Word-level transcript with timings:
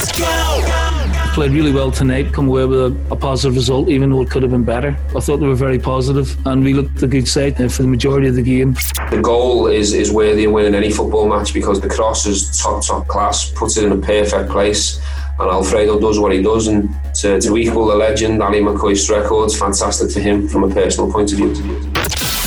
Let's 0.00 0.18
go. 0.18 1.30
Played 1.34 1.50
really 1.52 1.72
well 1.72 1.90
tonight, 1.90 2.32
come 2.32 2.48
away 2.48 2.64
with 2.64 2.80
a, 2.80 2.96
a, 3.10 3.16
positive 3.16 3.54
result, 3.54 3.90
even 3.90 4.08
though 4.08 4.22
it 4.22 4.30
could 4.30 4.42
have 4.42 4.50
been 4.50 4.64
better. 4.64 4.96
I 5.14 5.20
thought 5.20 5.36
they 5.36 5.46
were 5.46 5.54
very 5.54 5.78
positive 5.78 6.34
and 6.46 6.64
we 6.64 6.72
looked 6.72 7.02
a 7.02 7.06
good 7.06 7.28
side 7.28 7.58
for 7.70 7.82
the 7.82 7.88
majority 7.88 8.26
of 8.26 8.34
the 8.34 8.42
game. 8.42 8.76
The 9.10 9.20
goal 9.22 9.66
is, 9.66 9.92
is 9.92 10.10
worthy 10.10 10.46
of 10.46 10.52
winning 10.52 10.74
any 10.74 10.90
football 10.90 11.28
match 11.28 11.52
because 11.52 11.82
the 11.82 11.88
cross 11.90 12.24
is 12.24 12.58
top, 12.58 12.82
top 12.82 13.08
class, 13.08 13.50
puts 13.50 13.76
it 13.76 13.84
in 13.84 13.92
a 13.92 13.98
perfect 13.98 14.48
place 14.48 15.02
and 15.38 15.50
Alfredo 15.50 16.00
does 16.00 16.18
what 16.18 16.32
he 16.32 16.42
does 16.42 16.68
and 16.68 16.88
to, 17.16 17.38
to 17.38 17.56
equal 17.58 17.86
the 17.86 17.94
legend 17.94 18.42
Ally 18.42 18.60
McCoist's 18.60 19.10
records 19.10 19.58
fantastic 19.58 20.10
for 20.10 20.20
him 20.20 20.48
from 20.48 20.64
a 20.64 20.74
personal 20.74 21.12
point 21.12 21.30
of 21.32 21.38
view. 21.38 21.99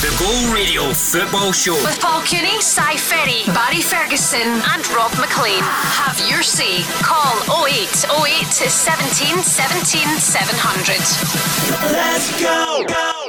The 0.04 0.14
Go 0.20 0.54
Radio 0.54 0.92
Football 0.92 1.54
Show 1.54 1.76
with 1.76 1.98
Paul 2.02 2.22
Cooney, 2.24 2.60
Si 2.60 2.98
Ferry, 2.98 3.44
Barry 3.56 3.80
Ferguson 3.80 4.42
and 4.42 4.86
Rob 4.92 5.12
Maclean. 5.18 5.64
Have 5.64 6.20
your 6.30 6.44
say. 6.44 6.84
Call 7.02 7.40
0808 7.66 8.44
17 8.52 9.38
17 9.42 10.20
700. 10.20 11.00
Let's 11.94 12.42
go. 12.42 12.84
go. 12.86 13.24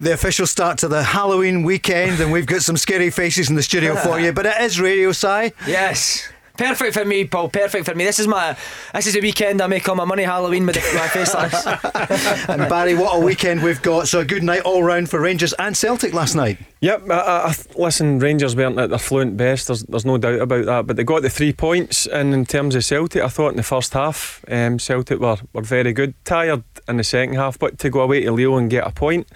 The 0.00 0.12
official 0.12 0.48
start 0.48 0.78
to 0.78 0.88
the 0.88 1.04
Halloween 1.04 1.62
weekend, 1.62 2.20
and 2.20 2.32
we've 2.32 2.46
got 2.46 2.62
some 2.62 2.76
scary 2.76 3.10
faces 3.10 3.48
in 3.48 3.54
the 3.54 3.62
studio 3.62 3.94
for 3.94 4.18
you, 4.18 4.32
but 4.32 4.44
it 4.46 4.60
is 4.60 4.80
Radio 4.80 5.12
Si. 5.12 5.52
Yes. 5.68 6.28
Perfect 6.58 6.94
for 6.94 7.04
me, 7.04 7.24
Paul. 7.24 7.48
Perfect 7.48 7.86
for 7.86 7.94
me. 7.94 8.04
This 8.04 8.18
is 8.18 8.26
my 8.26 8.56
this 8.92 9.06
is 9.06 9.16
a 9.16 9.20
weekend 9.20 9.62
I 9.62 9.68
make 9.68 9.88
all 9.88 9.94
my 9.94 10.04
money 10.04 10.24
Halloween 10.24 10.66
with 10.66 10.76
my 10.92 11.06
face 11.06 11.32
and 12.48 12.68
Barry, 12.68 12.96
what 12.96 13.16
a 13.16 13.20
weekend 13.24 13.62
we've 13.62 13.80
got. 13.80 14.08
So 14.08 14.20
a 14.20 14.24
good 14.24 14.42
night 14.42 14.62
all 14.62 14.82
round 14.82 15.08
for 15.08 15.20
Rangers 15.20 15.52
and 15.60 15.76
Celtic 15.76 16.12
last 16.12 16.34
night. 16.34 16.58
Yep, 16.80 17.10
I, 17.10 17.14
I, 17.14 17.54
listen, 17.76 18.18
Rangers 18.18 18.56
weren't 18.56 18.78
at 18.78 18.90
their 18.90 18.98
fluent 18.98 19.36
best. 19.36 19.68
There's, 19.68 19.84
there's 19.84 20.04
no 20.04 20.18
doubt 20.18 20.40
about 20.40 20.64
that. 20.66 20.86
But 20.88 20.96
they 20.96 21.04
got 21.04 21.22
the 21.22 21.30
three 21.30 21.52
points. 21.52 22.06
And 22.06 22.34
in 22.34 22.44
terms 22.44 22.74
of 22.74 22.84
Celtic, 22.84 23.22
I 23.22 23.28
thought 23.28 23.50
in 23.50 23.56
the 23.56 23.62
first 23.62 23.92
half, 23.92 24.44
um, 24.48 24.80
Celtic 24.80 25.20
were, 25.20 25.38
were 25.52 25.62
very 25.62 25.92
good. 25.92 26.14
Tired 26.24 26.64
in 26.88 26.96
the 26.96 27.04
second 27.04 27.36
half, 27.36 27.56
but 27.58 27.78
to 27.78 27.90
go 27.90 28.00
away 28.00 28.22
to 28.22 28.32
Lille 28.32 28.58
and 28.58 28.68
get 28.68 28.86
a 28.86 28.90
point 28.90 29.28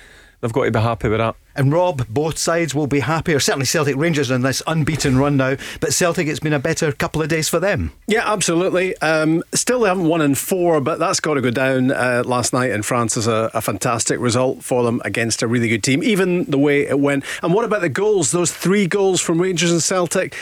they've 0.42 0.52
got 0.52 0.64
to 0.64 0.70
be 0.70 0.78
happy 0.78 1.08
with 1.08 1.18
that. 1.18 1.36
And 1.54 1.72
Rob, 1.72 2.06
both 2.08 2.36
sides 2.36 2.74
will 2.74 2.86
be 2.86 3.00
happy, 3.00 3.32
or 3.34 3.40
certainly 3.40 3.66
Celtic 3.66 3.96
Rangers 3.96 4.30
in 4.30 4.42
this 4.42 4.62
unbeaten 4.66 5.16
run 5.16 5.36
now. 5.36 5.56
But 5.80 5.94
Celtic, 5.94 6.26
it's 6.26 6.40
been 6.40 6.52
a 6.52 6.58
better 6.58 6.92
couple 6.92 7.22
of 7.22 7.28
days 7.28 7.48
for 7.48 7.60
them. 7.60 7.92
Yeah, 8.06 8.30
absolutely. 8.30 8.96
Um, 8.98 9.42
still, 9.54 9.80
they 9.80 9.88
haven't 9.88 10.08
won 10.08 10.20
in 10.20 10.34
four, 10.34 10.80
but 10.80 10.98
that's 10.98 11.20
got 11.20 11.34
to 11.34 11.40
go 11.40 11.50
down 11.50 11.90
uh, 11.90 12.22
last 12.26 12.52
night 12.52 12.70
in 12.70 12.82
France 12.82 13.16
as 13.16 13.26
a, 13.26 13.50
a, 13.54 13.60
fantastic 13.60 14.18
result 14.18 14.64
for 14.64 14.82
them 14.82 15.00
against 15.04 15.42
a 15.42 15.46
really 15.46 15.68
good 15.68 15.84
team, 15.84 16.02
even 16.02 16.44
the 16.44 16.58
way 16.58 16.82
it 16.82 16.98
went. 16.98 17.24
And 17.42 17.54
what 17.54 17.64
about 17.64 17.80
the 17.80 17.88
goals? 17.88 18.32
Those 18.32 18.52
three 18.52 18.86
goals 18.86 19.20
from 19.20 19.40
Rangers 19.40 19.70
and 19.70 19.82
Celtic, 19.82 20.34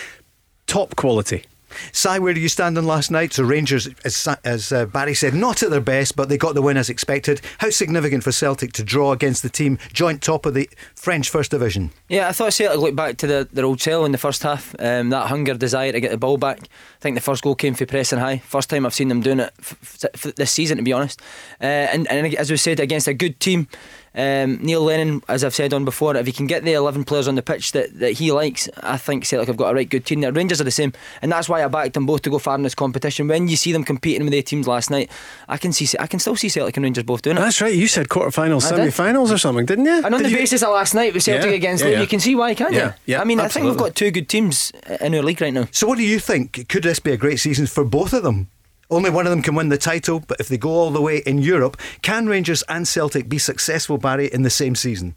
top 0.67 0.97
quality. 0.97 1.45
Si, 1.93 2.19
where 2.19 2.35
do 2.35 2.41
you 2.41 2.49
stand 2.49 2.77
on 2.79 2.85
last 2.87 3.11
night? 3.11 3.33
So 3.33 3.45
Rangers, 3.45 3.89
as, 4.05 4.29
as 4.45 4.73
uh, 4.73 4.87
Barry 4.87 5.15
said, 5.15 5.35
not 5.35 5.63
at 5.63 5.71
their 5.71 5.81
best, 5.81 6.17
but 6.17 6.29
they 6.29 6.37
got 6.37 6.55
the 6.55 6.63
win 6.63 6.77
as 6.77 6.91
expected. 6.91 7.41
How 7.59 7.71
significant 7.71 8.25
for 8.25 8.33
Celtic 8.33 8.73
to 8.73 8.85
draw 8.85 9.13
against 9.13 9.43
the 9.43 9.49
team 9.49 9.79
joint 9.93 10.23
top 10.23 10.47
of 10.47 10.55
the 10.55 10.69
French 10.95 11.29
First 11.31 11.51
Division? 11.51 11.91
Yeah, 12.09 12.29
I 12.29 12.33
thought 12.33 12.53
Celtic 12.53 12.81
looked 12.81 12.97
back 12.97 13.17
to 13.19 13.27
the, 13.27 13.49
their 13.53 13.65
old 13.65 13.81
self 13.81 14.07
in 14.07 14.13
the 14.13 14.19
first 14.19 14.43
half. 14.43 14.75
Um, 14.79 15.11
that 15.11 15.29
hunger, 15.29 15.55
desire 15.55 15.93
to 15.93 16.01
get 16.01 16.11
the 16.11 16.19
ball 16.19 16.37
back. 16.37 16.61
I 16.61 17.01
think 17.01 17.15
the 17.15 17.21
first 17.21 17.43
goal 17.43 17.55
came 17.55 17.75
for 17.75 17.87
pressing 17.87 18.19
high. 18.19 18.39
First 18.39 18.71
time 18.71 18.85
I've 18.87 18.95
seen 18.95 19.09
them 19.09 19.21
doing 19.21 19.41
it 19.41 19.53
f- 19.59 20.05
f- 20.15 20.35
this 20.35 20.53
season, 20.53 20.77
to 20.77 20.83
be 20.83 20.93
honest. 20.93 21.21
Uh, 21.61 21.65
and, 21.65 22.11
and 22.11 22.35
as 22.35 22.51
we 22.51 22.57
said, 22.57 22.81
against 22.81 23.09
a 23.09 23.15
good 23.15 23.41
team. 23.41 23.69
Um, 24.15 24.59
Neil 24.61 24.83
Lennon, 24.83 25.23
as 25.29 25.45
I've 25.45 25.55
said 25.55 25.73
on 25.73 25.85
before, 25.85 26.17
if 26.17 26.27
he 26.27 26.33
can 26.33 26.47
get 26.47 26.65
the 26.65 26.73
11 26.73 27.05
players 27.05 27.29
on 27.29 27.37
the 27.37 27.43
pitch 27.43 27.73
that, 27.73 27.99
that 28.01 28.13
he 28.13 28.33
likes, 28.33 28.69
I 28.83 28.97
think 28.97 29.25
Celtic 29.25 29.47
have 29.49 29.57
got 29.57 29.71
a 29.71 29.75
right 29.75 29.89
good 29.89 30.05
team 30.05 30.21
there. 30.21 30.33
Rangers 30.33 30.61
are 30.61 30.65
the 30.65 30.71
same, 30.71 30.93
and 31.23 31.31
that's 31.31 31.49
why 31.49 31.65
I 31.65 31.69
backed 31.69 31.95
them 31.95 32.07
both 32.07 32.23
to 32.23 32.31
go 32.31 32.39
far 32.39 32.57
in 32.57 32.63
this 32.63 32.75
competition. 32.75 33.29
When 33.29 33.47
you 33.47 33.57
see 33.57 33.73
them 33.73 33.85
competing 33.85 34.23
with 34.25 34.33
their 34.33 34.43
teams 34.43 34.67
last 34.67 34.91
night, 34.91 35.11
I 35.49 35.57
can 35.59 35.73
see, 35.73 35.87
I 35.99 36.07
can 36.07 36.19
still 36.19 36.35
see 36.35 36.49
Celtic 36.49 36.77
and 36.77 36.85
Rangers 36.85 37.05
both 37.05 37.23
doing 37.23 37.37
it. 37.37 37.41
That's 37.41 37.61
right. 37.61 37.73
You 37.75 37.87
said 37.87 38.09
quarterfinals, 38.09 38.63
semi-finals, 38.63 39.31
or 39.31 39.39
something, 39.39 39.65
didn't 39.67 39.85
you? 39.85 40.05
And 40.05 40.07
on 40.07 40.23
Did 40.23 40.27
the 40.27 40.31
you? 40.31 40.37
basis 40.39 40.63
of 40.63 40.71
last 40.71 40.95
night 40.95 41.15
with 41.15 41.23
Celtic 41.23 41.51
yeah, 41.51 41.57
against 41.57 41.83
yeah, 41.85 41.91
Leeds, 41.91 41.97
yeah. 41.99 42.03
you 42.03 42.09
can 42.09 42.21
see 42.21 42.35
why, 42.35 42.55
can't 42.55 42.73
Yeah, 42.73 42.87
you? 43.07 43.15
yeah, 43.15 43.21
I 43.21 43.25
mean, 43.25 43.39
absolutely. 43.39 43.71
I 43.71 43.75
think 43.75 43.81
we've 43.83 43.89
got 43.89 43.95
two 43.97 44.11
good 44.11 44.29
teams 44.29 44.73
in 45.01 45.15
our 45.15 45.23
league 45.23 45.41
right 45.41 45.55
now. 45.55 45.69
So, 45.71 45.87
what 45.87 45.99
do 45.99 46.05
you 46.05 46.19
think? 46.19 46.69
Could 46.69 46.83
this 46.83 46.99
be 46.99 47.13
a 47.13 47.17
great 47.17 47.39
season 47.39 47.67
for 47.67 47.85
both 47.85 48.13
of 48.13 48.23
them? 48.25 48.49
Only 48.91 49.11
one 49.11 49.27
of 49.27 49.31
them 49.31 49.43
can 49.43 49.55
win 49.55 49.69
the 49.69 49.79
title, 49.79 50.21
but 50.27 50.41
if 50.41 50.49
they 50.49 50.59
go 50.59 50.71
all 50.71 50.91
the 50.91 51.01
way 51.01 51.19
in 51.19 51.39
Europe, 51.39 51.77
can 52.03 52.27
Rangers 52.27 52.63
and 52.69 52.87
Celtic 52.89 53.29
be 53.29 53.39
successful, 53.39 53.99
Barry, 53.99 54.27
in 54.27 54.43
the 54.43 54.51
same 54.51 54.75
season? 54.75 55.15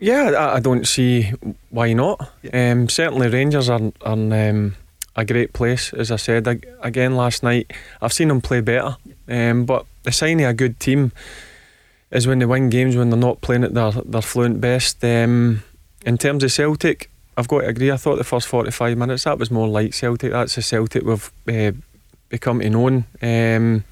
Yeah, 0.00 0.52
I, 0.54 0.58
don't 0.58 0.86
see 0.88 1.32
why 1.70 1.92
not. 1.92 2.32
Yeah. 2.42 2.72
Um, 2.72 2.88
certainly, 2.88 3.28
Rangers 3.28 3.70
are, 3.70 3.92
are 4.00 4.12
um, 4.14 4.74
a 5.14 5.24
great 5.24 5.52
place, 5.52 5.92
as 5.92 6.10
I 6.10 6.16
said 6.16 6.48
ag- 6.48 6.66
again 6.80 7.14
last 7.14 7.44
night. 7.44 7.72
I've 8.00 8.12
seen 8.12 8.26
them 8.26 8.40
play 8.40 8.60
better, 8.60 8.96
um, 9.28 9.64
but 9.64 9.86
the 10.02 10.10
sign 10.10 10.40
of 10.40 10.50
a 10.50 10.54
good 10.54 10.80
team 10.80 11.12
is 12.10 12.26
when 12.26 12.40
they 12.40 12.46
win 12.46 12.68
games 12.68 12.96
when 12.96 13.10
they're 13.10 13.18
not 13.18 13.40
playing 13.40 13.62
at 13.62 13.74
their, 13.74 13.92
their 13.92 14.22
fluent 14.22 14.60
best. 14.60 15.04
Um, 15.04 15.62
in 16.04 16.18
terms 16.18 16.42
of 16.42 16.50
Celtic, 16.50 17.08
I've 17.36 17.46
got 17.48 17.60
to 17.60 17.68
agree. 17.68 17.92
I 17.92 17.96
thought 17.96 18.16
the 18.16 18.24
first 18.24 18.48
45 18.48 18.98
minutes 18.98 19.24
that 19.24 19.38
was 19.38 19.52
more 19.52 19.68
like 19.68 19.94
Celtic. 19.94 20.32
That's 20.32 20.56
the 20.56 20.62
Celtic 20.62 21.04
we've 21.04 21.32
uh, 21.48 21.72
become 22.32 22.58
to 22.58 22.68
known. 22.70 23.04
Um, 23.22 23.84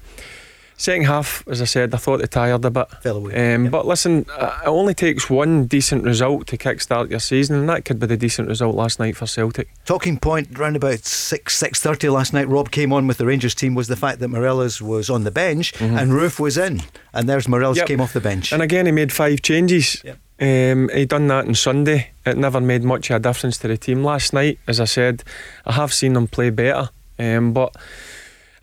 Second 0.77 1.05
half, 1.05 1.43
as 1.47 1.61
I 1.61 1.65
said, 1.65 1.93
I 1.93 1.97
thought 1.97 2.21
they 2.21 2.25
tired 2.25 2.65
a 2.65 2.71
bit. 2.71 2.87
Fell 3.03 3.17
away. 3.17 3.53
Um, 3.53 3.69
But 3.69 3.85
listen, 3.85 4.25
it 4.27 4.65
only 4.65 4.95
takes 4.95 5.29
one 5.29 5.65
decent 5.65 6.03
result 6.03 6.47
to 6.47 6.57
kickstart 6.57 7.11
your 7.11 7.19
season, 7.19 7.55
and 7.55 7.69
that 7.69 7.85
could 7.85 7.99
be 7.99 8.07
the 8.07 8.17
decent 8.17 8.47
result 8.47 8.75
last 8.75 8.97
night 8.99 9.15
for 9.15 9.27
Celtic. 9.27 9.67
Talking 9.85 10.17
point 10.17 10.57
round 10.57 10.75
about 10.75 11.05
six 11.05 11.55
six 11.55 11.79
thirty 11.79 12.09
last 12.09 12.33
night. 12.33 12.47
Rob 12.47 12.71
came 12.71 12.91
on 12.91 13.05
with 13.05 13.19
the 13.19 13.27
Rangers 13.27 13.53
team 13.53 13.75
was 13.75 13.89
the 13.89 13.95
fact 13.95 14.17
that 14.21 14.29
Morelos 14.29 14.81
was 14.81 15.07
on 15.11 15.23
the 15.23 15.29
bench 15.29 15.71
Mhm. 15.73 16.01
and 16.01 16.11
Roofe 16.13 16.39
was 16.39 16.57
in, 16.57 16.81
and 17.13 17.29
there's 17.29 17.47
Morelos 17.47 17.77
Yep. 17.77 17.85
came 17.87 18.01
off 18.01 18.13
the 18.13 18.19
bench. 18.19 18.51
And 18.51 18.63
again, 18.63 18.87
he 18.87 18.91
made 18.91 19.13
five 19.13 19.43
changes. 19.43 20.01
Yep. 20.03 20.17
Um, 20.41 20.89
he 20.95 21.05
done 21.05 21.27
that 21.27 21.45
on 21.45 21.53
Sunday. 21.53 22.09
It 22.25 22.37
never 22.37 22.59
made 22.59 22.83
much 22.83 23.11
of 23.11 23.17
a 23.17 23.19
difference 23.19 23.59
to 23.59 23.67
the 23.67 23.77
team 23.77 24.03
last 24.03 24.33
night. 24.33 24.57
As 24.67 24.79
I 24.79 24.85
said, 24.85 25.23
I 25.63 25.73
have 25.73 25.93
seen 25.93 26.13
them 26.13 26.25
play 26.25 26.49
better, 26.49 26.89
um, 27.19 27.53
but 27.53 27.75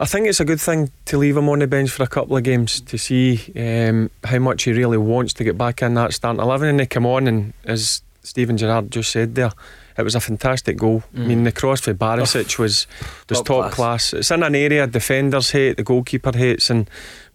I 0.01 0.05
think 0.05 0.29
it's 0.29 0.41
a 0.41 0.45
good 0.45 0.61
thing 0.61 0.93
to 1.07 1.19
leave 1.19 1.37
him 1.37 1.49
on 1.49 1.59
the 1.59 1.67
bench 1.67 1.91
for 1.91 2.05
a 2.05 2.07
couple 2.07 2.37
of 2.37 2.45
games 2.45 2.81
to 2.83 2.97
see 2.97 3.53
um, 3.57 4.11
how 4.23 4.39
much 4.39 4.63
he 4.63 4.73
really 4.73 4.97
wants 4.99 5.33
to 5.35 5.45
get 5.45 5.59
back 5.59 5.83
in 5.83 5.95
that 5.95 6.13
starting 6.15 6.41
eleven. 6.41 6.69
And 6.69 6.79
they 6.81 6.87
come 6.87 7.05
on, 7.07 7.27
and 7.27 7.53
as 7.65 8.03
Steven 8.23 8.57
Gerrard 8.57 8.93
just 8.93 9.11
said 9.11 9.35
there, 9.35 9.51
it 9.97 10.03
was 10.03 10.15
a 10.15 10.21
fantastic 10.21 10.77
goal. 10.77 11.03
I 11.17 11.19
mean, 11.21 11.43
the 11.43 11.51
cross 11.51 11.81
for 11.81 11.95
Barisic 11.95 12.59
was 12.59 12.87
was 13.29 13.39
Top 13.39 13.47
top, 13.47 13.73
class. 13.73 14.11
class. 14.11 14.15
It's 14.15 14.31
in 14.31 14.45
an 14.45 14.55
area 14.55 14.87
defenders 14.87 15.51
hate, 15.51 15.77
the 15.77 15.83
goalkeeper 15.83 16.31
hates, 16.37 16.71
and 16.71 16.89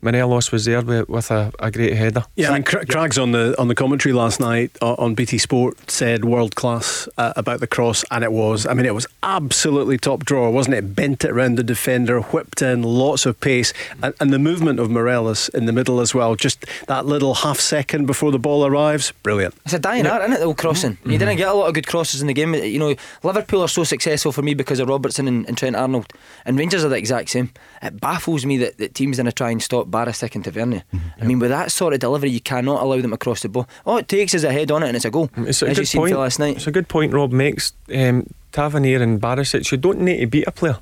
Morelos 0.03 0.51
was 0.51 0.65
there 0.65 0.81
with, 0.81 1.09
with 1.09 1.31
a, 1.31 1.51
a 1.59 1.71
great 1.71 1.93
header. 1.93 2.23
Yeah, 2.35 2.51
I 2.51 2.53
mean, 2.53 2.63
Cra- 2.63 2.85
Craigs 2.85 3.17
on 3.17 3.31
the 3.31 3.55
on 3.59 3.67
the 3.67 3.75
commentary 3.75 4.13
last 4.13 4.39
night 4.39 4.75
uh, 4.81 4.93
on 4.95 5.15
BT 5.15 5.37
Sport 5.37 5.89
said 5.89 6.25
world 6.25 6.55
class 6.55 7.07
uh, 7.17 7.33
about 7.35 7.59
the 7.59 7.67
cross, 7.67 8.03
and 8.11 8.23
it 8.23 8.31
was. 8.31 8.65
I 8.65 8.73
mean, 8.73 8.85
it 8.85 8.95
was 8.95 9.07
absolutely 9.23 9.97
top 9.97 10.25
drawer, 10.25 10.51
wasn't 10.51 10.75
it? 10.75 10.95
Bent 10.95 11.23
it 11.23 11.31
around 11.31 11.55
the 11.55 11.63
defender, 11.63 12.21
whipped 12.21 12.61
in, 12.61 12.83
lots 12.83 13.25
of 13.25 13.39
pace, 13.39 13.73
and, 14.01 14.13
and 14.19 14.33
the 14.33 14.39
movement 14.39 14.79
of 14.79 14.89
Morelos 14.89 15.49
in 15.49 15.65
the 15.65 15.73
middle 15.73 15.99
as 15.99 16.13
well. 16.13 16.35
Just 16.35 16.65
that 16.87 17.05
little 17.05 17.35
half 17.35 17.59
second 17.59 18.05
before 18.05 18.31
the 18.31 18.39
ball 18.39 18.65
arrives, 18.65 19.11
brilliant. 19.23 19.55
It's 19.65 19.73
a 19.73 19.79
dying 19.79 20.05
art, 20.05 20.21
isn't 20.23 20.33
it, 20.33 20.39
the 20.39 20.45
old 20.45 20.57
crossing? 20.57 20.97
You 21.05 21.17
didn't 21.17 21.37
get 21.37 21.47
a 21.47 21.53
lot 21.53 21.67
of 21.67 21.73
good 21.73 21.87
crosses 21.87 22.21
in 22.21 22.27
the 22.27 22.33
game. 22.33 22.53
You 22.53 22.79
know, 22.79 22.95
Liverpool 23.23 23.61
are 23.61 23.67
so 23.67 23.83
successful 23.83 24.31
for 24.31 24.41
me 24.41 24.53
because 24.53 24.79
of 24.79 24.89
Robertson 24.89 25.27
and, 25.27 25.47
and 25.47 25.57
Trent 25.57 25.75
Arnold, 25.75 26.11
and 26.45 26.57
Rangers 26.57 26.83
are 26.83 26.89
the 26.89 26.97
exact 26.97 27.29
same. 27.29 27.51
It 27.81 27.99
baffles 27.99 28.45
me 28.45 28.57
that, 28.57 28.77
that 28.77 28.95
teams 28.95 29.17
going 29.17 29.25
to 29.25 29.31
try 29.31 29.51
and 29.51 29.61
stop 29.61 29.87
Barisic 29.93 30.35
and 30.35 30.43
Tavernier. 30.43 30.83
I 31.21 31.25
mean, 31.25 31.39
with 31.39 31.51
that 31.51 31.71
sort 31.71 31.93
of 31.93 31.99
delivery, 31.99 32.31
you 32.31 32.41
cannot 32.41 32.81
allow 32.81 32.99
them 32.99 33.11
to 33.11 33.17
cross 33.17 33.41
the 33.41 33.49
ball. 33.49 33.67
All 33.85 33.97
it 33.97 34.07
takes 34.07 34.33
is 34.33 34.43
a 34.43 34.51
head 34.51 34.71
on 34.71 34.83
it 34.83 34.87
and 34.87 34.95
it's 34.95 35.05
a 35.05 35.11
goal. 35.11 35.29
It's 35.37 35.61
a 35.61 35.67
as 35.69 35.77
good 35.77 35.87
seen 35.87 36.01
point. 36.01 36.15
last 36.15 36.39
night. 36.39 36.57
It's 36.57 36.67
a 36.67 36.71
good 36.71 36.87
point 36.87 37.13
Rob 37.13 37.31
makes. 37.31 37.73
Um, 37.93 38.27
Tavernier 38.51 39.01
and 39.01 39.19
Barisic, 39.19 39.71
you 39.71 39.77
don't 39.77 40.01
need 40.01 40.19
to 40.19 40.27
beat 40.27 40.47
a 40.47 40.51
player. 40.51 40.77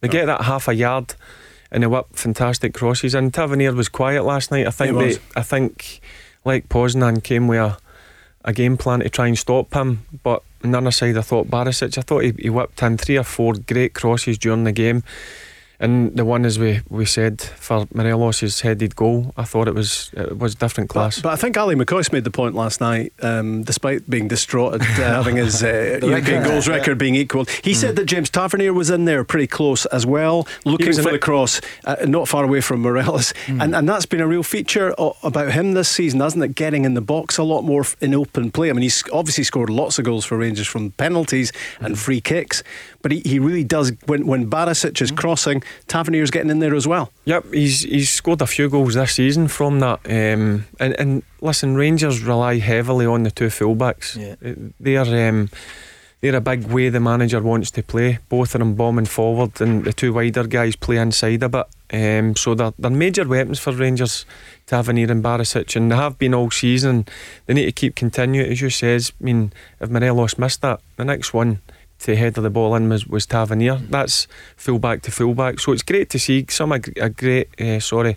They 0.00 0.08
get 0.08 0.26
that 0.26 0.42
half 0.42 0.68
a 0.68 0.74
yard 0.74 1.14
and 1.70 1.82
they 1.82 1.86
whip 1.86 2.06
fantastic 2.12 2.74
crosses. 2.74 3.14
And 3.14 3.32
Tavernier 3.32 3.72
was 3.72 3.88
quiet 3.88 4.24
last 4.24 4.50
night. 4.50 4.66
I 4.66 4.70
think 4.70 4.96
they. 4.98 5.16
I 5.34 5.42
think 5.42 6.00
Lech 6.44 6.68
Poznan 6.68 7.22
came 7.22 7.48
with 7.48 7.60
a, 7.60 7.78
a 8.44 8.52
game 8.52 8.76
plan 8.76 9.00
to 9.00 9.08
try 9.08 9.26
and 9.26 9.38
stop 9.38 9.72
him. 9.74 10.06
But 10.22 10.42
on 10.62 10.72
the 10.72 10.78
other 10.78 10.90
side, 10.90 11.16
I 11.16 11.22
thought 11.22 11.48
Barisic, 11.48 11.98
I 11.98 12.02
thought 12.02 12.24
he, 12.24 12.32
he 12.38 12.50
whipped 12.50 12.82
in 12.82 12.96
three 12.96 13.16
or 13.16 13.24
four 13.24 13.54
great 13.54 13.94
crosses 13.94 14.38
during 14.38 14.64
the 14.64 14.72
game. 14.72 15.02
And 15.80 16.16
the 16.16 16.24
one, 16.24 16.44
as 16.46 16.58
we, 16.58 16.80
we 16.88 17.04
said, 17.04 17.40
for 17.42 17.86
Morelos' 17.92 18.60
headed 18.60 18.94
goal, 18.94 19.32
I 19.36 19.44
thought 19.44 19.66
it 19.68 19.74
was 19.74 20.10
it 20.16 20.38
was 20.38 20.54
different 20.54 20.88
class. 20.88 21.16
But, 21.16 21.24
but 21.24 21.32
I 21.32 21.36
think 21.36 21.56
Ally 21.56 21.74
McCoist 21.74 22.12
made 22.12 22.24
the 22.24 22.30
point 22.30 22.54
last 22.54 22.80
night, 22.80 23.12
um, 23.22 23.64
despite 23.64 24.08
being 24.08 24.28
distraught 24.28 24.74
at 24.74 24.80
uh, 24.82 24.84
having 25.14 25.36
his 25.36 25.62
uh, 25.64 25.98
European 26.02 26.44
goals 26.44 26.68
record 26.68 26.96
being 26.98 27.16
equalled. 27.16 27.50
He 27.50 27.72
Mm. 27.72 27.76
said 27.76 27.96
that 27.96 28.04
James 28.06 28.30
Tavernier 28.30 28.72
was 28.72 28.88
in 28.88 29.04
there 29.04 29.24
pretty 29.24 29.48
close 29.48 29.84
as 29.86 30.06
well, 30.06 30.46
looking 30.64 30.92
for 30.92 31.10
the 31.10 31.18
cross, 31.18 31.60
uh, 31.84 31.96
not 32.06 32.28
far 32.28 32.44
away 32.44 32.60
from 32.60 32.80
Morelos. 32.80 33.32
Mm. 33.46 33.62
And, 33.64 33.74
and 33.74 33.88
that's 33.88 34.06
been 34.06 34.20
a 34.20 34.28
real 34.28 34.44
feature 34.44 34.94
o- 34.96 35.16
about 35.24 35.52
him 35.52 35.72
this 35.72 35.88
season, 35.88 36.20
hasn't 36.20 36.44
it? 36.44 36.54
Getting 36.54 36.84
in 36.84 36.94
the 36.94 37.00
box 37.00 37.36
a 37.36 37.42
lot 37.42 37.62
more 37.62 37.84
in 38.00 38.14
open 38.14 38.52
play. 38.52 38.70
I 38.70 38.72
mean, 38.74 38.82
he's 38.82 39.02
obviously 39.12 39.42
scored 39.44 39.70
lots 39.70 39.98
of 39.98 40.04
goals 40.04 40.24
for 40.24 40.38
Rangers 40.38 40.68
from 40.68 40.92
penalties 40.92 41.50
Mm. 41.80 41.86
and 41.86 41.98
free 41.98 42.20
kicks, 42.20 42.62
but 43.02 43.10
he, 43.10 43.20
he 43.24 43.38
really 43.40 43.64
does, 43.64 43.90
when, 44.06 44.24
when 44.26 44.48
Barisic 44.48 44.92
Mm. 44.92 45.02
is 45.02 45.10
crossing, 45.10 45.63
Tavernier's 45.86 46.30
getting 46.30 46.50
in 46.50 46.58
there 46.58 46.74
as 46.74 46.86
well. 46.86 47.10
Yep, 47.24 47.52
he's 47.52 47.82
he's 47.82 48.10
scored 48.10 48.42
a 48.42 48.46
few 48.46 48.68
goals 48.68 48.94
this 48.94 49.12
season 49.12 49.48
from 49.48 49.80
that. 49.80 50.00
Um, 50.06 50.66
and 50.80 50.94
and 50.98 51.22
listen, 51.40 51.76
Rangers 51.76 52.22
rely 52.22 52.58
heavily 52.58 53.06
on 53.06 53.22
the 53.22 53.30
two 53.30 53.48
fullbacks. 53.48 54.16
Yeah. 54.16 54.34
Uh, 54.50 54.54
They're 54.80 55.28
um, 55.28 55.50
they're 56.20 56.36
a 56.36 56.40
big 56.40 56.68
way 56.68 56.88
the 56.88 57.00
manager 57.00 57.42
wants 57.42 57.70
to 57.72 57.82
play. 57.82 58.18
Both 58.30 58.54
of 58.54 58.60
them 58.60 58.74
bombing 58.74 59.04
forward, 59.04 59.60
and 59.60 59.84
the 59.84 59.92
two 59.92 60.14
wider 60.14 60.44
guys 60.44 60.74
play 60.74 60.96
inside 60.96 61.42
a 61.42 61.50
bit. 61.50 61.66
Um, 61.92 62.34
so 62.34 62.54
they're, 62.54 62.72
they're 62.78 62.90
major 62.90 63.28
weapons 63.28 63.60
for 63.60 63.72
Rangers, 63.72 64.24
Tavernier 64.66 65.12
and 65.12 65.22
Barisic, 65.22 65.76
and 65.76 65.92
they 65.92 65.96
have 65.96 66.18
been 66.18 66.32
all 66.32 66.50
season. 66.50 67.04
They 67.44 67.52
need 67.52 67.66
to 67.66 67.72
keep 67.72 67.94
continuing, 67.94 68.50
as 68.50 68.62
you 68.62 68.70
says. 68.70 69.12
I 69.20 69.24
mean, 69.24 69.52
if 69.80 69.90
Morelos 69.90 70.38
missed 70.38 70.62
that, 70.62 70.80
the 70.96 71.04
next 71.04 71.34
one 71.34 71.60
to 72.04 72.16
head 72.16 72.36
of 72.38 72.44
the 72.44 72.50
ball 72.50 72.74
in 72.74 72.88
was, 72.88 73.06
was 73.06 73.26
Tavernier. 73.26 73.76
That's 73.76 74.26
fullback 74.56 75.02
to 75.02 75.10
fullback. 75.10 75.58
So 75.58 75.72
it's 75.72 75.82
great 75.82 76.10
to 76.10 76.18
see 76.18 76.46
some 76.48 76.72
a, 76.72 76.80
a 77.00 77.10
great, 77.10 77.60
uh, 77.60 77.80
sorry, 77.80 78.16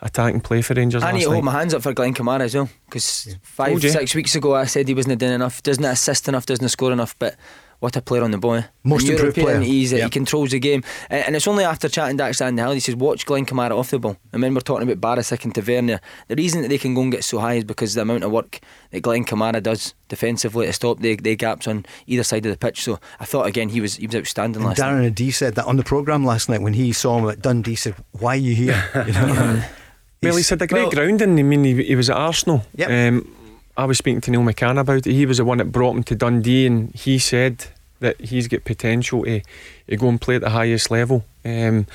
attacking 0.00 0.40
play 0.40 0.62
for 0.62 0.74
Rangers. 0.74 1.02
I 1.02 1.12
need 1.12 1.22
to 1.22 1.30
hold 1.30 1.44
my 1.44 1.52
hands 1.52 1.72
up 1.72 1.82
for 1.82 1.92
Glen 1.92 2.14
Kamara 2.14 2.42
as 2.42 2.54
well 2.54 2.68
because 2.86 3.36
five, 3.42 3.80
six 3.80 4.14
weeks 4.14 4.34
ago 4.34 4.54
I 4.54 4.64
said 4.64 4.88
he 4.88 4.94
wasn't 4.94 5.20
doing 5.20 5.32
enough, 5.32 5.62
doesn't 5.62 5.84
assist 5.84 6.28
enough, 6.28 6.46
doesn't 6.46 6.68
score 6.68 6.92
enough. 6.92 7.16
But 7.18 7.36
what 7.80 7.96
a 7.96 8.02
player 8.02 8.22
on 8.24 8.30
the 8.32 8.38
ball! 8.38 8.62
Most 8.82 9.04
In 9.06 9.12
improved 9.14 9.36
European, 9.36 9.60
player. 9.62 9.72
He's, 9.72 9.92
uh, 9.92 9.96
He 9.98 10.10
controls 10.10 10.50
the 10.50 10.58
game, 10.58 10.82
and, 11.10 11.24
and 11.26 11.36
it's 11.36 11.46
only 11.46 11.64
after 11.64 11.88
chatting 11.88 12.16
to 12.16 12.24
Dax 12.24 12.40
Andy 12.40 12.60
Hill 12.62 12.72
he 12.72 12.80
says, 12.80 12.96
"Watch 12.96 13.24
Glen 13.26 13.46
Kamara 13.46 13.76
off 13.78 13.90
the 13.90 13.98
ball." 13.98 14.16
And 14.32 14.42
then 14.42 14.54
we're 14.54 14.60
talking 14.60 14.90
about 14.90 15.00
Barisic 15.18 15.44
and 15.44 15.54
Tavernier. 15.54 16.00
The 16.28 16.34
reason 16.36 16.62
that 16.62 16.68
they 16.68 16.78
can 16.78 16.94
go 16.94 17.02
and 17.02 17.12
get 17.12 17.22
so 17.24 17.38
high 17.38 17.54
is 17.54 17.64
because 17.64 17.94
the 17.94 18.00
amount 18.02 18.24
of 18.24 18.30
work 18.32 18.58
that 18.90 19.00
Glen 19.00 19.24
Kamara 19.24 19.62
does 19.62 19.94
defensively 20.08 20.66
to 20.66 20.72
stop 20.72 20.98
the, 21.00 21.16
the 21.16 21.36
gaps 21.36 21.68
on 21.68 21.86
either 22.06 22.24
side 22.24 22.44
of 22.46 22.52
the 22.52 22.58
pitch. 22.58 22.82
So 22.82 22.98
I 23.20 23.24
thought 23.24 23.46
again 23.46 23.68
he 23.68 23.80
was 23.80 23.96
he 23.96 24.06
was 24.06 24.16
outstanding 24.16 24.60
And 24.62 24.68
last 24.70 24.78
night. 24.78 24.92
Darren 24.92 25.06
O'Dea 25.06 25.30
said 25.30 25.54
that 25.54 25.66
on 25.66 25.76
the 25.76 25.84
programme 25.84 26.24
last 26.24 26.48
night 26.48 26.62
when 26.62 26.72
he 26.74 26.92
saw 26.92 27.18
him 27.18 27.28
at 27.28 27.40
Dundee. 27.42 27.70
He 27.72 27.76
said, 27.76 27.94
"Why 28.12 28.32
are 28.32 28.36
you 28.36 28.54
here?" 28.54 28.84
You 29.06 29.12
know? 29.12 29.62
Well, 30.20 30.32
He's- 30.32 30.36
he's 30.38 30.50
had 30.50 30.62
a 30.62 30.66
great 30.66 30.82
well- 30.82 30.90
grounding. 30.90 31.38
I 31.38 31.42
mean, 31.44 31.62
he, 31.62 31.80
he 31.84 31.94
was 31.94 32.10
at 32.10 32.16
Arsenal. 32.16 32.64
Yep. 32.74 32.90
Um, 32.90 33.34
I 33.78 33.84
was 33.84 33.96
speaking 33.96 34.20
to 34.22 34.32
Neil 34.32 34.42
McCann 34.42 34.76
about 34.76 35.06
it. 35.06 35.12
He 35.12 35.24
was 35.24 35.36
the 35.38 35.44
one 35.44 35.58
that 35.58 35.70
brought 35.70 35.94
him 35.94 36.02
to 36.02 36.16
Dundee, 36.16 36.66
and 36.66 36.92
he 36.96 37.16
said 37.20 37.66
that 38.00 38.20
he's 38.20 38.48
got 38.48 38.64
potential 38.64 39.22
to, 39.22 39.40
to 39.88 39.96
go 39.96 40.08
and 40.08 40.20
play 40.20 40.34
at 40.34 40.40
the 40.40 40.50
highest 40.50 40.90
level. 40.90 41.24
Um, 41.44 41.86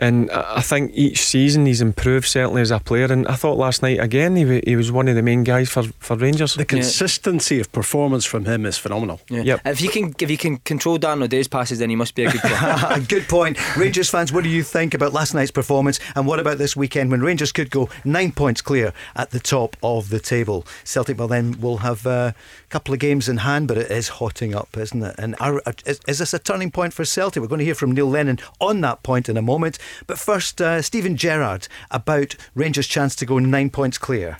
and 0.00 0.30
I 0.30 0.58
I 0.60 0.62
think 0.62 0.92
each 0.94 1.22
season 1.24 1.66
he's 1.66 1.80
improved 1.80 2.26
certainly 2.26 2.60
as 2.62 2.70
a 2.70 2.78
player. 2.78 3.10
And 3.12 3.26
I 3.28 3.34
thought 3.34 3.56
last 3.56 3.82
night 3.82 3.98
again 3.98 4.36
he, 4.36 4.44
wa- 4.44 4.60
he 4.64 4.76
was 4.76 4.92
one 4.92 5.08
of 5.08 5.14
the 5.14 5.22
main 5.22 5.42
guys 5.44 5.68
for, 5.70 5.84
for 5.98 6.16
Rangers. 6.16 6.54
The 6.54 6.64
consistency 6.64 7.60
of 7.60 7.72
performance 7.72 8.24
from 8.24 8.44
him 8.44 8.66
is 8.66 8.76
phenomenal. 8.78 9.20
Yeah. 9.28 9.42
Yep. 9.42 9.60
If 9.64 9.80
you 9.80 9.88
can 9.90 10.14
if 10.20 10.30
you 10.30 10.36
can 10.36 10.58
control 10.58 10.98
Darren 10.98 11.22
O'Dea's 11.22 11.48
passes, 11.48 11.78
then 11.78 11.90
he 11.90 11.96
must 11.96 12.14
be 12.14 12.24
a 12.24 12.30
good 12.30 12.40
player. 12.42 13.00
Good 13.08 13.28
point. 13.28 13.56
Rangers 13.76 14.10
fans, 14.10 14.32
what 14.32 14.44
do 14.44 14.50
you 14.50 14.62
think 14.62 14.94
about 14.94 15.12
last 15.12 15.34
night's 15.34 15.50
performance 15.50 15.98
and 16.14 16.26
what 16.26 16.38
about 16.38 16.58
this 16.58 16.76
weekend 16.76 17.10
when 17.10 17.20
Rangers 17.20 17.52
could 17.52 17.70
go 17.70 17.88
nine 18.04 18.32
points 18.32 18.60
clear 18.60 18.92
at 19.16 19.30
the 19.30 19.40
top 19.40 19.76
of 19.82 20.10
the 20.10 20.20
table? 20.20 20.66
Celtic 20.84 21.18
will 21.18 21.28
then 21.28 21.60
will 21.60 21.78
have 21.78 22.06
a 22.06 22.34
couple 22.68 22.92
of 22.94 23.00
games 23.00 23.28
in 23.28 23.38
hand, 23.38 23.66
but 23.68 23.76
it 23.78 23.90
is 23.90 24.08
hotting 24.08 24.54
up, 24.54 24.76
isn't 24.76 25.02
it? 25.02 25.14
And 25.18 25.34
are, 25.40 25.62
is, 25.86 26.00
is 26.06 26.18
this 26.18 26.34
a 26.34 26.38
turning 26.38 26.70
point 26.70 26.92
for 26.92 27.04
Celtic? 27.04 27.40
We're 27.40 27.48
going 27.48 27.58
to 27.60 27.64
hear 27.64 27.74
from 27.74 27.92
Neil 27.92 28.08
Lennon 28.08 28.38
on 28.60 28.80
that 28.82 29.02
point 29.02 29.28
in 29.28 29.36
a 29.36 29.42
moment. 29.42 29.78
But 30.06 30.18
first, 30.18 30.60
uh, 30.60 30.82
Steven 30.82 31.16
Gerrard 31.16 31.68
about 31.90 32.36
Rangers' 32.54 32.86
chance 32.86 33.14
to 33.16 33.26
go 33.26 33.38
nine 33.38 33.70
points 33.70 33.98
clear. 33.98 34.38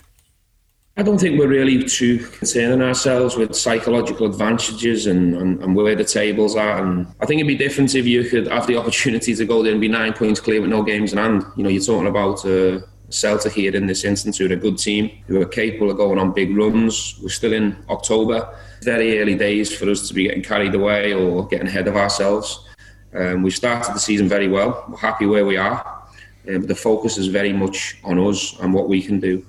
I 0.97 1.03
don't 1.03 1.17
think 1.17 1.39
we're 1.39 1.47
really 1.47 1.83
too 1.83 2.19
concerning 2.19 2.81
ourselves 2.81 3.37
with 3.37 3.55
psychological 3.55 4.27
advantages 4.27 5.07
and, 5.07 5.33
and, 5.35 5.63
and 5.63 5.73
where 5.73 5.95
the 5.95 6.03
tables 6.03 6.57
are. 6.57 6.83
And 6.83 7.07
I 7.21 7.25
think 7.25 7.39
it'd 7.39 7.47
be 7.47 7.55
different 7.55 7.95
if 7.95 8.05
you 8.05 8.25
could 8.25 8.47
have 8.47 8.67
the 8.67 8.77
opportunity 8.79 9.33
to 9.33 9.45
go 9.45 9.63
there 9.63 9.71
and 9.71 9.79
be 9.79 9.87
nine 9.87 10.13
points 10.13 10.41
clear 10.41 10.59
with 10.59 10.69
no 10.69 10.83
games 10.83 11.13
in 11.13 11.17
hand. 11.17 11.45
You 11.55 11.63
know, 11.63 11.69
you're 11.69 11.81
talking 11.81 12.07
about 12.07 12.45
uh, 12.45 12.81
Celtic 13.09 13.53
here 13.53 13.73
in 13.73 13.87
this 13.87 14.03
instance, 14.03 14.37
who 14.37 14.49
are 14.49 14.53
a 14.53 14.57
good 14.57 14.77
team, 14.77 15.09
who 15.27 15.41
are 15.41 15.45
capable 15.45 15.91
of 15.91 15.97
going 15.97 16.19
on 16.19 16.33
big 16.33 16.55
runs. 16.55 17.17
We're 17.21 17.29
still 17.29 17.53
in 17.53 17.77
October. 17.89 18.53
Very 18.83 19.19
early 19.19 19.35
days 19.35 19.73
for 19.73 19.89
us 19.89 20.07
to 20.09 20.13
be 20.13 20.23
getting 20.23 20.43
carried 20.43 20.75
away 20.75 21.13
or 21.13 21.47
getting 21.47 21.67
ahead 21.67 21.87
of 21.87 21.95
ourselves. 21.95 22.67
Um, 23.13 23.43
we've 23.43 23.55
started 23.55 23.93
the 23.93 23.99
season 23.99 24.27
very 24.27 24.47
well. 24.47 24.85
We're 24.89 24.97
happy 24.97 25.25
where 25.25 25.45
we 25.45 25.57
are. 25.57 25.85
Um, 26.47 26.59
but 26.61 26.67
the 26.67 26.75
focus 26.75 27.17
is 27.17 27.27
very 27.27 27.53
much 27.53 27.97
on 28.03 28.17
us 28.19 28.57
and 28.59 28.73
what 28.73 28.87
we 28.89 29.01
can 29.01 29.19
do. 29.19 29.45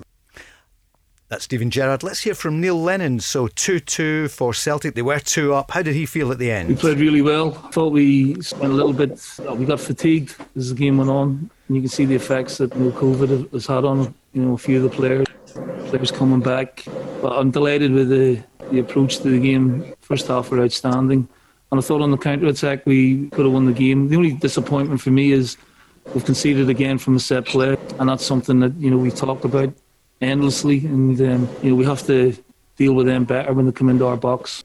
That's 1.29 1.45
Steven 1.45 1.71
Gerrard. 1.71 2.03
Let's 2.03 2.19
hear 2.21 2.35
from 2.35 2.61
Neil 2.61 2.79
Lennon. 2.79 3.19
So 3.19 3.47
2 3.47 3.79
2 3.79 4.27
for 4.27 4.53
Celtic. 4.53 4.93
They 4.93 5.01
were 5.01 5.17
2 5.19 5.53
up. 5.55 5.71
How 5.71 5.81
did 5.81 5.95
he 5.95 6.05
feel 6.05 6.31
at 6.31 6.37
the 6.37 6.51
end? 6.51 6.69
We 6.69 6.75
played 6.75 6.99
really 6.99 7.23
well. 7.23 7.59
I 7.63 7.71
thought 7.71 7.91
we 7.91 8.39
spent 8.41 8.65
a 8.71 8.75
little 8.75 8.93
bit. 8.93 9.19
uh, 9.49 9.55
We 9.55 9.65
got 9.65 9.79
fatigued 9.79 10.35
as 10.55 10.69
the 10.69 10.75
game 10.75 10.97
went 10.99 11.09
on, 11.09 11.49
and 11.67 11.75
you 11.75 11.81
can 11.81 11.89
see 11.89 12.05
the 12.05 12.13
effects 12.13 12.57
that 12.57 12.75
you 12.75 12.81
know, 12.81 12.91
COVID 12.91 13.51
has 13.51 13.65
had 13.65 13.83
on 13.83 14.13
you 14.33 14.43
know 14.43 14.53
a 14.53 14.57
few 14.59 14.77
of 14.77 14.83
the 14.83 14.95
players. 14.95 15.25
Players 15.89 16.11
coming 16.11 16.39
back, 16.41 16.83
but 17.21 17.31
I'm 17.33 17.49
delighted 17.49 17.91
with 17.93 18.09
the, 18.09 18.43
the 18.71 18.79
approach 18.79 19.17
to 19.19 19.29
the 19.29 19.39
game. 19.39 19.85
First 20.01 20.27
half 20.27 20.51
were 20.51 20.61
outstanding, 20.61 21.27
and 21.73 21.79
I 21.79 21.83
thought 21.83 22.03
on 22.03 22.11
the 22.11 22.17
counter 22.17 22.45
attack 22.45 22.85
we 22.85 23.29
could 23.29 23.45
have 23.45 23.51
won 23.51 23.65
the 23.65 23.73
game. 23.73 24.07
The 24.07 24.15
only 24.15 24.33
disappointment 24.33 25.01
for 25.01 25.09
me 25.09 25.31
is 25.31 25.57
we've 26.13 26.23
conceded 26.23 26.69
again 26.69 26.99
from 26.99 27.15
a 27.15 27.19
set 27.19 27.47
play, 27.47 27.75
and 27.97 28.07
that's 28.07 28.23
something 28.23 28.59
that 28.59 28.75
you 28.75 28.91
know 28.91 28.97
we 28.97 29.09
talked 29.09 29.43
about 29.43 29.73
endlessly, 30.21 30.85
and 30.85 31.19
um, 31.19 31.49
you 31.63 31.71
know 31.71 31.75
we 31.75 31.83
have 31.83 32.05
to 32.05 32.37
deal 32.75 32.93
with 32.93 33.07
them 33.07 33.25
better 33.25 33.51
when 33.53 33.65
they 33.65 33.71
come 33.71 33.89
into 33.89 34.05
our 34.05 34.15
box. 34.15 34.63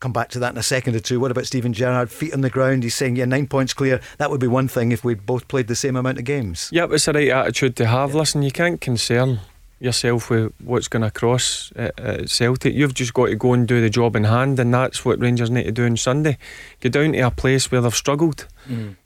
Come 0.00 0.14
back 0.14 0.30
to 0.30 0.38
that 0.38 0.52
in 0.52 0.56
a 0.56 0.62
second 0.62 0.96
or 0.96 1.00
two. 1.00 1.20
What 1.20 1.30
about 1.30 1.44
Steven 1.44 1.74
Gerrard? 1.74 2.10
Feet 2.10 2.32
on 2.32 2.40
the 2.40 2.48
ground. 2.48 2.84
He's 2.84 2.94
saying, 2.94 3.16
yeah, 3.16 3.26
nine 3.26 3.46
points 3.46 3.74
clear. 3.74 4.00
That 4.16 4.30
would 4.30 4.40
be 4.40 4.46
one 4.46 4.66
thing 4.68 4.92
if 4.92 5.04
we'd 5.04 5.26
both 5.26 5.48
played 5.48 5.68
the 5.68 5.76
same 5.76 5.94
amount 5.94 6.16
of 6.16 6.24
games. 6.24 6.70
Yep, 6.72 6.92
it's 6.92 7.04
the 7.04 7.12
right 7.12 7.28
attitude 7.28 7.76
to 7.76 7.86
have. 7.86 8.14
Listen, 8.14 8.40
you 8.40 8.50
can't 8.50 8.80
concern 8.80 9.40
yourself 9.78 10.30
with 10.30 10.52
what's 10.64 10.88
going 10.88 11.02
to 11.02 11.10
cross 11.10 11.72
at, 11.76 11.98
at 12.00 12.30
Celtic. 12.30 12.74
You've 12.74 12.94
just 12.94 13.12
got 13.14 13.26
to 13.26 13.34
go 13.36 13.52
and 13.52 13.68
do 13.68 13.80
the 13.80 13.90
job 13.90 14.16
in 14.16 14.24
hand, 14.24 14.58
and 14.58 14.72
that's 14.72 15.04
what 15.04 15.20
Rangers 15.20 15.50
need 15.50 15.64
to 15.64 15.72
do 15.72 15.84
on 15.84 15.96
Sunday. 15.96 16.38
Go 16.80 16.88
down 16.88 17.12
to 17.12 17.18
a 17.20 17.30
place 17.30 17.70
where 17.70 17.80
they've 17.80 17.94
struggled 17.94 18.46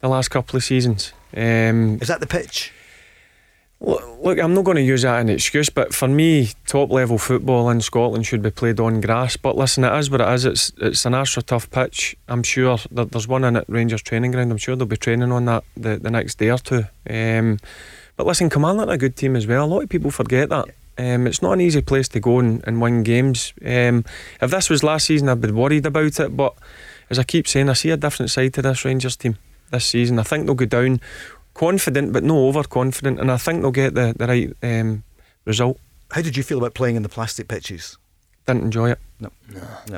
the 0.00 0.08
last 0.08 0.28
couple 0.28 0.56
of 0.56 0.64
seasons. 0.64 1.12
Um, 1.37 1.99
Is 2.00 2.08
that 2.08 2.20
the 2.20 2.26
pitch? 2.26 2.72
Look, 3.82 4.02
look, 4.22 4.38
I'm 4.38 4.52
not 4.52 4.64
going 4.64 4.76
to 4.76 4.82
use 4.82 5.02
that 5.02 5.17
as 5.17 5.22
an 5.22 5.28
excuse, 5.31 5.70
but 5.70 5.94
for 5.94 6.06
me, 6.06 6.50
top 6.67 6.90
level 6.90 7.16
football 7.16 7.70
in 7.70 7.81
Scotland 7.81 8.26
should 8.26 8.43
be 8.43 8.50
played 8.50 8.78
on 8.78 9.00
grass. 9.00 9.38
But 9.38 9.56
listen, 9.56 9.84
it 9.84 9.99
is 9.99 10.11
what 10.11 10.20
it 10.20 10.28
is. 10.28 10.44
It's 10.44 10.73
it's 10.76 11.06
an 11.06 11.14
extra 11.14 11.43
tough 11.43 11.70
pitch. 11.70 12.14
I'm 12.28 12.43
sure 12.43 12.76
that 12.90 13.11
there's 13.12 13.26
one 13.26 13.43
in 13.43 13.56
at 13.56 13.64
Rangers 13.69 14.02
training 14.02 14.32
ground. 14.32 14.50
I'm 14.52 14.58
sure 14.58 14.76
they'll 14.76 14.87
be 14.87 14.99
training 14.99 15.32
on 15.32 15.46
that 15.46 15.64
the, 15.78 15.96
the 15.96 16.11
next 16.11 16.37
day 16.37 16.50
or 16.50 16.59
two. 16.59 16.85
Um, 17.09 17.59
but 18.20 18.26
listen, 18.26 18.50
Kilmarnock 18.50 18.88
are 18.88 18.92
a 18.92 18.98
good 18.98 19.16
team 19.16 19.34
as 19.34 19.46
well. 19.46 19.64
A 19.64 19.66
lot 19.66 19.82
of 19.82 19.88
people 19.88 20.10
forget 20.10 20.50
that. 20.50 20.66
Um, 20.98 21.26
it's 21.26 21.40
not 21.40 21.52
an 21.52 21.62
easy 21.62 21.80
place 21.80 22.06
to 22.08 22.20
go 22.20 22.38
and, 22.38 22.62
and 22.66 22.78
win 22.78 23.02
games. 23.02 23.54
Um, 23.64 24.04
if 24.42 24.50
this 24.50 24.68
was 24.68 24.84
last 24.84 25.06
season, 25.06 25.30
I'd 25.30 25.40
be 25.40 25.50
worried 25.50 25.86
about 25.86 26.20
it. 26.20 26.36
But 26.36 26.52
as 27.08 27.18
I 27.18 27.22
keep 27.22 27.48
saying, 27.48 27.70
I 27.70 27.72
see 27.72 27.88
a 27.88 27.96
different 27.96 28.30
side 28.30 28.52
to 28.52 28.60
this 28.60 28.84
Rangers 28.84 29.16
team 29.16 29.38
this 29.70 29.86
season. 29.86 30.18
I 30.18 30.22
think 30.24 30.44
they'll 30.44 30.54
go 30.54 30.66
down 30.66 31.00
confident, 31.54 32.12
but 32.12 32.22
no 32.22 32.48
overconfident, 32.48 33.18
and 33.18 33.32
I 33.32 33.38
think 33.38 33.62
they'll 33.62 33.70
get 33.70 33.94
the, 33.94 34.14
the 34.14 34.26
right 34.26 34.52
um, 34.62 35.02
result. 35.46 35.80
How 36.10 36.20
did 36.20 36.36
you 36.36 36.42
feel 36.42 36.58
about 36.58 36.74
playing 36.74 36.96
in 36.96 37.02
the 37.02 37.08
plastic 37.08 37.48
pitches? 37.48 37.96
Didn't 38.44 38.64
enjoy 38.64 38.90
it. 38.90 38.98
No. 39.18 39.30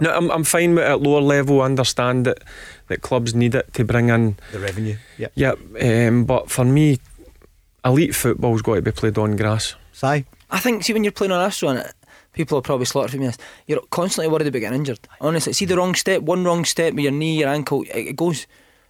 No, 0.01 0.11
I'm, 0.11 0.31
I'm 0.31 0.45
fine 0.45 0.77
with 0.77 0.85
it 0.85 0.91
at 0.91 1.01
lower 1.01 1.21
level. 1.21 1.63
I 1.63 1.65
understand 1.65 2.27
that, 2.27 2.45
that 2.87 3.03
clubs 3.03 3.35
need 3.35 3.57
it 3.57 3.75
to 3.75 3.85
bring 3.85 4.11
in. 4.11 4.37
The 4.53 4.61
revenue. 4.61 4.97
Yeah. 5.19 5.29
Yep. 5.35 5.59
Um, 5.83 6.25
but 6.25 6.51
for 6.51 6.65
me, 6.65 6.99
elite 7.85 8.15
football's 8.15 8.63
got 8.63 8.77
to 8.77 8.83
be 8.83 8.93
played 8.93 9.19
on 9.19 9.37
grass. 9.37 9.75
Si? 9.93 10.25
I 10.51 10.59
think, 10.59 10.85
see, 10.85 10.93
when 10.93 11.05
you're 11.05 11.13
playing 11.13 11.33
on 11.33 11.41
Astro 11.41 11.71
and 11.71 11.93
people 12.33 12.59
are 12.59 12.63
probably 12.63 12.87
slaughtered 12.87 13.13
for 13.13 13.17
me 13.19 13.27
this, 13.27 13.39
you're 13.67 13.81
constantly 13.91 14.31
worried 14.31 14.47
about 14.47 14.61
getting 14.61 14.79
injured. 14.79 15.01
Honestly, 15.21 15.53
see 15.53 15.65
the 15.65 15.77
wrong 15.77 15.95
step, 15.95 16.23
one 16.23 16.45
wrong 16.45 16.65
step 16.65 16.95
with 16.95 17.05
your 17.05 17.13
knee, 17.13 17.39
your 17.39 17.49
ankle, 17.49 17.83
it, 17.83 18.09
it 18.09 18.17
goes. 18.17 18.47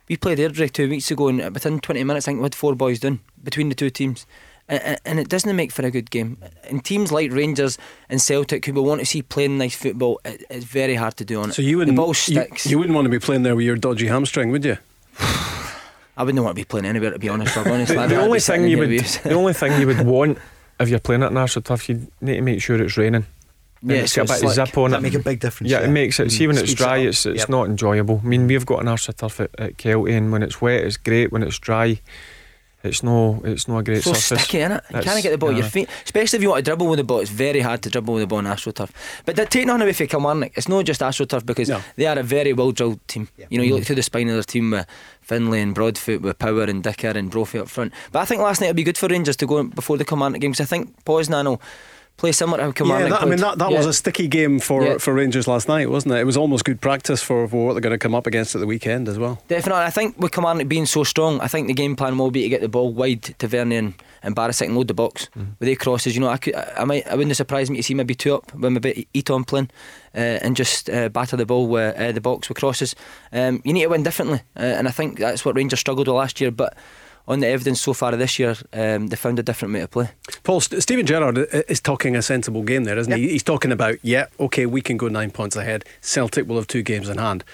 We 0.09 0.17
played 0.17 0.39
Airdrie 0.39 0.73
two 0.73 0.91
weeks 0.91 1.11
ago, 1.11 1.29
and 1.29 1.55
within 1.55 1.81
20 1.81 2.05
minutes, 2.05 2.27
I 2.27 2.33
think 2.33 2.41
we 2.41 2.45
had 2.45 2.55
four 2.55 2.75
boys 2.75 2.99
done 2.99 3.21
between 3.43 3.69
the 3.69 3.75
two 3.75 3.89
teams. 3.89 4.27
And, 4.69 4.99
and 5.05 5.21
it 5.21 5.29
doesn't 5.29 5.55
make 5.55 5.73
for 5.73 5.87
a 5.87 5.91
good 5.91 6.11
game. 6.11 6.39
And 6.65 6.85
teams 6.85 7.13
like 7.13 7.33
Rangers 7.33 7.79
and 8.09 8.21
Celtic, 8.21 8.67
who 8.67 8.73
we 8.73 8.81
want 8.81 9.01
to 9.01 9.07
see 9.07 9.23
playing 9.23 9.59
nice 9.59 9.77
football, 9.77 10.21
it, 10.25 10.45
it's 10.51 10.65
very 10.65 10.97
hard 10.97 11.17
to 11.19 11.25
do 11.25 11.41
on 11.41 11.51
it. 11.51 11.53
So 11.55 11.63
you 11.63 11.79
wouldn't, 11.79 11.97
ball 11.97 12.15
you, 12.27 12.45
you 12.65 12.79
wouldn't 12.79 12.95
want 12.95 13.07
to 13.07 13.11
be 13.11 13.19
playing 13.19 13.43
there 13.43 13.57
with 13.57 13.65
your 13.65 13.77
dodgy 13.77 14.09
hamstring, 14.09 14.51
would 14.51 14.65
you? 14.65 14.79
I 16.17 16.25
wouldn't 16.25 16.43
want 16.45 16.57
to 16.57 16.61
be 16.61 16.65
playing 16.65 16.87
anywhere 16.87 17.11
to 17.11 17.19
be 17.19 17.29
honest. 17.29 17.57
Rob, 17.57 17.67
honestly, 17.67 17.97
I'd 17.99 18.11
the 18.11 18.21
only 18.21 18.41
thing 18.41 18.69
you 18.69 18.77
the 18.77 18.81
would 18.81 19.01
the 19.01 19.35
only 19.35 19.53
thing 19.53 19.81
you 19.81 19.87
would 19.87 20.05
want 20.07 20.39
if 20.83 20.89
you're 20.89 20.99
playing 20.99 21.23
at 21.23 21.33
National 21.33 21.63
Turf, 21.63 21.89
you 21.89 22.07
need 22.21 22.37
to 22.37 22.43
make 22.43 22.61
sure 22.61 22.81
it's 22.81 22.97
raining. 22.97 23.27
Yeah, 23.85 23.97
it's 23.99 24.13
so 24.13 24.25
got 24.25 24.31
a 24.31 24.33
it's 24.35 24.43
bit 24.43 24.59
of 24.59 24.69
zip 24.69 24.79
on 24.79 24.91
That 24.93 24.99
it. 24.99 25.03
make 25.03 25.15
a 25.15 25.19
big 25.19 25.41
difference. 25.41 25.71
Yeah, 25.71 25.81
it 25.81 25.89
makes 25.89 26.21
it. 26.21 26.31
See 26.31 26.47
when 26.47 26.57
mm-hmm. 26.57 26.63
it's 26.63 26.73
Speeds 26.73 26.81
it 26.81 26.85
dry, 26.85 26.97
it's 26.99 27.27
it's 27.27 27.39
Yep. 27.41 27.49
not 27.49 27.67
enjoyable. 27.67 28.21
I 28.23 28.27
mean, 28.27 28.47
we've 28.47 28.67
got 28.67 28.81
an 28.81 28.89
arse 28.89 29.07
turf 29.07 29.41
at, 29.41 29.51
at 29.59 29.77
Kelty, 29.77 30.17
and 30.17 30.31
when 30.31 30.43
it's 30.43 30.61
wet, 30.61 30.85
it's 30.85 30.97
great. 30.97 31.33
When 31.33 31.43
it's 31.43 31.59
dry, 31.59 32.01
it's 32.85 33.03
no, 33.03 33.41
it's 33.45 33.69
not 33.69 33.79
a 33.79 33.83
great 33.83 34.03
so 34.03 34.13
surface. 34.13 34.45
sticky, 34.45 34.59
it? 34.59 34.83
You 34.91 35.01
can't 35.01 35.23
get 35.23 35.31
the 35.31 35.39
ball 35.39 35.51
at 35.51 35.57
your 35.57 35.69
feet, 35.69 35.89
especially 36.05 36.39
if 36.39 36.43
you 36.43 36.49
want 36.51 36.65
to 36.65 36.71
dribble 36.71 36.87
with 36.87 36.99
the 36.99 37.05
ball. 37.05 37.21
It's 37.21 37.31
very 37.31 37.61
hard 37.61 37.83
to 37.83 37.91
dribble 37.91 38.15
with 38.15 38.23
the 38.23 38.27
ball 38.27 38.39
on 38.39 38.47
AstroTurf. 38.47 38.91
But 39.25 39.37
that 39.37 39.51
take 39.51 39.67
nothing 39.67 39.83
away 39.83 39.93
from 39.93 40.09
Kilmarnock. 40.09 40.53
It's 40.57 40.69
not 40.69 40.85
just 40.85 41.01
AstroTurf 41.01 41.47
because 41.47 41.69
No. 41.69 41.81
they 41.97 42.07
are 42.07 42.19
a 42.19 42.23
very 42.23 42.53
well 42.53 42.73
drilled 42.73 43.07
team. 43.07 43.29
Yeah. 43.37 43.47
You 43.51 43.59
know, 43.59 43.65
you 43.65 43.75
look 43.75 43.85
mm. 43.85 43.87
through 43.87 43.97
the 43.97 44.03
spine 44.03 44.29
of 44.29 44.35
their 44.35 44.43
team 44.43 44.73
with 44.73 44.87
Findlay 45.21 45.61
and 45.61 45.75
Broadfoot, 45.75 46.23
with 46.23 46.39
Power 46.39 46.65
and 46.65 46.83
Dicker 46.83 47.09
and 47.09 47.31
Brophy 47.31 47.59
up 47.61 47.69
front. 47.69 47.93
But 48.11 48.21
I 48.21 48.25
think 48.25 48.43
last 48.43 48.61
night 48.61 48.69
it 48.69 48.71
would 48.71 48.77
be 48.77 48.85
good 48.85 48.99
for 48.99 49.09
Rangers 49.09 49.37
to 49.37 49.47
go 49.47 49.59
in 49.59 49.69
before 49.69 49.97
the 49.97 50.05
Kilmarnock 50.05 50.41
game 50.41 50.51
because 50.53 50.67
I 50.67 50.69
think 50.69 51.05
Poznan 51.05 51.45
will 51.45 51.63
play 52.23 52.31
similar 52.33 52.63
how 52.63 52.71
Kilmarnock 52.71 53.09
Yeah, 53.11 53.17
that, 53.17 53.23
I 53.23 53.29
mean 53.29 53.41
that, 53.41 53.59
that 53.59 53.71
Yeah. 53.73 53.79
was 53.79 53.87
a 53.87 53.93
sticky 53.93 54.29
game 54.29 54.61
for, 54.61 54.85
Yeah. 54.85 54.99
for 54.99 55.13
Rangers 55.13 55.49
last 55.49 55.67
night, 55.67 55.91
wasn't 55.91 56.15
it? 56.15 56.21
It 56.21 56.25
was 56.25 56.37
almost 56.37 56.65
good 56.65 56.81
practice 56.81 57.21
for, 57.21 57.49
for 57.49 57.67
what 57.67 57.73
they're 57.75 57.81
going 57.81 57.99
to 57.99 57.99
come 57.99 58.15
up 58.15 58.29
against 58.29 58.55
at 58.55 58.61
the 58.61 58.67
weekend 58.67 59.09
as 59.09 59.19
well. 59.19 59.43
Definitely. 59.49 59.83
I 59.83 59.91
think 59.91 60.17
with 60.19 60.31
Kilmarnock 60.31 60.69
being 60.69 60.87
so 60.87 61.03
strong, 61.03 61.41
I 61.41 61.49
think 61.49 61.67
the 61.67 61.75
game 61.75 61.97
plan 61.97 62.17
will 62.17 62.31
be 62.31 62.43
to 62.43 62.49
get 62.49 62.61
the 62.61 62.69
ball 62.69 62.93
wide 62.93 63.23
Tavernier 63.41 63.79
and, 63.81 63.95
and 64.23 64.37
Barisic 64.37 64.67
and 64.67 64.77
load 64.77 64.87
the 64.87 64.95
box 64.95 65.29
with 65.35 65.67
their 65.67 65.75
crosses. 65.75 66.15
You 66.15 66.21
know, 66.21 66.29
I 66.29 66.37
could, 66.37 66.55
I, 66.55 66.73
I 66.79 66.85
might, 66.85 67.05
I 67.09 67.17
wouldn't 67.17 67.37
surprise 67.37 67.69
me 67.71 67.79
to 67.79 67.83
see 67.83 67.95
maybe 67.95 68.15
two 68.15 68.37
up 68.37 68.55
with 68.55 68.73
maybe 68.73 69.09
Itten 69.15 69.45
playing 69.45 69.71
uh, 70.15 70.39
and 70.45 70.55
just 70.55 70.89
uh, 70.89 71.09
batter 71.09 71.37
the 71.37 71.45
ball 71.45 71.67
with 71.67 71.97
uh, 71.99 72.13
the 72.13 72.21
box 72.21 72.49
with 72.49 72.59
crosses. 72.59 72.95
Um, 73.33 73.61
you 73.65 73.73
need 73.73 73.83
to 73.83 73.89
win 73.89 74.05
differently, 74.05 74.43
uh, 74.57 74.61
and 74.79 74.87
I 74.87 74.93
think 74.93 75.19
that's 75.19 75.45
what 75.45 75.57
Rangers 75.57 75.81
struggled 75.81 76.07
with 76.07 76.15
last 76.17 76.41
year. 76.41 76.53
But 76.53 76.77
on 77.29 77.41
the 77.41 77.47
evidence 77.47 77.81
so 77.81 77.93
far 77.95 78.13
this 78.17 78.39
year, 78.39 78.57
um, 78.73 79.07
they 79.09 79.17
found 79.17 79.39
a 79.39 79.43
different 79.43 79.73
way 79.75 79.81
to 79.81 79.89
play. 79.89 80.11
Paul, 80.43 80.61
St- 80.61 80.83
Steven 80.83 81.07
Gerrard 81.07 81.39
is 81.69 81.81
talking 81.81 82.17
a 82.17 82.23
sensible 82.23 82.63
game 82.63 82.85
there, 82.85 82.99
isn't 82.99 83.13
he? 83.13 83.29
He's 83.29 83.43
talking 83.45 83.71
about, 83.73 83.97
yeah, 84.03 84.27
okay, 84.41 84.67
we 84.67 84.81
can 84.81 84.97
go 84.97 85.09
nine 85.09 85.31
points 85.31 85.57
ahead. 85.57 85.85
Celtic 86.01 86.49
will 86.49 86.57
have 86.57 86.67
two 86.67 86.83
games 86.83 87.09
in 87.09 87.19
hand. 87.19 87.45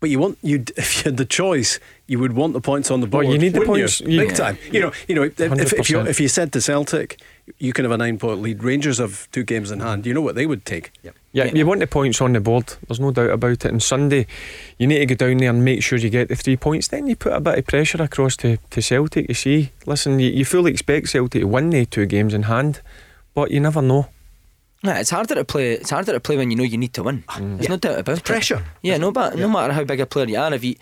But 0.00 0.10
you 0.10 0.20
want 0.20 0.38
you 0.42 0.62
if 0.76 0.98
you 0.98 1.02
had 1.10 1.16
the 1.16 1.24
choice, 1.24 1.80
you 2.06 2.20
would 2.20 2.34
want 2.34 2.52
the 2.52 2.60
points 2.60 2.90
on 2.90 3.00
the 3.00 3.06
Well, 3.06 3.22
board. 3.22 3.32
you 3.32 3.38
need 3.38 3.52
the 3.54 3.62
points, 3.66 4.00
you? 4.00 4.08
you- 4.10 4.20
big 4.26 4.36
time. 4.36 4.56
You 4.70 4.80
know, 4.80 4.92
you 5.08 5.14
know. 5.16 5.22
If, 5.24 5.40
if, 5.40 5.72
if 5.72 5.90
you 5.90 5.96
100%. 5.98 6.06
if 6.08 6.20
you 6.20 6.28
said 6.28 6.52
to 6.52 6.60
Celtic, 6.60 7.20
you 7.58 7.72
can 7.72 7.84
have 7.84 7.92
a 7.92 7.96
nine 7.96 8.18
point 8.18 8.40
lead. 8.42 8.62
Rangers 8.62 8.98
have 8.98 9.28
two 9.32 9.42
games 9.44 9.70
in 9.70 9.80
hand. 9.80 10.06
You 10.06 10.14
know 10.14 10.20
what 10.20 10.34
they 10.34 10.46
would 10.46 10.64
take. 10.64 10.92
Yep. 11.02 11.14
Yeah, 11.32 11.44
Yeah. 11.44 11.52
you 11.54 11.66
want 11.66 11.80
the 11.80 11.86
points 11.86 12.20
on 12.20 12.32
the 12.32 12.40
board. 12.40 12.74
There's 12.86 13.00
no 13.00 13.10
doubt 13.10 13.30
about 13.30 13.64
it. 13.64 13.66
And 13.66 13.82
Sunday, 13.82 14.26
you 14.78 14.86
need 14.86 14.98
to 14.98 15.06
go 15.06 15.14
down 15.14 15.38
there 15.38 15.50
and 15.50 15.64
make 15.64 15.82
sure 15.82 15.98
you 15.98 16.10
get 16.10 16.28
the 16.28 16.36
three 16.36 16.56
points. 16.56 16.88
Then 16.88 17.06
you 17.06 17.16
put 17.16 17.32
a 17.32 17.40
bit 17.40 17.58
of 17.58 17.66
pressure 17.66 18.02
across 18.02 18.36
to, 18.38 18.56
to 18.70 18.82
Celtic. 18.82 19.28
You 19.28 19.34
see, 19.34 19.70
listen, 19.86 20.18
you, 20.20 20.30
you 20.30 20.44
fully 20.44 20.70
expect 20.70 21.08
Celtic 21.08 21.42
to 21.42 21.48
win 21.48 21.70
the 21.70 21.84
two 21.86 22.06
games 22.06 22.34
in 22.34 22.44
hand, 22.44 22.80
but 23.34 23.50
you 23.50 23.60
never 23.60 23.82
know. 23.82 24.08
Yeah, 24.82 25.00
it's 25.00 25.10
harder 25.10 25.34
to 25.34 25.44
play. 25.44 25.72
It's 25.72 25.90
harder 25.90 26.12
to 26.12 26.20
play 26.20 26.36
when 26.36 26.50
you 26.50 26.56
know 26.56 26.62
you 26.64 26.78
need 26.78 26.94
to 26.94 27.02
win. 27.02 27.24
Mm. 27.28 27.56
There's 27.58 27.68
no 27.68 27.76
doubt 27.76 27.98
about 27.98 28.18
it. 28.18 28.24
pressure. 28.24 28.64
Yeah, 28.80 28.96
no, 28.98 29.10
but 29.10 29.36
no 29.36 29.48
matter 29.48 29.72
how 29.72 29.82
big 29.84 30.00
a 30.00 30.06
player 30.06 30.26
you 30.28 30.38
are, 30.38 30.54
if 30.54 30.62
you 30.62 30.76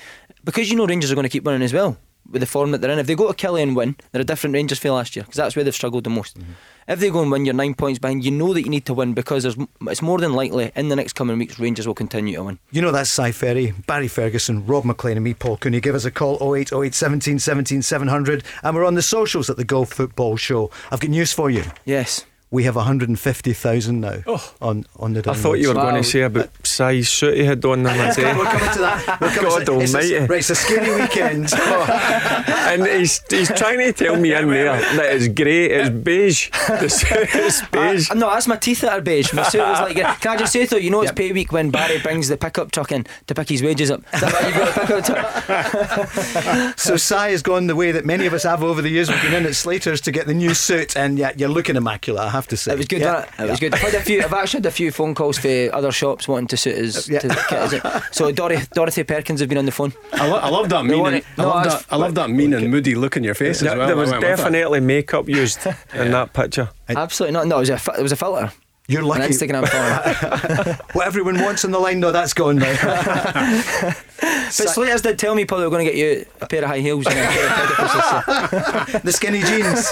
because 0.45 0.71
you 0.71 0.77
know 0.77 0.87
Rangers 0.87 1.11
are 1.11 1.15
going 1.15 1.25
to 1.25 1.31
keep 1.31 1.45
winning 1.45 1.63
as 1.63 1.73
well 1.73 1.97
with 2.31 2.41
the 2.41 2.47
form 2.47 2.71
that 2.73 2.81
they're 2.81 2.91
in. 2.91 2.99
If 2.99 3.07
they 3.07 3.15
go 3.15 3.31
to 3.31 3.35
Killie 3.35 3.63
and 3.63 3.77
win, 3.77 3.97
they're 4.13 4.23
a 4.23 4.25
different 4.25 4.55
Rangers 4.55 4.79
feel 4.79 4.95
last 4.95 5.17
year 5.17 5.25
because 5.25 5.37
that's 5.37 5.57
where 5.57 5.65
they've 5.65 5.75
struggled 5.75 6.05
the 6.05 6.11
most. 6.11 6.39
Mm-hmm. 6.39 6.53
If 6.89 7.01
they 7.01 7.11
go 7.11 7.23
and 7.23 7.31
win, 7.31 7.45
you're 7.45 7.55
nine 7.55 7.75
points 7.75 7.99
behind. 7.99 8.25
You 8.25 8.31
know 8.31 8.55
that 8.55 8.63
you 8.63 8.71
need 8.71 8.87
to 8.87 8.95
win 8.95 9.13
because 9.13 9.43
there's 9.43 9.57
it's 9.83 10.03
more 10.03 10.19
than 10.19 10.35
likely 10.35 10.71
in 10.77 10.89
the 10.89 10.97
next 10.97 11.15
coming 11.15 11.39
weeks 11.39 11.59
Rangers 11.59 11.87
will 11.87 11.95
continue 11.95 12.37
to 12.37 12.45
win. 12.45 12.59
You 12.71 12.83
know 12.83 12.93
that's 12.93 13.11
Si 13.11 13.33
Ferry, 13.33 13.73
Barry 13.87 14.09
Ferguson, 14.09 14.67
Rob 14.67 14.85
Maclean, 14.85 15.17
and 15.17 15.25
me, 15.25 15.35
Paul 15.35 15.57
Cooney. 15.57 15.81
Give 15.81 15.95
us 15.95 16.05
a 16.05 16.11
call 16.11 16.37
0808 16.55 16.95
17 16.95 17.39
17 17.39 17.83
700. 17.83 18.45
And 18.63 18.77
we're 18.77 18.85
on 18.85 18.95
the 18.95 19.03
socials 19.03 19.51
at 19.51 19.57
the 19.57 19.65
Golf 19.65 19.93
Football 19.93 20.37
Show. 20.37 20.71
I've 20.91 21.01
got 21.01 21.11
news 21.11 21.33
for 21.33 21.51
you. 21.51 21.65
Yes. 21.85 22.25
We 22.49 22.63
have 22.63 22.77
150,000 22.77 24.01
now 24.01 24.23
on, 24.61 24.87
on 25.01 25.13
the 25.15 25.29
I 25.29 25.35
thought 25.35 25.55
you 25.55 25.69
were 25.69 25.75
Wow. 25.75 25.91
going 25.91 26.03
to 26.03 26.09
say 26.09 26.21
about 26.23 26.49
size 26.65 27.09
suit 27.09 27.37
he 27.37 27.45
had 27.45 27.65
on 27.65 27.83
the 27.83 27.91
other 27.91 28.15
day. 28.15 28.33
We're 28.35 28.45
coming 28.45 28.73
to 28.73 28.79
that. 28.79 29.21
We're 29.21 29.31
coming 29.31 29.51
God 29.51 29.67
to 29.67 29.81
it's 29.81 29.95
a- 29.95 29.97
almighty. 29.99 30.19
right, 30.33 30.39
it's 30.39 30.51
a 30.51 30.55
scary 30.55 31.01
weekend. 31.01 31.53
and 31.59 32.87
he's, 32.87 33.21
he's 33.29 33.49
trying 33.53 33.79
to 33.81 33.93
tell 33.93 34.17
me 34.17 34.33
in 34.33 34.49
there 34.49 34.79
that 34.97 35.17
it's 35.17 35.27
grey, 35.29 35.67
it's 35.71 35.91
beige. 35.91 36.51
The 36.69 36.89
suit 36.89 37.35
is 37.35 37.63
beige. 37.73 38.11
Uh, 38.13 38.15
no, 38.15 38.31
that's 38.31 38.47
my 38.47 38.57
teeth 38.57 38.83
that 38.83 38.93
are 38.93 39.01
beige. 39.01 39.33
My 39.33 39.43
suit 39.43 39.61
was 39.63 39.81
like. 39.81 39.97
Can 40.21 40.31
I 40.33 40.37
just 40.37 40.53
say 40.53 40.65
though, 40.67 40.77
you 40.77 40.91
know 40.91 41.03
it's 41.03 41.11
pay 41.13 41.33
week 41.33 41.51
when 41.51 41.71
Barry 41.71 41.99
brings 41.99 42.29
the 42.29 42.37
pickup 42.37 42.71
truck 42.71 42.93
in 42.93 43.07
to 43.27 43.35
pick 43.35 43.49
his 43.49 43.63
wages 43.63 43.91
up. 43.91 44.03
Is 44.15 44.21
that 44.21 44.33
why 44.33 44.49
you 44.49 44.55
got 44.55 44.69
a 44.69 44.81
pickup 44.81 45.05
truck? 45.05 46.79
so 46.79 46.97
Si 46.97 47.15
has 47.15 47.43
gone 47.43 47.67
the 47.67 47.75
way 47.77 47.91
that 47.91 48.05
many 48.05 48.27
of 48.27 48.33
us 48.33 48.45
have 48.45 48.63
over 48.63 48.81
the 48.83 48.89
years. 48.89 49.11
We've 49.11 49.21
been 49.23 49.35
in 49.35 49.47
at 49.47 49.57
Slater's 49.57 50.01
to 50.03 50.13
get 50.13 50.27
the 50.29 50.35
new 50.35 50.55
suit, 50.55 50.97
and 50.97 51.19
yeah, 51.19 51.33
you're 51.37 51.49
looking 51.49 51.75
immaculate, 51.77 52.23
I 52.23 52.36
have 52.37 52.47
to 52.49 52.57
say. 52.57 52.73
It 52.73 52.79
was 52.79 52.87
good, 52.87 53.01
Yeah. 53.01 53.15
wasn't 53.15 53.41
it? 53.41 53.43
It 53.43 53.51
was 53.51 53.61
good. 53.61 53.75
I've 53.75 53.81
had 53.81 53.95
a 53.95 54.01
few. 54.01 54.23
I've 54.23 54.33
actually 54.33 54.59
had 54.59 54.67
a 54.67 54.71
few 54.71 54.91
phone 54.93 55.15
calls 55.15 55.39
for 55.39 55.75
other 55.75 55.91
shops 55.93 56.29
wanting 56.29 56.47
to 56.49 56.57
suit 56.57 56.77
us. 56.79 57.09
Yeah. 57.09 57.19
To 57.21 57.29
kit 57.29 57.59
us 57.59 57.75
out. 57.75 58.03
So 58.15 58.31
Dorothy, 58.33 58.67
Dorothy 58.75 59.03
Perkins 59.05 59.41
have 59.41 59.49
been 59.49 59.59
on 59.59 59.67
the 59.67 59.73
phone. 59.73 59.93
I, 60.13 60.27
lo- 60.29 60.39
I 60.39 60.49
love 60.49 60.69
that 60.69 60.83
They 60.83 60.89
mean. 60.89 61.07
And, 61.07 61.17
it. 61.17 61.25
I 61.39 61.43
love 61.43 61.65
that. 61.65 61.85
I 61.91 61.97
love 61.97 62.15
that 62.15 62.31
mean 62.31 62.55
and 62.55 62.71
moody 62.71 62.95
look 62.95 63.17
in 63.17 63.25
your 63.25 63.35
face 63.35 63.63
as 63.63 63.77
well. 63.77 63.87
there 63.87 63.97
was 63.97 64.11
went 64.11 64.23
with 64.23 64.31
that. 64.31 64.37
definitely 64.37 64.81
makeup 64.81 65.29
used 65.29 65.67
in 65.95 66.11
that 66.13 66.33
picture. 66.33 66.69
Absolutely 66.89 67.33
not. 67.35 67.47
No, 67.49 67.57
it 67.57 67.61
was 67.61 67.71
a 67.71 67.81
it 67.99 68.03
was 68.03 68.13
a 68.13 68.17
filter. 68.17 68.53
You're 68.89 69.03
lucky. 69.03 69.33
Instagram 69.33 69.67
filter. 69.69 70.79
What 70.93 71.07
everyone 71.07 71.41
wants 71.43 71.65
on 71.65 71.73
the 71.73 71.79
line, 71.79 72.01
no, 72.01 72.11
that's 72.13 72.33
gone 72.33 72.57
now. 72.57 72.73
but 74.21 74.51
Slater's 74.51 75.03
did 75.03 75.19
tell 75.19 75.35
me 75.35 75.45
Paul 75.45 75.59
they 75.59 75.65
were 75.65 75.71
going 75.71 75.85
to 75.85 75.93
get 75.93 75.99
you 75.99 76.25
a 76.41 76.47
pair 76.47 76.63
of 76.63 76.71
high 76.71 76.79
heels 76.79 77.07
and 77.07 77.19
a 77.19 77.23
pair 77.27 77.47
of 77.47 77.53
pedicles. 77.53 78.87
so- 78.93 78.99
the 79.01 79.13
skinny 79.13 79.41
jeans. 79.41 79.91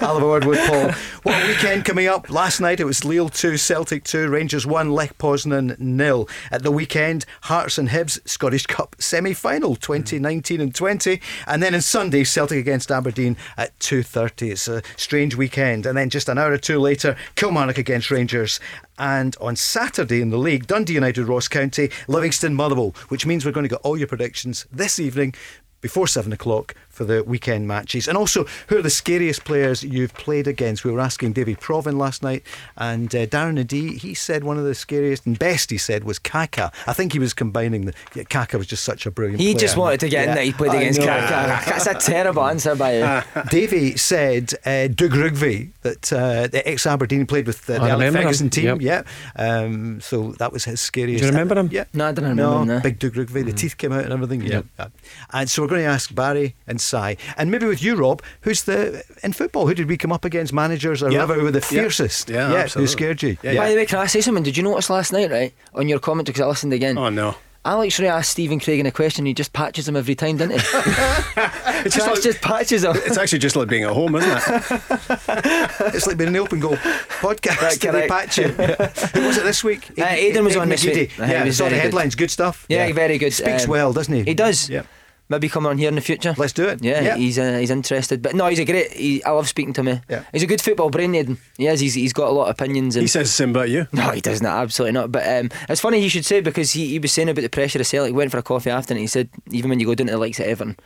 I'll 0.00 0.14
have 0.14 0.22
a 0.22 0.26
word 0.26 0.44
with 0.44 0.58
Paul. 0.68 0.90
What 1.24 1.44
a 1.44 1.46
weekend 1.48 1.84
coming 1.84 2.06
up? 2.06 2.30
Last 2.30 2.60
night 2.60 2.80
it 2.80 2.84
was 2.84 3.04
Lille 3.04 3.28
2, 3.28 3.56
Celtic 3.56 4.04
2, 4.04 4.28
Rangers 4.28 4.66
1, 4.66 4.90
Lech 4.92 5.18
Poznan 5.18 5.78
nil. 5.78 6.28
At 6.50 6.62
the 6.62 6.70
weekend, 6.70 7.26
Hearts 7.42 7.76
and 7.78 7.90
Hibs 7.90 8.26
Scottish 8.28 8.66
Cup 8.66 8.96
semi 8.98 9.34
final 9.34 9.76
2019 9.76 10.60
and 10.60 10.74
20. 10.74 11.20
And 11.46 11.62
then 11.62 11.74
on 11.74 11.80
Sunday, 11.80 12.24
Celtic 12.24 12.58
against 12.58 12.90
Aberdeen 12.90 13.36
at 13.56 13.78
2.30. 13.80 14.52
It's 14.52 14.68
a 14.68 14.82
strange 14.96 15.34
weekend. 15.36 15.84
And 15.84 15.98
then 15.98 16.08
just 16.10 16.28
an 16.28 16.38
hour 16.38 16.52
or 16.52 16.58
two 16.58 16.78
later, 16.78 17.16
Kilmarnock 17.34 17.71
against 17.78 18.10
Rangers. 18.10 18.60
And 18.98 19.36
on 19.40 19.56
Saturday 19.56 20.20
in 20.20 20.30
the 20.30 20.38
league, 20.38 20.66
Dundee 20.66 20.94
United 20.94 21.24
Ross 21.24 21.48
County, 21.48 21.90
Livingston 22.08 22.54
Motherwell, 22.54 22.94
which 23.08 23.26
means 23.26 23.44
we're 23.44 23.52
going 23.52 23.64
to 23.64 23.68
get 23.68 23.80
all 23.82 23.96
your 23.96 24.08
predictions 24.08 24.66
this 24.72 24.98
evening 24.98 25.34
before 25.80 26.06
seven 26.06 26.32
o'clock 26.32 26.74
for 26.92 27.04
the 27.04 27.24
weekend 27.24 27.66
matches. 27.66 28.06
And 28.06 28.16
also, 28.16 28.44
who 28.68 28.76
are 28.78 28.82
the 28.82 28.90
scariest 28.90 29.44
players 29.44 29.82
you've 29.82 30.14
played 30.14 30.46
against? 30.46 30.84
We 30.84 30.92
were 30.92 31.00
asking 31.00 31.32
David 31.32 31.58
Provan 31.58 31.96
last 31.98 32.22
night, 32.22 32.42
and 32.76 33.12
uh, 33.14 33.26
Darren 33.26 33.58
O'Dea, 33.58 33.96
he 33.96 34.14
said 34.14 34.44
one 34.44 34.58
of 34.58 34.64
the 34.64 34.74
scariest 34.74 35.26
and 35.26 35.38
best, 35.38 35.70
he 35.70 35.78
said, 35.78 36.04
was 36.04 36.18
Kaka. 36.18 36.70
I 36.86 36.92
think 36.92 37.12
he 37.12 37.18
was 37.18 37.32
combining 37.34 37.86
the. 37.86 37.94
Yeah, 38.14 38.24
Kaka 38.24 38.58
was 38.58 38.66
just 38.66 38.84
such 38.84 39.06
a 39.06 39.10
brilliant 39.10 39.40
He 39.40 39.52
player. 39.54 39.60
just 39.60 39.76
wanted 39.76 40.00
to 40.00 40.08
get 40.08 40.24
in 40.24 40.28
Yeah, 40.28 40.34
there. 40.36 40.44
He 40.44 40.52
played 40.52 40.72
I 40.72 40.76
against 40.76 41.00
know. 41.00 41.06
Kaka. 41.06 41.70
That's 41.70 41.86
a 41.86 41.94
terrible 41.94 42.44
answer 42.44 42.74
by 42.76 42.98
you. 42.98 43.42
Davey 43.50 43.96
said 43.96 44.52
uh, 44.66 44.88
Doug 44.88 45.12
Rougvie, 45.12 45.70
that 45.82 46.12
uh, 46.12 46.46
the 46.48 46.62
ex 46.68 46.86
Aberdeen 46.86 47.26
played 47.26 47.46
with 47.46 47.68
uh, 47.70 47.74
the 47.74 47.80
I 47.82 47.88
Alec 47.90 47.92
remember 48.06 48.18
him, 48.18 48.24
Ferguson 48.24 48.50
team. 48.50 48.80
yep. 48.80 49.06
Yeah. 49.36 49.42
Um, 49.42 50.00
so 50.00 50.32
that 50.32 50.52
was 50.52 50.64
his 50.64 50.80
scariest. 50.80 51.20
Do 51.22 51.26
you 51.26 51.32
remember 51.32 51.58
him? 51.58 51.68
Yeah. 51.72 51.84
No, 51.94 52.08
I 52.08 52.12
don't 52.12 52.24
remember 52.24 52.42
No, 52.42 52.62
him, 52.62 52.68
no. 52.68 52.80
big 52.80 52.98
Doug 52.98 53.14
Rougvie. 53.14 53.44
The 53.46 53.52
teeth 53.52 53.76
came 53.78 53.92
out 53.92 54.04
and 54.04 54.12
everything. 54.12 54.42
Yep. 54.42 54.66
Yeah. 54.78 54.88
And 55.32 55.48
so 55.48 55.62
we're 55.62 55.68
going 55.68 55.82
to 55.82 55.88
ask 55.88 56.14
Barry 56.14 56.54
and 56.66 56.80
Si, 56.82 57.16
and 57.36 57.50
maybe 57.50 57.66
with 57.66 57.82
you, 57.82 57.94
Rob, 57.96 58.22
who's 58.42 58.64
the 58.64 59.02
in 59.22 59.32
football? 59.32 59.66
Who 59.66 59.74
did 59.74 59.88
we 59.88 59.96
come 59.96 60.12
up 60.12 60.24
against? 60.24 60.52
Managers 60.52 61.02
or 61.02 61.10
Yeah. 61.10 61.18
whoever 61.18 61.34
who 61.34 61.44
were 61.44 61.50
the 61.50 61.58
Yeah. 61.60 61.82
fiercest? 61.82 62.28
Yeah, 62.30 62.66
who 62.68 62.86
scared 62.86 63.22
you? 63.22 63.36
Yeah, 63.42 63.54
By 63.54 63.70
the 63.70 63.76
way, 63.76 63.86
can 63.86 63.98
I 63.98 64.06
say 64.06 64.20
something? 64.20 64.42
Did 64.44 64.56
you 64.56 64.62
notice 64.62 64.90
last 64.90 65.12
night, 65.12 65.30
right, 65.30 65.52
on 65.74 65.88
your 65.88 65.98
comment 65.98 66.26
because 66.26 66.40
I 66.42 66.46
listened 66.46 66.72
again? 66.72 66.98
Oh 66.98 67.08
no. 67.08 67.34
Alex 67.64 68.00
Rae 68.00 68.08
asked 68.08 68.32
Stephen 68.32 68.58
Craigan 68.58 68.86
a 68.88 68.90
question, 68.90 69.24
he 69.24 69.32
just 69.32 69.52
patches 69.52 69.86
him 69.86 69.94
every 69.94 70.16
time, 70.16 70.36
didn't 70.36 70.60
he? 70.60 70.66
It's 71.84 71.94
just, 71.96 72.06
just 72.06 72.08
like, 72.08 72.22
just 72.22 72.40
patches 72.40 72.84
him. 72.84 72.92
it's 73.06 73.16
actually 73.18 73.38
just 73.38 73.54
like 73.56 73.68
being 73.68 73.84
at 73.84 73.90
home, 73.92 74.14
isn't 74.16 74.30
it? 74.30 74.42
It's 75.94 76.06
like 76.06 76.16
being 76.16 76.28
in 76.28 76.32
the 76.34 76.38
open 76.40 76.60
goal 76.60 76.76
podcast. 77.20 77.60
Right, 77.62 77.78
Did 77.78 77.92
they 77.92 78.08
correct. 78.08 78.10
patch 78.10 78.38
you? 78.38 78.48
Who 78.48 79.26
was 79.26 79.36
it 79.38 79.44
this 79.44 79.62
week? 79.64 79.90
Uh, 79.98 80.04
Aidan 80.06 80.44
was 80.44 80.56
on 80.56 80.68
this 80.68 80.84
McGeady. 80.84 80.94
week. 80.96 81.20
Uh, 81.20 81.24
he 81.26 81.32
Yeah, 81.32 81.44
was 81.44 81.56
saw 81.56 81.64
the 81.64 81.70
very 81.70 81.80
good. 81.80 81.84
headlines. 81.84 82.14
Good 82.14 82.30
stuff. 82.30 82.66
Yeah, 82.68 82.92
very 82.92 83.18
good. 83.18 83.32
Speaks 83.32 83.64
Um, 83.64 83.70
well, 83.70 83.92
doesn't 83.92 84.14
he? 84.14 84.22
He 84.24 84.34
does. 84.34 84.68
Yeah. 84.68 84.82
Maybe 85.28 85.48
come 85.48 85.64
on 85.66 85.78
here 85.78 85.88
in 85.88 85.94
the 85.94 86.00
future. 86.02 86.34
Let's 86.36 86.52
do 86.52 86.68
it. 86.68 86.84
Yeah, 86.84 87.16
he's 87.16 87.38
uh, 87.38 87.56
he's 87.58 87.70
interested. 87.70 88.20
But 88.20 88.34
no, 88.34 88.46
he's 88.48 88.58
a 88.58 88.64
great. 88.66 88.92
He, 88.92 89.24
I 89.24 89.30
love 89.30 89.48
speaking 89.48 89.72
to 89.74 89.80
him. 89.80 89.88
eh. 89.88 89.98
Yeah. 90.08 90.24
He's 90.32 90.42
a 90.42 90.46
good 90.46 90.60
football 90.60 90.90
brain, 90.90 91.14
Aidan. 91.14 91.38
He 91.56 91.66
is. 91.68 91.80
He's, 91.80 91.94
he's 91.94 92.12
got 92.12 92.28
a 92.28 92.32
lot 92.32 92.44
of 92.44 92.50
opinions. 92.50 92.96
And 92.96 93.02
He 93.02 93.08
says 93.08 93.28
the 93.28 93.32
same 93.32 93.50
about 93.50 93.70
you. 93.70 93.86
No, 93.92 94.10
he 94.10 94.20
doesn't. 94.20 94.44
Absolutely 94.44 94.92
not. 94.92 95.10
But 95.10 95.26
um, 95.26 95.50
it's 95.70 95.80
funny 95.80 96.00
he 96.00 96.08
should 96.10 96.26
say 96.26 96.40
because 96.42 96.72
he, 96.72 96.88
he 96.88 96.98
was 96.98 97.12
saying 97.12 97.30
about 97.30 97.42
the 97.42 97.48
pressure 97.48 97.80
of 97.80 97.86
Celtic. 97.86 98.14
Went 98.14 98.30
for 98.30 98.38
a 98.38 98.42
coffee 98.42 98.70
after 98.70 98.92
and 98.92 99.00
he 99.00 99.06
said 99.06 99.30
even 99.50 99.70
when 99.70 99.80
you 99.80 99.86
go 99.86 99.94
down 99.94 100.08
to 100.08 100.12
the 100.12 100.18
likes 100.18 100.38
of 100.38 100.44
Everton, 100.46 100.76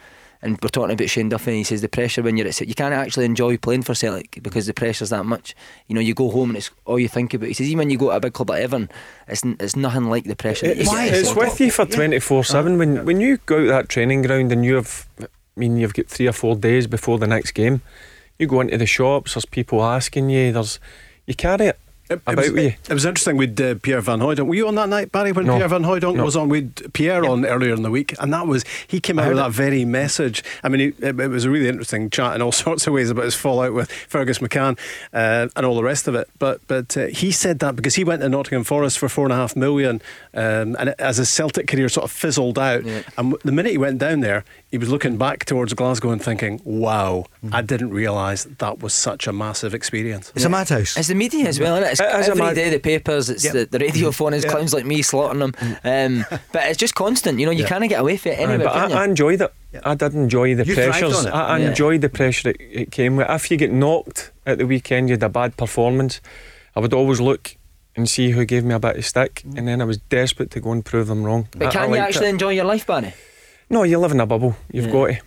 And 0.43 0.59
we're 0.63 0.69
talking 0.69 0.93
about 0.93 1.09
Shane 1.09 1.29
Duffy, 1.29 1.51
and 1.51 1.59
he 1.59 1.65
says 1.65 1.81
the 1.81 1.89
pressure 1.89 2.23
when 2.23 2.37
you're 2.37 2.47
at 2.47 2.55
Celtic, 2.55 2.69
you 2.69 2.75
can't 2.75 2.95
actually 2.95 3.25
enjoy 3.25 3.57
playing 3.57 3.83
for 3.83 3.95
Celtic 3.95 4.39
because 4.43 4.67
the 4.67 4.75
pressure's 4.75 5.11
that 5.11 5.25
much. 5.25 5.55
You 5.87 5.95
know, 5.95 6.01
you 6.01 6.15
go 6.15 6.31
home 6.31 6.51
and 6.51 6.59
it's 6.59 6.71
all 6.85 6.99
you 6.99 7.09
think 7.09 7.35
about. 7.35 7.49
He 7.49 7.55
says 7.55 7.67
even 7.67 7.79
when 7.79 7.91
you 7.91 7.99
go 7.99 8.11
to 8.11 8.17
a 8.17 8.21
big 8.21 8.35
club 8.35 8.51
like 8.51 8.63
Everton, 8.63 8.91
it's 9.29 9.43
it's 9.45 9.77
nothing 9.77 10.11
like 10.11 10.25
the 10.25 10.37
pressure. 10.37 10.67
that 10.67 10.77
you 10.77 10.83
It's, 10.83 11.29
it's 11.29 11.35
with 11.35 11.61
you 11.61 11.71
for 11.71 11.87
twenty 11.87 12.21
four 12.21 12.45
seven. 12.45 12.79
When 12.79 13.05
when 13.05 13.21
you 13.21 13.39
go 13.47 13.65
out 13.65 13.69
that 13.69 13.89
training 13.89 14.23
ground 14.23 14.53
and 14.53 14.65
you 14.65 14.75
have, 14.77 15.09
I 15.21 15.27
mean, 15.57 15.77
you've 15.77 15.95
got 15.95 16.07
three 16.09 16.29
or 16.29 16.33
four 16.33 16.55
days 16.55 16.87
before 16.87 17.19
the 17.19 17.27
next 17.27 17.53
game. 17.53 17.83
You 18.39 18.47
go 18.47 18.61
into 18.61 18.77
the 18.77 18.87
shops. 18.87 19.35
There's 19.35 19.47
people 19.47 19.83
asking 19.83 20.31
you. 20.31 20.53
There's 20.53 20.79
you 21.27 21.35
carry 21.35 21.67
it 21.67 21.79
It, 22.09 22.15
it 22.15 22.23
about 22.27 22.37
was, 22.37 22.55
it 22.55 22.79
was 22.91 23.05
interesting 23.05 23.37
with 23.37 23.61
uh, 23.61 23.75
Pierre 23.83 24.01
Van 24.01 24.21
Hooijdonk. 24.21 24.47
Were 24.47 24.55
you 24.55 24.69
on 24.69 24.77
that 24.77 24.89
night, 24.89 25.11
Barry, 25.11 25.33
when 25.33 25.47
No. 25.47 25.57
Pierre 25.57 25.69
Van 25.69 25.83
Hooijdonk 25.83 26.17
No. 26.17 26.25
was 26.25 26.37
on 26.37 26.49
with 26.49 26.93
Pierre 26.93 27.25
on 27.25 27.45
earlier 27.45 27.75
in 27.75 27.83
the 27.83 27.91
week? 27.91 28.15
And 28.21 28.33
that 28.33 28.47
was, 28.47 28.65
he 28.87 29.01
came 29.01 29.19
out 29.19 29.29
with 29.29 29.39
that 29.39 29.51
very 29.51 29.85
message. 29.85 30.45
I 30.63 30.69
mean, 30.69 30.95
it, 31.01 31.03
it 31.19 31.29
was 31.29 31.45
a 31.45 31.51
really 31.51 31.69
interesting 31.69 32.09
chat 32.11 32.35
in 32.37 32.43
all 32.43 32.53
sorts 32.67 32.87
of 32.87 32.93
ways 32.93 33.11
about 33.11 33.25
his 33.25 33.35
fallout 33.35 33.73
with 33.75 33.91
Fergus 33.91 34.39
McCann 34.39 34.79
uh, 35.13 35.49
and 35.57 35.67
all 35.67 35.75
the 35.75 35.83
rest 35.83 36.07
of 36.07 36.15
it. 36.15 36.29
But 36.39 36.61
but 36.69 36.97
uh, 36.97 37.07
he 37.07 37.33
said 37.33 37.59
that 37.59 37.75
because 37.77 37.97
he 37.97 38.05
went 38.05 38.23
to 38.23 38.29
Nottingham 38.29 38.65
Forest 38.65 38.99
for 38.99 39.09
four 39.09 39.25
and 39.25 39.33
a 39.33 39.37
half 39.37 39.57
million, 39.57 40.01
um, 40.35 40.77
and 40.79 40.95
as 41.01 41.17
his 41.17 41.29
Celtic 41.29 41.67
career 41.67 41.89
sort 41.89 42.05
of 42.05 42.13
fizzled 42.13 42.59
out, 42.59 42.85
Yeah. 42.85 43.03
and 43.19 43.35
the 43.45 43.53
minute 43.53 43.73
he 43.73 43.79
went 43.79 43.99
down 43.99 44.21
there, 44.21 44.45
he 44.71 44.79
was 44.79 44.89
looking 44.89 45.17
back 45.17 45.45
towards 45.45 45.73
Glasgow 45.75 46.11
and 46.11 46.23
thinking, 46.23 46.61
"Wow, 46.65 47.27
I 47.53 47.63
didn't 47.63 47.91
realise 47.91 48.45
that 48.59 48.81
was 48.81 48.93
such 48.93 49.27
a 49.27 49.33
massive 49.33 49.75
experience." 49.75 50.33
It's 50.35 50.45
a 50.45 50.49
madhouse. 50.49 50.97
It's 50.97 51.09
the 51.09 51.15
media 51.15 51.47
as 51.47 51.61
well, 51.61 51.75
isn't 51.77 51.89
it? 51.89 51.93
It's 51.93 52.01
It 52.01 52.21
is 52.21 52.29
a 52.29 52.31
every 52.33 52.43
mad- 52.43 52.55
day 52.57 52.71
the 52.71 52.79
papers, 52.81 53.31
it's 53.31 53.45
Yep. 53.45 53.53
the, 53.53 53.79
the 53.79 53.79
radio 53.85 54.11
phone, 54.11 54.35
it's 54.35 54.45
Yeah. 54.45 54.51
clowns 54.51 54.75
like 54.75 54.85
me 54.85 55.03
slaughtering 55.03 55.39
them. 55.41 55.55
Um, 55.85 56.25
but 56.53 56.65
it's 56.65 56.79
just 56.79 56.95
constant, 56.95 57.39
you 57.39 57.47
know, 57.47 57.53
you 57.53 57.63
Yeah. 57.63 57.69
can't 57.69 57.89
get 57.89 58.01
away 58.01 58.17
from 58.17 58.33
it 58.33 58.39
Aye, 58.41 58.43
anywhere. 58.43 58.59
but 58.69 58.73
can 58.89 58.93
I, 58.93 59.03
I 59.03 59.05
enjoyed 59.05 59.41
it. 59.41 59.53
Yeah. 59.73 59.81
I 59.85 59.95
did 59.95 60.15
enjoy 60.15 60.55
the 60.57 60.65
You 60.67 60.75
pressures. 60.75 61.17
on 61.17 61.27
it. 61.29 61.31
I, 61.31 61.43
I 61.47 61.59
Yeah. 61.59 61.69
enjoyed 61.69 62.01
the 62.01 62.09
pressure 62.09 62.51
it, 62.51 62.57
it 62.61 62.91
came 62.91 63.17
with. 63.17 63.29
If 63.31 63.51
you 63.51 63.57
get 63.57 63.73
knocked 63.73 64.33
at 64.47 64.59
the 64.59 64.67
weekend, 64.67 65.09
you 65.09 65.13
had 65.15 65.23
a 65.23 65.29
bad 65.29 65.57
performance. 65.57 66.21
I 66.75 66.81
would 66.81 66.93
always 66.93 67.21
look 67.21 67.57
and 67.95 68.11
see 68.11 68.31
who 68.33 68.45
gave 68.45 68.65
me 68.65 68.75
a 68.75 68.79
bit 68.79 68.97
of 68.97 69.07
stick, 69.07 69.43
and 69.57 69.67
then 69.67 69.81
I 69.81 69.85
was 69.85 69.97
desperate 69.97 70.51
to 70.51 70.61
go 70.61 70.71
and 70.73 70.85
prove 70.85 71.07
them 71.07 71.25
wrong. 71.25 71.49
But 71.53 71.67
I- 71.67 71.69
I 71.69 71.73
can 71.73 71.91
you 71.91 71.97
actually 71.97 72.27
it. 72.27 72.31
enjoy 72.31 72.51
your 72.51 72.65
life, 72.67 72.87
Barry? 72.87 73.15
No, 73.71 73.83
you 73.83 73.99
live 73.99 74.13
in 74.13 74.21
a 74.21 74.27
bubble. 74.27 74.57
You've 74.73 74.87
Yeah. 74.87 74.93
got 74.93 75.07
to. 75.09 75.19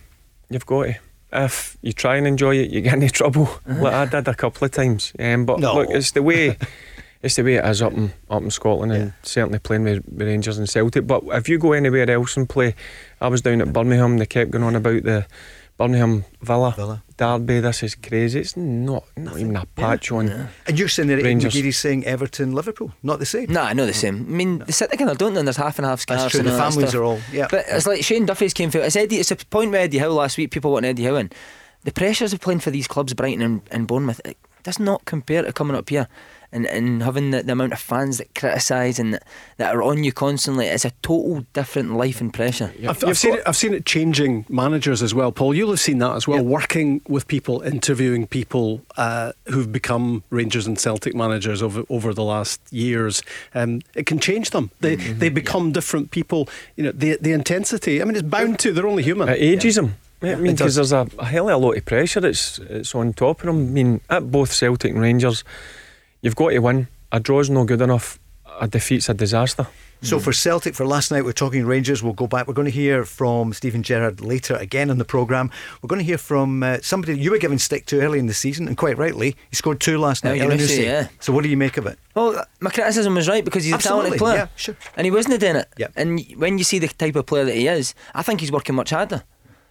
You've 0.50 0.66
got 0.66 0.84
to. 0.84 0.94
If 1.32 1.76
you 1.82 1.92
try 1.92 2.16
and 2.16 2.26
enjoy 2.26 2.56
it, 2.56 2.70
you 2.70 2.80
get 2.80 2.94
into 2.94 3.08
trouble. 3.10 3.48
Like 3.66 3.92
I 3.94 4.04
did 4.06 4.26
a 4.28 4.34
couple 4.34 4.64
of 4.64 4.72
times. 4.72 5.12
Um, 5.18 5.44
but 5.46 5.60
No. 5.60 5.74
look, 5.74 5.90
it's 5.90 6.12
the 6.12 6.22
way. 6.22 6.56
It's 7.22 7.36
the 7.36 7.42
way 7.44 7.56
it 7.56 7.64
is 7.66 7.82
up 7.82 7.92
in 7.92 8.14
up 8.30 8.42
in 8.42 8.50
Scotland, 8.50 8.92
and 8.92 9.12
certainly 9.22 9.58
playing 9.58 9.84
with, 9.84 10.02
with 10.08 10.26
Rangers 10.26 10.56
and 10.56 10.66
Celtic. 10.66 11.06
But 11.06 11.22
if 11.32 11.50
you 11.50 11.58
go 11.58 11.72
anywhere 11.74 12.10
else 12.10 12.34
and 12.38 12.48
play, 12.48 12.74
I 13.20 13.28
was 13.28 13.42
down 13.42 13.60
at 13.60 13.74
Birmingham. 13.74 14.16
They 14.16 14.24
kept 14.24 14.50
going 14.52 14.64
on 14.64 14.74
about 14.74 15.02
the 15.02 15.26
Birmingham 15.76 16.24
Villa, 16.40 16.72
Villa. 16.74 17.02
Derby. 17.20 17.60
This 17.60 17.82
is 17.82 17.94
crazy. 17.94 18.40
It's 18.40 18.56
not 18.56 19.04
not 19.16 19.36
even 19.38 19.54
a 19.54 19.66
patch 19.66 20.10
on. 20.10 20.48
And 20.66 20.78
you're 20.78 20.88
saying 20.88 21.08
that 21.08 21.22
Rangers. 21.22 21.52
McGeady's 21.54 21.78
saying 21.78 22.06
Everton, 22.06 22.52
Liverpool, 22.52 22.92
not 23.02 23.18
the 23.18 23.26
same. 23.26 23.52
Nah, 23.52 23.64
I 23.64 23.74
know 23.74 23.84
the 23.84 23.92
same. 23.92 24.16
I 24.26 24.30
mean, 24.30 24.58
they 24.60 24.72
sit 24.72 24.90
together, 24.90 25.14
don't 25.14 25.34
they? 25.34 25.40
And 25.40 25.46
there's 25.46 25.58
half 25.58 25.78
and 25.78 25.84
half 25.86 26.00
scarves. 26.00 26.22
That's 26.22 26.32
true. 26.32 26.40
and 26.40 26.48
The 26.48 26.56
families 26.56 26.88
stuff. 26.88 27.00
are 27.00 27.04
all 27.04 27.20
yeah. 27.30 27.46
But 27.50 27.66
it's 27.68 27.86
like 27.86 28.02
Shane 28.02 28.24
Duffy's 28.24 28.54
came 28.54 28.70
through. 28.70 28.82
It's 28.82 28.96
Eddie. 28.96 29.16
It's 29.18 29.30
a 29.30 29.36
point 29.36 29.70
with 29.70 29.80
Eddie 29.80 29.98
Howe 29.98 30.08
last 30.08 30.38
week. 30.38 30.50
People 30.50 30.72
want 30.72 30.86
Eddie 30.86 31.04
Howe 31.04 31.16
in. 31.16 31.30
The 31.84 31.92
pressures 31.92 32.32
of 32.32 32.40
playing 32.40 32.60
for 32.60 32.70
these 32.70 32.88
clubs, 32.88 33.12
Brighton 33.12 33.42
and, 33.42 33.60
and 33.70 33.86
Bournemouth, 33.86 34.20
it 34.24 34.38
does 34.62 34.78
not 34.78 35.04
compare 35.04 35.42
to 35.42 35.52
coming 35.52 35.76
up 35.76 35.88
here 35.90 36.08
and, 36.52 36.66
and 36.66 37.02
having 37.02 37.30
the, 37.30 37.42
the 37.42 37.52
amount 37.52 37.72
of 37.72 37.78
fans 37.78 38.18
that 38.18 38.34
criticise 38.34 38.98
and 38.98 39.14
that, 39.14 39.24
that 39.56 39.74
are 39.74 39.82
on 39.82 40.04
you 40.04 40.12
constantly. 40.12 40.66
It's 40.66 40.84
a 40.84 40.90
total 41.02 41.46
different 41.52 41.94
life 41.94 42.20
and 42.20 42.32
pressure. 42.32 42.72
I've, 42.86 43.04
I've 43.04 43.18
seen 43.18 43.34
it. 43.34 43.42
I've 43.46 43.56
seen 43.56 43.74
it 43.74 43.86
changing 43.86 44.46
managers 44.48 45.02
as 45.02 45.14
well, 45.14 45.32
Paul. 45.32 45.54
You'll 45.54 45.70
have 45.70 45.80
seen 45.80 45.98
that 45.98 46.14
as 46.16 46.26
well. 46.26 46.42
Working 46.42 47.00
with 47.08 47.28
people, 47.28 47.62
interviewing 47.62 48.26
people 48.26 48.82
uh, 48.96 49.32
who've 49.46 49.70
become 49.70 50.22
Rangers 50.30 50.66
and 50.66 50.78
Celtic 50.78 51.14
managers 51.14 51.62
over 51.62 51.84
over 51.88 52.12
the 52.12 52.24
last 52.24 52.60
years. 52.72 53.22
Um, 53.54 53.82
it 53.94 54.06
can 54.06 54.18
change 54.18 54.50
them. 54.50 54.70
They 54.80 54.96
they 54.96 55.28
become 55.28 55.72
different 55.72 56.10
people. 56.10 56.48
You 56.76 56.84
know, 56.84 56.92
the 56.92 57.18
the 57.20 57.32
intensity. 57.32 58.00
I 58.00 58.04
mean, 58.04 58.16
it's 58.16 58.22
bound 58.22 58.58
to. 58.60 58.72
They're 58.72 58.86
only 58.86 59.02
human. 59.02 59.28
It 59.28 59.38
ages 59.40 59.76
them. 59.76 59.96
I 60.22 60.34
mean, 60.34 60.52
because 60.52 60.74
there's 60.74 60.92
a, 60.92 61.08
a 61.18 61.24
hell 61.24 61.48
of 61.48 61.54
a 61.54 61.66
lot 61.66 61.76
of 61.78 61.84
pressure 61.86 62.20
that's 62.20 62.58
it's 62.58 62.94
on 62.94 63.14
top 63.14 63.40
of 63.40 63.46
them. 63.46 63.56
I 63.56 63.70
mean, 63.70 64.00
at 64.10 64.30
both 64.30 64.52
Celtic 64.52 64.92
and 64.92 65.00
Rangers, 65.00 65.44
you've 66.22 66.36
got 66.36 66.50
to 66.50 66.58
win. 66.58 66.88
A 67.12 67.20
draw's 67.20 67.50
no 67.50 67.64
good 67.64 67.80
enough. 67.80 68.18
A 68.60 68.68
defeat's 68.68 69.08
a 69.08 69.14
disaster. 69.14 69.66
So 70.02 70.18
for 70.18 70.32
Celtic, 70.32 70.74
for 70.74 70.86
last 70.86 71.10
night, 71.10 71.24
we're 71.26 71.32
talking 71.32 71.66
Rangers. 71.66 72.02
We'll 72.02 72.14
go 72.14 72.26
back. 72.26 72.48
We're 72.48 72.54
going 72.54 72.64
to 72.66 72.70
hear 72.72 73.04
from 73.04 73.52
Steven 73.52 73.82
Gerrard 73.82 74.22
later 74.22 74.54
again 74.54 74.90
on 74.90 74.96
the 74.96 75.04
programme. 75.04 75.50
We're 75.82 75.88
going 75.88 75.98
to 75.98 76.04
hear 76.04 76.16
from 76.16 76.62
uh, 76.62 76.78
somebody 76.80 77.18
you 77.18 77.30
were 77.30 77.36
giving 77.38 77.58
stick 77.58 77.84
to 77.86 78.00
early 78.00 78.18
in 78.18 78.26
the 78.26 78.32
season, 78.32 78.66
and 78.66 78.78
quite 78.78 78.96
rightly. 78.96 79.36
He 79.50 79.56
scored 79.56 79.78
two 79.78 79.98
last 79.98 80.24
night. 80.24 80.40
El 80.40 80.48
Yunusi, 80.48 80.78
Younoussi. 80.78 80.84
yeah. 80.84 81.08
So 81.20 81.34
what 81.34 81.42
do 81.42 81.50
you 81.50 81.56
make 81.58 81.76
of 81.76 81.84
it? 81.84 81.98
Well, 82.14 82.42
my 82.60 82.70
criticism 82.70 83.14
was 83.14 83.28
right 83.28 83.44
because 83.44 83.64
he's 83.64 83.74
a 83.74 83.78
talented 83.78 84.18
player. 84.18 84.36
yeah, 84.36 84.46
sure. 84.56 84.76
And 84.96 85.04
he 85.04 85.10
wasn't 85.10 85.38
doing 85.38 85.56
it. 85.56 85.68
Yep. 85.76 85.92
And 85.96 86.24
when 86.36 86.56
you 86.56 86.64
see 86.64 86.78
the 86.78 86.88
type 86.88 87.16
of 87.16 87.26
player 87.26 87.44
that 87.44 87.54
he 87.54 87.68
is, 87.68 87.94
I 88.14 88.22
think 88.22 88.40
he's 88.40 88.50
working 88.52 88.74
much 88.74 88.90
harder. 88.90 89.22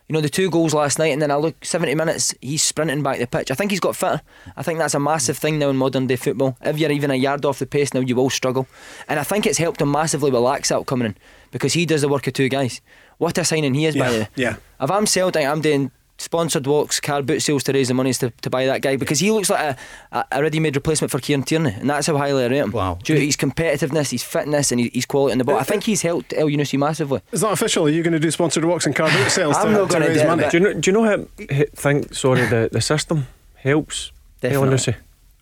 You 0.10 0.14
know, 0.14 0.22
the 0.22 0.30
two 0.30 0.50
goals 0.50 0.74
last 0.74 0.98
night, 0.98 1.14
and 1.14 1.22
then 1.22 1.30
I 1.30 1.36
look 1.36 1.64
70 1.64 1.94
minutes, 1.94 2.34
he's 2.42 2.64
sprinting 2.64 3.04
back 3.04 3.20
the 3.20 3.28
pitch. 3.28 3.52
I 3.52 3.54
think 3.54 3.70
he's 3.70 3.80
got 3.80 3.96
fitter. 3.96 4.22
I 4.58 4.64
think 4.64 4.80
that's 4.80 4.96
a 4.96 5.00
massive 5.00 5.38
thing 5.38 5.60
now 5.60 5.70
in 5.70 5.78
modern 5.78 6.08
day 6.08 6.16
football. 6.16 6.58
If 6.62 6.80
you're 6.80 6.92
even 6.92 7.12
a 7.12 7.16
yard 7.16 7.46
off 7.46 7.60
the 7.60 7.68
pace 7.68 7.94
now, 7.94 8.00
you 8.00 8.16
will 8.16 8.32
struggle. 8.32 8.68
And 9.08 9.20
I 9.20 9.24
think 9.24 9.46
it's 9.46 9.60
helped 9.60 9.80
him 9.82 9.92
massively 9.92 10.32
with 10.32 10.42
Laxalt 10.42 10.88
coming 10.88 11.06
in 11.06 11.16
because 11.52 11.74
he 11.74 11.86
does 11.86 12.02
the 12.02 12.10
work 12.10 12.26
of 12.26 12.34
two 12.34 12.50
guys. 12.50 12.82
What 13.20 13.38
a 13.38 13.46
signing 13.46 13.76
he 13.76 13.86
is, 13.86 13.96
by 13.96 14.06
Yeah, 14.08 14.12
the 14.12 14.20
way. 14.22 14.28
yeah. 14.36 14.56
If 14.82 14.90
I'm 14.90 15.06
Celtic, 15.06 15.46
I'm 15.46 15.62
doing 15.62 15.92
sponsored 16.20 16.68
walks, 16.68 17.00
car 17.00 17.24
boot 17.24 17.40
sales 17.42 17.64
to 17.64 17.74
raise 17.74 17.88
the 17.88 17.94
monies 17.96 18.20
to, 18.20 18.30
to 18.42 18.50
buy 18.52 18.66
that 18.68 18.82
guy 18.82 18.96
because 18.98 19.20
he 19.20 19.32
looks 19.32 19.50
like 19.50 19.60
a, 19.60 19.78
a, 20.16 20.26
a 20.34 20.42
ready-made 20.44 20.76
replacement 20.76 21.10
for 21.10 21.18
Kieran 21.20 21.42
Tierney, 21.44 21.74
and 21.74 21.90
that's 21.90 22.06
how 22.06 22.16
highly 22.18 22.44
I 22.44 22.48
rate 22.48 22.58
him. 22.58 22.72
Wow. 22.72 23.00
Due 23.02 23.16
to 23.16 23.26
his 23.26 23.36
competitiveness, 23.36 24.12
his 24.12 24.22
fitness, 24.24 24.72
and 24.72 24.80
his, 24.82 24.92
his 24.94 25.06
quality 25.08 25.32
in 25.32 25.38
the 25.40 25.44
ball. 25.46 25.58
I 25.58 25.64
think 25.64 25.84
he's 25.86 26.02
helped 26.04 26.30
Elyounoussi 26.32 26.78
massively. 26.78 27.22
Is 27.32 27.42
that 27.42 27.52
official? 27.52 27.88
Are 27.88 27.90
you 27.90 28.04
going 28.04 28.14
to 28.14 28.20
do 28.20 28.30
sponsored 28.30 28.66
walks 28.66 28.86
and 28.86 28.96
car 28.96 29.10
boot 29.10 29.30
sales 29.32 29.58
I'm 29.58 29.68
to, 29.68 29.72
not 29.74 29.90
to 29.92 30.00
raise 30.00 30.22
do 30.22 30.28
money? 30.28 30.46
Do 30.50 30.58
you 30.58 30.64
know? 30.64 30.74
Do 30.74 30.92
you 30.92 30.94
know 30.94 31.04
how 31.04 31.26
I 31.50 31.66
think? 31.74 32.14
Sorry, 32.14 32.46
the, 32.46 32.70
the 32.72 32.82
system 32.82 33.26
helps. 33.56 34.12
Definitely. 34.42 34.68
Elyounoussi. 34.78 34.96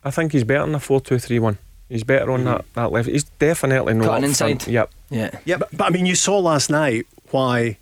I 0.03 0.11
think 0.11 0.31
he's 0.31 0.43
better 0.43 0.65
than 0.65 0.75
a 0.75 0.79
four-two-three-one. 0.79 1.57
He's 1.89 2.03
better 2.03 2.31
on 2.31 2.43
that, 2.45 2.65
that 2.73 2.91
level. 2.91 3.11
He's 3.11 3.23
definitely 3.23 3.93
not 3.93 4.05
Cutting 4.07 4.29
up 4.29 4.35
front. 4.35 4.51
inside. 4.53 4.71
Yep. 4.71 4.89
Yeah. 5.09 5.39
Yeah, 5.45 5.57
But, 5.57 5.69
but 5.75 5.85
I 5.85 5.89
mean, 5.89 6.05
you 6.05 6.15
saw 6.15 6.37
last 6.39 6.69
night 6.69 7.07
why 7.31 7.61
six, 7.69 7.79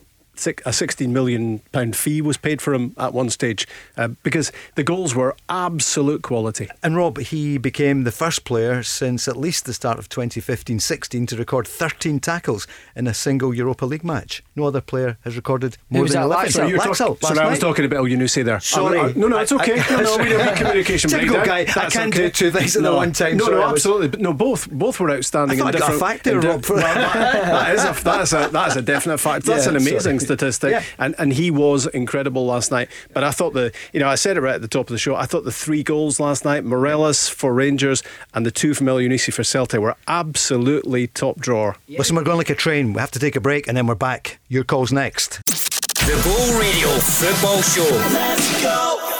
a 0.65 0.73
16 0.73 1.11
million 1.11 1.59
pound 1.71 1.95
fee 1.95 2.21
was 2.21 2.37
paid 2.37 2.61
for 2.61 2.73
him 2.73 2.93
at 2.97 3.13
one 3.13 3.29
stage 3.29 3.67
uh, 3.97 4.09
because 4.23 4.51
the 4.75 4.83
goals 4.83 5.15
were 5.15 5.35
absolute 5.49 6.21
quality. 6.21 6.69
And 6.83 6.95
Rob, 6.95 7.17
he 7.19 7.57
became 7.57 8.03
the 8.03 8.11
first 8.11 8.43
player 8.45 8.83
since 8.83 9.27
at 9.27 9.37
least 9.37 9.65
the 9.65 9.73
start 9.73 9.99
of 9.99 10.09
2015 10.09 10.79
16 10.79 11.25
to 11.27 11.35
record 11.37 11.67
13 11.67 12.19
tackles 12.19 12.67
in 12.95 13.07
a 13.07 13.13
single 13.13 13.53
Europa 13.53 13.85
League 13.85 14.03
match. 14.03 14.43
No 14.55 14.65
other 14.65 14.81
player 14.81 15.17
has 15.23 15.35
recorded 15.35 15.77
more 15.89 16.05
than 16.07 16.13
that, 16.13 16.23
11. 16.23 16.45
Laxalt? 16.51 16.69
you're 16.69 16.79
Laxalt, 16.79 16.97
talking- 17.19 17.35
sorry, 17.35 17.39
I 17.39 17.49
was 17.49 17.59
talking 17.59 17.85
about 17.85 18.03
Elyounoussi 18.05 18.43
there. 18.45 18.59
Sorry. 18.59 18.99
I- 18.99 19.05
I- 19.07 19.13
no, 19.15 19.27
no, 19.27 19.37
it's 19.39 19.51
okay. 19.51 19.79
I- 19.79 19.89
no, 20.01 20.17
no, 20.17 20.23
we 20.23 20.29
don't 20.29 20.55
communication 20.57 21.09
Typical 21.09 21.35
breakdown. 21.37 21.65
guy. 21.65 21.81
I 21.85 21.89
can't 21.89 22.13
okay. 22.13 22.25
do 22.25 22.29
two 22.29 22.51
things 22.51 22.75
at 22.75 22.83
the 22.83 22.89
no, 22.89 22.95
one 22.97 23.11
time. 23.11 23.37
No, 23.37 23.45
Sorry, 23.45 23.55
no, 23.57 23.61
I 23.61 23.65
was- 23.71 23.79
absolutely. 23.81 24.07
But 24.09 24.21
no, 24.21 24.33
both 24.33 24.69
both 24.71 24.99
were 24.99 25.11
outstanding. 25.11 25.59
I 25.61 25.63
thought 25.63 25.75
in 25.75 25.75
I 25.75 25.79
got 25.79 25.89
a 25.89 25.93
different, 25.93 25.99
fact 26.11 26.23
there, 26.25 26.39
in 26.39 26.41
Rob, 26.47 26.65
for- 26.65 26.75
well, 26.75 26.83
that- 26.95 27.13
that 27.75 27.75
is 27.75 27.83
a 27.99 28.03
that 28.03 28.21
is 28.21 28.33
a 28.33 28.49
that 28.51 28.67
is 28.71 28.75
a 28.77 28.81
definite 28.81 29.17
fact. 29.19 29.45
That's 29.45 29.65
Yeah, 29.65 29.69
an 29.71 29.75
amazing 29.77 30.19
sorry. 30.19 30.24
Statistic, 30.25 30.71
Yeah. 30.71 30.83
and 30.99 31.15
and 31.17 31.33
he 31.33 31.49
was 31.51 31.87
incredible 31.87 32.45
last 32.45 32.71
night. 32.71 32.89
But 33.13 33.23
I 33.23 33.31
thought 33.31 33.53
the 33.53 33.71
you 33.93 33.99
know 33.99 34.07
I 34.09 34.15
said 34.15 34.37
it 34.37 34.41
right 34.41 34.55
at 34.55 34.61
the 34.61 34.67
top 34.67 34.87
of 34.89 34.93
the 34.93 34.97
show. 34.97 35.15
I 35.15 35.25
thought 35.25 35.43
the 35.45 35.51
three 35.51 35.83
goals 35.83 36.19
last 36.19 36.43
night, 36.45 36.63
Morelos 36.65 37.29
for 37.29 37.53
Rangers 37.53 38.03
and 38.33 38.45
the 38.45 38.51
two 38.51 38.73
from 38.73 38.87
Elyounoussi 38.87 39.33
for 39.33 39.43
Celtic, 39.43 39.79
were 39.79 39.95
absolutely 40.07 41.07
top 41.07 41.39
drawer. 41.39 41.75
Listen, 41.87 42.15
we're 42.15 42.23
going 42.23 42.37
like 42.37 42.49
a 42.49 42.55
train. 42.55 42.93
We 42.93 42.99
have 42.99 43.11
to 43.11 43.19
take 43.19 43.35
a 43.35 43.41
break 43.41 43.67
and 43.67 43.77
then 43.77 43.87
we're 43.87 43.95
back. 43.95 44.39
Your 44.49 44.63
call's 44.63 44.91
next. 44.91 45.41
The 45.45 46.21
Go 46.23 46.59
Radio 46.59 46.89
Football 46.99 47.61
Show. 47.63 47.89
Let's 48.13 48.61
go. 48.61 49.14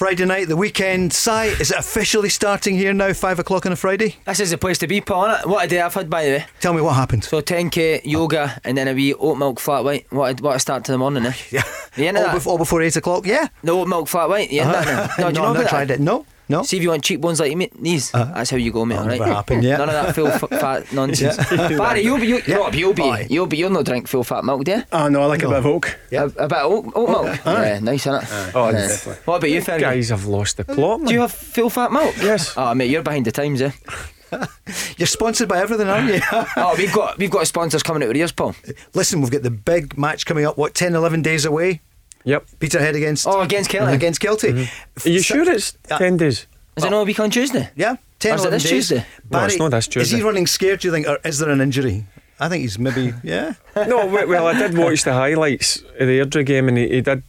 Friday 0.00 0.24
night, 0.24 0.48
the 0.48 0.56
weekend. 0.56 1.12
Si, 1.12 1.30
is 1.60 1.70
it 1.70 1.76
officially 1.76 2.30
starting 2.30 2.74
here 2.74 2.94
now, 2.94 3.12
5 3.12 3.38
o'clock 3.38 3.66
on 3.66 3.72
a 3.72 3.76
Friday? 3.76 4.16
This 4.24 4.40
is 4.40 4.48
the 4.50 4.56
place 4.56 4.78
to 4.78 4.86
be, 4.86 5.02
Paul. 5.02 5.36
What 5.44 5.66
a 5.66 5.68
day 5.68 5.78
I've 5.78 5.92
had, 5.92 6.08
by 6.08 6.24
the 6.24 6.30
way. 6.30 6.46
Tell 6.60 6.72
me 6.72 6.80
what 6.80 6.94
happened. 6.94 7.22
So 7.22 7.42
10k 7.42 8.00
yoga 8.06 8.58
and 8.64 8.78
then 8.78 8.88
a 8.88 8.94
wee 8.94 9.12
oat 9.12 9.36
milk 9.36 9.60
flat 9.60 9.84
white. 9.84 10.10
What 10.10 10.40
a, 10.40 10.42
what 10.42 10.56
a 10.56 10.58
start 10.58 10.86
to 10.86 10.92
the 10.92 10.96
morning, 10.96 11.26
eh? 11.26 11.34
yeah. 11.50 11.64
You 11.96 12.16
all, 12.16 12.40
all 12.46 12.56
before 12.56 12.80
8 12.80 12.96
o'clock? 12.96 13.26
Yeah. 13.26 13.48
The 13.62 13.72
oat 13.72 13.88
milk 13.88 14.08
flat 14.08 14.30
white. 14.30 14.50
Yeah. 14.50 14.70
now? 14.72 14.82
No, 14.82 14.84
no, 15.18 15.28
about 15.28 15.34
not 15.34 15.56
that? 15.58 15.68
tried 15.68 15.90
it. 15.90 16.00
No, 16.00 16.14
no. 16.16 16.26
See 16.64 16.76
if 16.76 16.82
you 16.82 16.90
want 16.90 17.04
cheekbones 17.04 17.40
like 17.40 17.56
me, 17.56 17.70
these. 17.80 18.10
That's 18.10 18.50
how 18.50 18.56
you 18.56 18.72
go, 18.72 18.84
mate. 18.84 18.96
All 18.96 19.06
right? 19.06 19.18
never 19.20 19.32
happen, 19.32 19.62
yeah. 19.62 19.76
None 19.78 19.88
of 19.88 19.94
that 19.94 20.14
full 20.14 20.30
fat 20.58 20.92
nonsense. 20.92 21.36
Barry, 21.50 22.02
you'll 22.02 22.18
be, 22.18 22.26
you, 22.26 22.42
Yeah. 22.46 22.56
Rob, 22.56 22.74
you'll 22.74 22.92
be, 22.94 23.02
Aye. 23.02 23.26
you'll 23.30 23.46
be, 23.46 23.56
you'll 23.56 23.70
not 23.70 23.84
drink 23.84 24.08
full 24.08 24.24
fat 24.24 24.44
milk, 24.44 24.64
do 24.64 24.72
you? 24.72 24.82
Ah, 24.92 25.08
no, 25.08 25.22
I 25.22 25.26
like 25.26 25.42
a 25.42 25.48
bit 25.48 25.58
of 25.58 25.66
oak. 25.66 25.98
Yeah. 26.10 26.22
A, 26.22 26.26
a 26.26 26.48
bit 26.48 26.52
of 26.58 26.72
oat, 26.72 26.92
oat 26.94 27.08
milk. 27.08 27.40
Yeah, 27.46 27.78
nice, 27.80 28.06
isn't 28.06 28.22
it? 28.22 28.28
Oh, 28.54 28.70
Yeah. 28.70 28.72
definitely. 28.88 29.22
What 29.24 29.36
about 29.36 29.50
you, 29.50 29.60
Fergie? 29.62 29.80
Guys 29.80 30.10
I've 30.12 30.24
lost 30.26 30.56
the 30.56 30.64
plot. 30.64 31.04
Do 31.04 31.12
you 31.14 31.20
have 31.20 31.32
full 31.32 31.70
fat 31.70 31.92
milk? 31.92 32.14
Yes. 32.18 32.54
Oh, 32.56 32.74
mate, 32.74 32.90
you're 32.90 33.02
behind 33.02 33.24
the 33.26 33.32
times, 33.32 33.62
eh? 33.62 33.70
You're 34.96 35.08
sponsored 35.08 35.48
by 35.48 35.58
everything, 35.58 35.88
aren't 35.88 36.14
you? 36.14 36.20
oh, 36.56 36.74
we've 36.78 36.92
got 36.92 37.18
we've 37.18 37.32
got 37.32 37.48
sponsors 37.48 37.82
coming 37.82 38.00
out 38.04 38.06
with 38.08 38.16
ears, 38.16 38.30
Paul. 38.30 38.54
Listen, 38.94 39.20
we've 39.20 39.30
got 39.32 39.42
the 39.42 39.50
big 39.50 39.98
match 39.98 40.24
coming 40.24 40.44
up, 40.44 40.56
what, 40.56 40.72
10, 40.72 40.94
11 40.94 41.22
days 41.22 41.44
away? 41.44 41.80
Yep. 42.24 42.46
Peterhead 42.58 42.94
against 42.96 43.26
Oh, 43.26 43.40
against 43.40 43.70
Kelty. 43.70 43.92
against 43.94 44.20
Kelty. 44.20 44.68
Are 45.04 45.08
you 45.08 45.20
So- 45.22 45.34
sure 45.34 45.50
it's 45.52 45.74
Uh, 45.90 45.98
10 45.98 46.16
days? 46.18 46.46
Is 46.76 46.84
it 46.84 46.90
not 46.90 47.00
a 47.02 47.04
week 47.04 47.18
on 47.20 47.30
Tuesday? 47.30 47.70
Yeah, 47.76 47.96
10 48.18 48.32
Or 48.32 48.34
is 48.36 48.44
it 48.44 48.50
this 48.50 48.62
days. 48.62 48.70
Tuesday? 48.72 49.06
No, 49.30 49.44
it's 49.44 49.58
not 49.58 49.70
this 49.70 49.88
Is 49.96 50.10
he 50.10 50.22
running 50.22 50.46
scared? 50.46 50.80
Do 50.80 50.88
you 50.88 50.92
think, 50.94 51.06
or 51.08 51.18
is 51.24 51.38
there 51.38 51.50
an 51.50 51.60
injury? 51.60 52.06
I 52.38 52.48
think 52.48 52.62
he's 52.62 52.78
maybe 52.78 53.12
yeah. 53.22 53.54
no, 53.76 54.06
well, 54.06 54.46
I 54.46 54.54
did 54.58 54.76
watch 54.76 55.04
the 55.04 55.12
highlights 55.12 55.82
of 55.98 56.06
the 56.06 56.20
Airdrie 56.20 56.46
game 56.46 56.68
and 56.68 56.78
he, 56.78 56.88
he 56.88 57.00
did 57.02 57.22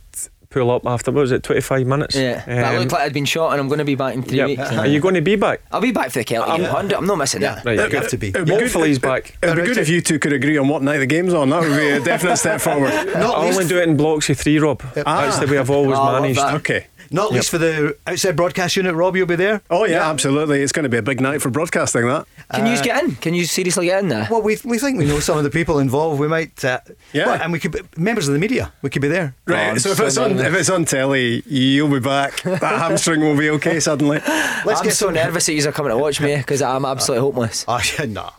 pull 0.52 0.70
up 0.70 0.86
after, 0.86 1.12
what 1.12 1.22
was 1.22 1.32
it, 1.32 1.42
25 1.44 1.88
minutes? 1.88 2.16
Yeah. 2.16 2.44
but 2.46 2.54
I 2.58 2.76
Um, 2.76 2.84
look 2.84 2.92
like 2.92 3.02
I'd 3.02 3.14
been 3.14 3.26
shot 3.26 3.52
and 3.54 3.60
I'm 3.62 3.68
going 3.68 3.80
to 3.80 3.86
be 3.86 3.96
back 3.96 4.14
in 4.14 4.22
three 4.22 4.38
yep. 4.38 4.48
weeks. 4.50 4.72
Are 4.72 4.86
you 4.86 5.00
going 5.00 5.16
to 5.16 5.22
be 5.22 5.36
back? 5.36 5.62
I'll 5.72 5.82
be 5.82 5.92
back 5.92 6.12
for 6.12 6.20
the 6.20 6.26
Celtic 6.26 6.54
game. 6.58 6.64
100. 6.64 6.96
I'm 6.96 7.08
not 7.08 7.18
missing 7.18 7.42
Yeah. 7.42 7.56
that. 7.56 7.66
Right, 7.66 7.78
You 7.80 7.84
good. 7.88 7.94
have 7.94 8.08
to 8.10 8.18
be. 8.18 8.28
It'd 8.30 8.46
be 8.46 8.52
good- 8.52 8.62
Hopefully 8.64 8.90
he's 8.90 9.00
back. 9.00 9.38
It'd 9.42 9.56
be 9.56 9.62
good 9.64 9.78
if 9.78 9.90
you 9.90 10.02
two 10.02 10.20
could 10.20 10.34
agree 10.34 10.58
on 10.58 10.68
what 10.68 10.84
night 10.84 11.00
the 11.00 11.06
game's 11.08 11.34
on. 11.34 11.50
That 11.50 11.62
would 11.62 11.76
be 11.76 11.90
a 11.90 12.00
definite 12.00 12.38
step 12.38 12.62
forward. 12.62 12.92
Not 13.16 13.38
I 13.38 13.48
only 13.50 13.66
do 13.66 13.80
it 13.80 13.88
in 13.88 13.98
blocks 13.98 14.30
of 14.30 14.38
three, 14.38 14.60
Rob. 14.60 14.82
That's 14.94 15.40
the 15.40 15.48
way 15.48 15.58
I've 15.58 15.70
always 15.70 15.98
Oh, 15.98 16.12
managed. 16.22 16.40
Okay. 16.40 16.88
Not 17.12 17.32
least 17.32 17.50
for 17.50 17.58
the 17.58 17.98
outside 18.08 18.36
broadcast 18.36 18.76
unit. 18.76 18.96
Rob, 18.96 19.16
you'll 19.16 19.28
be 19.28 19.36
there. 19.36 19.62
Oh 19.70 19.86
yeah, 19.86 20.10
absolutely. 20.10 20.62
It's 20.62 20.72
going 20.72 20.84
to 20.84 20.90
be 20.90 20.98
a 20.98 21.02
big 21.02 21.20
night 21.22 21.42
for 21.42 21.50
broadcasting. 21.50 22.08
That. 22.08 22.26
Can 22.54 22.66
you 22.66 22.82
get 22.84 23.04
in? 23.04 23.16
Can 23.16 23.34
you 23.34 23.46
seriously 23.46 23.86
get 23.88 24.02
in 24.04 24.10
there? 24.10 24.28
Well, 24.30 24.42
we, 24.42 24.58
we 24.66 24.78
think 24.78 24.98
we 24.98 25.06
know 25.06 25.20
some 25.20 25.38
of 25.38 25.44
the 25.44 25.50
people 25.50 25.80
involved. 25.80 26.20
We 26.20 26.28
might, 26.28 26.64
uh, 26.66 26.80
Yeah. 27.14 27.28
well, 27.28 27.42
and 27.42 27.52
we 27.52 27.60
could 27.60 27.72
be, 27.72 27.80
members 27.98 28.28
of 28.28 28.34
the 28.34 28.40
media. 28.40 28.72
We 28.82 28.90
could 28.90 29.02
be 29.02 29.08
there. 29.08 29.36
Right. 29.46 29.70
I'm 29.70 29.80
so 29.80 29.92
if 29.92 29.98
so 29.98 30.06
it's 30.06 30.18
on 30.18 30.36
nervous. 30.36 30.48
if 30.54 30.60
it's 30.60 30.70
on 30.70 30.86
telly, 30.86 31.44
you'll 31.46 31.90
be 31.90 32.00
back. 32.00 32.42
That 32.44 32.62
hamstring 32.80 33.22
will 33.22 33.38
be 33.38 33.50
okay 33.52 33.80
suddenly. 33.80 34.20
Let's 34.66 34.80
I'm 34.82 34.86
get 34.86 34.94
so 34.94 35.10
nervous 35.10 35.46
that 35.46 35.54
you're 35.54 35.72
coming 35.72 35.92
to 35.92 35.98
watch 35.98 36.20
me 36.22 36.36
because 36.38 36.62
I'm 36.62 36.86
absolutely 36.86 37.22
hopeless. 37.26 37.66
Oh, 37.68 37.80
yeah, 37.98 38.06
nah. 38.06 38.30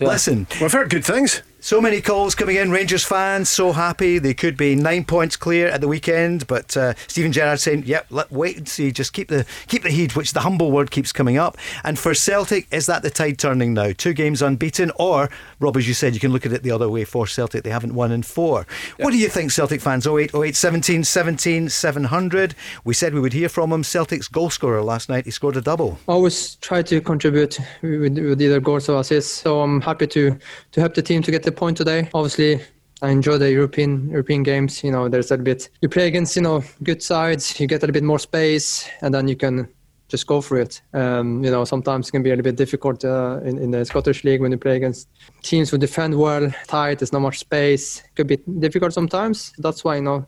Listen, 0.00 0.46
We've 0.60 0.72
heard 0.72 0.90
good 0.90 1.04
things. 1.04 1.42
So 1.64 1.80
many 1.80 2.00
calls 2.00 2.34
coming 2.34 2.56
in. 2.56 2.72
Rangers 2.72 3.04
fans 3.04 3.48
so 3.48 3.70
happy 3.70 4.18
they 4.18 4.34
could 4.34 4.56
be 4.56 4.74
nine 4.74 5.04
points 5.04 5.36
clear 5.36 5.68
at 5.68 5.80
the 5.80 5.86
weekend. 5.86 6.48
But 6.48 6.76
uh, 6.76 6.94
Steven 7.06 7.30
Gerrard 7.30 7.60
saying, 7.60 7.84
"Yep, 7.86 8.06
let 8.10 8.32
wait 8.32 8.56
and 8.56 8.68
see. 8.68 8.90
Just 8.90 9.12
keep 9.12 9.28
the 9.28 9.46
keep 9.68 9.84
the 9.84 9.90
heat," 9.90 10.16
which 10.16 10.32
the 10.32 10.40
humble 10.40 10.72
word 10.72 10.90
keeps 10.90 11.12
coming 11.12 11.38
up. 11.38 11.56
And 11.84 12.00
for 12.00 12.14
Celtic, 12.14 12.66
is 12.72 12.86
that 12.86 13.04
the 13.04 13.10
tide 13.10 13.38
turning 13.38 13.74
now? 13.74 13.92
Two 13.96 14.12
games 14.12 14.42
unbeaten, 14.42 14.90
or 14.96 15.30
Rob, 15.60 15.76
as 15.76 15.86
you 15.86 15.94
said, 15.94 16.14
you 16.14 16.20
can 16.20 16.32
look 16.32 16.44
at 16.44 16.52
it 16.52 16.64
the 16.64 16.72
other 16.72 16.88
way. 16.88 17.04
For 17.04 17.28
Celtic, 17.28 17.62
they 17.62 17.70
haven't 17.70 17.94
won 17.94 18.10
in 18.10 18.24
four. 18.24 18.66
What 18.96 19.12
do 19.12 19.16
you 19.16 19.28
think, 19.28 19.52
Celtic 19.52 19.80
fans? 19.80 20.04
08, 20.04 20.34
08, 20.34 20.56
17, 20.56 21.04
17, 21.04 21.68
700. 21.68 22.56
We 22.82 22.92
said 22.92 23.14
we 23.14 23.20
would 23.20 23.34
hear 23.34 23.48
from 23.48 23.72
him. 23.72 23.84
Celtic's 23.84 24.26
goal 24.26 24.50
scorer 24.50 24.82
last 24.82 25.08
night. 25.08 25.26
He 25.26 25.30
scored 25.30 25.56
a 25.56 25.60
double. 25.60 26.00
always 26.08 26.56
try 26.56 26.82
to 26.82 27.00
contribute 27.00 27.60
with, 27.82 28.18
with 28.18 28.42
either 28.42 28.58
goals 28.58 28.88
or 28.88 28.98
assists. 28.98 29.30
So 29.30 29.60
I'm 29.60 29.80
happy 29.80 30.08
to 30.08 30.36
to 30.72 30.80
help 30.80 30.94
the 30.94 31.02
team 31.02 31.22
to 31.22 31.30
get 31.30 31.44
the 31.44 31.51
point 31.56 31.76
today. 31.76 32.08
Obviously, 32.14 32.60
I 33.02 33.10
enjoy 33.10 33.38
the 33.38 33.50
European 33.50 34.08
European 34.10 34.42
games. 34.42 34.84
You 34.84 34.92
know, 34.92 35.08
there's 35.08 35.30
a 35.30 35.38
bit 35.38 35.68
you 35.80 35.88
play 35.88 36.06
against 36.06 36.36
you 36.36 36.42
know 36.42 36.62
good 36.82 37.02
sides. 37.02 37.58
You 37.58 37.66
get 37.66 37.82
a 37.82 37.86
little 37.86 37.94
bit 37.94 38.04
more 38.04 38.18
space, 38.18 38.88
and 39.00 39.12
then 39.12 39.28
you 39.28 39.36
can 39.36 39.68
just 40.08 40.26
go 40.26 40.40
for 40.40 40.58
it. 40.58 40.82
Um, 40.92 41.42
you 41.42 41.50
know, 41.50 41.64
sometimes 41.64 42.08
it 42.08 42.12
can 42.12 42.22
be 42.22 42.30
a 42.30 42.32
little 42.32 42.44
bit 42.44 42.56
difficult 42.56 43.04
uh, 43.04 43.40
in, 43.44 43.58
in 43.58 43.70
the 43.70 43.84
Scottish 43.84 44.24
league 44.24 44.40
when 44.40 44.52
you 44.52 44.58
play 44.58 44.76
against 44.76 45.08
teams 45.42 45.70
who 45.70 45.78
defend 45.78 46.16
well, 46.18 46.52
tight. 46.68 46.98
There's 46.98 47.12
not 47.12 47.22
much 47.22 47.38
space. 47.38 48.02
Could 48.14 48.26
be 48.26 48.36
difficult 48.36 48.92
sometimes. 48.92 49.52
That's 49.58 49.82
why 49.84 49.96
you 49.96 50.02
know 50.02 50.26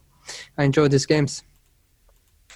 I 0.59 0.65
enjoy 0.65 0.89
these 0.89 1.07
games. 1.07 1.43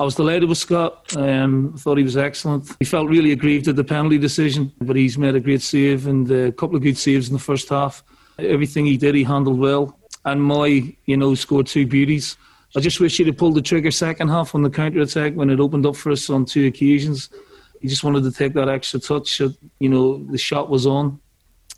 I 0.00 0.04
was 0.04 0.14
delighted 0.14 0.48
with 0.48 0.59
Scott. 0.59 1.16
Um, 1.16 1.72
I 1.74 1.78
thought 1.78 1.98
he 1.98 2.04
was 2.04 2.16
excellent. 2.16 2.70
He 2.78 2.85
felt 2.85 3.09
really 3.09 3.33
aggrieved 3.33 3.66
at 3.66 3.76
the 3.76 3.85
penalty 3.85 4.16
decision, 4.16 4.72
but 4.81 4.94
he's 4.94 5.18
made 5.18 5.35
a 5.35 5.40
great 5.40 5.61
save 5.61 6.07
and 6.07 6.31
a 6.31 6.52
couple 6.52 6.76
of 6.76 6.83
good 6.83 6.96
saves 6.96 7.28
in 7.28 7.35
the 7.35 7.40
first 7.40 7.68
half. 7.68 8.04
Everything 8.38 8.87
he 8.87 8.96
did, 8.96 9.14
he 9.14 9.24
handled 9.24 9.59
well. 9.59 9.96
And 10.24 10.42
Moy, 10.42 10.96
you 11.07 11.16
know, 11.16 11.35
scored 11.35 11.66
two 11.66 11.87
beauties. 11.87 12.37
I 12.77 12.81
just 12.81 13.01
wish 13.01 13.16
he'd 13.16 13.27
have 13.29 13.37
pulled 13.38 13.55
the 13.55 13.62
trigger 13.62 13.90
second 13.90 14.29
half 14.29 14.55
on 14.55 14.62
the 14.62 14.70
counter 14.70 15.01
attack 15.01 15.35
when 15.35 15.51
it 15.51 15.59
opened 15.61 15.87
up 15.87 15.96
for 15.96 16.12
us 16.12 16.29
on 16.29 16.44
two 16.44 16.66
occasions. 16.66 17.31
He 17.81 17.88
just 17.88 18.05
wanted 18.05 18.24
to 18.24 18.33
take 18.33 18.53
that 18.55 18.68
extra 18.68 19.01
touch. 19.01 19.40
You 19.40 19.88
know, 19.88 20.18
the 20.24 20.38
shot 20.38 20.68
was 20.68 20.87
on. 20.87 21.18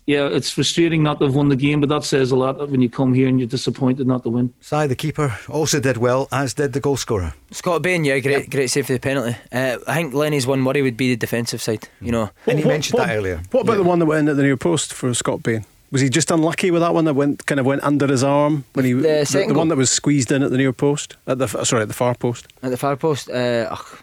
Yeah, 0.07 0.27
it's 0.27 0.49
frustrating 0.49 1.03
not 1.03 1.19
to 1.19 1.25
have 1.25 1.35
won 1.35 1.49
the 1.49 1.55
game, 1.55 1.79
but 1.79 1.87
that 1.89 2.03
says 2.03 2.31
a 2.31 2.35
lot 2.35 2.69
when 2.69 2.81
you 2.81 2.89
come 2.89 3.13
here 3.13 3.27
and 3.27 3.39
you're 3.39 3.47
disappointed 3.47 4.07
not 4.07 4.23
to 4.23 4.29
win. 4.29 4.51
Si, 4.59 4.87
the 4.87 4.95
keeper, 4.95 5.37
also 5.47 5.79
did 5.79 5.97
well, 5.97 6.27
as 6.31 6.55
did 6.55 6.73
the 6.73 6.79
goal 6.79 6.97
scorer. 6.97 7.33
Scott 7.51 7.83
Bain, 7.83 8.03
yeah, 8.03 8.17
great, 8.19 8.49
great 8.49 8.67
save 8.67 8.87
for 8.87 8.93
the 8.93 8.99
penalty. 8.99 9.37
Uh, 9.51 9.77
I 9.87 9.93
think 9.93 10.13
Lenny's 10.15 10.47
one 10.47 10.65
worry 10.65 10.81
would 10.81 10.97
be 10.97 11.09
the 11.09 11.15
defensive 11.17 11.61
side. 11.61 11.87
You 12.01 12.11
know, 12.11 12.31
And 12.47 12.57
he 12.57 12.65
What- 12.65 12.71
mentioned 12.71 12.99
what- 12.99 13.07
that 13.07 13.15
earlier. 13.15 13.43
What 13.51 13.61
about 13.61 13.77
the 13.77 13.83
one 13.83 13.99
that 13.99 14.07
went 14.07 14.21
in 14.21 14.29
at 14.29 14.37
the 14.37 14.43
near 14.43 14.57
post 14.57 14.91
for 14.91 15.13
Scott 15.13 15.43
Bain? 15.43 15.65
Was 15.91 16.01
he 16.01 16.09
just 16.09 16.31
unlucky 16.31 16.71
with 16.71 16.81
that 16.81 16.93
one 16.93 17.05
that 17.05 17.13
went 17.15 17.45
kind 17.45 17.59
of 17.59 17.65
went 17.65 17.83
under 17.83 18.07
his 18.07 18.23
arm 18.23 18.63
when 18.73 18.85
he 18.85 18.93
The 18.93 19.25
second 19.25 19.53
the, 19.53 19.59
one 19.59 19.67
that 19.67 19.75
was 19.77 19.89
squeezed 19.89 20.31
in 20.31 20.41
at 20.41 20.49
the 20.51 20.57
near 20.57 20.71
post 20.73 21.17
at 21.27 21.37
the 21.37 21.47
sorry 21.65 21.81
at 21.81 21.87
the 21.89 21.93
far 21.93 22.15
post? 22.15 22.47
at 22.63 22.69
the 22.71 22.77
far 22.77 22.95
post. 22.95 23.29
Uh, 23.29 23.67
ugh. 23.71 23.99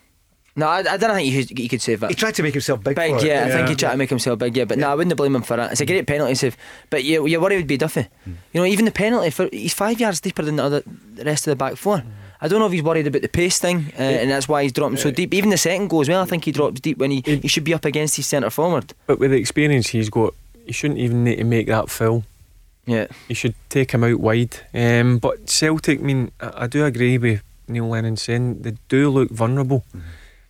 no, 0.54 0.66
I, 0.66 0.78
I 0.80 0.96
don't 0.98 1.14
think 1.14 1.32
he 1.32 1.44
could, 1.46 1.58
he 1.58 1.68
could 1.68 1.80
save 1.80 2.00
that. 2.00 2.10
He 2.10 2.14
tried 2.14 2.34
to 2.34 2.42
make 2.42 2.52
himself 2.52 2.82
big, 2.84 2.94
Big, 2.94 3.12
for 3.12 3.18
it. 3.18 3.24
yeah, 3.26 3.46
I 3.46 3.50
think 3.50 3.68
he 3.70 3.74
tried 3.74 3.92
to 3.92 3.96
make 3.96 4.10
himself 4.10 4.38
big, 4.38 4.54
yeah. 4.56 4.64
But 4.66 4.76
no, 4.78 4.90
I 4.90 4.94
wouldn't 4.96 5.16
blame 5.16 5.34
him 5.34 5.42
for 5.42 5.56
that. 5.56 5.72
It's 5.72 5.80
a 5.80 5.86
great 5.86 6.06
penalty 6.06 6.34
save. 6.34 6.56
But 6.90 7.04
yeah, 7.04 7.24
your 7.24 7.40
worry 7.40 7.56
would 7.56 7.66
be 7.66 7.78
Duffy. 7.78 8.06
Hmm. 8.24 8.32
You 8.52 8.60
know, 8.60 8.66
even 8.66 8.84
the 8.84 8.90
penalty 8.90 9.30
for 9.30 9.48
he's 9.50 9.72
five 9.72 9.98
yards 9.98 10.20
deeper 10.20 10.42
than 10.42 10.56
the 10.56 10.64
other 10.64 10.82
the 11.14 11.24
rest 11.24 11.46
of 11.46 11.52
the 11.52 11.56
back 11.56 11.76
four. 11.76 12.02
I 12.40 12.48
don't 12.48 12.60
know 12.60 12.66
if 12.66 12.72
he's 12.72 12.82
worried 12.84 13.06
about 13.06 13.22
the 13.22 13.28
pace 13.28 13.58
thing, 13.58 13.92
uh, 13.98 14.02
and 14.02 14.30
that's 14.30 14.46
why 14.46 14.62
he's 14.62 14.72
dropping 14.72 14.98
so 14.98 15.10
deep. 15.10 15.32
Even 15.34 15.50
the 15.50 15.56
second 15.58 15.88
goal 15.88 16.02
as 16.02 16.08
well, 16.08 16.22
I 16.22 16.24
think 16.26 16.44
he 16.44 16.52
drops 16.52 16.80
deep 16.80 16.98
when 16.98 17.10
he, 17.10 17.20
he 17.22 17.48
should 17.48 17.64
be 17.64 17.74
up 17.74 17.84
against 17.84 18.14
his 18.16 18.28
centre 18.28 18.50
forward. 18.50 18.92
But 19.08 19.18
with 19.18 19.32
the 19.32 19.38
experience 19.38 19.88
he's 19.88 20.08
got, 20.08 20.34
he 20.68 20.72
shouldn't 20.72 21.00
even 21.00 21.24
need 21.24 21.36
to 21.36 21.44
make 21.44 21.66
that 21.66 21.90
foul. 21.90 22.22
Yeah, 22.86 23.08
You 23.28 23.34
should 23.34 23.54
take 23.68 23.90
him 23.92 24.04
out 24.04 24.20
wide. 24.20 24.60
Um, 24.72 25.18
but 25.18 25.50
Celtic, 25.50 25.98
I 26.00 26.02
mean, 26.02 26.30
I, 26.40 26.52
I 26.64 26.66
do 26.68 26.84
agree 26.84 27.18
with 27.18 27.42
Neil 27.66 27.86
Lennon 27.88 28.16
saying 28.16 28.62
they 28.62 28.76
do 28.88 29.10
look 29.10 29.30
vulnerable 29.30 29.84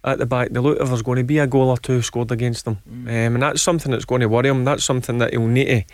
at 0.05 0.19
the 0.19 0.27
back. 0.27 0.51
They 0.51 0.61
look 0.61 0.79
if 0.81 0.87
there's 0.89 1.03
going 1.03 1.17
to 1.17 1.25
be 1.25 1.39
a 1.39 1.47
goal 1.49 1.69
or 1.71 1.79
two 1.79 2.01
scored 2.03 2.31
against 2.31 2.65
them, 2.65 2.79
um, 2.87 3.09
and 3.09 3.43
that's 3.43 3.61
something 3.63 3.91
that's 3.91 4.05
going 4.05 4.21
to 4.21 4.29
worry 4.29 4.49
him. 4.49 4.65
That's 4.65 4.85
something 4.85 5.19
that 5.19 5.33
he'll 5.33 5.49
need 5.49 5.67
to 5.67 5.85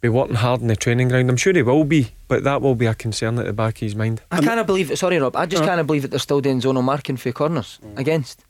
be 0.00 0.08
working 0.08 0.36
hard 0.36 0.60
in 0.60 0.68
the 0.68 0.76
training 0.76 1.08
ground. 1.08 1.28
I'm 1.30 1.36
sure 1.36 1.52
he 1.52 1.62
will 1.62 1.84
be, 1.84 2.12
but 2.28 2.44
that 2.44 2.62
will 2.62 2.76
be 2.76 2.86
a 2.86 2.94
concern 2.94 3.38
at 3.40 3.46
the 3.46 3.52
back 3.52 3.74
of 3.76 3.80
his 3.80 3.96
mind. 3.96 4.20
I 4.30 4.40
can't 4.40 4.64
believe 4.66 4.90
it. 4.92 4.98
Sorry, 4.98 5.18
Rob. 5.18 5.34
I 5.34 5.46
just 5.46 5.64
can't 5.64 5.84
believe 5.86 6.02
that 6.02 6.12
they're 6.12 6.20
still 6.20 6.40
doing 6.40 6.60
zonal 6.60 6.84
marking 6.84 7.16
for 7.16 7.32
corners 7.32 7.80
against. 7.96 8.44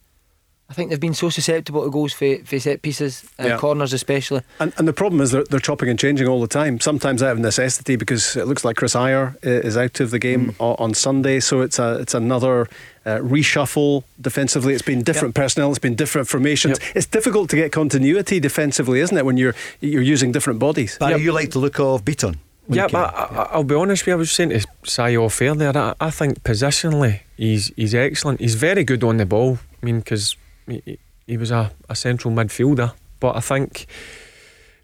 I 0.69 0.75
think 0.75 0.91
they've 0.91 0.99
been 0.99 1.15
so 1.15 1.29
susceptible 1.31 1.85
to 1.85 1.91
goals 1.91 2.13
for, 2.13 2.39
for 2.45 2.59
set 2.59 2.83
pieces, 2.83 3.25
uh, 3.39 3.47
Yeah. 3.47 3.57
corners 3.57 3.93
especially. 3.93 4.41
And, 4.59 4.73
and 4.79 4.89
the 4.89 4.93
problem 4.93 5.21
is 5.21 5.31
they're, 5.31 5.45
they're 5.45 5.61
chopping 5.61 5.89
and 5.89 5.97
changing 5.97 6.27
all 6.27 6.41
the 6.41 6.49
time. 6.49 6.81
Sometimes 6.81 7.23
out 7.23 7.33
of 7.33 7.39
necessity 7.39 7.95
because 7.95 8.35
it 8.35 8.47
looks 8.49 8.65
like 8.65 8.75
Kris 8.77 8.95
Ajer 8.95 9.37
i- 9.45 9.49
is 9.67 9.77
out 9.77 10.01
of 10.01 10.11
the 10.11 10.19
game 10.19 10.57
o- 10.59 10.75
on 10.75 10.93
Sunday, 10.93 11.39
so 11.39 11.61
it's 11.61 11.79
a 11.79 11.99
it's 12.01 12.15
another 12.15 12.63
uh, 13.05 13.19
reshuffle 13.19 14.03
defensively. 14.21 14.75
It's 14.75 14.83
been 14.83 15.03
different 15.05 15.37
personnel, 15.37 15.71
it's 15.71 15.79
been 15.79 15.95
different 15.95 16.27
formations. 16.27 16.79
Yep. 16.81 16.97
It's 16.97 17.07
difficult 17.07 17.49
to 17.51 17.57
get 17.57 17.71
continuity 17.71 18.41
defensively, 18.41 18.99
isn't 19.01 19.17
it? 19.17 19.25
When 19.25 19.37
you're 19.37 19.55
you're 19.81 20.03
using 20.03 20.33
different 20.33 20.59
bodies. 20.59 20.99
Barry, 20.99 21.13
Yep. 21.13 21.21
you 21.21 21.33
like 21.33 21.51
the 21.53 21.61
look 21.61 21.79
of 21.79 22.05
Bitton. 22.05 22.37
Yeah, 22.69 22.89
but. 22.91 23.15
I, 23.15 23.25
I, 23.25 23.43
I'll 23.53 23.63
be 23.63 23.77
honest 23.77 24.03
with 24.03 24.09
you. 24.09 24.13
I 24.15 24.17
was 24.17 24.33
saying 24.33 24.49
to 24.51 24.67
Si 24.85 25.17
off 25.17 25.41
air 25.41 25.55
there. 25.55 25.77
I, 25.79 25.95
I 26.01 26.11
think 26.11 26.43
positionally 26.43 27.21
he's 27.37 27.71
he's 27.77 27.95
excellent. 27.95 28.41
He's 28.41 28.57
very 28.57 28.83
good 28.83 29.05
on 29.05 29.19
the 29.19 29.27
ball. 29.27 29.59
I 29.81 29.87
mean, 29.87 30.01
because 30.01 30.33
he, 30.33 30.39
he- 30.67 30.99
he 31.27 31.37
was 31.37 31.51
a, 31.51 31.73
a 31.89 31.97
central 31.97 32.33
midfielder, 32.33 32.93
but 33.21 33.37
I 33.37 33.41
think 33.41 33.87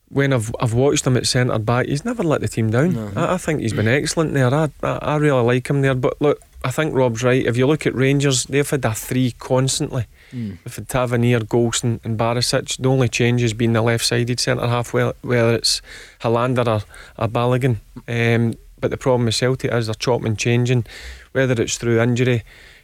when 0.08 0.32
I've 0.32 0.54
I've 0.60 0.74
watched 0.74 1.06
him 1.06 1.16
at 1.16 1.26
centre 1.26 1.58
back, 1.58 1.86
he's 1.86 2.04
never 2.04 2.22
let 2.22 2.40
the 2.40 2.48
team 2.48 2.70
down. 2.70 2.94
I, 3.16 3.34
I 3.34 3.36
think 3.38 3.60
he's 3.60 3.72
been 3.72 3.88
excellent 3.88 4.34
there. 4.34 4.52
I, 4.52 4.68
I 4.82 4.88
I 5.02 5.16
really 5.16 5.42
like 5.42 5.68
him 5.70 5.80
there. 5.82 5.94
But 5.94 6.20
look, 6.20 6.40
I 6.64 6.70
think 6.70 6.94
Rob's 6.94 7.22
right. 7.22 7.46
If 7.46 7.56
you 7.56 7.66
look 7.66 7.86
at 7.86 7.94
Rangers, 7.94 8.44
they've 8.44 8.68
had 8.68 8.84
a 8.84 8.92
three 8.94 9.32
constantly. 9.38 10.06
They've 10.32 10.74
had 10.76 10.88
Tavernier, 10.88 11.40
Goldson, 11.40 12.00
and 12.04 12.18
Barisic. 12.18 12.76
The 12.78 12.88
only 12.88 13.08
change 13.08 13.42
has 13.42 13.52
been 13.54 13.72
the 13.74 13.82
left-sided 13.82 14.40
centre 14.40 14.66
half, 14.66 14.92
whether 14.94 15.54
it's 15.54 15.80
Helander 16.20 16.66
or, 16.66 16.82
or 17.22 17.28
Balogun. 17.28 17.76
Um, 18.08 18.54
but 18.80 18.90
the 18.90 18.96
problem 18.96 19.26
with 19.26 19.34
Celtic 19.34 19.70
is 19.72 19.86
they're 19.86 19.94
chopping 19.94 20.26
and 20.28 20.38
changing, 20.38 20.84
whether 21.32 21.60
it's 21.62 21.76
through 21.78 22.00
injury, 22.00 22.42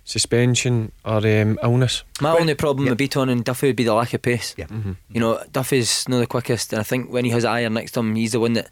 suspension, 0.08 0.90
or 1.04 1.18
um, 1.26 1.58
illness. 1.62 2.02
My 2.20 2.32
Well, 2.32 2.40
only 2.40 2.54
problem 2.54 2.86
yeah. 2.86 2.92
with 2.92 2.98
Bitton 2.98 3.30
and 3.30 3.44
Duffy 3.44 3.68
would 3.68 3.76
be 3.76 3.84
the 3.84 3.94
lack 3.94 4.14
of 4.14 4.22
pace. 4.22 4.54
Yeah. 4.56 4.66
You 5.12 5.20
know, 5.20 5.42
Duffy's 5.52 6.08
not 6.08 6.18
the 6.18 6.26
quickest, 6.26 6.72
and 6.72 6.80
I 6.80 6.82
think 6.82 7.12
when 7.12 7.24
he 7.24 7.30
has 7.32 7.44
Ajer 7.44 7.70
next 7.72 7.92
to 7.92 8.00
him, 8.00 8.14
he's 8.14 8.32
the 8.32 8.40
one 8.40 8.54
that 8.54 8.68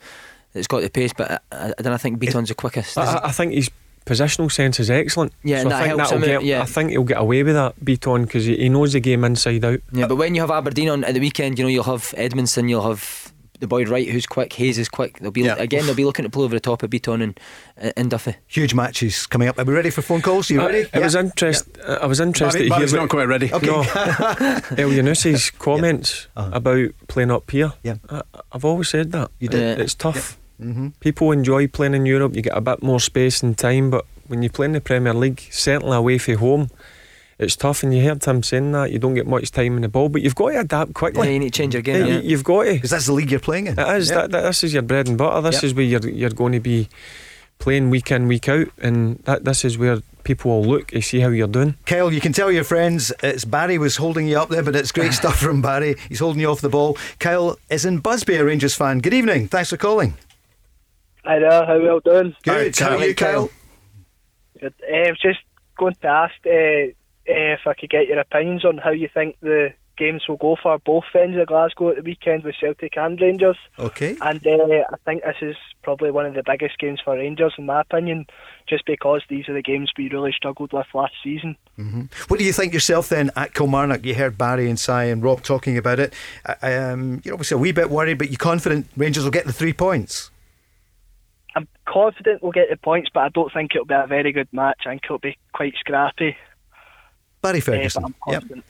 that's 0.52 0.66
got 0.66 0.80
the 0.80 0.90
pace. 0.90 1.12
But 1.16 1.30
I, 1.30 1.38
I, 1.52 1.72
I 1.78 1.82
don't 1.82 2.00
think 2.00 2.18
Bitton's 2.18 2.48
the 2.48 2.54
quickest. 2.54 2.96
I, 2.98 3.04
I- 3.18 3.28
I 3.28 3.32
think 3.32 3.52
his 3.52 3.70
positional 4.06 4.50
sense 4.50 4.78
is 4.80 4.88
excellent. 4.90 5.32
Yeah, 5.42 5.58
so 5.58 5.64
and 5.66 5.72
I 5.74 5.78
that 5.78 5.84
think 5.88 5.98
helps 5.98 6.10
that'll 6.10 6.24
him 6.28 6.36
out, 6.36 6.40
get, 6.40 6.46
yeah. 6.46 6.62
I 6.62 6.66
think 6.66 6.90
he'll 6.90 7.02
get 7.04 7.18
away 7.20 7.42
with 7.42 7.54
that 7.54 7.74
Bitton 7.84 8.22
because 8.22 8.44
he, 8.44 8.56
he 8.56 8.68
knows 8.68 8.92
the 8.92 9.00
game 9.00 9.24
inside 9.24 9.64
out. 9.64 9.80
yeah, 9.92 10.06
but 10.06 10.16
when 10.16 10.34
you 10.34 10.40
have 10.40 10.50
Aberdeen 10.50 10.88
on 10.88 11.04
at 11.04 11.12
the 11.14 11.20
weekend, 11.20 11.58
you 11.58 11.64
know 11.64 11.68
you'll 11.68 11.84
have 11.84 12.14
Edmondson, 12.16 12.68
you'll 12.68 12.86
have 12.88 13.32
the 13.60 13.66
boy 13.66 13.84
Wright 13.84 14.08
who's 14.08 14.26
quick, 14.26 14.52
Hayes 14.54 14.78
is 14.78 14.88
quick. 14.88 15.18
They'll 15.20 15.30
be 15.30 15.42
Yeah. 15.42 15.56
again, 15.58 15.86
they'll 15.86 15.94
be 15.94 16.04
looking 16.04 16.24
to 16.24 16.30
pull 16.30 16.42
over 16.42 16.54
the 16.54 16.60
top 16.60 16.82
of 16.82 16.90
Bitton 16.90 17.22
and 17.22 17.40
and 17.96 18.10
Duffy. 18.10 18.34
Huge 18.46 18.74
matches 18.74 19.26
coming 19.26 19.48
up. 19.48 19.58
Are 19.58 19.64
we 19.64 19.74
ready 19.74 19.90
for 19.90 20.02
phone 20.02 20.22
calls? 20.22 20.50
Are 20.50 20.54
you 20.54 20.62
I, 20.62 20.66
ready? 20.66 20.88
I 20.94 20.98
was 21.00 21.14
interest, 21.14 21.68
I 21.86 22.06
was 22.06 22.20
interested 22.20 22.58
Barry, 22.60 22.68
Barry's 22.70 22.92
not 22.92 23.08
quite 23.08 23.28
ready. 23.28 23.52
Okay. 23.52 23.66
No, 23.66 23.82
Elyounoussi's 24.76 25.50
comments 25.50 26.28
Uh-huh. 26.36 26.50
about 26.52 26.90
playing 27.08 27.30
up 27.30 27.50
here. 27.50 27.72
Yeah. 27.82 27.96
I, 28.10 28.22
I've 28.52 28.64
always 28.64 28.88
said 28.88 29.12
that. 29.12 29.30
You 29.38 29.48
did. 29.48 29.78
Yeah. 29.78 29.82
It's 29.84 29.94
tough. 29.94 30.38
Mm-hmm. 30.60 30.88
People 31.00 31.32
enjoy 31.32 31.66
playing 31.68 31.94
in 31.94 32.06
Europe. 32.06 32.34
You 32.34 32.42
get 32.42 32.56
a 32.56 32.60
bit 32.60 32.82
more 32.82 33.00
space 33.00 33.42
and 33.42 33.56
time, 33.56 33.90
but 33.90 34.04
when 34.28 34.42
you 34.42 34.50
play 34.50 34.66
in 34.66 34.72
the 34.72 34.80
Premier 34.80 35.12
League, 35.14 35.42
certainly 35.50 35.96
away 35.96 36.18
from 36.18 36.36
home, 36.36 36.70
it's 37.38 37.56
tough. 37.56 37.82
And 37.82 37.94
you 37.94 38.02
heard 38.04 38.24
him 38.24 38.42
saying 38.42 38.72
that 38.72 38.90
you 38.92 38.98
don't 38.98 39.14
get 39.14 39.26
much 39.26 39.50
time 39.50 39.76
in 39.76 39.82
the 39.82 39.88
ball, 39.88 40.08
but 40.08 40.22
you've 40.22 40.34
got 40.34 40.50
to 40.50 40.60
adapt 40.60 40.94
quickly. 40.94 41.26
Yeah, 41.26 41.32
you 41.34 41.38
need 41.40 41.52
to 41.52 41.58
change 41.58 41.74
your 41.74 41.82
game. 41.82 42.00
Yeah, 42.06 42.06
Yeah, 42.14 42.20
you- 42.20 42.30
You've 42.30 42.44
got 42.44 42.64
to. 42.64 42.72
Because 42.74 42.90
that's 42.90 43.06
the 43.06 43.12
league 43.12 43.30
you're 43.30 43.40
playing 43.40 43.66
in. 43.66 43.78
It 43.78 43.96
is. 43.96 44.10
Yeah. 44.10 44.22
That, 44.22 44.30
that, 44.32 44.40
this 44.42 44.64
is 44.64 44.72
your 44.72 44.82
bread 44.82 45.08
and 45.08 45.16
butter. 45.18 45.40
This 45.42 45.56
Yep. 45.56 45.64
is 45.64 45.74
where 45.74 45.84
you're 45.84 46.08
you're 46.08 46.30
going 46.30 46.52
to 46.52 46.60
be 46.60 46.88
playing 47.58 47.88
week 47.90 48.10
in 48.10 48.28
week 48.28 48.48
out, 48.48 48.68
and 48.78 49.18
that 49.24 49.44
this 49.44 49.64
is 49.64 49.78
where 49.78 50.00
people 50.24 50.50
will 50.60 50.64
look 50.68 50.92
and 50.92 51.02
see 51.04 51.20
how 51.20 51.28
you're 51.28 51.46
doing. 51.46 51.74
Kyle, 51.86 52.12
you 52.12 52.20
can 52.20 52.32
tell 52.32 52.50
your 52.50 52.64
friends 52.64 53.12
it's 53.22 53.44
Barry 53.44 53.78
was 53.78 53.96
holding 53.96 54.26
you 54.26 54.38
up 54.38 54.48
there, 54.50 54.62
but 54.62 54.74
it's 54.76 54.92
great 54.92 55.12
stuff 55.20 55.38
from 55.38 55.62
Barry. 55.62 55.94
He's 56.08 56.18
holding 56.18 56.40
you 56.40 56.50
off 56.50 56.60
the 56.60 56.68
ball. 56.68 56.98
Kyle 57.18 57.56
is 57.70 57.84
in 57.84 57.98
Busby, 57.98 58.34
a 58.34 58.44
Rangers 58.44 58.74
fan. 58.74 58.98
Good 58.98 59.14
evening. 59.14 59.48
Thanks 59.48 59.70
for 59.70 59.76
calling. 59.76 60.14
Hi 61.24 61.38
there, 61.38 61.64
how 61.66 61.76
you 61.76 61.90
all 61.90 62.00
doing? 62.00 62.34
Good. 62.44 62.76
Hi, 62.78 62.84
How 62.84 62.96
are 62.98 63.04
you, 63.06 63.14
Kyle. 63.14 63.32
Kyle? 63.48 63.50
Good. 64.60 64.74
Uh, 64.90 64.94
I 64.96 65.10
was 65.10 65.20
just 65.20 65.38
going 65.78 65.94
to 66.02 66.06
ask 66.08 66.34
uh, 66.46 66.92
if 67.26 67.60
I 67.66 67.74
could 67.74 67.90
get 67.90 68.06
your 68.06 68.18
opinions 68.18 68.64
on 68.64 68.78
how 68.78 68.90
you 68.90 69.08
think 69.12 69.36
the 69.40 69.72
games 69.96 70.22
will 70.28 70.36
go 70.36 70.56
for 70.62 70.78
both 70.78 71.04
ends 71.14 71.38
of 71.38 71.46
Glasgow 71.46 71.90
at 71.90 71.96
the 71.96 72.02
weekend 72.02 72.44
with 72.44 72.54
Celtic 72.60 72.96
and 72.96 73.20
Rangers. 73.20 73.56
Okay. 73.78 74.16
And 74.20 74.46
uh, 74.46 74.84
I 74.92 74.96
think 75.04 75.22
this 75.22 75.36
is 75.40 75.56
probably 75.82 76.10
one 76.10 76.26
of 76.26 76.34
the 76.34 76.42
biggest 76.44 76.78
games 76.78 77.00
for 77.02 77.16
Rangers, 77.16 77.54
in 77.58 77.66
my 77.66 77.80
opinion, 77.80 78.26
just 78.68 78.84
because 78.84 79.22
these 79.28 79.48
are 79.48 79.54
the 79.54 79.62
games 79.62 79.90
we 79.96 80.10
really 80.10 80.32
struggled 80.32 80.72
with 80.72 80.86
last 80.94 81.14
season. 81.24 81.56
What 82.28 82.38
do 82.38 82.44
you 82.44 82.52
think 82.52 82.72
yourself 82.72 83.08
then 83.08 83.30
at 83.36 83.54
Kilmarnock? 83.54 84.04
You 84.04 84.14
heard 84.14 84.36
Barry 84.38 84.68
and 84.68 84.78
Si 84.78 84.92
and 84.92 85.22
Rob 85.22 85.42
talking 85.42 85.78
about 85.78 85.98
it. 85.98 86.12
Um, 86.62 87.22
you're 87.24 87.34
obviously 87.34 87.56
a 87.56 87.58
wee 87.58 87.72
bit 87.72 87.90
worried, 87.90 88.18
but 88.18 88.30
you're 88.30 88.38
confident 88.38 88.88
Rangers 88.96 89.24
will 89.24 89.30
get 89.30 89.46
the 89.46 89.52
three 89.52 89.72
points. 89.72 90.30
I'm 91.54 91.68
confident 91.88 92.42
we'll 92.42 92.52
get 92.52 92.68
the 92.68 92.76
points, 92.76 93.08
but 93.12 93.20
I 93.20 93.28
don't 93.30 93.50
think 93.52 93.70
it'll 93.74 93.86
be 93.86 93.94
a 93.94 94.06
very 94.06 94.32
good 94.32 94.48
match. 94.52 94.80
I 94.84 94.90
think 94.90 95.02
it'll 95.04 95.18
be 95.18 95.38
quite 95.54 95.74
scrappy. 95.80 96.36
Barry 97.46 97.58
Uh, 97.58 97.62
Ferguson. 97.62 98.02
but 98.02 98.12
I'm 98.26 98.32
Yep. 98.50 98.64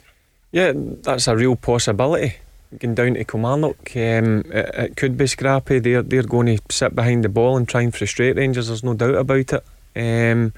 Yeah, 0.52 0.72
that's 1.02 1.28
a 1.28 1.36
real 1.36 1.56
possibility. 1.56 2.36
Going 2.78 2.94
down 2.94 3.14
to 3.14 3.24
Kilmarnock, 3.24 3.90
um, 3.96 4.40
it, 4.52 4.74
it 4.74 4.96
could 4.96 5.16
be 5.16 5.26
scrappy. 5.26 5.78
They're 5.78 6.02
they're 6.02 6.22
going 6.22 6.56
to 6.56 6.62
sit 6.70 6.94
behind 6.94 7.24
the 7.24 7.28
ball 7.28 7.56
and 7.56 7.68
try 7.68 7.82
and 7.82 7.94
frustrate 7.94 8.36
Rangers. 8.36 8.66
There's 8.68 8.82
no 8.84 8.94
doubt 8.94 9.14
about 9.14 9.52
it. 9.52 9.64
Um, 9.96 10.52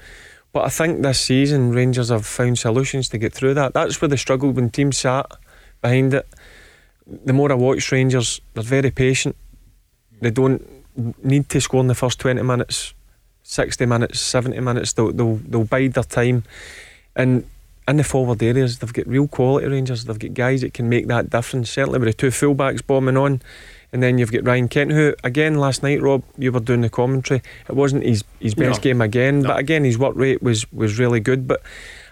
but 0.51 0.65
I 0.65 0.69
think 0.69 1.01
this 1.01 1.19
season 1.19 1.71
Rangers 1.71 2.09
have 2.09 2.25
found 2.25 2.57
solutions 2.57 3.09
to 3.09 3.17
get 3.17 3.33
through 3.33 3.53
that. 3.55 3.73
That's 3.73 4.01
where 4.01 4.09
they 4.09 4.15
struggled 4.17 4.55
when 4.55 4.69
teams 4.69 4.97
sat 4.97 5.27
behind 5.81 6.13
it. 6.13 6.27
The 7.25 7.33
more 7.33 7.51
I 7.51 7.55
watch 7.55 7.91
Rangers, 7.91 8.41
they're 8.53 8.63
very 8.63 8.91
patient. 8.91 9.35
They 10.21 10.31
don't 10.31 10.61
need 11.23 11.47
to 11.49 11.61
score 11.61 11.81
in 11.81 11.87
the 11.87 11.95
first 11.95 12.19
twenty 12.19 12.41
minutes, 12.41 12.93
sixty 13.43 13.85
minutes, 13.85 14.19
seventy 14.19 14.59
minutes. 14.59 14.93
They'll 14.93 15.11
they'll, 15.13 15.35
they'll 15.35 15.63
bide 15.65 15.93
their 15.93 16.03
time, 16.03 16.43
and 17.15 17.45
in 17.89 17.97
the 17.97 18.03
forward 18.03 18.41
areas, 18.43 18.79
they've 18.79 18.93
got 18.93 19.07
real 19.07 19.27
quality 19.27 19.67
Rangers. 19.67 20.05
They've 20.05 20.17
got 20.19 20.33
guys 20.33 20.61
that 20.61 20.73
can 20.73 20.87
make 20.89 21.07
that 21.07 21.29
difference. 21.29 21.69
Certainly 21.69 21.99
with 21.99 22.07
the 22.09 22.13
two 22.13 22.27
fullbacks 22.27 22.85
bombing 22.85 23.17
on, 23.17 23.41
and 23.91 24.03
then 24.03 24.17
you've 24.17 24.31
got 24.31 24.45
Ryan 24.45 24.67
Kent, 24.67 24.91
who 24.91 25.15
again 25.23 25.55
last 25.55 25.81
night, 25.83 26.01
Rob, 26.01 26.23
you 26.37 26.51
were 26.51 26.59
doing 26.59 26.81
the 26.81 26.89
commentary. 26.89 27.41
It 27.67 27.75
wasn't 27.75 28.03
his 28.03 28.23
his 28.39 28.53
best 28.55 28.79
No. 28.79 28.83
game 28.83 29.01
again, 29.01 29.41
No. 29.41 29.49
but 29.49 29.57
again 29.59 29.83
his 29.83 29.97
work 29.97 30.13
rate 30.15 30.41
was 30.43 30.71
was 30.71 30.99
really 30.99 31.19
good. 31.19 31.47
But 31.47 31.61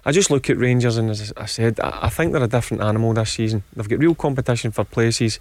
I 0.06 0.12
just 0.12 0.32
look 0.32 0.50
at 0.50 0.58
Rangers, 0.58 0.98
and 0.98 1.10
as 1.10 1.32
I 1.38 1.46
said, 1.46 1.80
I, 1.80 2.00
I 2.04 2.10
think 2.10 2.32
they're 2.34 2.44
a 2.44 2.48
different 2.48 2.82
animal 2.84 3.14
this 3.14 3.32
season. 3.32 3.64
They've 3.76 3.88
got 3.90 4.00
real 4.00 4.16
competition 4.16 4.72
for 4.72 4.84
places. 4.86 5.40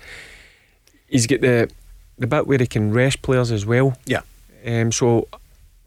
He's 1.09 1.27
got 1.27 1.41
the 1.41 1.71
the 2.19 2.27
bit 2.27 2.47
where 2.47 2.59
he 2.59 2.67
can 2.67 2.93
rest 2.93 3.23
players 3.23 3.53
as 3.53 3.65
well. 3.67 3.97
Yeah. 4.07 4.23
Um, 4.67 4.91
so 4.91 5.29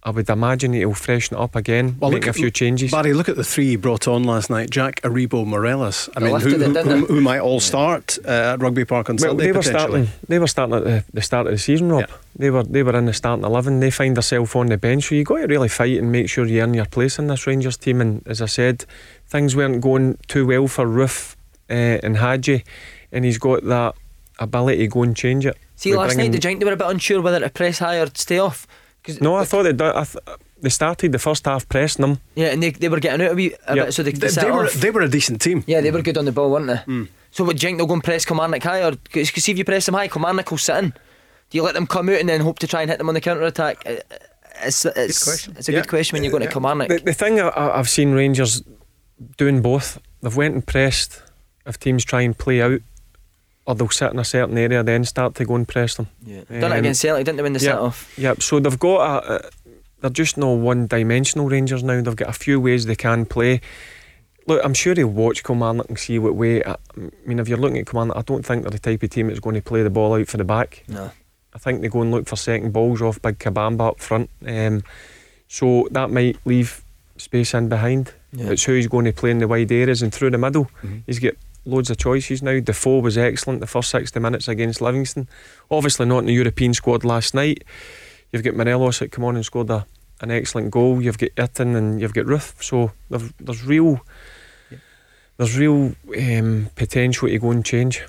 I 0.01 0.11
would 0.11 0.29
imagine 0.29 0.71
he'll 0.71 0.93
freshen 0.93 1.35
up 1.35 1.57
again, 1.57 1.97
Well, 1.99 2.09
make 2.09 2.25
look 2.25 2.29
a 2.29 2.33
few 2.33 2.49
changes. 2.49 2.89
Barry, 2.91 3.13
look 3.13 3.27
at 3.27 3.35
the 3.35 3.43
three 3.43 3.67
he 3.67 3.75
brought 3.75 4.07
on 4.07 4.23
last 4.23 4.49
night. 4.49 4.69
Jack 4.69 5.01
Aribo 5.01 5.45
Morelos. 5.45 6.09
I 6.15 6.21
They 6.21 6.31
mean, 6.31 6.39
who, 6.39 6.49
it, 6.49 6.61
who, 6.61 6.81
who, 6.81 7.05
who 7.05 7.21
might 7.21 7.39
all 7.39 7.59
start 7.59 8.17
uh, 8.25 8.53
at 8.53 8.61
Rugby 8.61 8.85
Park 8.85 9.09
on 9.09 9.17
Well, 9.17 9.31
Sunday 9.31 9.47
they 9.47 9.51
were 9.51 9.61
starting. 9.61 10.07
They 10.27 10.39
were 10.39 10.47
starting 10.47 10.75
at 10.75 10.83
the, 10.85 11.03
the 11.11 11.21
start 11.21 11.47
of 11.47 11.51
the 11.51 11.57
season, 11.57 11.91
Rob. 11.91 12.05
Yeah. 12.07 12.15
They 12.37 12.49
were 12.49 12.63
they 12.63 12.81
were 12.81 12.95
in 12.97 13.05
the 13.07 13.13
starting 13.13 13.43
eleven. 13.43 13.81
They 13.81 13.91
find 13.91 14.15
themselves 14.15 14.55
on 14.55 14.67
the 14.67 14.77
bench, 14.77 15.09
so 15.09 15.15
you 15.15 15.25
got 15.25 15.39
to 15.39 15.47
really 15.47 15.67
fight 15.67 15.97
and 15.97 16.11
make 16.11 16.29
sure 16.29 16.45
you 16.45 16.61
earn 16.61 16.73
your 16.73 16.85
place 16.85 17.19
in 17.19 17.27
this 17.27 17.45
Rangers 17.45 17.75
team. 17.75 17.99
And 17.99 18.25
as 18.25 18.41
I 18.41 18.45
said, 18.45 18.85
things 19.27 19.53
weren't 19.53 19.81
going 19.81 20.17
too 20.29 20.47
well 20.47 20.67
for 20.67 20.85
Roofe 20.85 21.35
uh, 21.69 21.73
and 22.01 22.15
Hagi, 22.17 22.63
and 23.11 23.25
he's 23.25 23.37
got 23.37 23.65
that 23.65 23.95
ability 24.39 24.77
to 24.77 24.87
go 24.87 25.03
and 25.03 25.13
change 25.13 25.45
it. 25.45 25.57
See, 25.75 25.91
By 25.91 26.03
last 26.03 26.17
night, 26.17 26.31
the 26.31 26.37
you 26.37 26.41
think 26.41 26.59
they 26.59 26.65
were 26.65 26.73
a 26.73 26.77
bit 26.77 26.87
unsure 26.87 27.21
whether 27.21 27.41
to 27.41 27.49
press 27.49 27.79
high 27.79 27.97
or 27.99 28.07
stay 28.13 28.39
off? 28.39 28.65
'Cause- 29.03 29.21
No, 29.21 29.35
I 29.35 29.45
thought 29.45 29.63
they. 29.63 29.85
I 29.85 30.03
th- 30.03 30.23
they 30.61 30.69
started 30.69 31.11
the 31.13 31.19
first 31.19 31.45
half 31.45 31.67
pressing 31.69 32.01
them. 32.01 32.19
Yeah, 32.35 32.47
and 32.47 32.61
they, 32.61 32.71
they 32.71 32.89
were 32.89 32.99
getting 32.99 33.25
out 33.25 33.31
a 33.31 33.35
wee 33.35 33.55
a 33.65 33.75
Yeah. 33.75 33.85
bit, 33.85 33.93
so 33.93 34.03
they, 34.03 34.11
they, 34.11 34.27
They, 34.27 34.41
they 34.41 34.51
were, 34.51 34.65
off. 34.65 34.73
they 34.73 34.91
were 34.91 35.01
a 35.01 35.07
decent 35.07 35.39
team. 35.41 35.63
yeah, 35.67 35.79
they 35.79 35.89
were 35.91 36.01
good 36.01 36.17
on 36.17 36.25
the 36.25 36.33
ball, 36.33 36.51
weren't 36.51 36.67
they? 36.67 36.75
Mm. 36.91 37.07
So, 37.31 37.45
what 37.45 37.55
do 37.55 37.61
you 37.61 37.67
think 37.69 37.77
they'll 37.77 37.87
go 37.87 37.93
and 37.93 38.03
press 38.03 38.25
Kilmarnock 38.25 38.63
high, 38.63 38.83
or 38.83 38.91
because 38.91 39.29
see 39.29 39.51
if 39.53 39.57
you 39.57 39.63
press 39.63 39.85
them 39.85 39.95
high, 39.95 40.09
Kilmarnock 40.09 40.51
will 40.51 40.57
sit 40.57 40.75
in. 40.83 40.89
Do 40.89 41.57
you 41.57 41.63
let 41.63 41.75
them 41.75 41.87
come 41.87 42.09
out 42.09 42.19
and 42.19 42.27
then 42.27 42.41
hope 42.41 42.59
to 42.59 42.67
try 42.67 42.81
and 42.81 42.89
hit 42.91 42.97
them 42.97 43.07
on 43.07 43.13
the 43.15 43.21
counter 43.21 43.43
attack? 43.43 43.83
It's, 44.61 44.83
it's, 44.85 45.47
it's 45.47 45.69
a 45.69 45.71
Yeah. 45.71 45.79
good 45.79 45.87
question 45.87 46.15
when 46.15 46.23
you're 46.23 46.31
going 46.31 46.43
to 46.43 46.49
Kilmarnock. 46.51 46.89
The, 46.89 46.97
the 46.99 47.13
thing 47.13 47.39
I, 47.39 47.47
I- 47.47 47.79
I've 47.79 47.89
seen 47.89 48.11
Rangers 48.11 48.61
doing 49.37 49.61
both. 49.61 49.97
They've 50.21 50.35
went 50.35 50.53
and 50.55 50.65
pressed 50.67 51.21
if 51.65 51.79
teams 51.79 52.03
try 52.03 52.21
and 52.21 52.37
play 52.37 52.61
out, 52.61 52.81
or 53.69 53.75
they'll 53.75 53.89
sit 53.89 54.11
in 54.11 54.17
a 54.19 54.23
certain 54.25 54.57
area, 54.57 54.81
then 54.83 55.05
start 55.05 55.35
to 55.35 55.45
go 55.45 55.53
and 55.55 55.67
press 55.67 55.93
them. 55.95 56.07
yeah. 56.25 56.41
Done 56.49 56.71
it 56.71 56.73
Um, 56.73 56.79
against 56.79 57.01
Celtic, 57.01 57.25
didn't 57.25 57.37
they, 57.37 57.43
when 57.43 57.53
they 57.53 57.59
yeah. 57.59 57.73
set 57.73 57.79
off? 57.79 58.17
Yep. 58.17 58.41
So 58.41 58.59
they've 58.59 58.79
got 58.79 59.23
a. 59.23 59.35
a 59.35 59.49
they're 60.01 60.09
just 60.09 60.37
no 60.37 60.51
one-dimensional 60.51 61.49
Rangers 61.49 61.83
now. 61.83 62.01
They've 62.01 62.15
got 62.15 62.29
a 62.29 62.33
few 62.33 62.59
ways 62.59 62.85
they 62.85 62.95
can 62.95 63.25
play. 63.25 63.59
Look, 64.47 64.61
I'm 64.63 64.73
sure 64.73 64.95
he'll 64.95 65.07
watch 65.07 65.43
Kilmarnock 65.43 65.89
and 65.89 65.99
see 65.99 66.17
what 66.17 66.35
way. 66.35 66.63
I 66.63 66.77
mean, 67.25 67.37
if 67.37 67.49
you're 67.49 67.57
looking 67.59 67.77
at 67.79 67.85
Kilmarnock, 67.85 68.17
I 68.17 68.21
don't 68.21 68.45
think 68.45 68.63
they're 68.63 68.71
the 68.71 68.79
type 68.79 69.03
of 69.03 69.09
team 69.09 69.27
that's 69.27 69.41
going 69.41 69.55
to 69.55 69.61
play 69.61 69.83
the 69.83 69.89
ball 69.89 70.13
out 70.15 70.27
for 70.27 70.37
the 70.37 70.45
back. 70.45 70.83
No. 70.87 71.11
I 71.53 71.57
think 71.59 71.81
they 71.81 71.89
go 71.89 72.01
and 72.01 72.11
look 72.11 72.27
for 72.27 72.37
second 72.37 72.71
balls 72.73 73.01
off 73.01 73.21
Big 73.21 73.37
Kabamba 73.39 73.89
up 73.89 73.99
front. 73.99 74.29
Um, 74.47 74.83
so 75.47 75.87
that 75.91 76.09
might 76.11 76.37
leave 76.45 76.81
space 77.17 77.53
in 77.53 77.67
behind. 77.69 78.13
Yeah. 78.31 78.51
It's 78.51 78.63
who 78.63 78.73
he's 78.75 78.87
going 78.87 79.05
to 79.05 79.11
play 79.13 79.31
in 79.31 79.39
the 79.39 79.47
wide 79.49 79.71
areas 79.71 80.01
and 80.01 80.13
through 80.13 80.29
the 80.31 80.37
middle. 80.37 80.69
Mhm. 80.81 81.03
He's 81.07 81.19
got 81.19 81.33
loads 81.69 81.89
of 81.89 81.97
choices 81.97 82.41
now. 82.41 82.59
Defoe 82.59 82.99
was 82.99 83.17
excellent 83.17 83.61
the 83.61 83.67
first 83.67 83.89
60 83.91 84.19
minutes 84.19 84.47
against 84.47 84.81
Livingston. 84.81 85.27
Obviously 85.71 86.05
not 86.05 86.19
in 86.19 86.25
the 86.25 86.33
European 86.33 86.73
squad 86.73 87.03
last 87.03 87.33
night. 87.33 87.63
You've 88.31 88.43
got 88.43 88.55
Morelos 88.55 88.99
that 88.99 89.11
come 89.11 89.23
on 89.23 89.35
and 89.35 89.45
scored 89.45 89.69
a, 89.69 89.85
an 90.21 90.31
excellent 90.31 90.71
goal. 90.71 91.01
You've 91.01 91.17
got 91.17 91.29
Itten 91.35 91.75
and 91.75 91.99
you've 92.01 92.13
got 92.13 92.25
Roofe. 92.25 92.61
So 92.63 92.91
there's, 93.09 93.31
there's 93.39 93.63
real 93.63 94.01
there's 95.37 95.57
real 95.57 95.95
um, 96.17 96.69
potential 96.75 97.29
to 97.29 97.39
go 97.39 97.51
and 97.51 97.63
change. 97.65 98.03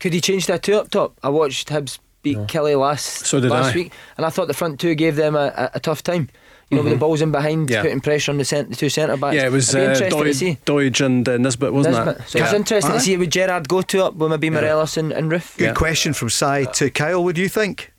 Could 0.00 0.12
he 0.12 0.20
change 0.20 0.46
that 0.46 0.64
two 0.64 0.74
up 0.74 0.90
top? 0.90 1.16
I 1.22 1.28
watched 1.28 1.68
Hibs 1.68 2.00
beat 2.22 2.38
No. 2.38 2.44
Killie 2.46 2.78
last 2.78 3.24
So 3.26 3.38
did 3.40 3.50
last 3.50 3.72
I. 3.72 3.78
week, 3.78 3.92
and 4.16 4.26
I 4.26 4.30
thought 4.30 4.48
the 4.48 4.54
front 4.54 4.80
two 4.80 4.94
gave 4.96 5.14
them 5.14 5.36
a, 5.36 5.52
a, 5.56 5.70
a 5.74 5.80
tough 5.80 6.02
time. 6.02 6.28
You 6.72 6.78
know, 6.78 6.84
with 6.84 6.92
the 6.94 6.98
balls 6.98 7.20
in 7.20 7.30
behind, 7.30 7.68
Yeah. 7.68 7.82
putting 7.82 8.00
pressure 8.00 8.32
on 8.32 8.38
the, 8.38 8.44
cent- 8.46 8.70
the 8.70 8.76
two 8.76 8.88
centre 8.88 9.16
backs. 9.18 9.36
Yeah, 9.36 9.46
it 9.46 9.52
was 9.52 9.74
uh, 9.74 9.78
interesting 9.80 10.08
to 10.10 10.16
Doig, 10.16 10.34
see. 10.34 10.58
Doig 10.64 11.04
and 11.04 11.28
uh, 11.28 11.36
Nisbet, 11.36 11.70
wasn't 11.72 11.96
Nisbet. 11.96 12.20
it? 12.20 12.28
So 12.30 12.38
it's 12.38 12.52
interesting 12.54 12.92
Aye. 12.92 12.94
to 12.94 13.00
see 13.00 13.16
would 13.18 13.30
Gerrard 13.30 13.68
go 13.68 13.82
two 13.82 14.02
up 14.02 14.14
with 14.14 14.30
maybe 14.30 14.48
Morelos 14.48 14.96
and, 14.96 15.12
and 15.12 15.30
Roofe. 15.30 15.58
Good 15.58 15.64
Yeah. 15.66 15.72
question 15.74 16.14
from 16.14 16.30
Si 16.30 16.66
to 16.72 16.90
Kyle. 16.90 17.22
What 17.22 17.34
do 17.34 17.42
you 17.42 17.48
think? 17.50 17.92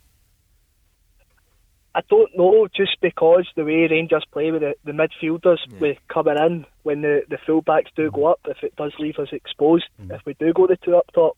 I 1.95 2.01
don't 2.09 2.35
know, 2.35 2.67
just 2.75 2.97
because 3.01 3.47
the 3.55 3.63
way 3.63 3.87
Rangers 3.87 4.25
play 4.31 4.51
with 4.51 4.61
the, 4.61 4.73
the 4.83 4.91
midfielders 4.93 5.59
with 5.79 5.99
coming 6.07 6.37
in 6.39 6.65
when 6.81 7.01
the, 7.03 7.21
the 7.29 7.37
fullbacks 7.37 7.89
do 7.95 8.09
go 8.09 8.25
up, 8.25 8.39
if 8.47 8.63
it 8.63 8.75
does 8.75 8.93
leave 8.97 9.19
us 9.19 9.27
exposed, 9.31 9.85
if 10.09 10.25
we 10.25 10.33
do 10.39 10.51
go 10.53 10.65
the 10.65 10.77
two 10.83 10.95
up 10.97 11.05
top 11.13 11.37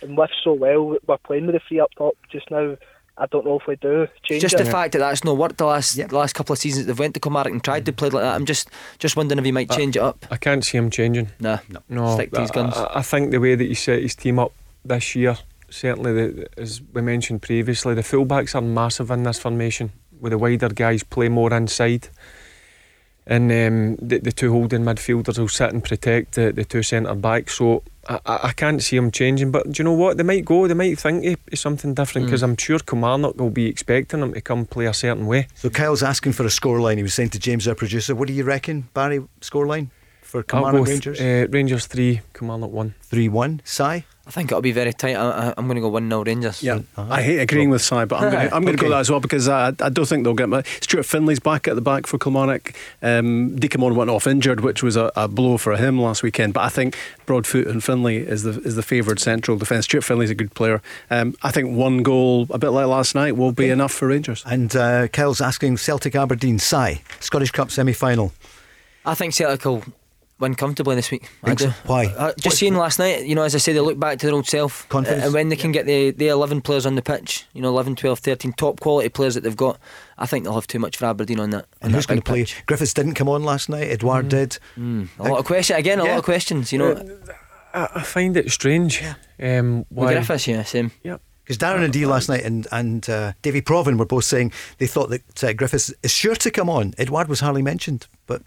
and 0.00 0.16
with 0.16 0.30
so 0.44 0.52
well, 0.52 0.96
we're 1.08 1.18
playing 1.24 1.46
with 1.46 1.56
the 1.56 1.60
three 1.68 1.80
up 1.80 1.90
top 1.98 2.14
just 2.30 2.48
now. 2.52 2.76
I 3.20 3.26
don't 3.26 3.44
know 3.44 3.58
if 3.58 3.66
we 3.66 3.74
do 3.76 4.06
change 4.22 4.40
Just 4.42 4.54
it. 4.54 4.64
the 4.64 4.70
fact 4.70 4.92
that 4.92 4.98
that's 5.00 5.24
not 5.24 5.36
worked 5.36 5.58
the 5.58 5.66
last 5.66 5.96
Yep. 5.96 6.10
the 6.10 6.16
last 6.16 6.34
couple 6.34 6.52
of 6.52 6.58
seasons. 6.58 6.86
They've 6.86 6.98
went 6.98 7.14
to 7.14 7.20
Kilmarnock 7.20 7.52
and 7.52 7.62
tried 7.64 7.84
to 7.86 7.92
play 7.92 8.08
like 8.10 8.22
that. 8.22 8.34
I'm 8.34 8.46
just 8.46 8.68
just 8.98 9.16
wondering 9.16 9.38
if 9.38 9.44
he 9.44 9.52
might 9.52 9.70
change 9.70 9.96
it 9.96 10.02
up. 10.02 10.24
I 10.30 10.36
can't 10.36 10.64
see 10.64 10.78
him 10.78 10.88
changing. 10.90 11.28
Nah, 11.40 11.58
No, 11.88 12.14
Stick 12.14 12.32
to 12.32 12.40
his 12.42 12.50
I- 12.50 12.54
guns. 12.54 12.76
I, 12.76 12.98
I 13.00 13.02
think 13.02 13.30
the 13.32 13.40
way 13.40 13.54
that 13.56 13.64
he 13.64 13.74
set 13.74 14.00
his 14.02 14.14
team 14.14 14.38
up 14.38 14.52
this 14.84 15.16
year, 15.16 15.36
certainly, 15.68 16.12
the, 16.12 16.48
as 16.56 16.80
we 16.94 17.02
mentioned 17.02 17.42
previously, 17.42 17.94
the 17.94 18.02
fullbacks 18.02 18.54
are 18.54 18.60
massive 18.62 19.10
in 19.10 19.24
this 19.24 19.38
formation. 19.38 19.90
With 20.20 20.30
the 20.32 20.38
wider 20.38 20.68
guys 20.68 21.02
play 21.02 21.28
more 21.28 21.52
inside, 21.52 22.08
and 23.28 23.52
um, 23.52 23.96
the, 24.08 24.18
the 24.18 24.32
two 24.32 24.50
holding 24.50 24.82
midfielders 24.82 25.38
will 25.38 25.48
sit 25.48 25.72
and 25.72 25.84
protect 25.84 26.32
the, 26.32 26.50
the 26.50 26.64
two 26.64 26.82
centre 26.82 27.14
backs. 27.14 27.56
So 27.58 27.82
I, 28.08 28.18
I 28.26 28.38
I 28.48 28.52
can't 28.52 28.82
see 28.82 28.96
him 28.96 29.10
changing. 29.10 29.50
But 29.52 29.70
do 29.70 29.80
you 29.80 29.84
know 29.84 29.92
what? 29.92 30.16
They 30.16 30.22
might 30.24 30.44
go. 30.44 30.66
They 30.66 30.74
might 30.74 30.98
think 30.98 31.24
of 31.26 31.36
of 31.52 31.58
something 31.58 31.94
different 31.94 32.26
because 32.26 32.42
I'm 32.42 32.56
sure 32.56 32.78
Kilmarnock 32.78 33.36
will 33.38 33.50
be 33.50 33.66
expecting 33.66 34.20
him 34.20 34.32
to 34.32 34.40
come 34.40 34.64
play 34.66 34.86
a 34.86 34.94
certain 34.94 35.26
way. 35.26 35.46
So 35.54 35.68
Kyle's 35.70 36.02
asking 36.02 36.32
for 36.32 36.44
a 36.44 36.48
scoreline. 36.50 36.96
He 36.96 37.02
was 37.02 37.14
saying 37.14 37.30
to 37.30 37.38
James, 37.38 37.68
our 37.68 37.74
producer, 37.74 38.14
what 38.14 38.28
do 38.28 38.34
you 38.34 38.44
reckon, 38.44 38.88
Barry, 38.94 39.20
scoreline 39.40 39.88
for 40.22 40.38
I'll 40.38 40.44
Kilmarnock 40.44 40.86
Rangers? 40.88 41.18
th- 41.18 41.48
uh, 41.48 41.50
Rangers 41.50 41.86
three, 41.86 42.20
Kilmarnock 42.34 42.70
one. 42.70 42.94
3 43.02 43.28
1. 43.28 43.60
Si? 43.64 44.04
I 44.28 44.30
think 44.30 44.52
it'll 44.52 44.60
be 44.60 44.72
very 44.72 44.92
tight. 44.92 45.16
I, 45.16 45.54
am 45.56 45.64
going 45.64 45.76
to 45.76 45.80
go 45.80 45.88
1 45.88 46.06
0 46.06 46.22
Rangers. 46.22 46.62
Yeah, 46.62 46.80
I 46.98 47.22
hate 47.22 47.38
agreeing 47.38 47.70
with 47.70 47.80
Si, 47.80 48.04
but 48.04 48.20
I'm 48.20 48.30
going 48.30 48.48
to, 48.50 48.54
I'm 48.54 48.62
going 48.62 48.76
to 48.76 48.80
go 48.80 48.90
that 48.90 48.98
as 48.98 49.10
well 49.10 49.20
because 49.20 49.48
I, 49.48 49.68
I 49.68 49.88
don't 49.88 50.06
think 50.06 50.24
they'll 50.24 50.34
get 50.34 50.50
much. 50.50 50.66
Stuart 50.82 51.06
Findlay's 51.06 51.40
back 51.40 51.66
at 51.66 51.76
the 51.76 51.80
back 51.80 52.06
for 52.06 52.18
Kilmarnock. 52.18 52.74
Um, 53.00 53.56
Dikamon 53.56 53.94
went 53.94 54.10
off 54.10 54.26
injured, 54.26 54.60
which 54.60 54.82
was 54.82 54.96
a, 54.96 55.10
a, 55.16 55.28
blow 55.28 55.56
for 55.56 55.74
him 55.76 55.98
last 55.98 56.22
weekend. 56.22 56.52
But 56.52 56.60
I 56.60 56.68
think 56.68 56.94
Broadfoot 57.24 57.68
and 57.68 57.82
Findlay 57.82 58.18
is 58.18 58.42
the 58.42 58.60
is 58.60 58.76
the 58.76 58.82
favoured 58.82 59.18
central 59.18 59.56
defence. 59.56 59.86
Stuart 59.86 60.02
Findlay's 60.02 60.28
a 60.28 60.34
good 60.34 60.52
player. 60.52 60.82
Um, 61.08 61.34
I 61.42 61.50
think 61.50 61.74
one 61.74 62.02
goal, 62.02 62.46
a 62.50 62.58
bit 62.58 62.68
like 62.68 62.86
last 62.86 63.14
night, 63.14 63.34
will 63.34 63.52
be 63.52 63.70
enough 63.70 63.92
for 63.92 64.08
Rangers. 64.08 64.42
And 64.44 64.76
uh, 64.76 65.08
Kyle's 65.08 65.40
asking 65.40 65.78
Celtic 65.78 66.14
Aberdeen, 66.14 66.58
Si, 66.58 67.00
Scottish 67.20 67.52
Cup 67.52 67.70
semi 67.70 67.94
final. 67.94 68.32
I 69.06 69.14
think 69.14 69.32
Celtic 69.32 69.64
will 69.64 69.84
win 70.40 70.54
comfortably 70.54 70.94
this 70.94 71.10
week. 71.10 71.28
I 71.42 71.54
do. 71.54 71.70
Why? 71.86 72.06
Uh, 72.06 72.32
just 72.32 72.46
what? 72.46 72.54
seeing 72.54 72.74
last 72.74 72.98
night, 72.98 73.26
you 73.26 73.34
know, 73.34 73.42
as 73.42 73.54
I 73.54 73.58
say, 73.58 73.72
they 73.72 73.80
look 73.80 73.98
back 73.98 74.18
to 74.18 74.26
their 74.26 74.34
old 74.34 74.46
self. 74.46 74.84
Uh, 74.84 74.88
Confidence. 74.88 75.24
and 75.24 75.34
when 75.34 75.48
they 75.48 75.56
can 75.56 75.72
get 75.72 75.86
the, 75.86 76.10
the 76.12 76.28
11 76.28 76.60
players 76.62 76.86
on 76.86 76.94
the 76.94 77.02
pitch, 77.02 77.46
you 77.52 77.62
know, 77.62 77.68
11, 77.68 77.96
12, 77.96 78.18
13 78.18 78.52
top 78.52 78.80
quality 78.80 79.08
players 79.08 79.34
that 79.34 79.42
they've 79.42 79.56
got, 79.56 79.78
I 80.16 80.26
think 80.26 80.44
they'll 80.44 80.54
have 80.54 80.66
too 80.66 80.78
much 80.78 80.96
for 80.96 81.06
Aberdeen 81.06 81.40
on 81.40 81.50
that. 81.50 81.66
And 81.80 81.94
who's 81.94 82.06
going 82.06 82.20
to 82.20 82.24
play? 82.24 82.40
Pitch. 82.42 82.62
Griffiths 82.66 82.94
didn't 82.94 83.14
come 83.14 83.28
on 83.28 83.42
last 83.42 83.68
night, 83.68 83.88
Edouard 83.90 84.26
mm. 84.26 84.30
did. 84.30 84.58
Mm. 84.76 85.08
A 85.18 85.28
lot 85.28 85.38
of 85.38 85.44
questions. 85.44 85.78
Again, 85.78 86.00
a 86.00 86.04
yeah. 86.04 86.10
lot 86.10 86.18
of 86.18 86.24
questions, 86.24 86.72
you 86.72 86.78
know. 86.78 87.20
I, 87.74 87.88
I 87.96 88.02
find 88.02 88.36
it 88.36 88.50
strange. 88.50 89.02
Yeah. 89.02 89.58
Um, 89.58 89.86
why? 89.88 90.12
Griffiths, 90.12 90.46
yeah, 90.46 90.62
same. 90.62 90.92
Yep. 91.02 91.20
Because 91.42 91.58
Darren 91.58 91.82
O'Dea 91.82 92.04
last 92.04 92.28
night 92.28 92.44
and 92.44 92.66
and 92.70 93.08
uh, 93.08 93.32
Davy 93.40 93.62
Provan 93.62 93.98
were 93.98 94.04
both 94.04 94.24
saying 94.24 94.52
they 94.76 94.86
thought 94.86 95.08
that 95.08 95.42
uh, 95.42 95.54
Griffiths 95.54 95.90
is 96.02 96.10
sure 96.10 96.34
to 96.34 96.50
come 96.50 96.68
on. 96.68 96.92
Edouard 96.98 97.26
was 97.26 97.40
hardly 97.40 97.62
mentioned, 97.62 98.06
but 98.26 98.42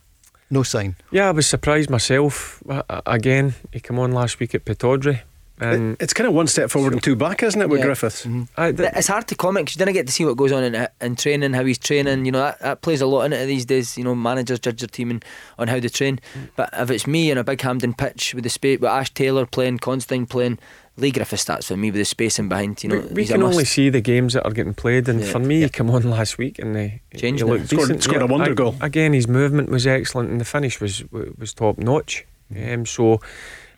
no 0.51 0.63
sign. 0.63 0.95
Yeah, 1.11 1.29
I 1.29 1.31
was 1.31 1.47
surprised 1.47 1.89
myself. 1.89 2.61
Again, 3.05 3.53
he 3.71 3.79
came 3.79 3.99
on 3.99 4.11
last 4.11 4.39
week 4.39 4.53
at 4.53 4.65
Pittodrie. 4.65 5.21
And 5.61 5.95
it's 5.99 6.11
kind 6.11 6.27
of 6.27 6.33
one 6.33 6.47
step 6.47 6.71
forward 6.71 6.93
and 6.93 7.03
two 7.03 7.15
back, 7.15 7.43
isn't 7.43 7.61
it, 7.61 7.69
with 7.69 7.81
yeah. 7.81 7.85
Griffiths? 7.85 8.25
Mm-hmm. 8.25 8.43
I, 8.57 8.69
it's 8.97 9.07
hard 9.07 9.27
to 9.27 9.35
comment 9.35 9.67
because 9.67 9.79
you 9.79 9.85
don't 9.85 9.93
get 9.93 10.07
to 10.07 10.11
see 10.11 10.25
what 10.25 10.35
goes 10.35 10.51
on 10.51 10.63
in, 10.63 10.87
in 10.99 11.15
training, 11.15 11.53
how 11.53 11.63
he's 11.63 11.77
training. 11.77 12.25
You 12.25 12.31
know 12.31 12.39
that, 12.39 12.59
that 12.61 12.81
plays 12.81 12.99
a 12.99 13.05
lot 13.05 13.25
in 13.25 13.33
it 13.33 13.45
these 13.45 13.63
days. 13.63 13.95
You 13.95 14.03
know, 14.03 14.15
managers 14.15 14.59
judge 14.59 14.79
their 14.79 14.87
team 14.87 15.11
and, 15.11 15.23
on 15.59 15.67
how 15.67 15.79
they 15.79 15.87
train. 15.87 16.19
Mm. 16.33 16.49
But 16.55 16.71
if 16.73 16.89
it's 16.89 17.05
me 17.05 17.29
in 17.29 17.37
a 17.37 17.43
big 17.43 17.61
Hampden 17.61 17.93
pitch 17.93 18.33
with 18.33 18.43
the 18.43 18.49
space, 18.49 18.79
with 18.79 18.89
Ash 18.89 19.13
Taylor 19.13 19.45
playing, 19.45 19.77
Considine 19.77 20.25
playing, 20.25 20.57
Leigh 20.97 21.11
Griffiths 21.11 21.41
starts 21.41 21.67
for 21.67 21.77
me 21.77 21.89
with 21.89 21.99
the 21.99 22.05
spacing 22.05 22.49
behind. 22.49 22.83
You 22.83 22.89
know, 22.89 22.99
we, 22.99 23.13
we 23.13 23.25
can 23.25 23.41
only 23.41 23.65
see 23.65 23.89
the 23.89 24.01
games 24.01 24.33
that 24.33 24.45
are 24.45 24.51
getting 24.51 24.73
played, 24.73 25.07
and 25.07 25.21
yeah. 25.21 25.31
for 25.31 25.39
me, 25.39 25.59
yeah. 25.59 25.65
he 25.67 25.69
came 25.69 25.89
on 25.89 26.03
last 26.03 26.37
week 26.37 26.59
and 26.59 26.75
he, 26.75 27.01
Changed 27.17 27.43
he 27.43 27.49
looked 27.49 27.67
scored, 27.67 27.87
decent. 27.87 28.03
scored 28.03 28.21
yeah, 28.21 28.25
a 28.25 28.27
wonder 28.27 28.53
goal. 28.53 28.75
Again, 28.81 29.13
his 29.13 29.27
movement 29.27 29.69
was 29.69 29.87
excellent, 29.87 30.29
and 30.29 30.39
the 30.39 30.45
finish 30.45 30.81
was 30.81 31.03
was 31.11 31.53
top 31.53 31.77
notch. 31.77 32.25
Um, 32.55 32.85
so 32.85 33.21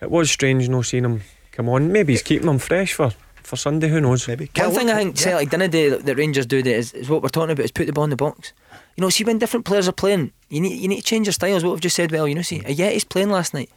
it 0.02 0.10
was 0.10 0.32
strange 0.32 0.67
not 0.67 0.86
seeing 0.86 1.06
him 1.06 1.21
come 1.52 1.69
on. 1.69 1.91
Maybe 1.91 2.13
he's 2.13 2.23
keeping 2.23 2.49
him 2.49 2.58
fresh 2.58 2.93
for 2.93 3.12
for 3.36 3.58
Sunday. 3.58 3.89
Who 3.89 4.02
knows? 4.02 4.28
Maybe. 4.28 4.49
One 4.56 4.71
thing 4.71 4.89
I 4.89 4.95
think 4.95 5.15
Celtic 5.15 5.52
didn't 5.52 5.71
do 5.71 5.97
that 5.97 6.17
Rangers 6.17 6.47
do 6.47 6.63
that 6.63 6.76
is, 6.76 6.93
is 6.93 7.10
what 7.10 7.21
we're 7.21 7.30
talking 7.30 7.52
about 7.52 7.63
is 7.63 7.71
put 7.71 7.86
the 7.86 7.93
ball 7.93 8.06
in 8.06 8.10
the 8.10 8.15
box. 8.15 8.54
You 8.97 9.02
know, 9.02 9.10
see 9.10 9.23
when 9.23 9.38
different 9.38 9.65
players 9.65 9.88
are 9.88 9.93
playing, 9.93 10.32
you 10.49 10.62
need 10.62 10.80
you 10.80 10.88
need 10.88 11.02
to 11.02 11.04
change 11.04 11.28
your 11.28 11.34
styles. 11.34 11.63
What 11.63 11.71
we've 11.71 11.82
just 11.82 11.95
said. 11.95 12.12
Well, 12.12 12.28
you 12.28 12.36
know, 12.36 12.41
see, 12.41 12.63
yeah, 12.67 12.89
he's 12.89 13.04
playing 13.04 13.30
last 13.30 13.54
night 13.54 13.69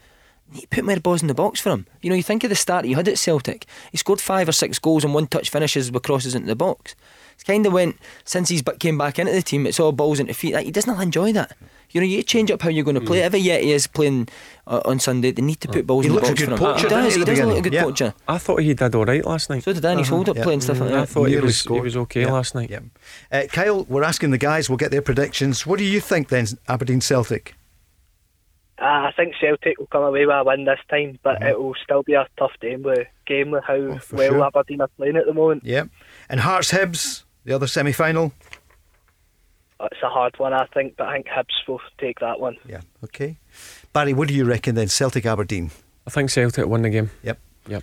need 0.53 0.63
to 0.63 0.69
put 0.69 0.85
more 0.85 1.01
balls 1.01 1.23
in 1.23 1.29
the 1.29 1.35
box 1.35 1.61
for 1.61 1.71
him. 1.71 1.87
You 2.03 2.11
know, 2.11 2.17
you 2.17 2.23
think 2.23 2.45
of 2.45 2.51
the 2.51 2.57
start 2.57 2.85
he 2.85 2.93
had 2.93 3.09
at 3.09 3.19
Celtic. 3.19 3.67
He 3.91 3.97
scored 3.97 4.21
five 4.21 4.49
or 4.49 4.53
six 4.53 4.79
goals 4.79 5.05
and 5.05 5.15
one 5.15 5.27
touch 5.27 5.51
finishes 5.51 5.91
with 5.91 6.03
crosses 6.03 6.35
into 6.35 6.47
the 6.47 6.57
box. 6.57 6.95
It's 7.35 7.45
kind 7.45 7.67
of 7.67 7.73
went 7.73 7.99
since 8.25 8.49
he's 8.49 8.63
came 8.79 8.97
back 8.97 9.19
into 9.19 9.33
the 9.33 9.43
team. 9.43 9.67
It's 9.67 9.79
all 9.79 9.93
balls 9.93 10.21
into 10.21 10.33
feet. 10.33 10.55
Like, 10.55 10.65
he 10.65 10.73
doesn't 10.73 10.99
enjoy 10.99 11.33
that. 11.35 11.55
You 11.91 12.01
know, 12.01 12.07
you 12.07 12.23
change 12.23 12.51
up 12.51 12.63
how 12.63 12.71
you're 12.71 12.85
going 12.85 12.99
to 12.99 13.01
play. 13.01 13.19
Mm. 13.19 13.25
Every 13.25 13.41
yet 13.41 13.63
he 13.63 13.73
is 13.73 13.87
playing 13.87 14.29
uh, 14.67 14.81
on 14.87 14.99
Sunday, 14.99 15.31
they 15.31 15.43
need 15.43 15.61
to 15.61 15.69
put 15.69 15.87
balls 15.87 16.05
he 16.05 16.11
in 16.11 16.15
the 16.15 16.23
box 16.23 16.41
for 16.43 16.51
him. 16.51 16.59
Poacher, 16.59 16.83
he 16.83 16.89
does. 16.89 17.15
He, 17.15 17.21
he 17.21 17.25
does 17.25 17.41
look 17.41 17.59
a 17.59 17.61
good 17.61 17.73
yeah. 17.75 17.83
poacher. 17.83 18.15
I 18.27 18.39
thought 18.39 18.61
he 18.63 18.75
did 18.75 18.95
all 18.95 19.05
right 19.05 19.25
last 19.25 19.51
night. 19.51 19.65
So 19.65 19.73
did 19.73 19.83
Danny. 19.83 19.95
Uh-huh. 19.95 20.03
He's 20.03 20.09
hold 20.09 20.29
up 20.31 20.37
yeah. 20.37 20.43
play 20.45 20.55
and 20.55 20.63
stuff 20.63 20.81
like 20.81 20.91
that. 20.91 20.99
I 20.99 21.05
thought 21.07 21.29
he 21.29 21.37
was, 21.37 21.63
he 21.63 21.81
was 21.81 21.97
okay 21.97 22.23
yeah. 22.23 22.33
last 22.33 22.55
night. 22.55 22.71
Yeah. 22.71 22.81
Uh, 23.31 23.43
Kyle, 23.53 23.85
we're 23.85 24.03
asking 24.03 24.31
the 24.31 24.39
guys. 24.39 24.69
We'll 24.69 24.79
get 24.79 24.91
their 24.91 25.03
predictions. 25.03 25.67
What 25.67 25.79
do 25.79 25.85
you 25.85 26.01
think 26.01 26.29
then, 26.29 26.47
Aberdeen 26.69 27.01
Celtic? 27.01 27.55
Uh, 28.79 29.09
I 29.09 29.13
think 29.17 29.35
Celtic 29.41 29.79
will 29.79 29.87
come 29.87 30.03
away 30.03 30.27
with 30.27 30.37
a 30.37 30.45
win 30.45 30.67
this 30.67 30.79
time, 30.91 31.19
but 31.23 31.37
mm-hmm. 31.37 31.49
it 31.49 31.59
will 31.61 31.75
still 31.83 32.03
be 32.03 32.13
a 32.13 32.27
tough 32.39 32.53
game 32.61 32.83
with 32.83 33.07
game 33.27 33.51
with 33.51 33.65
how 33.65 33.75
oh, 33.75 34.01
well 34.13 34.33
sure. 34.33 34.45
Aberdeen 34.45 34.83
are 34.83 34.89
playing 34.89 35.17
at 35.17 35.27
the 35.27 35.33
moment. 35.33 35.65
Yeah, 35.65 35.85
and 36.29 36.41
Hearts 36.41 36.73
Hibs, 36.73 37.25
the 37.45 37.55
other 37.55 37.67
semi 37.67 37.93
final. 37.93 38.33
It's 39.81 40.03
a 40.03 40.09
hard 40.09 40.39
one, 40.39 40.53
I 40.53 40.67
think, 40.73 40.97
but 40.97 41.09
I 41.09 41.15
think 41.15 41.27
Hibs 41.27 41.69
will 41.69 41.81
take 41.99 42.21
that 42.21 42.41
one. 42.41 42.57
Yeah, 42.67 42.81
okay. 43.05 43.39
Barry, 43.93 44.13
what 44.13 44.29
do 44.29 44.35
you 44.35 44.45
reckon 44.45 44.75
then? 44.75 44.89
Celtic 44.89 45.27
Aberdeen. 45.27 45.71
I 46.07 46.11
think 46.11 46.31
Celtic 46.31 46.67
win 46.67 46.83
the 46.83 46.91
game. 46.91 47.11
Yep. 47.23 47.39
Yep. 47.69 47.83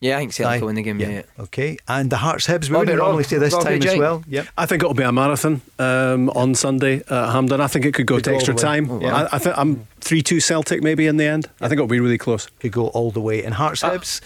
Yeah, 0.00 0.16
I 0.16 0.20
think 0.20 0.32
Celtic 0.32 0.60
will 0.60 0.66
win 0.66 0.76
the 0.76 0.82
game. 0.82 1.00
Yeah. 1.00 1.08
yeah. 1.08 1.22
Okay. 1.40 1.76
And 1.88 2.10
the 2.10 2.18
Hearts 2.18 2.46
Hibs, 2.46 2.68
we 2.68 2.74
Robbie, 2.74 2.92
wouldn't 2.92 2.98
normally 2.98 3.24
say 3.24 3.38
this 3.38 3.52
Robbie 3.52 3.64
time 3.64 3.80
Jake. 3.80 3.92
as 3.92 3.98
well. 3.98 4.24
Yep. 4.28 4.46
I 4.56 4.66
think 4.66 4.82
it'll 4.82 4.94
be 4.94 5.02
a 5.02 5.10
marathon 5.10 5.60
um, 5.78 6.30
on 6.30 6.54
Sunday 6.54 7.02
at 7.08 7.32
Hampden. 7.32 7.60
I 7.60 7.66
think 7.66 7.84
it 7.84 7.94
could 7.94 8.06
go 8.06 8.16
could 8.16 8.24
to 8.24 8.30
go 8.30 8.36
extra 8.36 8.54
time. 8.54 8.90
Oh, 8.90 8.98
wow. 8.98 9.26
I, 9.32 9.36
I 9.36 9.38
think 9.38 9.58
I'm 9.58 9.86
3 10.00 10.22
2 10.22 10.38
Celtic 10.40 10.82
maybe 10.82 11.06
in 11.06 11.16
the 11.16 11.24
end. 11.24 11.48
I 11.60 11.68
think 11.68 11.78
it'll 11.78 11.88
be 11.88 12.00
really 12.00 12.18
close. 12.18 12.46
Could 12.60 12.72
go 12.72 12.88
all 12.88 13.10
the 13.10 13.20
way. 13.20 13.42
And 13.42 13.54
Hearts 13.54 13.82
uh, 13.82 13.90
Hibs? 13.90 14.20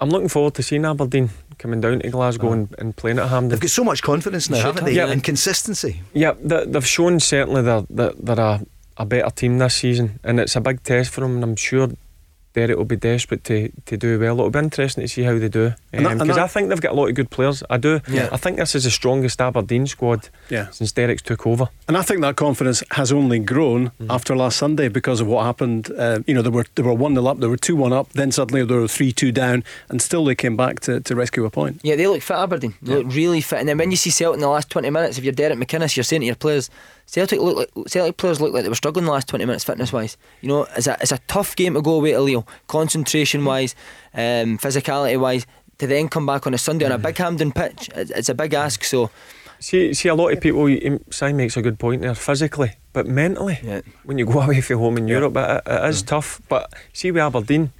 I'm 0.00 0.10
looking 0.10 0.28
forward 0.28 0.54
to 0.54 0.62
seeing 0.62 0.84
Aberdeen 0.84 1.30
coming 1.58 1.80
down 1.80 1.98
to 1.98 2.10
Glasgow 2.10 2.50
oh. 2.50 2.52
and, 2.52 2.74
and, 2.78 2.96
playing 2.96 3.18
at 3.18 3.28
Hampden. 3.28 3.48
They've 3.48 3.60
got 3.60 3.70
so 3.70 3.82
much 3.82 4.00
confidence 4.02 4.48
now, 4.48 4.62
haven't 4.62 4.84
they? 4.84 4.92
Yeah. 4.92 5.08
And 5.08 5.24
consistency. 5.24 6.02
Yeah, 6.12 6.34
they've 6.38 6.86
shown 6.86 7.18
certainly 7.18 7.62
they're, 7.62 7.84
they're, 7.90 8.12
they're 8.16 8.38
a, 8.38 8.60
a 8.96 9.04
better 9.04 9.30
team 9.30 9.58
this 9.58 9.74
season, 9.74 10.20
and 10.22 10.38
it's 10.38 10.54
a 10.54 10.60
big 10.60 10.84
test 10.84 11.10
for 11.10 11.22
them, 11.22 11.34
and 11.34 11.42
I'm 11.42 11.56
sure 11.56 11.88
Derek 12.58 12.76
will 12.76 12.84
be 12.84 12.96
desperate 12.96 13.44
to, 13.44 13.70
to 13.86 13.96
do 13.96 14.18
well. 14.18 14.34
It'll 14.40 14.50
be 14.50 14.58
interesting 14.58 15.02
to 15.02 15.08
see 15.08 15.22
how 15.22 15.38
they 15.38 15.48
do 15.48 15.74
because 15.92 16.20
um, 16.20 16.30
I 16.30 16.48
think 16.48 16.68
they've 16.68 16.80
got 16.80 16.90
a 16.90 16.94
lot 16.94 17.08
of 17.08 17.14
good 17.14 17.30
players. 17.30 17.62
I 17.70 17.76
do. 17.76 18.00
Yeah. 18.08 18.28
I 18.32 18.36
think 18.36 18.56
this 18.56 18.74
is 18.74 18.82
the 18.82 18.90
strongest 18.90 19.40
Aberdeen 19.40 19.86
squad 19.86 20.28
yeah. 20.48 20.68
since 20.70 20.90
Derek's 20.90 21.22
took 21.22 21.46
over. 21.46 21.68
And 21.86 21.96
I 21.96 22.02
think 22.02 22.20
that 22.22 22.34
confidence 22.34 22.82
has 22.90 23.12
only 23.12 23.38
grown 23.38 23.90
mm. 24.00 24.06
after 24.10 24.34
last 24.34 24.56
Sunday 24.56 24.88
because 24.88 25.20
of 25.20 25.28
what 25.28 25.44
happened. 25.44 25.92
Uh, 25.96 26.18
you 26.26 26.34
know, 26.34 26.42
they 26.42 26.50
were 26.50 26.66
they 26.74 26.82
were 26.82 26.94
one 26.94 27.14
0 27.14 27.26
up, 27.26 27.38
they 27.38 27.46
were 27.46 27.56
two 27.56 27.76
one 27.76 27.92
up, 27.92 28.12
then 28.14 28.32
suddenly 28.32 28.64
they 28.64 28.74
were 28.74 28.88
three 28.88 29.12
two 29.12 29.30
down, 29.30 29.62
and 29.88 30.02
still 30.02 30.24
they 30.24 30.34
came 30.34 30.56
back 30.56 30.80
to, 30.80 31.00
to 31.00 31.14
rescue 31.14 31.44
a 31.44 31.50
point. 31.50 31.80
Yeah, 31.84 31.94
they 31.94 32.08
look 32.08 32.22
fit 32.22 32.36
Aberdeen. 32.36 32.74
They 32.82 32.92
yeah. 32.92 32.98
look 32.98 33.14
really 33.14 33.40
fit. 33.40 33.60
And 33.60 33.68
then 33.68 33.78
when 33.78 33.92
you 33.92 33.96
see 33.96 34.10
Celtic 34.10 34.38
in 34.38 34.40
the 34.40 34.48
last 34.48 34.68
twenty 34.68 34.90
minutes, 34.90 35.16
if 35.16 35.22
you're 35.22 35.32
Derek 35.32 35.58
McInnes, 35.58 35.96
you're 35.96 36.02
saying 36.02 36.22
to 36.22 36.26
your 36.26 36.34
players 36.34 36.70
Celtic 37.08 37.40
look 37.40 37.56
like 37.56 37.88
Celtic 37.88 38.18
players 38.18 38.38
look 38.38 38.52
like 38.52 38.64
they 38.64 38.68
were 38.68 38.74
struggling 38.74 39.06
the 39.06 39.10
last 39.10 39.28
twenty 39.28 39.46
minutes 39.46 39.64
fitness 39.64 39.94
wise. 39.94 40.18
You 40.42 40.48
know, 40.48 40.66
it's 40.76 40.86
a 40.86 40.98
it's 41.00 41.10
a 41.10 41.18
tough 41.26 41.56
game 41.56 41.72
to 41.72 41.80
go 41.80 41.94
away 41.94 42.12
to 42.12 42.20
Lille, 42.20 42.46
concentration 42.66 43.46
wise, 43.46 43.74
um, 44.12 44.58
physicality 44.58 45.18
wise. 45.18 45.46
To 45.78 45.86
then 45.86 46.08
come 46.08 46.26
back 46.26 46.46
on 46.46 46.52
a 46.52 46.58
Sunday 46.58 46.84
on 46.84 46.92
a 46.92 46.98
big 46.98 47.16
Hampden 47.16 47.52
pitch, 47.52 47.88
it's 47.94 48.28
a 48.28 48.34
big 48.34 48.52
ask. 48.52 48.84
So, 48.84 49.10
see, 49.58 49.94
see, 49.94 50.08
a 50.08 50.14
lot 50.14 50.32
of 50.32 50.40
people. 50.40 50.68
Si 51.10 51.32
makes 51.32 51.56
a 51.56 51.62
good 51.62 51.78
point 51.78 52.02
there. 52.02 52.14
Physically, 52.14 52.72
but 52.92 53.06
mentally, 53.06 53.58
yeah. 53.62 53.80
when 54.04 54.18
you 54.18 54.26
go 54.26 54.40
away 54.42 54.60
from 54.60 54.78
home 54.78 54.98
in 54.98 55.08
yeah. 55.08 55.18
Europe, 55.18 55.36
it, 55.36 55.62
it 55.66 55.88
is 55.88 56.02
yeah. 56.02 56.06
tough. 56.06 56.42
But 56.48 56.74
see, 56.92 57.10
with 57.10 57.22
Aberdeen, 57.22 57.72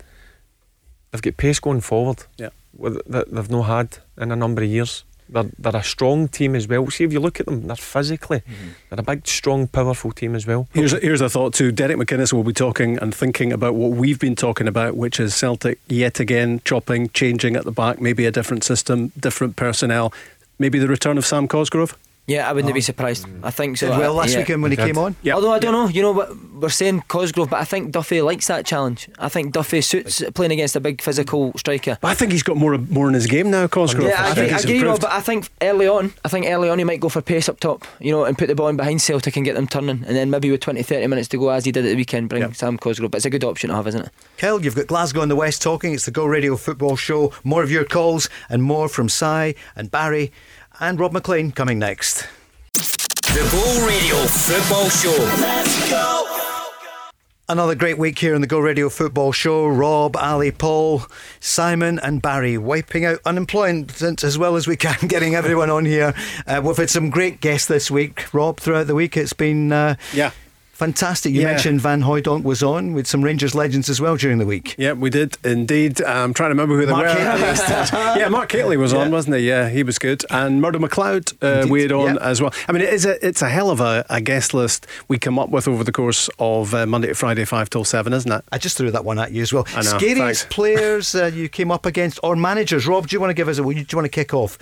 they've 1.10 1.20
got 1.20 1.36
pace 1.36 1.60
going 1.60 1.80
forward. 1.82 2.24
Yeah, 2.38 2.50
that 2.78 3.26
they've 3.30 3.50
not 3.50 3.64
had 3.64 3.98
in 4.16 4.32
a 4.32 4.36
number 4.36 4.62
of 4.62 4.68
years. 4.68 5.04
They're, 5.28 5.50
they're 5.58 5.76
a 5.76 5.82
strong 5.82 6.28
team 6.28 6.54
as 6.54 6.66
well. 6.66 6.88
See, 6.90 7.04
if 7.04 7.12
you 7.12 7.20
look 7.20 7.40
at 7.40 7.46
them, 7.46 7.66
they're 7.66 7.76
physically, 7.76 8.40
mm-hmm. 8.40 8.68
they're 8.88 9.00
a 9.00 9.02
big, 9.02 9.26
strong, 9.26 9.66
powerful 9.66 10.12
team 10.12 10.34
as 10.34 10.46
well. 10.46 10.68
Here's 10.72 10.92
a, 10.92 11.00
here's 11.00 11.20
a 11.20 11.28
thought 11.28 11.54
too. 11.54 11.72
Derek 11.72 11.98
McInnes 11.98 12.32
will 12.32 12.44
be 12.44 12.52
talking 12.52 12.98
and 12.98 13.14
thinking 13.14 13.52
about 13.52 13.74
what 13.74 13.90
we've 13.92 14.18
been 14.18 14.36
talking 14.36 14.66
about, 14.66 14.96
which 14.96 15.20
is 15.20 15.34
Celtic 15.34 15.78
yet 15.88 16.20
again 16.20 16.60
chopping, 16.64 17.08
changing 17.10 17.56
at 17.56 17.64
the 17.64 17.72
back, 17.72 18.00
maybe 18.00 18.26
a 18.26 18.30
different 18.30 18.64
system, 18.64 19.12
different 19.18 19.56
personnel, 19.56 20.12
maybe 20.58 20.78
the 20.78 20.88
return 20.88 21.18
of 21.18 21.26
Sam 21.26 21.46
Cosgrove. 21.48 21.96
Yeah, 22.28 22.48
I 22.48 22.52
wouldn't 22.52 22.70
oh. 22.70 22.74
be 22.74 22.82
surprised. 22.82 23.26
I 23.42 23.50
think 23.50 23.78
so. 23.78 23.88
Did 23.88 23.98
well 23.98 24.12
last 24.12 24.34
yeah. 24.34 24.40
weekend 24.40 24.62
when 24.62 24.70
he 24.70 24.76
came 24.76 24.98
on. 24.98 25.16
Yeah. 25.22 25.34
Although 25.34 25.52
I 25.52 25.58
don't 25.58 25.72
know, 25.72 25.88
you 25.88 26.02
know, 26.02 26.38
we're 26.60 26.68
saying 26.68 27.04
Cosgrove, 27.08 27.48
but 27.48 27.58
I 27.58 27.64
think 27.64 27.90
Duffy 27.90 28.20
likes 28.20 28.48
that 28.48 28.66
challenge. 28.66 29.08
I 29.18 29.30
think 29.30 29.54
Duffy 29.54 29.80
suits 29.80 30.22
playing 30.34 30.52
against 30.52 30.76
a 30.76 30.80
big 30.80 31.00
physical 31.00 31.52
striker. 31.56 31.96
But 32.02 32.08
I 32.08 32.14
think 32.14 32.32
he's 32.32 32.42
got 32.42 32.58
more 32.58 32.76
more 32.76 33.08
in 33.08 33.14
his 33.14 33.26
game 33.26 33.50
now, 33.50 33.66
Cosgrove. 33.66 34.08
Yeah, 34.08 34.22
I, 34.22 34.28
I 34.28 34.30
agree, 34.32 34.50
I 34.50 34.58
agree 34.58 34.82
but 34.82 35.04
I 35.04 35.20
think 35.22 35.48
early 35.62 35.88
on, 35.88 36.12
I 36.22 36.28
think 36.28 36.46
early 36.46 36.68
on 36.68 36.78
he 36.78 36.84
might 36.84 37.00
go 37.00 37.08
for 37.08 37.22
pace 37.22 37.48
up 37.48 37.60
top, 37.60 37.86
you 37.98 38.12
know, 38.12 38.24
and 38.24 38.36
put 38.36 38.48
the 38.48 38.54
ball 38.54 38.68
in 38.68 38.76
behind 38.76 39.00
Celtic 39.00 39.34
and 39.36 39.44
get 39.44 39.54
them 39.54 39.66
turning, 39.66 40.04
and 40.04 40.14
then 40.14 40.28
maybe 40.28 40.50
with 40.50 40.60
20, 40.60 40.82
30 40.82 41.06
minutes 41.06 41.28
to 41.28 41.38
go 41.38 41.48
as 41.48 41.64
he 41.64 41.72
did 41.72 41.86
at 41.86 41.88
the 41.88 41.96
weekend, 41.96 42.28
bring 42.28 42.42
yep. 42.42 42.54
Sam 42.54 42.76
Cosgrove. 42.76 43.10
But 43.10 43.18
it's 43.18 43.26
a 43.26 43.30
good 43.30 43.44
option 43.44 43.70
to 43.70 43.76
have, 43.76 43.86
isn't 43.86 44.02
it? 44.02 44.10
Kel, 44.36 44.62
you've 44.62 44.76
got 44.76 44.86
Glasgow 44.86 45.22
in 45.22 45.30
the 45.30 45.36
West 45.36 45.62
talking. 45.62 45.94
It's 45.94 46.04
the 46.04 46.10
Go 46.10 46.26
Radio 46.26 46.56
Football 46.56 46.96
Show. 46.96 47.32
More 47.42 47.62
of 47.62 47.70
your 47.70 47.86
calls 47.86 48.28
and 48.50 48.62
more 48.62 48.88
from 48.88 49.08
Si 49.08 49.54
and 49.74 49.90
Barry 49.90 50.30
and 50.80 50.98
Rob 50.98 51.12
Maclean 51.12 51.52
coming 51.52 51.78
next. 51.78 52.26
The 52.74 53.48
Go 53.52 53.86
Radio 53.86 54.16
Football 54.26 54.88
Show. 54.88 55.16
Let's 55.40 55.90
go. 55.90 56.24
Another 57.50 57.74
great 57.74 57.96
week 57.96 58.18
here 58.18 58.34
on 58.34 58.42
the 58.42 58.46
Go 58.46 58.58
Radio 58.58 58.88
Football 58.88 59.32
Show. 59.32 59.66
Rob, 59.66 60.16
Ali, 60.16 60.50
Paul, 60.50 61.02
Simon, 61.40 61.98
and 62.00 62.20
Barry 62.20 62.58
wiping 62.58 63.04
out 63.04 63.20
unemployment 63.24 64.22
as 64.22 64.36
well 64.36 64.56
as 64.56 64.66
we 64.66 64.76
can, 64.76 64.96
getting 65.08 65.34
everyone 65.34 65.70
on 65.70 65.84
here. 65.84 66.14
Uh, 66.46 66.60
we've 66.62 66.76
had 66.76 66.90
some 66.90 67.10
great 67.10 67.40
guests 67.40 67.66
this 67.66 67.90
week, 67.90 68.32
Rob. 68.34 68.60
Throughout 68.60 68.86
the 68.86 68.94
week, 68.94 69.16
it's 69.16 69.32
been 69.32 69.72
uh, 69.72 69.96
yeah 70.12 70.32
Fantastic. 70.78 71.32
You 71.34 71.40
Yeah. 71.40 71.48
mentioned 71.48 71.80
Van 71.80 72.02
Hooijdonk 72.02 72.44
was 72.44 72.62
on 72.62 72.92
with 72.92 73.08
some 73.08 73.24
Rangers 73.24 73.52
legends 73.52 73.88
as 73.90 74.00
well 74.00 74.14
during 74.14 74.38
the 74.38 74.46
week. 74.46 74.76
Yeah, 74.78 74.92
we 74.92 75.10
did 75.10 75.36
indeed. 75.42 76.00
I'm 76.04 76.32
trying 76.32 76.50
to 76.50 76.54
remember 76.54 76.76
who 76.76 76.86
they 76.86 76.92
Mark 76.92 77.08
were. 77.08 78.16
Yeah, 78.16 78.28
Mark 78.28 78.52
Hateley 78.52 78.76
was 78.76 78.94
on, 78.94 79.10
wasn't 79.10 79.34
he? 79.38 79.48
Yeah, 79.48 79.70
he 79.70 79.82
was 79.82 79.98
good. 79.98 80.24
And 80.30 80.62
Murdo 80.62 80.78
McLeod, 80.78 81.34
uh, 81.42 81.66
we 81.66 81.82
had 81.82 81.90
on 81.90 82.14
yeah. 82.14 82.20
as 82.22 82.40
well. 82.40 82.54
I 82.68 82.72
mean, 82.72 82.82
it 82.82 82.94
is 82.94 83.04
a, 83.04 83.26
it's 83.26 83.42
a 83.42 83.48
hell 83.48 83.70
of 83.70 83.80
a, 83.80 84.06
a 84.08 84.20
guest 84.20 84.54
list 84.54 84.86
we 85.08 85.18
come 85.18 85.36
up 85.36 85.48
with 85.48 85.66
over 85.66 85.82
the 85.82 85.90
course 85.90 86.30
of 86.38 86.72
uh, 86.72 86.86
Monday 86.86 87.08
to 87.08 87.14
Friday, 87.16 87.44
5 87.44 87.70
till 87.70 87.84
7, 87.84 88.12
isn't 88.12 88.30
it? 88.30 88.44
I 88.52 88.58
just 88.58 88.76
threw 88.76 88.92
that 88.92 89.04
one 89.04 89.18
at 89.18 89.32
you 89.32 89.42
as 89.42 89.52
well. 89.52 89.66
I 89.72 89.82
know, 89.82 89.98
Scariest 89.98 90.42
thanks. 90.42 90.44
players 90.54 91.12
uh, 91.16 91.24
you 91.34 91.48
came 91.48 91.72
up 91.72 91.86
against 91.86 92.20
or 92.22 92.36
managers? 92.36 92.86
Rob, 92.86 93.08
do 93.08 93.16
you 93.16 93.20
want 93.20 93.30
to 93.30 93.34
give 93.34 93.48
us 93.48 93.58
a? 93.58 93.64
Do 93.64 93.70
you 93.72 93.84
want 93.94 94.04
to 94.04 94.08
kick 94.08 94.32
off? 94.32 94.58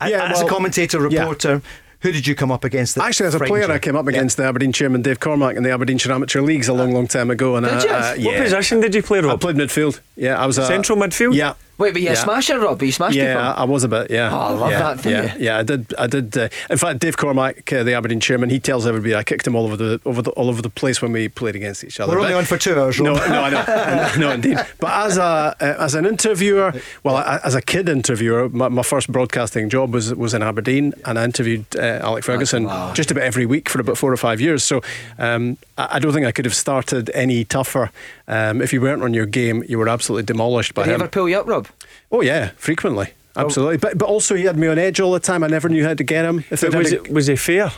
Yeah, 0.00 0.30
as 0.32 0.40
a 0.40 0.44
well, 0.44 0.54
commentator, 0.54 1.06
yeah. 1.10 1.60
Reporter, 2.00 2.08
who 2.08 2.12
did 2.12 2.26
you 2.26 2.34
come 2.34 2.50
up 2.50 2.64
against? 2.64 2.94
That 2.94 3.04
Actually, 3.04 3.26
as 3.28 3.34
a 3.34 3.40
player, 3.40 3.66
you? 3.66 3.72
I 3.72 3.78
came 3.78 3.96
up 3.96 4.06
against 4.06 4.36
the 4.36 4.44
Aberdeen 4.44 4.72
chairman 4.72 5.02
Dave 5.02 5.20
Cormack 5.20 5.56
in 5.56 5.62
the 5.62 5.70
Aberdeenshire 5.70 6.12
Amateur 6.12 6.40
Leagues 6.40 6.68
a 6.68 6.72
long, 6.72 6.92
long 6.92 7.06
time 7.06 7.30
ago. 7.30 7.56
And 7.56 7.66
Did 7.66 7.74
uh, 7.74 7.78
you? 7.84 7.90
uh, 7.90 7.92
What 7.92 8.18
What 8.18 8.32
yeah. 8.34 8.42
position 8.44 8.80
did 8.80 8.94
you 8.94 9.02
play, 9.02 9.18
I 9.20 9.36
played 9.36 9.56
midfield. 9.56 10.00
Yeah, 10.16 10.40
I 10.40 10.46
was 10.46 10.58
a 10.58 10.66
Central 10.66 10.98
midfield? 10.98 11.34
Yeah. 11.34 11.54
Wait, 11.78 11.92
but 11.92 12.02
you 12.02 12.08
a 12.08 12.12
Yeah. 12.12 12.16
smasher, 12.24 12.58
Rob? 12.58 12.82
You 12.82 12.90
smashed 12.90 13.14
Yeah, 13.16 13.34
people? 13.36 13.62
I 13.62 13.64
was 13.64 13.84
a 13.84 13.88
bit. 13.88 14.10
Yeah, 14.10 14.30
Oh, 14.32 14.36
I 14.38 14.50
love 14.50 14.70
yeah, 14.72 14.78
that 14.80 15.00
for 15.00 15.10
Yeah, 15.10 15.22
you. 15.36 15.44
yeah, 15.44 15.58
I 15.58 15.62
did. 15.62 15.94
I 15.96 16.06
did. 16.08 16.36
Uh, 16.36 16.48
in 16.68 16.76
fact, 16.76 16.98
Dave 16.98 17.16
Cormack, 17.16 17.72
uh, 17.72 17.84
the 17.84 17.94
Aberdeen 17.94 18.18
chairman, 18.18 18.50
he 18.50 18.58
tells 18.58 18.84
everybody 18.84 19.14
I 19.14 19.22
kicked 19.22 19.46
him 19.46 19.54
all 19.54 19.64
over 19.64 19.76
the 19.76 20.00
over 20.04 20.20
the 20.20 20.30
all 20.32 20.48
over 20.48 20.60
the 20.60 20.70
place 20.70 21.00
when 21.00 21.12
we 21.12 21.28
played 21.28 21.54
against 21.54 21.84
each 21.84 22.00
other. 22.00 22.12
We're 22.12 22.20
only 22.20 22.34
on 22.34 22.44
for 22.46 22.58
two 22.58 22.74
hours, 22.78 23.00
No, 23.00 23.14
Rob. 23.14 23.28
no, 23.30 23.42
I 23.44 23.50
know, 23.50 24.10
no, 24.18 24.30
indeed. 24.32 24.58
But 24.80 24.90
as 25.06 25.18
a 25.18 25.22
uh, 25.60 25.74
as 25.78 25.94
an 25.94 26.04
interviewer, 26.04 26.72
well, 27.04 27.16
I, 27.16 27.38
as 27.44 27.54
a 27.54 27.62
kid 27.62 27.88
interviewer, 27.88 28.48
my, 28.48 28.68
my 28.68 28.82
first 28.82 29.10
broadcasting 29.12 29.68
job 29.70 29.94
was 29.94 30.12
was 30.16 30.34
in 30.34 30.42
Aberdeen, 30.42 30.94
and 31.04 31.16
I 31.16 31.24
interviewed 31.24 31.64
uh, 31.76 32.00
Alex 32.02 32.26
Ferguson 32.26 32.64
wow. 32.64 32.92
just 32.92 33.12
about 33.12 33.22
every 33.22 33.46
week 33.46 33.68
for 33.68 33.80
about 33.80 33.96
four 33.96 34.12
or 34.12 34.16
five 34.16 34.40
years. 34.40 34.64
So 34.64 34.82
um, 35.18 35.58
I, 35.76 35.88
I 35.92 35.98
don't 36.00 36.12
think 36.12 36.26
I 36.26 36.32
could 36.32 36.44
have 36.44 36.56
started 36.56 37.08
any 37.14 37.44
tougher. 37.44 37.92
Um, 38.26 38.60
if 38.60 38.72
you 38.72 38.80
weren't 38.80 39.02
on 39.04 39.14
your 39.14 39.26
game, 39.26 39.62
you 39.68 39.78
were 39.78 39.88
absolutely 39.88 40.24
demolished 40.24 40.74
by 40.74 40.82
Did 40.82 40.88
he 40.90 40.94
him. 40.96 41.00
ever 41.02 41.08
pull 41.10 41.28
you 41.28 41.38
up, 41.38 41.46
Rob? 41.46 41.67
Oh 42.10 42.20
yeah, 42.22 42.50
frequently. 42.56 43.12
Absolutely, 43.36 43.76
but 43.76 43.96
but 43.98 44.06
also 44.08 44.34
he 44.34 44.44
had 44.44 44.56
me 44.56 44.66
on 44.66 44.78
edge 44.78 44.98
all 45.00 45.12
the 45.12 45.20
time. 45.20 45.44
I 45.44 45.46
never 45.46 45.68
knew 45.68 45.84
how 45.84 45.94
to 45.94 46.02
get 46.04 46.24
him. 46.24 46.44
If 46.50 46.60
But 46.62 46.74
was, 46.74 46.92
it, 46.92 47.12
was 47.12 47.26
he 47.28 47.36
fair? 47.36 47.70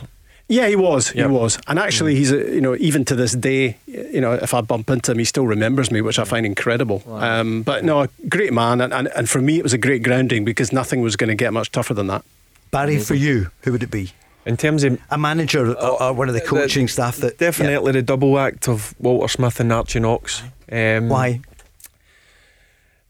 yeah, 0.47 0.67
he 0.67 0.75
was. 0.75 1.13
Yeah. 1.13 1.27
He 1.27 1.31
was. 1.33 1.59
And 1.67 1.77
actually, 1.77 2.15
he's 2.15 2.31
a, 2.31 2.37
you 2.37 2.61
know 2.61 2.75
even 2.77 3.05
to 3.05 3.15
this 3.15 3.33
day, 3.33 3.77
you 3.85 4.19
know, 4.21 4.33
if 4.33 4.53
I 4.53 4.61
bump 4.61 4.89
into 4.89 5.11
him, 5.11 5.19
he 5.19 5.25
still 5.25 5.45
remembers 5.45 5.91
me, 5.91 6.01
which 6.01 6.17
I 6.17 6.23
find 6.23 6.45
incredible. 6.45 7.03
Um, 7.07 7.61
but 7.61 7.83
no, 7.83 8.01
a 8.01 8.09
great 8.27 8.53
man, 8.53 8.81
and, 8.81 8.91
and 8.93 9.07
and 9.15 9.29
for 9.29 9.39
me, 9.41 9.57
it 9.57 9.63
was 9.63 9.73
a 9.73 9.77
great 9.77 10.01
grounding 10.03 10.43
because 10.45 10.73
nothing 10.73 11.01
was 11.01 11.15
going 11.15 11.29
to 11.29 11.35
get 11.35 11.53
much 11.53 11.71
tougher 11.71 11.93
than 11.93 12.07
that. 12.07 12.23
Barry, 12.71 12.97
for 12.99 13.15
you, 13.15 13.51
who 13.63 13.71
would 13.73 13.83
it 13.83 13.91
be? 13.91 14.11
In 14.45 14.57
terms 14.57 14.83
of 14.83 14.99
A 15.11 15.17
manager 15.19 15.75
or, 15.75 16.01
or 16.01 16.13
one 16.13 16.27
of 16.27 16.33
the 16.33 16.41
coaching 16.41 16.87
staff 16.87 17.17
that 17.17 17.37
definitely 17.37 17.91
the 17.91 18.01
double 18.01 18.39
act 18.39 18.67
of 18.67 18.95
Walter 18.99 19.27
Smith 19.27 19.59
and 19.59 19.71
Archie 19.71 19.99
Knox. 19.99 20.41
Um, 20.71 21.09
Why? 21.09 21.41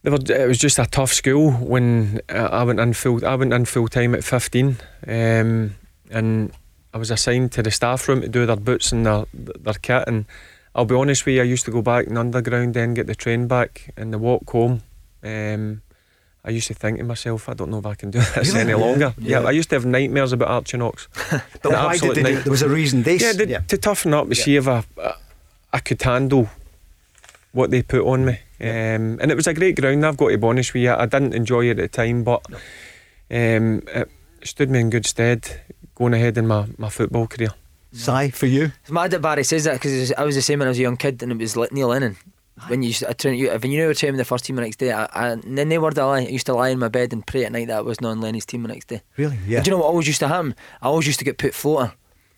They 0.02 0.10
were, 0.10 0.18
it 0.18 0.48
was 0.48 0.58
just 0.58 0.78
a 0.78 0.86
tough 0.86 1.12
school 1.12 1.52
when 1.52 2.20
uh, 2.28 2.48
I 2.50 2.64
went 2.64 2.80
in 2.80 2.92
full. 2.92 3.24
I 3.24 3.34
went 3.36 3.52
in 3.52 3.64
full 3.64 3.88
time 3.88 4.14
at 4.14 4.24
fifteen, 4.24 4.76
um, 5.06 5.76
and 6.10 6.52
I 6.92 6.98
was 6.98 7.10
assigned 7.10 7.52
to 7.52 7.62
the 7.62 7.70
staff 7.70 8.08
room 8.08 8.20
to 8.20 8.28
do 8.28 8.44
their 8.46 8.56
boots 8.56 8.90
and 8.92 9.06
their 9.06 9.24
their 9.32 9.74
kit. 9.74 10.04
And 10.08 10.24
I'll 10.74 10.86
be 10.86 10.96
honest 10.96 11.24
with 11.24 11.36
you, 11.36 11.42
I 11.42 11.44
used 11.44 11.64
to 11.66 11.70
go 11.70 11.82
back 11.82 12.06
in 12.08 12.16
underground, 12.16 12.74
then 12.74 12.94
get 12.94 13.06
the 13.06 13.14
train 13.14 13.46
back, 13.46 13.92
and 13.96 14.12
the 14.12 14.18
walk 14.18 14.50
home. 14.50 14.82
Um, 15.22 15.82
I 16.44 16.50
used 16.50 16.66
to 16.66 16.74
think 16.74 16.98
to 16.98 17.04
myself, 17.04 17.48
I 17.48 17.54
don't 17.54 17.70
know 17.70 17.78
if 17.78 17.86
I 17.86 17.94
can 17.94 18.10
do 18.10 18.18
this 18.34 18.56
any 18.56 18.74
longer. 18.74 19.14
Yeah. 19.18 19.40
Yeah. 19.42 19.46
I 19.48 19.52
used 19.52 19.68
to 19.70 19.76
have 19.76 19.86
nightmares 19.86 20.32
about 20.32 20.48
Archie 20.48 20.78
Knox. 20.78 21.06
But 21.62 21.72
why 21.72 21.96
did 21.96 22.16
they 22.16 22.22
night- 22.22 22.32
it? 22.38 22.44
There 22.44 22.50
was 22.50 22.62
a 22.62 22.68
reason. 22.68 23.04
They 23.04 23.18
yeah, 23.18 23.28
s- 23.28 23.36
to, 23.36 23.46
to 23.68 23.76
toughen 23.78 24.12
up 24.14 24.28
to 24.28 24.34
see 24.34 24.56
if 24.56 24.66
I, 24.66 24.82
I 25.72 25.78
could 25.78 26.02
handle 26.02 26.48
what 27.52 27.70
they 27.70 27.82
put 27.82 28.04
on 28.04 28.24
me. 28.24 28.40
Um, 28.62 29.18
and 29.20 29.30
it 29.30 29.34
was 29.34 29.48
a 29.48 29.54
great 29.54 29.74
ground, 29.74 30.06
I've 30.06 30.16
got 30.16 30.28
to 30.28 30.38
be 30.38 30.46
honest 30.46 30.72
with 30.72 30.84
you. 30.84 30.92
I 30.92 31.06
didn't 31.06 31.34
enjoy 31.34 31.66
it 31.66 31.70
at 31.70 31.76
the 31.78 31.88
time, 31.88 32.22
but 32.22 32.46
um, 33.30 33.82
it 33.88 34.08
stood 34.44 34.70
me 34.70 34.78
in 34.78 34.90
good 34.90 35.04
stead 35.04 35.60
going 35.96 36.14
ahead 36.14 36.38
in 36.38 36.46
my, 36.46 36.66
my 36.78 36.88
football 36.88 37.26
career. 37.26 37.50
Si 37.92 38.30
for 38.30 38.46
you. 38.46 38.72
It's 38.82 38.90
mad 38.90 39.10
that 39.10 39.20
Barry 39.20 39.44
says 39.44 39.64
that 39.64 39.74
because 39.74 40.12
I 40.12 40.22
was 40.22 40.36
the 40.36 40.42
same 40.42 40.60
when 40.60 40.68
I 40.68 40.70
was 40.70 40.78
a 40.78 40.82
young 40.82 40.96
kid 40.96 41.22
and 41.22 41.32
it 41.32 41.38
was 41.38 41.56
like 41.56 41.72
Neil 41.72 41.88
Lennon. 41.88 42.16
When 42.68 42.82
you 42.82 42.88
used 42.88 43.00
to, 43.00 43.10
I 43.10 43.12
train, 43.14 43.36
you, 43.36 43.50
when 43.50 43.70
you 43.70 43.78
knew 43.78 43.82
you 43.82 43.88
were 43.88 43.94
training 43.94 44.18
the 44.18 44.24
first 44.24 44.44
team 44.44 44.56
the 44.56 44.62
next 44.62 44.76
day, 44.76 44.92
I, 44.92 45.06
I, 45.06 45.28
and 45.30 45.58
then 45.58 45.68
they 45.68 45.78
word 45.78 45.98
of 45.98 46.04
a 46.04 46.06
lie. 46.06 46.18
I 46.20 46.28
used 46.28 46.46
to 46.46 46.54
lie 46.54 46.68
in 46.68 46.78
my 46.78 46.88
bed 46.88 47.12
and 47.12 47.26
pray 47.26 47.44
at 47.44 47.50
night 47.50 47.66
that 47.66 47.78
I 47.78 47.80
was 47.80 48.00
not 48.00 48.10
on 48.10 48.20
Lenny's 48.20 48.46
team 48.46 48.62
the 48.62 48.68
next 48.68 48.86
day. 48.88 49.02
Really? 49.16 49.38
Yeah. 49.46 49.58
And 49.58 49.64
do 49.64 49.70
you 49.70 49.76
know 49.76 49.80
what 49.80 49.86
I 49.86 49.88
always 49.88 50.06
used 50.06 50.20
to 50.20 50.28
happen? 50.28 50.54
I 50.80 50.86
always 50.86 51.06
used 51.06 51.18
to 51.18 51.24
get 51.24 51.38
put 51.38 51.54
floater 51.54 51.92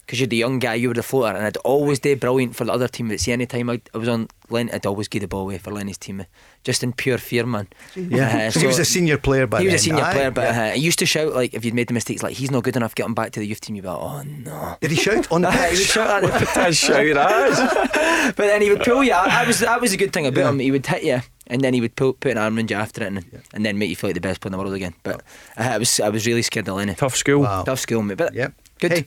because 0.06 0.20
you're 0.20 0.26
the 0.26 0.36
young 0.36 0.58
guy, 0.58 0.74
you 0.74 0.88
were 0.88 0.94
the 0.94 1.02
floater, 1.02 1.36
and 1.36 1.46
I'd 1.46 1.56
always 1.58 1.98
do 1.98 2.14
brilliant 2.16 2.54
for 2.56 2.64
the 2.64 2.72
other 2.72 2.88
team. 2.88 3.08
But 3.08 3.20
see, 3.20 3.32
any 3.32 3.46
time 3.46 3.70
I, 3.70 3.80
I 3.94 3.98
was 3.98 4.08
on 4.08 4.28
Len, 4.50 4.68
I'd 4.72 4.84
always 4.86 5.08
give 5.08 5.22
the 5.22 5.28
ball 5.28 5.42
away 5.42 5.58
for 5.58 5.70
Lenny's 5.72 5.96
team, 5.98 6.24
just 6.64 6.82
in 6.82 6.92
pure 6.92 7.18
fear, 7.18 7.46
man. 7.46 7.68
Yeah. 7.96 8.46
Uh, 8.48 8.50
so 8.50 8.60
he 8.60 8.66
was 8.66 8.78
a 8.78 8.84
senior 8.84 9.16
player 9.18 9.46
by 9.46 9.60
he 9.60 9.66
was 9.66 9.74
a 9.74 9.78
senior 9.78 10.04
Aye, 10.04 10.12
player, 10.12 10.30
but 10.30 10.42
yeah. 10.54 10.64
uh, 10.64 10.70
he 10.74 10.80
used 10.80 10.98
to 10.98 11.06
shout 11.06 11.32
like 11.34 11.54
if 11.54 11.64
you'd 11.64 11.74
made 11.74 11.88
the 11.88 11.94
mistakes, 11.94 12.22
like 12.22 12.34
he's 12.36 12.50
not 12.50 12.62
good 12.64 12.76
enough, 12.76 12.94
get 12.94 13.06
him 13.06 13.14
back 13.14 13.32
to 13.32 13.40
the 13.40 13.46
youth 13.46 13.60
team. 13.60 13.76
You'd 13.76 13.82
be 13.82 13.88
like, 13.88 13.98
oh 13.98 14.22
no. 14.22 14.76
Did 14.80 14.90
he 14.90 14.96
shout 14.96 15.30
on 15.32 15.42
the 15.42 15.50
he 15.52 15.58
would 15.58 15.70
pitch? 15.70 15.86
shout 15.86 16.24
at 16.24 16.42
it. 16.42 16.48
That's 16.54 16.76
shout 16.76 18.34
but 18.36 18.46
then 18.46 18.62
he 18.62 18.70
would 18.70 18.82
pull 18.82 19.02
you. 19.04 19.12
I, 19.12 19.42
I 19.42 19.46
was 19.46 19.60
that 19.60 19.80
was 19.80 19.92
a 19.92 19.96
good 19.96 20.12
thing 20.12 20.26
about 20.26 20.50
him. 20.50 20.58
He 20.58 20.70
would 20.70 20.86
hit 20.86 21.02
you, 21.04 21.20
and 21.46 21.60
then 21.62 21.72
he 21.74 21.80
would 21.80 21.96
pull, 21.96 22.12
put 22.14 22.32
an 22.32 22.38
arm 22.38 22.56
around 22.56 22.70
you 22.70 22.76
after 22.76 23.02
it, 23.02 23.06
and, 23.08 23.24
and 23.52 23.64
then 23.64 23.78
make 23.78 23.88
you 23.90 23.96
feel 23.96 24.08
like 24.08 24.14
the 24.14 24.20
best 24.20 24.40
player 24.40 24.48
in 24.48 24.52
the 24.52 24.58
world 24.58 24.74
again. 24.74 24.94
But 25.02 25.22
uh, 25.56 25.62
I 25.74 25.78
was 25.78 25.98
I 26.00 26.08
was 26.10 26.26
really 26.26 26.42
scared 26.42 26.68
of 26.68 26.76
Lenny. 26.76 26.94
Tough 26.94 27.16
school. 27.16 27.40
Wow. 27.42 27.62
Tough 27.64 27.80
school, 27.80 28.02
mate. 28.02 28.18
But 28.18 28.34
Yep. 28.34 28.52
good. 28.80 28.92
Hey, 28.92 29.06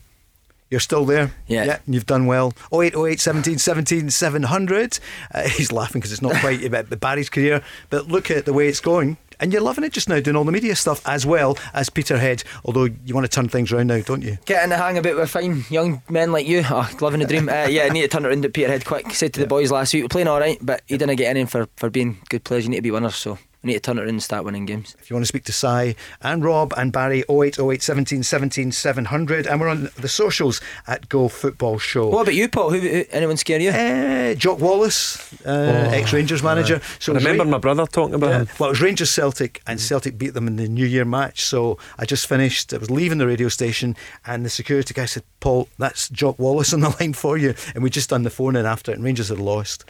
you're 0.69 0.79
still 0.79 1.05
there. 1.05 1.31
Yeah. 1.47 1.63
Yeah. 1.63 1.79
You've 1.87 2.05
done 2.05 2.25
well. 2.25 2.53
0808 2.73 3.19
17 3.19 3.57
17 3.57 4.09
700. 4.09 4.99
Uh, 5.33 5.47
he's 5.49 5.71
laughing 5.71 5.99
because 6.01 6.11
it's 6.11 6.21
not 6.21 6.35
quite 6.41 6.63
about 6.63 6.89
the 6.89 6.97
Barry's 6.97 7.29
career, 7.29 7.61
but 7.89 8.07
look 8.07 8.29
at 8.29 8.45
the 8.45 8.53
way 8.53 8.67
it's 8.67 8.81
going. 8.81 9.17
And 9.39 9.53
you're 9.53 9.61
loving 9.61 9.83
it 9.83 9.93
just 9.93 10.09
now, 10.09 10.19
doing 10.19 10.35
all 10.35 10.43
the 10.43 10.51
media 10.51 10.75
stuff 10.75 11.07
as 11.07 11.23
well 11.23 11.59
as 11.73 11.91
Peterhead. 11.91 12.43
Although 12.65 12.85
you 13.05 13.13
want 13.13 13.25
to 13.25 13.31
turn 13.31 13.47
things 13.47 13.71
around 13.71 13.87
now, 13.87 14.01
don't 14.01 14.23
you? 14.23 14.39
Get 14.45 14.63
in 14.63 14.71
the 14.71 14.77
hang 14.77 14.97
of 14.97 15.05
it 15.05 15.15
with 15.15 15.29
fine 15.29 15.63
young 15.69 16.01
men 16.09 16.31
like 16.31 16.47
you. 16.47 16.63
Oh, 16.69 16.89
living 17.01 17.19
the 17.19 17.27
dream. 17.27 17.47
Uh, 17.47 17.67
yeah, 17.69 17.83
I 17.83 17.89
need 17.89 18.01
to 18.01 18.07
turn 18.07 18.25
it 18.25 18.29
around 18.29 18.43
at 18.45 18.53
Peterhead 18.53 18.85
quick. 18.85 19.11
Said 19.11 19.33
to 19.33 19.39
the 19.39 19.45
boys 19.47 19.71
last 19.71 19.93
week, 19.93 20.03
we're 20.03 20.09
playing 20.09 20.27
all 20.27 20.39
right, 20.39 20.57
but 20.59 20.81
you 20.87 20.97
didn't 20.97 21.17
get 21.17 21.37
in 21.37 21.45
for, 21.45 21.67
for 21.75 21.91
being 21.91 22.17
good 22.29 22.43
players. 22.43 22.63
You 22.63 22.71
need 22.71 22.77
to 22.77 22.81
be 22.81 22.91
winners, 22.91 23.15
so 23.15 23.37
we 23.63 23.67
need 23.69 23.73
to 23.73 23.79
turn 23.79 23.97
it 23.97 24.01
around 24.01 24.09
and 24.09 24.23
start 24.23 24.45
winning 24.45 24.65
games. 24.65 24.95
If 24.99 25.09
you 25.09 25.15
want 25.15 25.23
to 25.23 25.27
speak 25.27 25.43
to 25.45 25.51
Si 25.51 25.95
and 26.21 26.43
Rob 26.45 26.73
and 26.77 26.91
Barry, 26.93 27.23
0808 27.29 27.81
17 27.81 28.23
17 28.23 28.71
700. 28.71 29.47
And 29.47 29.59
we're 29.59 29.67
on 29.67 29.89
the 29.97 30.07
socials 30.07 30.61
at 30.87 31.09
Go 31.09 31.27
Football 31.27 31.79
Show. 31.79 32.07
What 32.09 32.21
about 32.23 32.35
you, 32.35 32.47
Paul? 32.49 32.69
Who, 32.71 32.79
who 32.79 33.03
anyone 33.11 33.35
scare 33.37 33.59
you? 33.59 33.71
Uh, 33.71 34.35
Jock 34.35 34.59
Wallace, 34.59 35.33
uh, 35.45 35.89
ex 35.93 36.13
Rangers 36.13 36.43
manager. 36.43 36.81
So 36.99 37.13
I 37.13 37.17
remember 37.17 37.43
Ra- 37.45 37.49
my 37.49 37.57
brother 37.57 37.85
talking 37.87 38.13
about 38.15 38.29
Yeah. 38.29 38.37
him. 38.39 38.47
Well, 38.59 38.69
it 38.69 38.73
was 38.73 38.81
Rangers 38.81 39.09
Celtic, 39.11 39.61
and 39.65 39.79
Celtic 39.81 40.17
beat 40.17 40.33
them 40.33 40.47
in 40.47 40.55
the 40.57 40.67
New 40.67 40.85
Year 40.85 41.05
match. 41.05 41.43
So 41.43 41.77
I 41.97 42.05
just 42.05 42.27
finished. 42.27 42.73
I 42.73 42.77
was 42.77 42.91
leaving 42.91 43.17
the 43.17 43.27
radio 43.27 43.49
station, 43.49 43.95
and 44.25 44.45
the 44.45 44.49
security 44.49 44.93
guy 44.93 45.05
said, 45.05 45.23
"Paul, 45.39 45.67
that's 45.79 46.09
Jock 46.09 46.37
Wallace 46.39 46.73
on 46.73 46.81
the 46.81 46.89
line 46.99 47.13
for 47.13 47.37
you." 47.37 47.55
And 47.73 47.83
we 47.83 47.89
just 47.89 48.09
done 48.09 48.23
the 48.23 48.29
phone 48.29 48.55
in 48.55 48.65
after 48.65 48.91
and 48.91 49.03
Rangers 49.03 49.29
had 49.29 49.39
lost. 49.39 49.83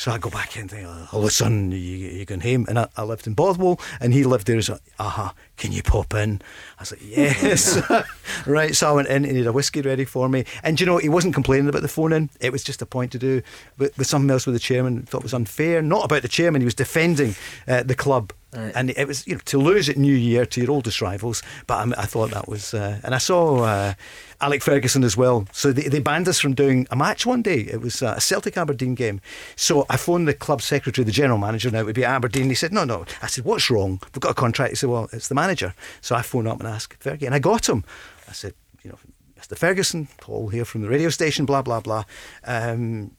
So 0.00 0.10
I 0.10 0.16
go 0.16 0.30
back 0.30 0.56
in 0.56 0.62
and 0.62 0.70
think, 0.70 0.86
oh, 0.88 1.08
all 1.12 1.26
of 1.26 1.40
you, 1.40 1.76
you 1.76 2.24
going 2.24 2.40
home? 2.40 2.64
And 2.70 2.78
I, 2.78 2.88
I 2.96 3.02
lived 3.02 3.26
in 3.26 3.34
Bothwell, 3.34 3.78
and 4.00 4.14
he 4.14 4.24
lived 4.24 4.46
there. 4.46 4.56
He's 4.56 4.70
like, 4.70 4.80
aha, 4.98 5.34
can 5.58 5.72
you 5.72 5.82
pop 5.82 6.14
in? 6.14 6.40
I 6.78 6.80
was 6.80 6.92
like, 6.92 7.02
yes. 7.06 7.78
right, 8.46 8.74
so 8.74 8.88
I 8.88 8.92
went 8.92 9.08
in, 9.08 9.26
and 9.26 9.32
he 9.32 9.36
had 9.40 9.46
a 9.46 9.52
whiskey 9.52 9.82
ready 9.82 10.06
for 10.06 10.26
me. 10.30 10.46
And 10.62 10.80
you 10.80 10.86
know, 10.86 10.96
he 10.96 11.10
wasn't 11.10 11.34
complaining 11.34 11.68
about 11.68 11.82
the 11.82 11.88
phone 11.88 12.14
in. 12.14 12.30
It 12.40 12.50
was 12.50 12.64
just 12.64 12.80
a 12.80 12.86
point 12.86 13.12
to 13.12 13.18
do 13.18 13.42
with, 13.76 13.98
with 13.98 14.06
something 14.06 14.30
else 14.30 14.46
with 14.46 14.54
the 14.54 14.58
chairman. 14.58 15.02
Thought 15.02 15.18
it 15.18 15.24
was 15.24 15.34
unfair. 15.34 15.82
Not 15.82 16.06
about 16.06 16.22
the 16.22 16.28
chairman, 16.28 16.62
he 16.62 16.64
was 16.64 16.74
defending 16.74 17.34
uh, 17.68 17.82
the 17.82 17.94
club. 17.94 18.32
Right. 18.52 18.72
And 18.74 18.90
it 18.90 19.06
was, 19.06 19.26
you 19.28 19.34
know, 19.34 19.40
to 19.44 19.58
lose 19.58 19.88
at 19.88 19.96
New 19.96 20.14
Year 20.14 20.44
to 20.44 20.60
your 20.60 20.72
oldest 20.72 21.00
rivals. 21.00 21.42
But 21.68 21.74
I, 21.74 22.02
I 22.02 22.06
thought 22.06 22.30
that 22.30 22.48
was, 22.48 22.74
uh, 22.74 23.00
and 23.04 23.14
I 23.14 23.18
saw 23.18 23.62
uh, 23.62 23.94
Alex 24.40 24.64
Ferguson 24.64 25.04
as 25.04 25.16
well. 25.16 25.46
So 25.52 25.72
they, 25.72 25.82
they 25.82 26.00
banned 26.00 26.28
us 26.28 26.40
from 26.40 26.54
doing 26.54 26.86
a 26.90 26.96
match 26.96 27.24
one 27.24 27.42
day. 27.42 27.60
It 27.60 27.80
was 27.80 28.02
uh, 28.02 28.14
a 28.16 28.20
Celtic 28.20 28.56
Aberdeen 28.56 28.96
game. 28.96 29.20
So 29.54 29.86
I 29.88 29.96
phoned 29.96 30.26
the 30.26 30.34
club 30.34 30.62
secretary, 30.62 31.04
the 31.04 31.12
general 31.12 31.38
manager 31.38 31.70
now, 31.70 31.80
it 31.80 31.86
would 31.86 31.94
be 31.94 32.04
Aberdeen. 32.04 32.48
He 32.48 32.56
said, 32.56 32.72
no, 32.72 32.84
no. 32.84 33.04
I 33.22 33.28
said, 33.28 33.44
what's 33.44 33.70
wrong? 33.70 34.00
We've 34.14 34.20
got 34.20 34.32
a 34.32 34.34
contract. 34.34 34.70
He 34.70 34.76
said, 34.76 34.90
well, 34.90 35.08
it's 35.12 35.28
the 35.28 35.34
manager. 35.36 35.74
So 36.00 36.16
I 36.16 36.22
phoned 36.22 36.48
up 36.48 36.58
and 36.58 36.68
asked 36.68 36.98
Fergie, 36.98 37.26
and 37.26 37.34
I 37.34 37.38
got 37.38 37.68
him. 37.68 37.84
I 38.28 38.32
said, 38.32 38.54
you 38.82 38.90
know, 38.90 38.98
Mr. 39.40 39.56
Ferguson, 39.56 40.08
Paul 40.20 40.48
here 40.48 40.64
from 40.64 40.82
the 40.82 40.88
radio 40.88 41.08
station, 41.08 41.46
blah, 41.46 41.62
blah, 41.62 41.80
blah. 41.80 42.04
Um, 42.44 43.12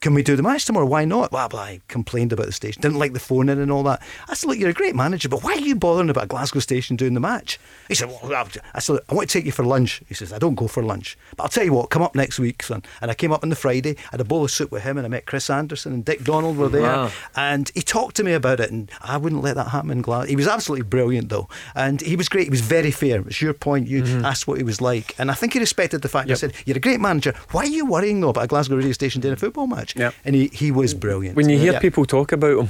can 0.00 0.14
we 0.14 0.22
do 0.22 0.36
the 0.36 0.42
match 0.42 0.64
tomorrow? 0.64 0.86
Why 0.86 1.04
not? 1.04 1.30
Blah, 1.30 1.48
blah. 1.48 1.66
He 1.66 1.80
complained 1.88 2.32
about 2.32 2.46
the 2.46 2.52
station. 2.52 2.80
Didn't 2.80 2.98
like 2.98 3.12
the 3.12 3.20
phone 3.20 3.48
in 3.48 3.58
and 3.58 3.72
all 3.72 3.82
that. 3.84 4.00
I 4.28 4.34
said, 4.34 4.48
look, 4.48 4.58
you're 4.58 4.70
a 4.70 4.74
great 4.74 4.94
manager, 4.94 5.28
but 5.28 5.42
why 5.42 5.54
are 5.54 5.60
you 5.60 5.74
bothering 5.74 6.10
about 6.10 6.28
Glasgow 6.28 6.60
station 6.60 6.96
doing 6.96 7.14
the 7.14 7.20
match? 7.20 7.58
He 7.88 7.94
said, 7.94 8.08
well, 8.08 8.46
I 8.74 8.78
said, 8.78 9.00
I 9.08 9.14
want 9.14 9.28
to 9.28 9.32
take 9.32 9.44
you 9.44 9.52
for 9.52 9.64
lunch. 9.64 10.02
He 10.08 10.14
says, 10.14 10.32
I 10.32 10.38
don't 10.38 10.54
go 10.54 10.68
for 10.68 10.82
lunch. 10.82 11.18
But 11.36 11.44
I'll 11.44 11.48
tell 11.48 11.64
you 11.64 11.72
what, 11.72 11.90
come 11.90 12.02
up 12.02 12.14
next 12.14 12.38
week, 12.38 12.62
son. 12.62 12.84
And 13.00 13.10
I 13.10 13.14
came 13.14 13.32
up 13.32 13.42
on 13.42 13.48
the 13.48 13.56
Friday, 13.56 13.96
had 14.12 14.20
a 14.20 14.24
bowl 14.24 14.44
of 14.44 14.50
soup 14.50 14.70
with 14.70 14.84
him, 14.84 14.98
and 14.98 15.06
I 15.06 15.08
met 15.08 15.26
Chris 15.26 15.50
Anderson 15.50 15.92
and 15.92 16.04
Dick 16.04 16.22
Donald 16.22 16.56
were 16.56 16.68
there. 16.68 16.82
Wow. 16.82 17.10
And 17.34 17.70
he 17.74 17.82
talked 17.82 18.16
to 18.16 18.24
me 18.24 18.32
about 18.34 18.60
it, 18.60 18.70
and 18.70 18.90
I 19.00 19.16
wouldn't 19.16 19.42
let 19.42 19.56
that 19.56 19.68
happen 19.68 19.90
in 19.90 20.02
Glasgow. 20.02 20.28
He 20.28 20.36
was 20.36 20.46
absolutely 20.46 20.86
brilliant, 20.86 21.28
though. 21.28 21.48
And 21.74 22.00
he 22.00 22.14
was 22.14 22.28
great. 22.28 22.44
He 22.44 22.50
was 22.50 22.60
very 22.60 22.90
fair. 22.90 23.20
It's 23.22 23.42
your 23.42 23.54
point. 23.54 23.88
You 23.88 24.02
mm-hmm. 24.02 24.24
asked 24.24 24.46
what 24.46 24.58
he 24.58 24.64
was 24.64 24.80
like. 24.80 25.14
And 25.18 25.30
I 25.30 25.34
think 25.34 25.54
he 25.54 25.58
respected 25.58 26.02
the 26.02 26.08
fact 26.08 26.30
I 26.30 26.34
said, 26.34 26.52
You're 26.66 26.76
a 26.76 26.80
great 26.80 27.00
manager. 27.00 27.34
Why 27.50 27.62
are 27.62 27.66
you 27.66 27.86
worrying, 27.86 28.20
though, 28.20 28.28
about 28.28 28.44
a 28.44 28.46
Glasgow 28.46 28.76
radio 28.76 28.92
station 28.92 29.20
doing 29.20 29.34
a 29.34 29.36
football 29.36 29.66
match? 29.66 29.87
Yep. 29.96 30.14
And 30.24 30.34
he, 30.34 30.48
he 30.52 30.70
was 30.70 30.94
brilliant. 30.94 31.36
When 31.36 31.48
you 31.48 31.58
hear 31.58 31.72
Yeah. 31.74 31.78
people 31.80 32.04
talk 32.04 32.32
about 32.32 32.58
him, 32.58 32.68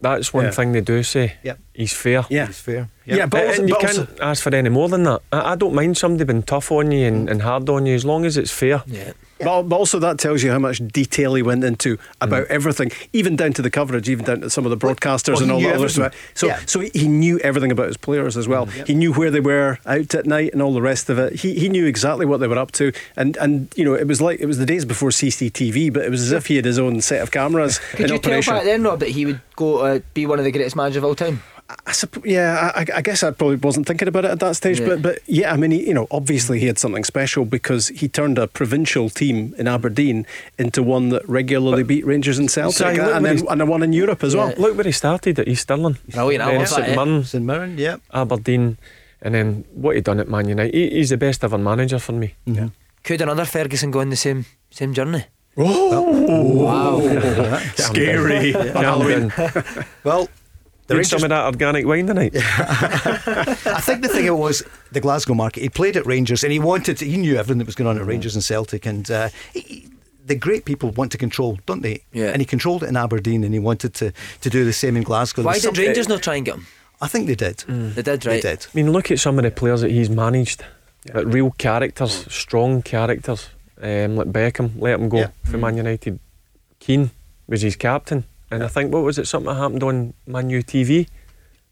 that's 0.00 0.32
one 0.34 0.44
Yeah. 0.44 0.50
thing 0.50 0.72
they 0.72 0.80
do 0.80 1.02
say. 1.02 1.34
Yep. 1.42 1.58
He's 1.74 1.92
fair. 1.92 2.24
Yeah. 2.30 2.46
He's 2.46 2.58
fair. 2.60 2.88
Yeah, 3.04 3.26
but 3.26 3.40
And- 3.40 3.48
also, 3.48 3.60
and 3.60 3.68
you 3.68 3.74
but 3.74 3.80
can't 3.82 3.98
also- 3.98 4.16
ask 4.22 4.42
for 4.42 4.54
any 4.54 4.68
more 4.70 4.88
than 4.88 5.02
that. 5.02 5.20
I, 5.32 5.52
I 5.52 5.54
don't 5.56 5.74
mind 5.74 5.98
somebody 5.98 6.24
being 6.24 6.42
tough 6.44 6.70
on 6.72 6.90
you 6.92 7.06
and, 7.06 7.28
and 7.28 7.42
hard 7.42 7.68
on 7.68 7.84
you 7.84 7.94
as 7.94 8.04
long 8.04 8.24
as 8.24 8.36
it's 8.38 8.50
fair. 8.52 8.82
Yeah. 8.86 9.12
But, 9.40 9.64
but 9.64 9.76
also 9.76 9.98
that 9.98 10.18
tells 10.18 10.42
you 10.42 10.52
how 10.52 10.60
much 10.60 10.78
detail 10.88 11.34
he 11.34 11.42
went 11.42 11.64
into 11.64 11.96
Mm. 11.96 12.00
about 12.20 12.46
everything, 12.46 12.92
even 13.12 13.34
down 13.36 13.52
to 13.54 13.62
the 13.62 13.68
coverage, 13.70 14.08
even 14.08 14.24
down 14.24 14.40
to 14.42 14.48
some 14.48 14.64
of 14.64 14.70
the 14.70 14.76
broadcasters 14.86 15.34
well, 15.34 15.42
and 15.42 15.52
all 15.52 15.58
knew 15.60 15.66
that 15.66 15.74
other 15.76 15.88
stuff. 15.90 16.14
So, 16.34 16.46
Yeah. 16.46 16.60
so 16.64 16.80
he 16.80 17.08
knew 17.08 17.38
everything 17.40 17.72
about 17.72 17.88
his 17.88 17.96
players 17.98 18.36
as 18.38 18.46
well. 18.48 18.66
He 18.66 18.94
knew 18.94 19.12
where 19.12 19.30
they 19.32 19.40
were 19.40 19.78
out 19.84 20.14
at 20.14 20.24
night 20.24 20.52
and 20.54 20.62
all 20.62 20.72
the 20.72 20.80
rest 20.80 21.10
of 21.10 21.18
it. 21.18 21.40
He, 21.40 21.58
he 21.58 21.68
knew 21.68 21.84
exactly 21.86 22.24
what 22.24 22.38
they 22.40 22.46
were 22.48 22.56
up 22.58 22.70
to, 22.72 22.92
and 23.16 23.36
and 23.38 23.68
you 23.76 23.84
know 23.84 23.92
it 23.94 24.06
was 24.06 24.22
like 24.22 24.40
it 24.40 24.46
was 24.46 24.56
the 24.58 24.64
days 24.66 24.84
before 24.86 25.10
CCTV, 25.10 25.92
but 25.92 26.04
it 26.04 26.10
was 26.10 26.22
as 26.22 26.32
if 26.32 26.46
he 26.46 26.56
had 26.56 26.64
his 26.64 26.78
own 26.78 27.00
set 27.02 27.20
of 27.20 27.30
cameras 27.32 27.80
Could 27.90 28.02
in 28.06 28.08
you 28.10 28.14
operation. 28.14 28.52
tell 28.52 28.60
back 28.60 28.64
then, 28.64 28.82
Rob, 28.84 29.00
that 29.00 29.10
he 29.10 29.26
would 29.26 29.40
go 29.56 29.78
uh, 29.78 29.98
be 30.14 30.24
one 30.24 30.38
of 30.38 30.44
the 30.46 30.52
greatest 30.52 30.76
managers 30.76 30.98
of 30.98 31.04
all 31.04 31.14
time? 31.16 31.42
I 31.86 31.92
supp- 31.92 32.24
yeah, 32.26 32.72
I, 32.74 32.84
I 32.94 33.00
guess 33.00 33.22
I 33.22 33.30
probably 33.30 33.56
wasn't 33.56 33.86
thinking 33.86 34.06
about 34.06 34.26
it 34.26 34.30
at 34.32 34.40
that 34.40 34.54
stage, 34.56 34.80
Yeah. 34.80 34.88
but 34.88 35.02
but 35.02 35.18
yeah, 35.26 35.52
I 35.52 35.56
mean, 35.56 35.70
he, 35.70 35.86
you 35.88 35.94
know, 35.94 36.06
obviously 36.10 36.60
he 36.60 36.66
had 36.66 36.78
something 36.78 37.04
special 37.04 37.44
because 37.46 37.88
he 37.88 38.06
turned 38.06 38.36
a 38.38 38.46
provincial 38.46 39.08
team 39.08 39.54
in 39.56 39.66
Aberdeen 39.66 40.26
into 40.58 40.82
one 40.82 41.08
that 41.08 41.26
regularly 41.28 41.82
beat 41.82 42.04
Rangers 42.04 42.38
and 42.38 42.50
Celtic, 42.50 42.76
Sorry, 42.76 42.98
and 42.98 43.06
what 43.06 43.22
then 43.22 43.46
and 43.48 43.62
a 43.62 43.66
one 43.66 43.82
in 43.82 43.92
Europe 43.94 44.22
as 44.22 44.36
well. 44.36 44.52
Look 44.58 44.76
where 44.76 44.84
he 44.84 44.92
started 44.92 45.38
at 45.38 45.48
East 45.48 45.62
Stirling. 45.62 45.96
Brilliant, 46.10 46.44
I 46.44 46.50
then 46.50 46.58
love 46.60 46.68
that, 46.70 46.84
St? 46.84 46.96
Mirren, 46.96 47.24
St 47.24 47.44
Mirren, 47.44 47.78
yeah. 47.78 47.96
Aberdeen, 48.12 48.76
and 49.22 49.34
then 49.34 49.64
what 49.72 49.96
he 49.96 50.02
done 50.02 50.20
at 50.20 50.28
Man 50.28 50.46
United. 50.48 50.74
He, 50.74 50.90
he's 50.90 51.08
the 51.10 51.16
best 51.16 51.42
ever 51.44 51.56
manager 51.58 51.98
for 51.98 52.12
me. 52.12 52.34
Mm-hmm. 52.46 52.66
Could 53.04 53.20
another 53.22 53.46
Ferguson 53.46 53.90
go 53.90 54.00
on 54.00 54.10
the 54.10 54.16
same 54.16 54.44
same 54.70 54.92
journey? 54.92 55.24
Oh! 55.56 56.26
Oh. 56.28 56.42
Wow 56.64 57.58
scary. 57.76 58.52
Camden, 58.52 59.32
Well, 60.02 60.28
the 60.86 60.94
Need 60.94 60.98
Rangers, 60.98 61.10
some 61.10 61.22
of 61.24 61.30
that 61.30 61.44
organic 61.46 61.86
wine 61.86 62.06
tonight. 62.06 62.32
I 62.36 63.80
think 63.80 64.02
the 64.02 64.08
thing 64.08 64.26
it 64.26 64.36
was 64.36 64.62
the 64.92 65.00
Glasgow 65.00 65.34
market. 65.34 65.62
He 65.62 65.68
played 65.68 65.96
at 65.96 66.06
Rangers 66.06 66.42
and 66.44 66.52
he 66.52 66.58
wanted. 66.58 66.98
To, 66.98 67.04
he 67.06 67.16
knew 67.16 67.36
everything 67.36 67.58
that 67.58 67.66
was 67.66 67.74
going 67.74 67.88
on 67.88 67.98
at 67.98 68.06
Rangers 68.06 68.34
and 68.34 68.44
Celtic, 68.44 68.86
and 68.86 69.10
uh, 69.10 69.28
he, 69.52 69.88
the 70.24 70.34
great 70.34 70.64
people 70.64 70.90
want 70.90 71.12
to 71.12 71.18
control, 71.18 71.58
don't 71.66 71.82
they? 71.82 72.02
Yeah. 72.12 72.26
And 72.30 72.40
he 72.40 72.46
controlled 72.46 72.82
it 72.82 72.88
in 72.88 72.96
Aberdeen, 72.96 73.44
and 73.44 73.52
he 73.54 73.60
wanted 73.60 73.94
to, 73.94 74.12
to 74.40 74.50
do 74.50 74.64
the 74.64 74.72
same 74.72 74.96
in 74.96 75.02
Glasgow. 75.02 75.42
Why 75.42 75.52
There's 75.58 75.64
did 75.64 75.78
Rangers 75.78 76.08
not 76.08 76.22
try 76.22 76.36
and 76.36 76.44
get 76.44 76.54
him? 76.56 76.66
I 77.00 77.08
think 77.08 77.26
they 77.26 77.34
did. 77.34 77.58
They 77.68 78.02
did, 78.02 78.24
right? 78.24 78.40
They 78.42 78.50
did. 78.50 78.66
I 78.66 78.70
mean, 78.74 78.92
look 78.92 79.10
at 79.10 79.18
some 79.18 79.38
of 79.38 79.44
the 79.44 79.50
players 79.50 79.80
that 79.82 79.90
he's 79.90 80.08
managed. 80.08 80.64
Like 81.12 81.26
real 81.26 81.50
characters, 81.50 82.26
strong 82.32 82.80
characters. 82.80 83.50
Um, 83.82 84.16
like 84.16 84.32
Beckham, 84.32 84.70
let 84.80 84.98
him 84.98 85.10
go 85.10 85.18
Yeah. 85.18 85.28
for 85.44 85.58
Man 85.58 85.76
United. 85.76 86.18
Keane 86.78 87.10
was 87.46 87.60
his 87.60 87.76
captain. 87.76 88.24
And 88.50 88.62
I 88.62 88.68
think, 88.68 88.92
what 88.92 89.02
was 89.02 89.18
it, 89.18 89.26
something 89.26 89.52
that 89.52 89.60
happened 89.60 89.82
on 89.82 90.14
MUTV? 90.28 91.08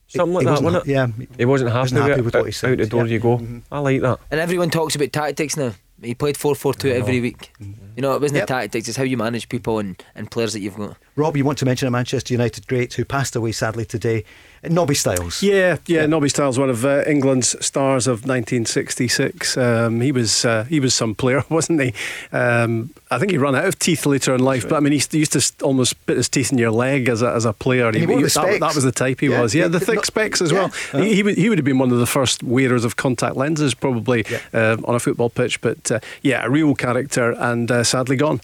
Something 0.09 0.35
like 0.35 0.43
He 0.43 0.47
that, 0.47 0.51
wasn't 0.63 0.65
wasn't 0.65 0.87
it? 0.89 0.91
Yeah. 0.93 1.07
He 1.39 1.45
wasn't 1.45 1.71
happy, 1.71 1.81
Wasn't 1.81 2.01
happy 2.03 2.11
with, 2.17 2.25
with 2.27 2.35
it. 2.35 2.39
what 2.39 2.47
he 2.47 2.53
said, 2.53 2.71
Out 2.73 2.79
the 2.79 2.87
door 2.87 3.07
yeah. 3.07 3.13
you 3.13 3.19
go. 3.19 3.39
Mhm. 3.39 3.63
I 3.73 3.79
like 3.79 4.01
that. 4.03 4.19
And 4.31 4.41
everyone 4.41 4.71
talks 4.71 4.95
about 4.95 5.13
tactics 5.13 5.57
now. 5.57 5.73
He 6.03 6.15
played 6.15 6.37
4 6.37 6.55
4 6.57 6.75
2 6.75 6.89
every 6.91 7.21
week. 7.21 7.53
You 7.61 8.03
know, 8.03 8.15
it 8.15 8.21
wasn't 8.21 8.39
Yep. 8.39 8.47
the 8.49 8.53
tactics, 8.55 8.89
it's 8.89 8.97
how 8.97 9.05
you 9.05 9.17
manage 9.17 9.49
people 9.49 9.79
and, 9.79 10.03
and 10.17 10.31
players 10.31 10.53
that 10.53 10.61
you've 10.61 10.77
got. 10.77 10.97
Rob, 11.17 11.37
you 11.37 11.45
want 11.45 11.59
to 11.59 11.65
mention 11.65 11.87
a 11.87 11.91
Manchester 11.93 12.35
United 12.35 12.67
great 12.67 12.93
who 12.95 13.05
passed 13.05 13.37
away 13.37 13.53
sadly 13.53 13.85
today, 13.85 14.25
Nobby 14.65 14.95
Stiles. 14.95 15.43
Yeah, 15.43 15.79
yeah, 15.87 16.07
Nobby 16.07 16.29
Stiles, 16.29 16.59
one 16.59 16.71
of 16.71 16.85
uh, 16.85 17.03
England's 17.07 17.57
stars 17.65 18.07
of 18.07 18.21
1966. 18.27 19.57
Um, 19.57 20.01
he 20.01 20.13
was 20.13 20.45
uh, 20.45 20.65
he 20.65 20.79
was 20.81 20.95
some 20.95 21.15
player, 21.15 21.43
wasn't 21.49 21.81
he? 21.81 21.93
Um, 22.33 22.91
I 23.11 23.19
think 23.19 23.33
he 23.33 23.39
ran 23.39 23.55
out 23.57 23.65
of 23.67 23.79
teeth 23.79 24.07
later 24.07 24.35
in 24.35 24.41
life, 24.43 24.69
but 24.69 24.77
I 24.77 24.81
mean, 24.81 24.93
he 24.93 25.19
used 25.19 25.33
to 25.33 25.65
almost 25.65 25.91
spit 25.91 26.17
his 26.17 26.29
teeth 26.29 26.53
in 26.53 26.59
your 26.59 26.71
leg 26.71 27.09
as 27.09 27.23
a, 27.23 27.33
as 27.33 27.45
a 27.45 27.53
player. 27.53 27.91
he 27.93 28.07
the 28.07 28.15
that, 28.35 28.59
that 28.61 28.75
was 28.75 28.85
the 28.85 28.93
type 28.93 29.21
he 29.21 29.27
Yeah, 29.29 29.41
was. 29.43 29.55
Yeah, 29.55 29.63
yeah, 29.63 29.69
the 29.69 29.81
thick 29.81 29.97
not- 29.97 30.07
specs 30.07 30.41
as 30.41 30.53
yeah. 30.53 30.71
well. 30.93 31.03
He, 31.03 31.17
he 31.17 31.23
would 31.23 31.37
he 31.37 31.49
would 31.49 31.59
have 31.59 31.65
been 31.65 31.79
one 31.79 31.91
of 31.93 31.99
the 31.99 32.07
first 32.07 32.43
wearers 32.43 32.85
of 32.85 32.97
contact 32.97 33.37
lenses, 33.37 33.75
probably 33.75 34.25
Yeah. 34.31 34.39
uh, 34.55 34.77
on 34.85 34.95
a 34.95 35.01
football 35.01 35.29
pitch. 35.31 35.61
But 35.61 35.91
uh, 35.91 36.01
yeah, 36.23 36.45
a 36.45 36.51
real 36.51 36.75
character, 36.75 37.33
and 37.33 37.71
uh, 37.71 37.85
sadly 37.85 38.17
gone. 38.17 38.41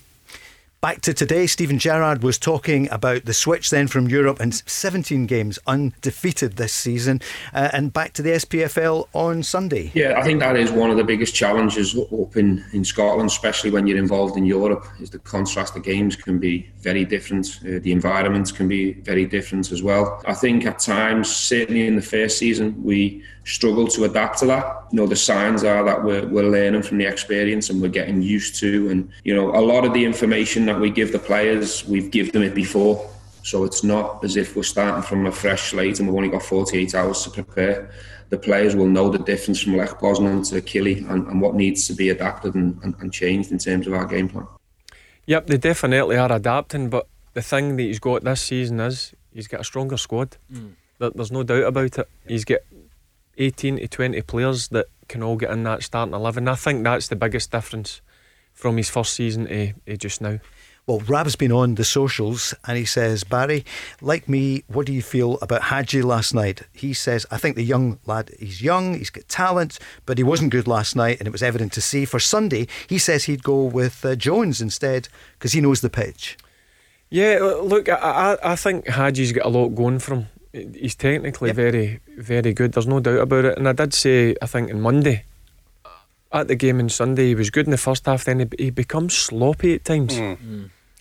Back 0.81 1.01
to 1.01 1.13
today, 1.13 1.49
Steven 1.49 1.81
Gerrard 1.81 2.23
was 2.23 2.39
talking 2.39 2.89
about 2.93 3.25
the 3.25 3.35
switch 3.35 3.71
then 3.71 3.89
from 3.89 4.07
Europe 4.07 4.39
and 4.39 4.55
17 4.55 5.27
games 5.27 5.59
undefeated 5.67 6.53
this 6.53 6.73
season, 6.73 7.21
uh, 7.53 7.71
and 7.73 7.93
back 7.93 8.13
to 8.13 8.23
the 8.23 8.31
SPFL 8.31 9.09
on 9.13 9.43
Sunday. 9.43 9.91
Yeah, 9.93 10.17
I 10.17 10.23
think 10.23 10.39
that 10.39 10.57
is 10.57 10.71
one 10.71 10.93
of 10.93 10.97
the 10.97 11.03
biggest 11.03 11.35
challenges 11.35 11.99
up 11.99 12.37
in, 12.37 12.65
in 12.73 12.85
Scotland, 12.85 13.29
especially 13.29 13.71
when 13.71 13.89
you're 13.89 13.99
involved 13.99 14.37
in 14.37 14.47
Europe, 14.47 14.87
is 15.01 15.11
the 15.11 15.19
contrast 15.19 15.75
of 15.75 15.83
games 15.83 16.15
can 16.15 16.39
be 16.39 16.71
very 16.79 17.05
different. 17.05 17.59
Uh, 17.63 17.81
the 17.83 17.91
environments 17.91 18.53
can 18.53 18.69
be 18.69 18.93
very 18.93 19.27
different 19.27 19.73
as 19.73 19.83
well. 19.83 20.23
I 20.29 20.35
think 20.35 20.65
at 20.65 20.79
times, 20.79 21.35
certainly 21.35 21.89
in 21.89 21.97
the 21.97 22.03
first 22.03 22.39
season, 22.39 22.81
we 22.85 23.25
struggle 23.49 23.89
to 23.89 24.05
adapt 24.05 24.39
to 24.39 24.47
that. 24.47 24.85
You 24.93 24.97
know, 24.97 25.07
the 25.07 25.17
signs 25.17 25.65
are 25.65 25.83
that 25.83 26.05
we're, 26.05 26.27
we're 26.27 26.49
learning 26.49 26.83
from 26.83 26.99
the 26.99 27.07
experience 27.07 27.71
and 27.71 27.81
we're 27.81 27.89
getting 27.89 28.21
used 28.21 28.57
to. 28.57 28.91
And, 28.91 29.11
you 29.25 29.35
know, 29.35 29.51
a 29.57 29.63
lot 29.63 29.87
of 29.87 29.95
the 29.95 30.05
information 30.05 30.67
that 30.67 30.79
we 30.79 30.91
give 30.91 31.13
the 31.13 31.19
players, 31.19 31.85
we've 31.87 32.11
given 32.11 32.33
them 32.33 32.43
it 32.43 32.55
before. 32.55 33.11
So 33.43 33.65
it's 33.65 33.83
not 33.83 34.23
as 34.23 34.37
if 34.37 34.55
we're 34.55 34.65
starting 34.65 35.03
from 35.03 35.25
a 35.25 35.33
fresh 35.33 35.71
slate 35.71 35.99
and 35.99 36.07
we've 36.07 36.17
only 36.17 36.29
got 36.29 36.43
48 36.43 36.95
hours 36.95 37.23
to 37.23 37.31
prepare. 37.31 37.91
The 38.29 38.37
players 38.37 38.77
will 38.77 38.87
know 38.87 39.09
the 39.09 39.19
difference 39.19 39.63
from 39.63 39.79
Lech 39.79 39.99
Poznan 39.99 40.47
to 40.51 40.61
Killie 40.61 41.09
and, 41.09 41.27
and 41.29 41.41
what 41.41 41.55
needs 41.55 41.87
to 41.87 41.95
be 41.95 42.11
adapted 42.11 42.55
and, 42.55 42.79
and, 42.83 42.95
and 43.01 43.11
changed 43.11 43.51
in 43.51 43.57
terms 43.57 43.87
of 43.87 43.95
our 43.95 44.05
game 44.05 44.29
plan. 44.29 44.47
Yep, 45.25 45.47
they 45.47 45.57
definitely 45.57 46.19
are 46.19 46.31
adapting, 46.31 46.91
but 46.91 47.07
the 47.33 47.41
thing 47.41 47.77
that 47.77 47.83
he's 47.83 47.99
got 47.99 48.25
this 48.25 48.43
season 48.43 48.81
is 48.81 49.15
he's 49.33 49.49
got 49.49 49.61
a 49.61 49.65
stronger 49.65 49.97
squad. 49.97 50.37
Mm. 50.53 50.73
There, 50.99 51.11
there's 51.15 51.33
no 51.33 51.43
doubt 51.43 51.65
about 51.65 51.99
it. 51.99 52.09
He's 52.27 52.45
got 52.45 52.61
18 53.39 53.79
to 53.79 53.89
20 53.89 54.21
players 54.23 54.69
that 54.69 54.87
can 55.09 55.23
all 55.23 55.37
get 55.37 55.51
in 55.51 55.63
that 55.65 55.83
starting 55.83 56.15
11. 56.15 56.49
I 56.49 56.55
think 56.55 56.85
that's 56.85 57.09
the 57.09 57.17
biggest 57.17 57.51
difference 57.51 58.01
from 58.53 58.77
his 58.77 58.91
first 58.91 59.15
season 59.15 59.47
to, 59.47 59.73
to 59.87 59.97
just 59.97 60.21
now. 60.21 60.39
Well, 60.87 61.01
Rab's 61.01 61.37
been 61.37 61.53
on 61.53 61.75
the 61.75 61.85
socials 61.85 62.55
and 62.67 62.79
he 62.79 62.87
says, 62.87 63.23
Barry, 63.23 63.67
like 64.01 64.27
me, 64.27 64.65
what 64.69 64.87
do 64.87 64.95
you 64.95 65.03
feel 65.03 65.39
about 65.43 65.65
Hagi 65.65 66.01
last 66.01 66.33
night? 66.33 66.63
He 66.73 66.95
says, 66.95 67.27
I 67.31 67.37
think 67.37 67.57
the 67.57 67.63
young 67.63 67.99
lad, 68.07 68.31
he's 68.39 68.63
young, 68.63 68.95
he's 68.95 69.11
got 69.11 69.29
talent, 69.29 69.79
but 70.07 70.17
he 70.17 70.25
wasn't 70.25 70.51
good 70.51 70.67
last 70.67 70.97
night 70.97 71.19
and 71.19 71.29
it 71.29 71.31
was 71.31 71.43
evident 71.43 71.75
to 71.75 71.83
see. 71.83 72.07
For 72.07 72.19
Sunday, 72.19 72.69
he 72.89 72.97
says 72.97 73.25
he'd 73.25 73.43
go 73.43 73.65
with 73.65 74.03
uh, 74.03 74.17
Jones 74.17 74.63
instead 74.63 75.11
because 75.35 75.53
he 75.53 75.61
knows 75.61 75.83
the 75.83 75.91
pitch. 75.91 76.39
Yeah, 77.11 77.39
look, 77.63 77.91
I, 77.91 78.37
I, 78.43 78.53
I 78.53 78.57
think 78.57 78.87
Hagi's 78.87 79.33
got 79.33 79.45
a 79.45 79.51
lot 79.51 79.69
going 79.71 79.99
for 79.99 80.15
him. 80.15 80.27
He's 80.75 80.95
technically 80.95 81.49
Yep. 81.51 81.57
very, 81.57 82.01
very 82.17 82.53
good. 82.53 82.73
There's 82.73 82.87
no 82.87 83.01
doubt 83.01 83.21
about 83.21 83.45
it. 83.45 83.59
And 83.59 83.69
I 83.69 83.73
did 83.73 83.95
say, 83.95 84.35
I 84.43 84.47
think 84.47 84.71
on 84.71 84.81
Monday, 84.81 85.25
at 86.33 86.49
the 86.49 86.57
game 86.57 86.79
on 86.79 86.89
Sunday, 86.89 87.29
he 87.29 87.35
was 87.35 87.51
good 87.51 87.67
in 87.67 87.71
the 87.71 87.77
first 87.79 88.07
half. 88.07 88.25
Then 88.25 88.41
he, 88.41 88.47
he 88.65 88.71
becomes 88.71 89.15
sloppy 89.15 89.75
at 89.75 89.85
times. 89.85 90.15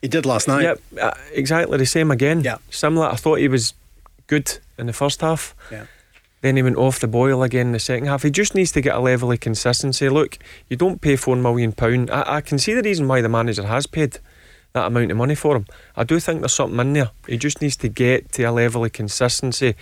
He 0.02 0.08
did 0.08 0.26
last 0.26 0.48
night. 0.48 0.64
Yep, 0.64 0.80
uh, 1.02 1.12
exactly 1.34 1.78
the 1.78 1.86
same 1.86 2.12
again. 2.12 2.42
Yeah. 2.42 2.58
Similar. 2.70 3.08
I 3.08 3.16
thought 3.16 3.40
he 3.40 3.48
was 3.48 3.74
good 4.28 4.60
in 4.78 4.86
the 4.88 4.94
first 4.94 5.22
half. 5.22 5.56
Yeah. 5.72 5.86
Then 6.42 6.56
he 6.56 6.62
went 6.62 6.78
off 6.78 7.00
the 7.00 7.08
boil 7.08 7.42
again 7.42 7.68
in 7.68 7.72
the 7.74 7.80
second 7.80 8.06
half. 8.08 8.22
He 8.24 8.30
just 8.30 8.54
needs 8.54 8.72
to 8.74 8.82
get 8.82 8.96
a 8.96 9.00
level 9.00 9.32
of 9.32 9.40
consistency. 9.40 10.08
Look, 10.08 10.38
you 10.70 10.78
don't 10.78 11.02
pay 11.02 11.16
four 11.16 11.36
million 11.36 11.72
pound. 11.72 12.12
I, 12.12 12.36
I 12.36 12.42
can 12.42 12.60
see 12.60 12.74
the 12.76 12.84
reason 12.84 13.08
why 13.08 13.22
the 13.22 13.30
manager 13.30 13.66
has 13.66 13.88
paid 13.88 14.20
that 14.78 14.88
amount 14.88 15.12
of 15.12 15.18
money 15.18 15.36
for 15.36 15.56
him. 15.56 15.66
I 15.96 16.04
do 16.04 16.20
think 16.20 16.42
there's 16.42 16.54
something 16.54 16.80
in 16.80 16.94
there. 16.94 17.12
He 17.28 17.38
just 17.38 17.62
needs 17.62 17.76
to 17.78 17.90
get 17.90 18.32
to 18.34 18.44
a 18.44 18.52
level 18.52 18.86
of 18.86 18.94
consistency 18.94 19.76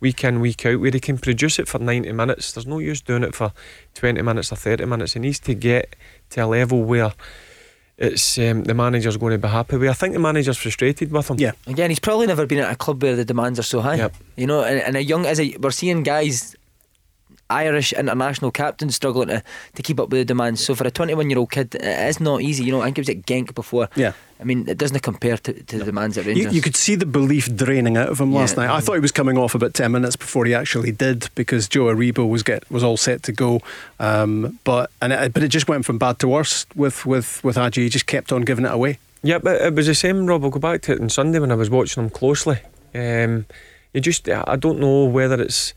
week 0.00 0.24
in, 0.24 0.40
week 0.40 0.66
out, 0.66 0.80
where 0.80 0.90
he 0.90 1.00
can 1.00 1.18
produce 1.18 1.58
it 1.58 1.68
for 1.68 1.78
90 1.78 2.12
minutes. 2.12 2.52
There's 2.52 2.66
no 2.66 2.78
use 2.78 3.00
doing 3.00 3.22
it 3.22 3.34
for 3.34 3.52
20 3.94 4.20
minutes 4.22 4.52
or 4.52 4.56
30 4.56 4.86
minutes. 4.86 5.12
He 5.12 5.20
needs 5.20 5.38
to 5.40 5.54
get 5.54 5.94
to 6.30 6.44
a 6.44 6.46
level 6.46 6.82
where 6.82 7.12
it's 7.98 8.38
um, 8.38 8.64
the 8.64 8.72
manager's 8.72 9.18
going 9.18 9.32
to 9.32 9.38
be 9.38 9.48
happy 9.48 9.76
with. 9.76 9.90
I 9.90 9.92
think 9.92 10.14
the 10.14 10.20
manager's 10.20 10.56
frustrated 10.56 11.12
with 11.12 11.30
him. 11.30 11.38
Yeah. 11.38 11.52
Again, 11.66 11.90
he's 11.90 11.98
probably 11.98 12.26
never 12.26 12.46
been 12.46 12.58
at 12.58 12.72
a 12.72 12.76
club 12.76 13.02
where 13.02 13.14
the 13.14 13.26
demands 13.26 13.58
are 13.58 13.64
so 13.64 13.80
high. 13.82 13.96
Yep. 13.96 14.14
You 14.36 14.46
know, 14.46 14.64
and, 14.64 14.80
and 14.80 14.96
a 14.96 15.04
young 15.04 15.26
as 15.26 15.38
a 15.38 15.54
we're 15.58 15.70
seeing 15.70 16.02
guys, 16.02 16.56
Irish 17.50 17.92
international 17.92 18.52
captains 18.52 18.96
struggling 18.96 19.28
to, 19.28 19.42
to 19.74 19.82
keep 19.82 20.00
up 20.00 20.08
with 20.08 20.20
the 20.20 20.24
demands. 20.24 20.64
So 20.64 20.74
for 20.74 20.86
a 20.86 20.90
21 20.90 21.28
year 21.28 21.38
old 21.38 21.50
kid, 21.50 21.74
it 21.74 21.84
is 21.84 22.20
not 22.20 22.40
easy. 22.40 22.64
You 22.64 22.72
know, 22.72 22.80
I 22.80 22.86
think 22.86 22.98
it 22.98 23.00
was 23.02 23.08
at 23.10 23.26
Genk 23.26 23.54
before. 23.54 23.90
Yeah. 23.94 24.12
I 24.40 24.44
mean, 24.44 24.66
it 24.68 24.78
doesn't 24.78 25.00
compare 25.00 25.36
to, 25.36 25.52
to 25.52 25.84
the 25.84 25.92
man's 25.92 26.16
at 26.16 26.24
You, 26.24 26.32
Rangers. 26.32 26.54
you 26.54 26.62
could 26.62 26.74
see 26.76 26.94
the 26.94 27.04
belief 27.04 27.54
draining 27.54 27.96
out 27.98 28.08
of 28.08 28.18
him 28.20 28.32
last 28.32 28.56
Yeah. 28.56 28.66
night. 28.66 28.74
I 28.76 28.80
thought 28.80 28.94
he 28.94 29.00
was 29.00 29.12
coming 29.12 29.36
off 29.36 29.54
about 29.54 29.74
ten 29.74 29.92
minutes 29.92 30.16
before 30.16 30.46
he 30.46 30.54
actually 30.54 30.92
did 30.92 31.28
because 31.34 31.68
Joe 31.68 31.84
Aribo 31.94 32.28
was 32.28 32.42
get 32.42 32.68
was 32.70 32.82
all 32.82 32.96
set 32.96 33.22
to 33.24 33.32
go, 33.32 33.60
um, 33.98 34.58
but 34.64 34.90
and 35.02 35.12
it, 35.12 35.32
but 35.34 35.42
it 35.42 35.48
just 35.48 35.68
went 35.68 35.84
from 35.84 35.98
bad 35.98 36.18
to 36.20 36.28
worse 36.28 36.66
with 36.74 37.04
with 37.04 37.42
with 37.44 37.56
Hagi. 37.56 37.82
He 37.82 37.88
just 37.90 38.06
kept 38.06 38.32
on 38.32 38.42
giving 38.42 38.64
it 38.64 38.72
away. 38.72 38.98
Yeah, 39.22 39.38
but 39.38 39.60
it 39.60 39.74
was 39.74 39.86
the 39.86 39.94
same, 39.94 40.26
Rob. 40.26 40.42
I'll 40.44 40.50
go 40.50 40.58
back 40.58 40.80
to 40.82 40.92
it 40.92 41.00
on 41.00 41.10
Sunday 41.10 41.38
when 41.38 41.52
I 41.52 41.54
was 41.54 41.68
watching 41.68 42.02
him 42.02 42.08
closely. 42.10 42.60
Um, 42.94 43.44
you 43.92 44.00
just, 44.00 44.26
I 44.28 44.56
don't 44.56 44.78
know 44.80 45.04
whether 45.04 45.40
it's 45.42 45.74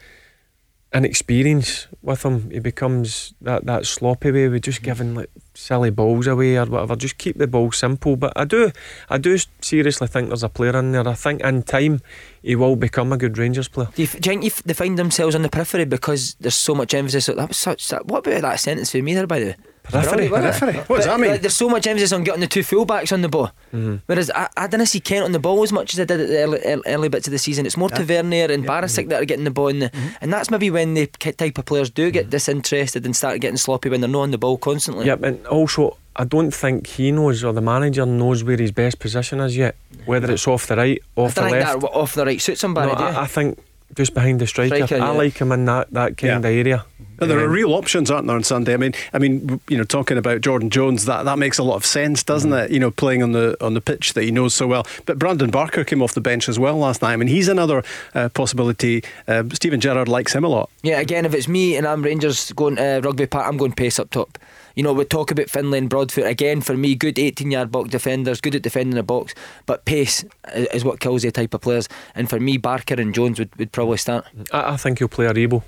an 0.94 1.06
experience 1.06 1.88
with 2.02 2.24
him. 2.24 2.52
He 2.52 2.60
becomes 2.60 3.34
that, 3.42 3.66
that 3.66 3.86
sloppy 3.86 4.32
way 4.32 4.48
with 4.48 4.64
just 4.64 4.82
mm. 4.82 4.86
giving 4.86 5.16
like 5.16 5.30
silly 5.56 5.90
balls 5.90 6.28
away 6.28 6.58
or 6.58 6.66
whatever. 6.66 6.96
Just 6.96 7.18
keep 7.18 7.38
the 7.38 7.48
ball 7.48 7.72
simple. 7.72 8.16
But 8.16 8.34
I 8.36 8.46
do, 8.46 8.72
I 9.10 9.18
do 9.18 9.38
seriously 9.62 10.08
think 10.08 10.30
there's 10.30 10.44
a 10.44 10.50
player 10.50 10.78
in 10.78 10.92
there. 10.92 11.08
I 11.08 11.14
think 11.14 11.42
in 11.42 11.64
time 11.64 12.02
he 12.42 12.56
will 12.56 12.76
become 12.76 13.12
a 13.12 13.18
good 13.18 13.38
Rangers 13.38 13.68
player. 13.68 13.90
Do 13.96 14.04
you, 14.04 14.08
do 14.08 14.32
you 14.32 14.50
think 14.50 14.64
they 14.64 14.74
find 14.74 14.98
themselves 14.98 15.36
on 15.36 15.42
the 15.42 15.50
periphery 15.50 15.86
because 15.86 16.36
there's 16.40 16.56
so 16.56 16.76
much 16.76 16.94
emphasis? 16.94 17.26
That 17.26 17.48
was 17.48 17.58
such. 17.58 17.88
That, 17.90 18.06
what 18.06 18.26
about 18.26 18.42
that 18.42 18.60
sentence 18.60 18.92
for 18.92 19.02
me 19.02 19.16
there, 19.16 19.28
by 19.28 19.40
the 19.40 19.46
way? 19.48 19.56
Periphery? 19.84 20.28
Brilliant, 20.30 20.32
wasn't 20.32 20.56
it? 20.56 20.60
Periphery? 20.60 20.84
What 20.88 20.96
does 20.98 21.06
that 21.06 21.20
mean? 21.20 21.32
like, 21.32 21.42
there's 21.42 21.56
so 21.56 21.70
much 21.70 21.86
emphasis 21.88 22.12
on 22.12 22.24
getting 22.24 22.42
the 22.42 22.48
two 22.48 22.62
fullbacks 22.62 23.12
on 23.12 23.22
the 23.22 23.30
ball. 23.30 23.48
Mm-hmm. 23.74 23.96
Whereas 24.06 24.32
I, 24.32 24.48
I 24.58 24.68
didn't 24.68 24.86
see 24.88 25.00
Kent 25.00 25.26
on 25.26 25.32
the 25.34 25.40
ball 25.40 25.62
as 25.64 25.72
much 25.74 25.94
as 25.94 26.00
I 26.00 26.06
did 26.06 26.22
at 26.22 26.28
the 26.28 26.38
early, 26.40 26.60
early, 26.64 26.82
early 26.88 27.10
bits 27.10 27.28
of 27.28 27.32
the 27.32 27.38
season. 27.38 27.66
It's 27.66 27.78
more 27.78 27.90
Tavernier 27.90 28.52
and 28.52 28.66
Barisic 28.66 29.10
that 29.10 29.22
are 29.22 29.26
getting 29.26 29.44
the 29.44 29.52
ball, 29.52 29.68
in 29.68 29.80
the, 29.80 29.90
Mm-hmm. 29.90 30.08
and 30.22 30.32
that's 30.34 30.50
maybe 30.50 30.70
when 30.72 30.94
the 30.94 31.08
type 31.08 31.58
of 31.58 31.66
players 31.66 31.90
do 31.90 32.10
get 32.12 32.30
disinterested 32.30 33.06
and 33.06 33.16
start 33.16 33.40
getting 33.42 33.58
sloppy 33.58 33.90
when 33.90 34.02
they're 34.02 34.10
not 34.10 34.22
on 34.22 34.32
the 34.32 34.38
ball 34.38 34.58
constantly. 34.58 35.06
Yep, 35.06 35.24
and 35.24 35.48
also 35.48 35.98
I 36.16 36.24
don't 36.24 36.52
think 36.52 36.88
he 36.88 37.12
knows 37.12 37.44
or 37.44 37.54
the 37.54 37.62
manager 37.62 38.06
knows 38.06 38.44
where 38.44 38.58
his 38.58 38.72
best 38.72 39.00
position 39.00 39.40
is 39.40 39.58
yet. 39.58 39.76
Whether 40.06 40.32
it's 40.32 40.48
off 40.48 40.68
the 40.68 40.76
right, 40.78 41.02
I 41.18 41.22
off 41.22 41.36
the 41.36 41.42
don't 41.42 41.50
think 41.52 41.66
left. 41.66 41.82
that 41.82 41.88
off 41.88 42.14
the 42.14 42.26
right 42.26 42.42
suits 42.42 42.64
him, 42.64 42.74
Barry. 42.74 42.88
No. 42.94 42.94
I, 42.94 43.22
I 43.24 43.26
think 43.28 43.60
just 43.96 44.14
behind 44.14 44.40
the 44.42 44.48
striker. 44.48 44.76
Striker, 44.76 44.98
yeah. 44.98 45.10
I 45.10 45.16
like 45.16 45.38
him 45.40 45.52
in 45.52 45.66
that, 45.66 45.92
that 45.92 46.18
kind 46.18 46.34
of 46.34 46.46
area. 46.46 46.86
But 47.18 47.28
there 47.30 47.40
are 47.40 47.46
Um, 47.46 47.52
real 47.52 47.74
options, 47.74 48.10
aren't 48.10 48.26
there, 48.28 48.36
on 48.36 48.44
Sunday? 48.44 48.74
I 48.74 48.78
mean, 48.78 48.94
I 49.14 49.20
mean, 49.20 49.62
you 49.70 49.78
know, 49.78 49.84
talking 49.84 50.18
about 50.18 50.42
Jordan 50.42 50.70
Jones, 50.72 51.06
that, 51.06 51.24
that 51.26 51.38
makes 51.38 51.58
a 51.60 51.64
lot 51.64 51.76
of 51.76 51.86
sense, 51.86 52.24
doesn't 52.24 52.50
Mm-hmm. 52.52 52.66
it? 52.66 52.72
You 52.72 52.80
know, 52.80 52.92
playing 52.92 53.22
on 53.24 53.32
the 53.34 53.56
on 53.62 53.76
the 53.76 53.82
pitch 53.82 54.14
that 54.14 54.24
he 54.24 54.32
knows 54.32 54.54
so 54.56 54.66
well. 54.68 54.86
But 55.06 55.20
Brandon 55.20 55.50
Barker 55.52 55.84
came 55.84 56.02
off 56.02 56.14
the 56.14 56.22
bench 56.22 56.50
as 56.50 56.58
well 56.58 56.76
last 56.78 57.02
night. 57.02 57.14
I 57.14 57.16
mean, 57.18 57.28
he's 57.30 57.48
another 57.48 57.84
uh, 58.16 58.30
possibility. 58.30 59.04
Uh, 59.28 59.44
Steven 59.54 59.80
Gerrard 59.80 60.08
likes 60.08 60.34
him 60.34 60.44
a 60.44 60.48
lot. 60.50 60.70
Yeah, 60.82 61.00
again, 61.00 61.26
if 61.26 61.34
it's 61.34 61.48
me 61.48 61.78
and 61.78 61.88
I'm 61.88 62.02
Rangers 62.04 62.52
going 62.54 62.78
uh, 62.80 63.00
rugby 63.04 63.28
park, 63.28 63.48
I'm 63.48 63.58
going 63.58 63.74
pace 63.74 64.00
up 64.00 64.10
top. 64.10 64.38
You 64.76 64.84
know, 64.84 64.94
we 64.94 65.06
talk 65.06 65.32
about 65.32 65.50
Findlay 65.50 65.78
and 65.78 65.90
Broadfoot. 65.90 66.26
Again, 66.26 66.62
for 66.62 66.76
me, 66.76 66.96
good 66.96 67.20
18 67.20 67.52
yard 67.52 67.72
box 67.72 67.90
defenders, 67.90 68.42
good 68.42 68.56
at 68.56 68.62
defending 68.62 68.96
the 68.96 69.04
box, 69.04 69.36
but 69.66 69.86
pace 69.86 70.26
is, 70.54 70.84
what 70.84 71.00
kills 71.00 71.22
the 71.22 71.32
type 71.32 71.54
of 71.54 71.62
players. 71.62 71.88
And 72.16 72.30
for 72.30 72.40
me, 72.40 72.58
Barker 72.58 72.96
and 72.96 73.14
Jones 73.14 73.40
would, 73.40 73.56
would 73.58 73.72
probably 73.72 73.98
start. 73.98 74.26
I, 74.52 74.74
I 74.74 74.78
think 74.78 75.00
he'll 75.00 75.08
play 75.08 75.26
Aribo. 75.26 75.64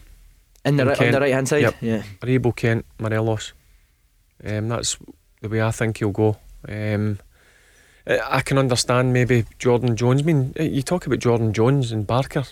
In 0.63 0.77
the, 0.77 0.85
right, 0.85 0.99
on 0.99 1.11
the 1.11 1.19
right 1.19 1.33
hand 1.33 1.47
side? 1.47 1.61
Yep. 1.61 1.75
Yeah. 1.81 2.03
Aribo, 2.21 2.55
Kent, 2.55 2.85
Morelos. 2.99 3.53
Um, 4.43 4.69
that's 4.69 4.97
the 5.41 5.49
way 5.49 5.61
I 5.61 5.71
think 5.71 5.99
he'll 5.99 6.11
go. 6.11 6.37
Um, 6.67 7.19
I 8.07 8.41
can 8.41 8.57
understand 8.57 9.13
maybe 9.13 9.45
Jordan 9.59 9.95
Jones. 9.95 10.21
I 10.21 10.25
mean, 10.25 10.53
you 10.59 10.81
talk 10.81 11.05
about 11.05 11.19
Jordan 11.19 11.53
Jones 11.53 11.91
and 11.91 12.05
Barker. 12.05 12.45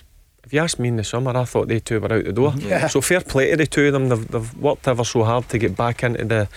If 0.44 0.52
you 0.52 0.60
asked 0.60 0.78
me 0.78 0.88
in 0.88 0.96
the 0.96 1.04
summer, 1.04 1.36
I 1.36 1.44
thought 1.44 1.68
they 1.68 1.80
two 1.80 2.00
were 2.00 2.12
out 2.12 2.24
the 2.24 2.32
door. 2.32 2.50
Mm-hmm. 2.52 2.68
Yeah. 2.68 2.86
So 2.88 3.00
fair 3.00 3.20
play 3.20 3.50
to 3.50 3.56
the 3.56 3.66
two 3.66 3.86
of 3.86 3.92
them. 3.94 4.08
They've, 4.10 4.28
they've 4.28 4.54
worked 4.56 4.86
ever 4.88 5.04
so 5.04 5.24
hard 5.24 5.48
to 5.50 5.58
get 5.58 5.76
back 5.76 6.02
into 6.02 6.24
the 6.24 6.48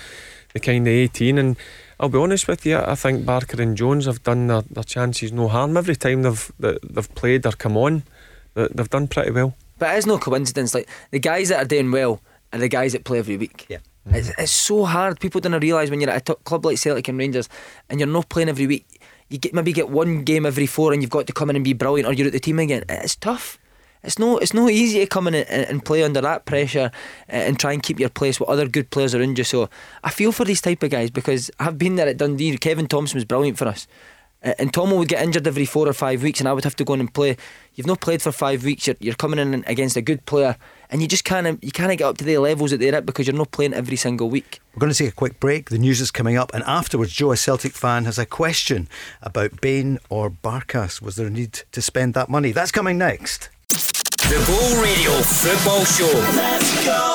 the 0.53 0.59
kind 0.61 0.87
of 0.87 0.91
18. 0.93 1.37
And 1.37 1.57
I'll 1.99 2.09
be 2.09 2.17
honest 2.17 2.47
with 2.47 2.65
you, 2.65 2.77
I 2.77 2.95
think 2.95 3.25
Barker 3.25 3.61
and 3.61 3.75
Jones 3.77 4.05
have 4.05 4.23
done 4.23 4.47
their, 4.47 4.61
their 4.61 4.83
chances 4.83 5.31
no 5.33 5.47
harm. 5.49 5.75
Every 5.77 5.95
time 5.95 6.21
they've 6.23 6.51
they- 6.59 6.79
they've 6.89 7.15
played 7.15 7.45
or 7.45 7.51
come 7.51 7.77
on, 7.77 8.03
they- 8.53 8.69
they've 8.73 8.89
done 8.89 9.07
pretty 9.07 9.31
well. 9.31 9.55
But 9.79 9.93
it 9.95 9.99
is 9.99 10.05
no 10.07 10.17
coincidence. 10.17 10.73
Like 10.73 10.87
the 11.11 11.19
guys 11.19 11.49
that 11.49 11.61
are 11.61 11.67
doing 11.67 11.91
well 11.91 12.21
are 12.53 12.59
the 12.59 12.69
guys 12.69 12.93
that 12.93 13.03
play 13.03 13.19
every 13.19 13.37
week. 13.37 13.65
Yeah. 13.69 13.77
It's, 14.09 14.31
it's 14.37 14.51
so 14.53 14.85
hard. 14.85 15.19
People 15.19 15.41
don't 15.41 15.59
realise 15.61 15.89
when 15.89 15.99
you're 15.99 16.09
at 16.09 16.29
a 16.29 16.35
club 16.35 16.65
like 16.65 16.77
Celtic 16.77 17.09
and 17.09 17.17
Rangers 17.19 17.49
and 17.89 17.99
you're 17.99 18.07
not 18.07 18.29
playing 18.29 18.47
every 18.49 18.65
week. 18.67 18.85
You 19.29 19.37
get 19.37 19.53
maybe 19.53 19.73
get 19.73 19.89
one 19.89 20.23
game 20.23 20.45
every 20.45 20.65
four 20.65 20.93
and 20.93 21.01
you've 21.01 21.11
got 21.11 21.27
to 21.27 21.33
come 21.33 21.49
in 21.49 21.57
and 21.57 21.65
be 21.65 21.73
brilliant 21.73 22.07
or 22.07 22.13
you're 22.13 22.27
at 22.27 22.33
the 22.33 22.39
team 22.39 22.57
again. 22.59 22.83
It's 22.87 23.17
tough. 23.17 23.59
It's 24.03 24.19
no, 24.19 24.37
it's 24.37 24.53
no 24.53 24.69
easy 24.69 24.99
to 24.99 25.07
come 25.07 25.27
in 25.27 25.35
and, 25.35 25.47
and 25.49 25.83
play 25.83 26.03
under 26.03 26.21
that 26.21 26.45
pressure 26.45 26.91
and 27.27 27.59
try 27.59 27.73
and 27.73 27.83
keep 27.83 27.99
your 27.99 28.09
place 28.09 28.39
with 28.39 28.49
other 28.49 28.67
good 28.67 28.89
players 28.89 29.13
around 29.13 29.37
you. 29.37 29.43
So 29.43 29.69
I 30.03 30.09
feel 30.09 30.31
for 30.31 30.45
these 30.45 30.61
type 30.61 30.83
of 30.83 30.91
guys 30.91 31.09
because 31.09 31.51
I've 31.59 31.77
been 31.77 31.95
there 31.95 32.07
at 32.07 32.17
Dundee. 32.17 32.57
Kevin 32.57 32.87
Thomson 32.87 33.17
was 33.17 33.25
brilliant 33.25 33.57
for 33.57 33.67
us. 33.67 33.87
And 34.43 34.71
Tomo 34.71 34.97
would 34.97 35.07
get 35.07 35.23
injured 35.23 35.47
every 35.47 35.65
four 35.65 35.87
or 35.87 35.93
five 35.93 36.21
weeks, 36.21 36.39
and 36.39 36.47
I 36.47 36.53
would 36.53 36.63
have 36.63 36.75
to 36.75 36.85
go 36.85 36.93
in 36.93 36.99
and 36.99 37.11
play. 37.11 37.37
You've 37.73 37.87
not 37.87 38.01
played 38.01 38.21
for 38.21 38.31
five 38.31 38.63
weeks. 38.63 38.85
You're, 38.85 38.95
you're 38.99 39.15
coming 39.15 39.39
in 39.39 39.63
against 39.65 39.97
a 39.97 40.01
good 40.01 40.23
player, 40.27 40.57
and 40.91 41.01
you 41.01 41.07
just 41.07 41.23
can't 41.23 41.61
you 41.63 41.71
can't 41.71 41.97
get 41.97 42.03
up 42.05 42.19
to 42.19 42.23
the 42.23 42.37
levels 42.37 42.69
that 42.69 42.79
they're 42.79 42.93
at 42.93 43.05
because 43.05 43.25
you're 43.25 43.35
not 43.35 43.49
playing 43.49 43.73
every 43.73 43.95
single 43.97 44.29
week. 44.29 44.61
We're 44.75 44.81
going 44.81 44.91
to 44.91 44.97
take 44.97 45.11
a 45.11 45.15
quick 45.15 45.39
break. 45.39 45.71
The 45.71 45.79
news 45.79 46.01
is 46.01 46.11
coming 46.11 46.37
up, 46.37 46.53
and 46.53 46.63
afterwards, 46.65 47.13
Joe, 47.13 47.31
a 47.31 47.35
Celtic 47.35 47.73
fan, 47.73 48.05
has 48.05 48.19
a 48.19 48.27
question 48.27 48.87
about 49.23 49.59
Bain 49.59 49.97
or 50.07 50.29
Barkas. 50.29 51.01
Was 51.01 51.15
there 51.15 51.27
a 51.27 51.31
need 51.31 51.63
to 51.71 51.81
spend 51.81 52.13
that 52.13 52.29
money? 52.29 52.51
That's 52.51 52.71
coming 52.71 52.99
next. 52.99 53.49
The 54.29 54.43
Go 54.45 54.81
Radio 54.81 55.11
Football 55.21 55.85
Show. 55.85 56.11
Let's 56.35 56.85
go. 56.85 57.13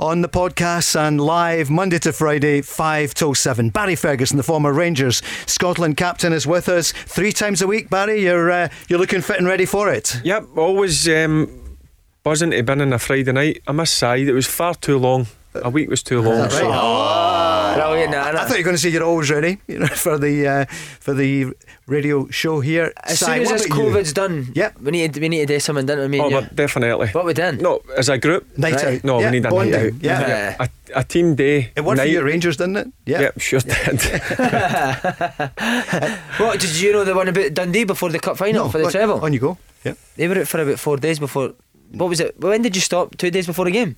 On 0.00 0.20
the 0.20 0.28
podcast 0.28 0.98
and 0.98 1.20
live 1.20 1.70
Monday 1.70 2.00
to 2.00 2.12
Friday, 2.12 2.60
5 2.60 3.14
till 3.14 3.36
7. 3.36 3.70
Barry 3.70 3.94
Ferguson, 3.94 4.36
the 4.36 4.42
former 4.42 4.72
Rangers 4.72 5.22
Scotland 5.46 5.96
captain, 5.96 6.32
is 6.32 6.44
with 6.44 6.68
us 6.68 6.90
three 6.90 7.30
times 7.30 7.62
a 7.62 7.68
week. 7.68 7.88
Barry, 7.88 8.20
you're, 8.22 8.50
uh, 8.50 8.68
you're 8.88 8.98
looking 8.98 9.20
fit 9.20 9.38
and 9.38 9.46
ready 9.46 9.64
for 9.64 9.88
it. 9.92 10.20
Yep, 10.24 10.56
always 10.56 11.08
um, 11.08 11.78
buzzing 12.24 12.50
to 12.50 12.62
bin 12.64 12.80
on 12.80 12.92
a 12.92 12.98
Friday 12.98 13.30
night. 13.30 13.62
I 13.68 13.72
must 13.72 13.94
say, 13.94 14.22
it 14.26 14.32
was 14.32 14.48
far 14.48 14.74
too 14.74 14.98
long. 14.98 15.28
A 15.54 15.70
week 15.70 15.88
was 15.88 16.02
too 16.02 16.20
long. 16.20 16.46
Is 16.46 16.52
that 16.54 16.62
right? 16.62 16.80
Oh, 16.82 17.59
brilliant! 17.74 18.14
I 18.14 18.32
thought 18.44 18.50
you 18.50 18.56
were 18.58 18.62
going 18.64 18.76
to 18.76 18.82
say 18.82 18.88
you're 18.90 19.02
always 19.04 19.30
ready 19.30 19.58
you 19.66 19.78
know, 19.80 19.86
for 19.86 20.18
the 20.18 20.46
uh, 20.46 20.64
for 21.00 21.14
the 21.14 21.52
radio 21.86 22.28
show 22.30 22.60
here. 22.60 22.92
As 23.04 23.18
Si, 23.18 23.24
soon 23.24 23.42
as 23.42 23.48
this 23.50 23.66
about 23.66 23.78
you? 23.78 23.84
COVID's 23.84 24.12
done, 24.12 24.48
Yep. 24.54 24.80
we 24.80 24.90
need 24.92 25.14
to, 25.14 25.20
we 25.20 25.28
need 25.28 25.46
to 25.48 25.54
do 25.54 25.60
something, 25.60 25.86
don't 25.86 25.98
we? 25.98 26.08
Me 26.08 26.20
Oh, 26.20 26.24
and 26.24 26.30
you? 26.32 26.40
but 26.40 26.54
definitely. 26.56 27.08
What 27.08 27.24
we 27.24 27.34
done? 27.34 27.58
No, 27.58 27.80
as 27.96 28.08
a 28.08 28.18
group. 28.18 28.56
Night 28.58 28.74
Right. 28.74 28.96
out. 28.98 29.04
No, 29.04 29.20
Yeah, 29.20 29.26
we 29.26 29.32
need 29.40 29.46
a 29.46 29.50
bonding. 29.50 29.72
night 29.72 29.86
out. 29.86 29.92
Yeah. 30.02 30.28
Yeah. 30.28 30.56
A, 30.60 30.68
a 31.00 31.04
team 31.04 31.34
day. 31.34 31.72
It 31.76 31.84
worked 31.84 31.98
night. 31.98 32.06
for 32.06 32.12
you 32.12 32.22
Rangers, 32.22 32.56
didn't 32.56 32.76
it? 32.76 32.88
Yeah. 33.06 33.20
Yep, 33.20 33.40
sure 33.40 33.60
did. 33.60 34.00
What 36.38 36.60
did 36.60 36.80
you 36.80 36.92
know 36.92 37.04
the 37.04 37.14
one 37.14 37.28
about 37.28 37.54
Dundee 37.54 37.84
before 37.84 38.10
the 38.10 38.18
cup 38.18 38.36
final 38.36 38.68
for 38.70 38.78
the 38.78 38.86
on, 38.86 38.92
treble? 38.92 39.20
On 39.24 39.32
you 39.32 39.38
go. 39.40 39.58
Yeah. 39.84 39.94
They 40.16 40.28
were 40.28 40.38
out 40.38 40.48
for 40.48 40.60
about 40.60 40.78
four 40.78 40.96
days 40.96 41.18
before. 41.18 41.54
What 41.92 42.08
was 42.08 42.20
it? 42.20 42.38
When 42.40 42.62
did 42.62 42.76
you 42.76 42.82
stop? 42.82 43.16
Two 43.16 43.30
days 43.30 43.46
before 43.46 43.64
the 43.64 43.70
game. 43.72 43.96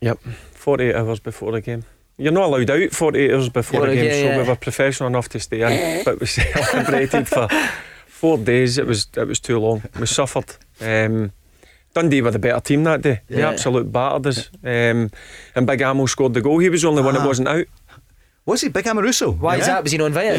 yep, 0.00 0.18
48 0.52 0.94
hours 0.94 1.20
before 1.20 1.52
the 1.52 1.60
game. 1.60 1.84
You're 2.16 2.32
not 2.32 2.44
allowed 2.44 2.70
out 2.70 2.90
48 2.92 3.32
hours 3.32 3.48
before 3.48 3.80
Yeah, 3.80 3.86
the 3.90 3.94
game, 3.96 4.04
yeah, 4.04 4.10
so 4.12 4.24
yeah. 4.26 4.38
we 4.42 4.48
were 4.48 4.56
professional 4.56 5.08
enough 5.08 5.28
to 5.30 5.40
stay 5.40 5.62
in, 5.98 6.02
but 6.04 6.20
we 6.20 6.26
celebrated 6.26 7.26
for 7.28 7.48
four 8.06 8.38
days. 8.38 8.78
It 8.78 8.86
was 8.86 9.08
it 9.16 9.26
was 9.26 9.40
too 9.40 9.58
long. 9.58 9.82
We 9.98 10.06
suffered. 10.06 10.56
Um, 10.80 11.32
Dundee 11.92 12.22
were 12.22 12.30
the 12.32 12.38
better 12.38 12.60
team 12.60 12.84
that 12.84 13.02
day. 13.02 13.20
They 13.28 13.42
absolute 13.42 13.90
battered 13.92 14.26
us. 14.26 14.48
Um, 14.62 15.10
and 15.54 15.66
Big 15.66 15.82
Amo 15.82 16.06
scored 16.06 16.34
the 16.34 16.40
goal. 16.40 16.58
He 16.58 16.68
was 16.68 16.82
the 16.82 16.88
only 16.88 17.02
one 17.02 17.14
that 17.14 17.22
Ah. 17.22 17.26
wasn't 17.26 17.48
out. 17.48 17.66
Was 18.46 18.60
he 18.60 18.68
Big 18.68 18.84
Amoruso? 18.84 19.36
Why 19.38 19.56
is 19.56 19.66
that? 19.66 19.82
Was 19.82 19.92
he 19.92 19.98
not 19.98 20.06
invited? 20.06 20.38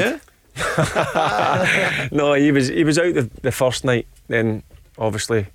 Yeah. 0.55 2.07
no, 2.11 2.34
he 2.34 2.51
was 2.51 2.67
he 2.69 2.84
was 2.84 2.97
out 2.99 3.13
the, 3.13 3.30
the 3.41 3.51
first 3.51 3.84
night. 3.84 4.07
Then 4.28 4.63
obviously 4.97 5.47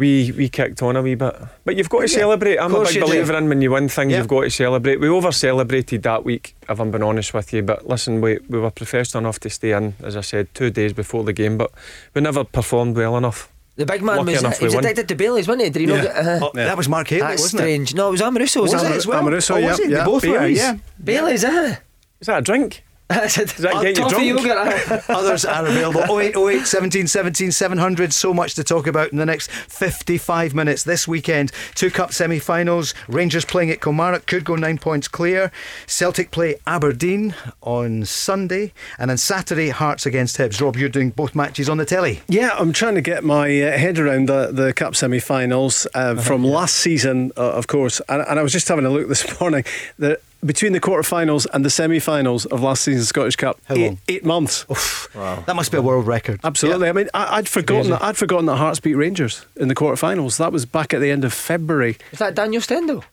we 0.00 0.32
we 0.32 0.48
kicked 0.48 0.82
on 0.82 0.96
a 0.96 1.02
wee 1.02 1.14
bit. 1.14 1.36
But 1.64 1.76
you've 1.76 1.88
got 1.88 2.00
to 2.00 2.10
Yeah, 2.10 2.18
celebrate. 2.22 2.58
I'm 2.58 2.74
a 2.74 2.80
big 2.84 2.94
you 2.94 3.00
do. 3.02 3.06
believer 3.06 3.36
in 3.38 3.48
when 3.48 3.62
you 3.62 3.70
win 3.70 3.88
things, 3.88 4.10
Yeah. 4.10 4.18
you've 4.18 4.28
got 4.28 4.40
to 4.40 4.50
celebrate. 4.50 4.96
We 4.98 5.08
over 5.08 5.30
celebrated 5.30 6.02
that 6.02 6.24
week, 6.24 6.56
if 6.68 6.80
I'm 6.80 6.90
being 6.90 7.04
honest 7.04 7.32
with 7.32 7.52
you. 7.52 7.62
But 7.62 7.86
listen, 7.86 8.20
we 8.20 8.38
we 8.48 8.58
were 8.58 8.70
professional 8.72 9.20
enough 9.22 9.38
to 9.40 9.50
stay 9.50 9.72
in, 9.72 9.94
as 10.02 10.16
I 10.16 10.22
said, 10.22 10.48
two 10.54 10.70
days 10.70 10.92
before 10.92 11.22
the 11.22 11.32
game. 11.32 11.56
But 11.56 11.70
we 12.14 12.20
never 12.22 12.42
performed 12.42 12.96
well 12.96 13.16
enough. 13.16 13.48
The 13.76 13.86
big 13.86 14.02
man 14.02 14.16
Lucky 14.18 14.32
was, 14.32 14.40
enough 14.40 14.58
he 14.58 14.64
was 14.64 14.74
addicted 14.74 15.08
to 15.08 15.14
Baileys, 15.14 15.46
wasn't 15.48 15.64
he? 15.64 15.70
Did 15.70 15.80
he 15.80 15.86
not 15.86 15.96
Yeah. 15.96 16.02
get, 16.02 16.16
uh, 16.26 16.40
Oh, 16.46 16.50
That 16.54 16.76
was 16.76 16.88
Mark 16.88 17.08
Haley, 17.08 17.20
That's 17.22 17.42
wasn't 17.42 17.60
strange. 17.60 17.94
No, 17.94 18.08
it 18.08 18.10
was 18.10 18.20
Amoruso. 18.20 18.60
Was, 18.62 18.72
Was 18.74 18.82
it? 18.82 18.90
it 18.90 18.96
as 18.96 19.06
well? 19.06 19.22
Amoruso, 19.22 19.52
oh, 19.56 19.60
was 19.66 19.78
yeah, 19.78 19.84
it? 19.86 19.90
yeah. 19.90 19.98
They 19.98 20.04
both 20.04 20.24
were, 20.26 20.38
Baileys. 20.38 20.58
yeah. 20.58 20.76
Baileys, 21.02 21.44
eh? 21.44 21.76
Is 22.20 22.26
that 22.26 22.38
a 22.40 22.42
drink? 22.42 22.82
Does 23.10 23.34
that 23.56 23.82
get 23.82 23.98
you 23.98 24.04
Toffee 24.04 24.30
drunk? 24.30 24.46
yogurt. 24.46 25.02
Others 25.10 25.44
are 25.44 25.66
available. 25.66 26.00
0808 26.02 26.64
17 26.64 27.06
17 27.08 27.50
700. 27.50 28.12
So 28.12 28.32
much 28.32 28.54
to 28.54 28.62
talk 28.62 28.86
about 28.86 29.10
in 29.10 29.18
the 29.18 29.26
next 29.26 29.50
55 29.50 30.54
minutes. 30.54 30.84
This 30.84 31.08
weekend, 31.08 31.50
two 31.74 31.90
cup 31.90 32.12
semi 32.12 32.38
finals. 32.38 32.94
Rangers 33.08 33.44
playing 33.44 33.70
at 33.70 33.80
Kilmarnock 33.80 34.26
could 34.26 34.44
go 34.44 34.54
nine 34.54 34.78
points 34.78 35.08
clear. 35.08 35.50
Celtic 35.88 36.30
play 36.30 36.56
Aberdeen 36.68 37.34
on 37.62 38.04
Sunday. 38.04 38.72
And 38.96 39.10
on 39.10 39.16
Saturday, 39.18 39.70
Hearts 39.70 40.06
against 40.06 40.36
Hibs. 40.38 40.60
Rob, 40.60 40.76
you're 40.76 40.88
doing 40.88 41.10
both 41.10 41.34
matches 41.34 41.68
on 41.68 41.78
the 41.78 41.84
telly. 41.84 42.20
Yeah, 42.28 42.50
I'm 42.56 42.72
trying 42.72 42.94
to 42.94 43.00
get 43.00 43.24
my 43.24 43.46
uh, 43.60 43.76
head 43.76 43.98
around 43.98 44.28
the, 44.28 44.52
the 44.52 44.72
Cup 44.72 44.94
semi 44.94 45.18
finals 45.18 45.86
uh, 45.94 46.14
from 46.14 46.44
last 46.44 46.76
season, 46.76 47.32
uh, 47.36 47.40
of 47.40 47.66
course. 47.66 48.00
And, 48.08 48.22
and 48.22 48.38
I 48.38 48.42
was 48.42 48.52
just 48.52 48.68
having 48.68 48.84
a 48.84 48.90
look 48.90 49.08
this 49.08 49.40
morning. 49.40 49.64
The, 49.98 50.20
between 50.44 50.72
the 50.72 50.80
quarterfinals 50.80 51.46
and 51.52 51.64
the 51.64 51.70
semi-finals 51.70 52.46
of 52.46 52.62
last 52.62 52.82
season's 52.82 53.08
Scottish 53.08 53.36
Cup, 53.36 53.58
How 53.66 53.74
eight, 53.74 53.86
long? 53.86 53.98
eight 54.08 54.24
months. 54.24 54.66
Wow. 55.14 55.42
That 55.46 55.56
must 55.56 55.70
be 55.72 55.78
a 55.78 55.82
world 55.82 56.06
record. 56.06 56.40
Absolutely. 56.44 56.86
Yeah. 56.86 56.90
I 56.90 56.92
mean, 56.92 57.08
I, 57.12 57.36
I'd 57.38 57.48
forgotten 57.48 57.90
that. 57.90 58.02
I'd 58.02 58.16
forgotten 58.16 58.46
that 58.46 58.56
Hearts 58.56 58.80
beat 58.80 58.94
Rangers 58.94 59.44
in 59.56 59.68
the 59.68 59.74
quarterfinals. 59.74 60.38
That 60.38 60.52
was 60.52 60.64
back 60.66 60.94
at 60.94 61.00
the 61.00 61.10
end 61.10 61.24
of 61.24 61.32
February. 61.32 61.98
Is 62.12 62.18
that 62.20 62.34
Daniel 62.34 62.62
Stendel? 62.62 63.04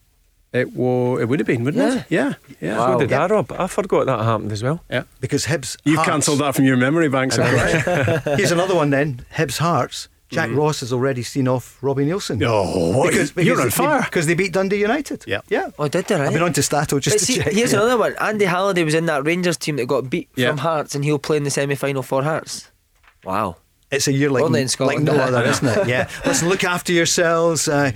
It 0.53 0.71
wo- 0.73 1.17
It 1.17 1.25
would 1.25 1.39
have 1.39 1.47
been, 1.47 1.63
wouldn't 1.65 1.95
it? 1.97 2.05
Yeah. 2.09 2.36
Yeah. 2.61 2.78
Wow. 2.78 2.93
So 2.93 2.99
did 2.99 3.09
Yeah. 3.11 3.23
I, 3.23 3.28
Rob. 3.28 3.51
I 3.51 3.67
forgot 3.67 4.05
that 4.05 4.19
happened 4.23 4.51
as 4.51 4.63
well. 4.63 4.82
Yeah. 4.89 5.03
Because 5.19 5.45
Hibs. 5.45 5.75
You've 5.84 6.03
cancelled 6.05 6.39
that 6.39 6.55
from 6.55 6.63
your 6.65 6.78
memory 6.78 7.09
banks, 7.09 7.38
of 7.38 7.45
course. 7.45 8.23
Here's 8.38 8.51
another 8.51 8.75
one 8.75 8.89
then. 8.91 9.25
Hibs 9.36 9.57
Hearts. 9.57 10.07
Jack 10.30 10.49
Ross 10.51 10.82
has 10.82 10.91
already 10.91 11.23
seen 11.23 11.47
off 11.47 11.78
Robbie 11.82 12.05
Neilson. 12.05 12.41
Oh, 12.45 13.09
you're 13.41 13.61
on 13.61 13.69
fire. 13.69 14.01
Because 14.03 14.28
they 14.28 14.34
beat 14.34 14.51
Dundee 14.53 14.82
United. 14.82 15.23
Yeah. 15.25 15.39
Yeah. 15.47 15.69
Oh, 15.80 15.88
did 15.88 16.05
they? 16.05 16.15
Right? 16.15 16.28
I've 16.28 16.34
been 16.34 16.41
on 16.43 16.53
to 16.53 16.61
Stato 16.63 16.99
just 16.99 17.15
But 17.15 17.19
to 17.19 17.25
see, 17.25 17.36
check. 17.38 17.53
here's 17.53 17.71
yeah. 17.71 17.80
another 17.80 17.97
one. 17.97 18.15
Andy 18.19 18.45
Halliday 18.45 18.84
was 18.84 18.93
in 18.93 19.05
that 19.05 19.25
Rangers 19.25 19.55
team 19.57 19.78
that 19.78 19.86
got 19.88 20.09
beat 20.09 20.30
Yeah. 20.36 20.49
from 20.49 20.57
Hearts, 20.57 20.95
and 20.95 21.03
he'll 21.05 21.19
play 21.19 21.38
in 21.38 21.43
the 21.43 21.49
semi-final 21.49 22.03
for 22.03 22.23
Hearts. 22.23 22.69
Wow. 23.23 23.55
It's 23.89 24.07
a 24.09 24.11
year 24.11 24.30
like, 24.30 24.43
Only 24.43 24.61
in 24.61 24.67
like 24.80 24.99
no 24.99 25.13
other, 25.17 25.43
isn't 25.43 25.65
it? 25.65 25.88
Yeah. 25.88 26.09
Listen, 26.25 26.49
look 26.49 26.65
after 26.65 26.91
yourselves. 26.91 27.69
Uh, 27.69 27.91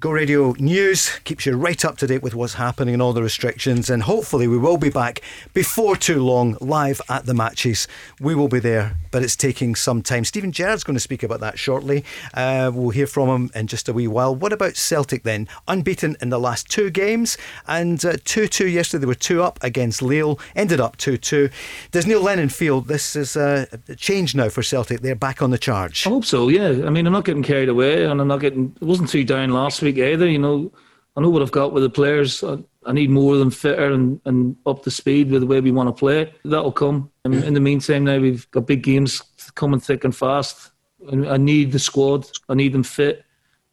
Go 0.00 0.12
Radio 0.12 0.54
News 0.60 1.18
keeps 1.24 1.44
you 1.44 1.56
right 1.56 1.84
up 1.84 1.98
to 1.98 2.06
date 2.06 2.22
with 2.22 2.32
what's 2.32 2.54
happening 2.54 2.94
and 2.94 3.02
all 3.02 3.12
the 3.12 3.20
restrictions. 3.20 3.90
And 3.90 4.04
hopefully, 4.04 4.46
we 4.46 4.56
will 4.56 4.76
be 4.76 4.90
back 4.90 5.22
before 5.54 5.96
too 5.96 6.22
long 6.22 6.56
live 6.60 7.00
at 7.08 7.26
the 7.26 7.34
matches. 7.34 7.88
We 8.20 8.36
will 8.36 8.46
be 8.46 8.60
there, 8.60 8.94
but 9.10 9.24
it's 9.24 9.34
taking 9.34 9.74
some 9.74 10.02
time. 10.02 10.24
Steven 10.24 10.52
Gerrard's 10.52 10.84
going 10.84 10.94
to 10.94 11.00
speak 11.00 11.24
about 11.24 11.40
that 11.40 11.58
shortly. 11.58 12.04
Uh, 12.32 12.70
we'll 12.72 12.90
hear 12.90 13.08
from 13.08 13.28
him 13.28 13.50
in 13.56 13.66
just 13.66 13.88
a 13.88 13.92
wee 13.92 14.06
while. 14.06 14.32
What 14.32 14.52
about 14.52 14.76
Celtic 14.76 15.24
then? 15.24 15.48
Unbeaten 15.66 16.16
in 16.20 16.28
the 16.28 16.38
last 16.38 16.70
two 16.70 16.90
games 16.90 17.36
and 17.66 18.00
2 18.00 18.46
2 18.46 18.68
yesterday. 18.68 19.00
They 19.00 19.06
were 19.06 19.16
2 19.16 19.42
up 19.42 19.58
against 19.64 20.00
Lille, 20.00 20.38
ended 20.54 20.78
up 20.78 20.96
2 20.98 21.16
2. 21.16 21.50
Does 21.90 22.06
Neil 22.06 22.22
Lennon 22.22 22.50
feel 22.50 22.82
this 22.82 23.16
is 23.16 23.36
uh, 23.36 23.66
a 23.88 23.96
change 23.96 24.36
now 24.36 24.48
for 24.48 24.62
Celtic? 24.62 25.00
They're 25.00 25.16
back 25.16 25.42
on 25.42 25.50
the 25.50 25.58
charge. 25.58 26.06
I 26.06 26.10
hope 26.10 26.24
so. 26.24 26.46
Yeah. 26.46 26.86
I 26.86 26.90
mean, 26.90 27.04
I'm 27.04 27.12
not 27.12 27.24
getting 27.24 27.42
carried 27.42 27.68
away, 27.68 28.04
and 28.04 28.20
I'm 28.20 28.28
not 28.28 28.38
getting. 28.38 28.76
It 28.80 28.84
wasn't 28.84 29.08
too 29.08 29.24
down 29.24 29.50
last 29.50 29.82
week 29.82 29.87
either. 29.96 30.28
You 30.28 30.38
know, 30.38 30.72
I 31.16 31.20
know 31.20 31.30
what 31.30 31.40
I've 31.40 31.52
got 31.52 31.72
with 31.72 31.82
the 31.82 31.90
players. 31.90 32.44
I, 32.44 32.58
I 32.84 32.92
need 32.92 33.10
more 33.10 33.36
than 33.36 33.50
fitter 33.50 33.92
and, 33.92 34.20
and 34.24 34.56
up 34.66 34.82
to 34.82 34.90
speed 34.90 35.30
with 35.30 35.40
the 35.40 35.46
way 35.46 35.60
we 35.60 35.72
want 35.72 35.88
to 35.88 35.98
play. 35.98 36.32
That'll 36.44 36.72
come. 36.72 37.10
And 37.24 37.34
in 37.34 37.54
the 37.54 37.60
meantime, 37.60 38.04
now 38.04 38.18
we've 38.18 38.50
got 38.50 38.66
big 38.66 38.82
games 38.82 39.22
coming 39.54 39.80
thick 39.80 40.04
and 40.04 40.14
fast. 40.14 40.70
And 41.08 41.28
I 41.28 41.36
need 41.36 41.72
the 41.72 41.78
squad. 41.78 42.28
I 42.48 42.54
need 42.54 42.72
them 42.72 42.82
fit 42.82 43.24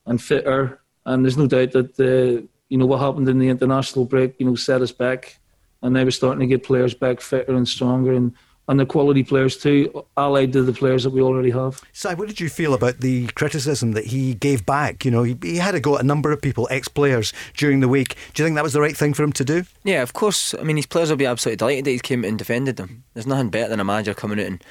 and 0.05 0.22
fitter. 0.22 0.82
And 1.05 1.26
there's 1.26 1.38
no 1.38 1.47
doubt 1.47 1.72
that 1.72 1.99
uh, 1.99 2.45
you 2.70 2.78
know 2.78 2.86
what 2.86 2.99
happened 2.99 3.28
in 3.30 3.39
the 3.39 3.49
international 3.49 4.05
break. 4.05 4.36
You 4.39 4.45
know, 4.45 4.55
set 4.55 4.82
us 4.82 4.91
back, 4.91 5.39
and 5.82 5.93
now 5.93 6.03
we're 6.03 6.11
starting 6.11 6.39
to 6.39 6.47
get 6.47 6.63
players 6.63 6.93
back 6.93 7.22
fitter 7.22 7.55
and 7.55 7.68
stronger 7.68 8.13
and. 8.13 8.34
And 8.68 8.80
the 8.80 8.86
quality 8.86 9.24
players 9.24 9.57
too, 9.57 10.05
allied 10.18 10.53
to 10.53 10.63
the 10.63 10.74
players 10.74 11.03
that 11.03 11.11
we 11.11 11.22
already 11.22 11.51
have. 11.51 11.82
Si, 11.93 12.09
what 12.16 12.28
did 12.28 12.39
you 12.39 12.49
feel 12.49 12.74
about 12.74 12.99
the 12.99 13.28
criticism 13.28 13.91
that 13.91 14.05
he 14.05 14.34
gave 14.34 14.66
back? 14.66 15.05
You 15.05 15.11
know, 15.11 15.22
he, 15.22 15.38
he 15.43 15.57
had 15.57 15.76
a 15.76 15.80
go 15.80 15.95
at 15.95 16.01
a 16.01 16.07
number 16.07 16.32
of 16.32 16.41
people, 16.41 16.68
ex 16.72 16.88
players, 16.88 17.32
during 17.55 17.82
the 17.82 17.88
week. 17.88 18.16
Do 18.34 18.41
you 18.41 18.47
think 18.47 18.55
that 18.55 18.63
was 18.63 18.74
the 18.74 18.82
right 18.82 18.97
thing 18.97 19.13
for 19.13 19.24
him 19.24 19.34
to 19.34 19.45
do? 19.45 19.66
Yeah, 19.84 20.01
of 20.01 20.13
course. 20.13 20.55
I 20.55 20.63
mean, 20.63 20.78
his 20.78 20.88
players 20.88 21.09
will 21.09 21.18
be 21.18 21.28
absolutely 21.28 21.57
delighted 21.57 21.86
that 21.86 21.91
he 21.91 21.99
came 21.99 22.26
out 22.26 22.30
and 22.30 22.39
defended 22.39 22.78
them. 22.78 23.03
There's 23.13 23.28
nothing 23.28 23.49
better 23.49 23.70
than 23.70 23.80
a 23.80 23.86
manager 23.86 24.13
coming 24.13 24.39
out 24.39 24.47
and. 24.47 24.63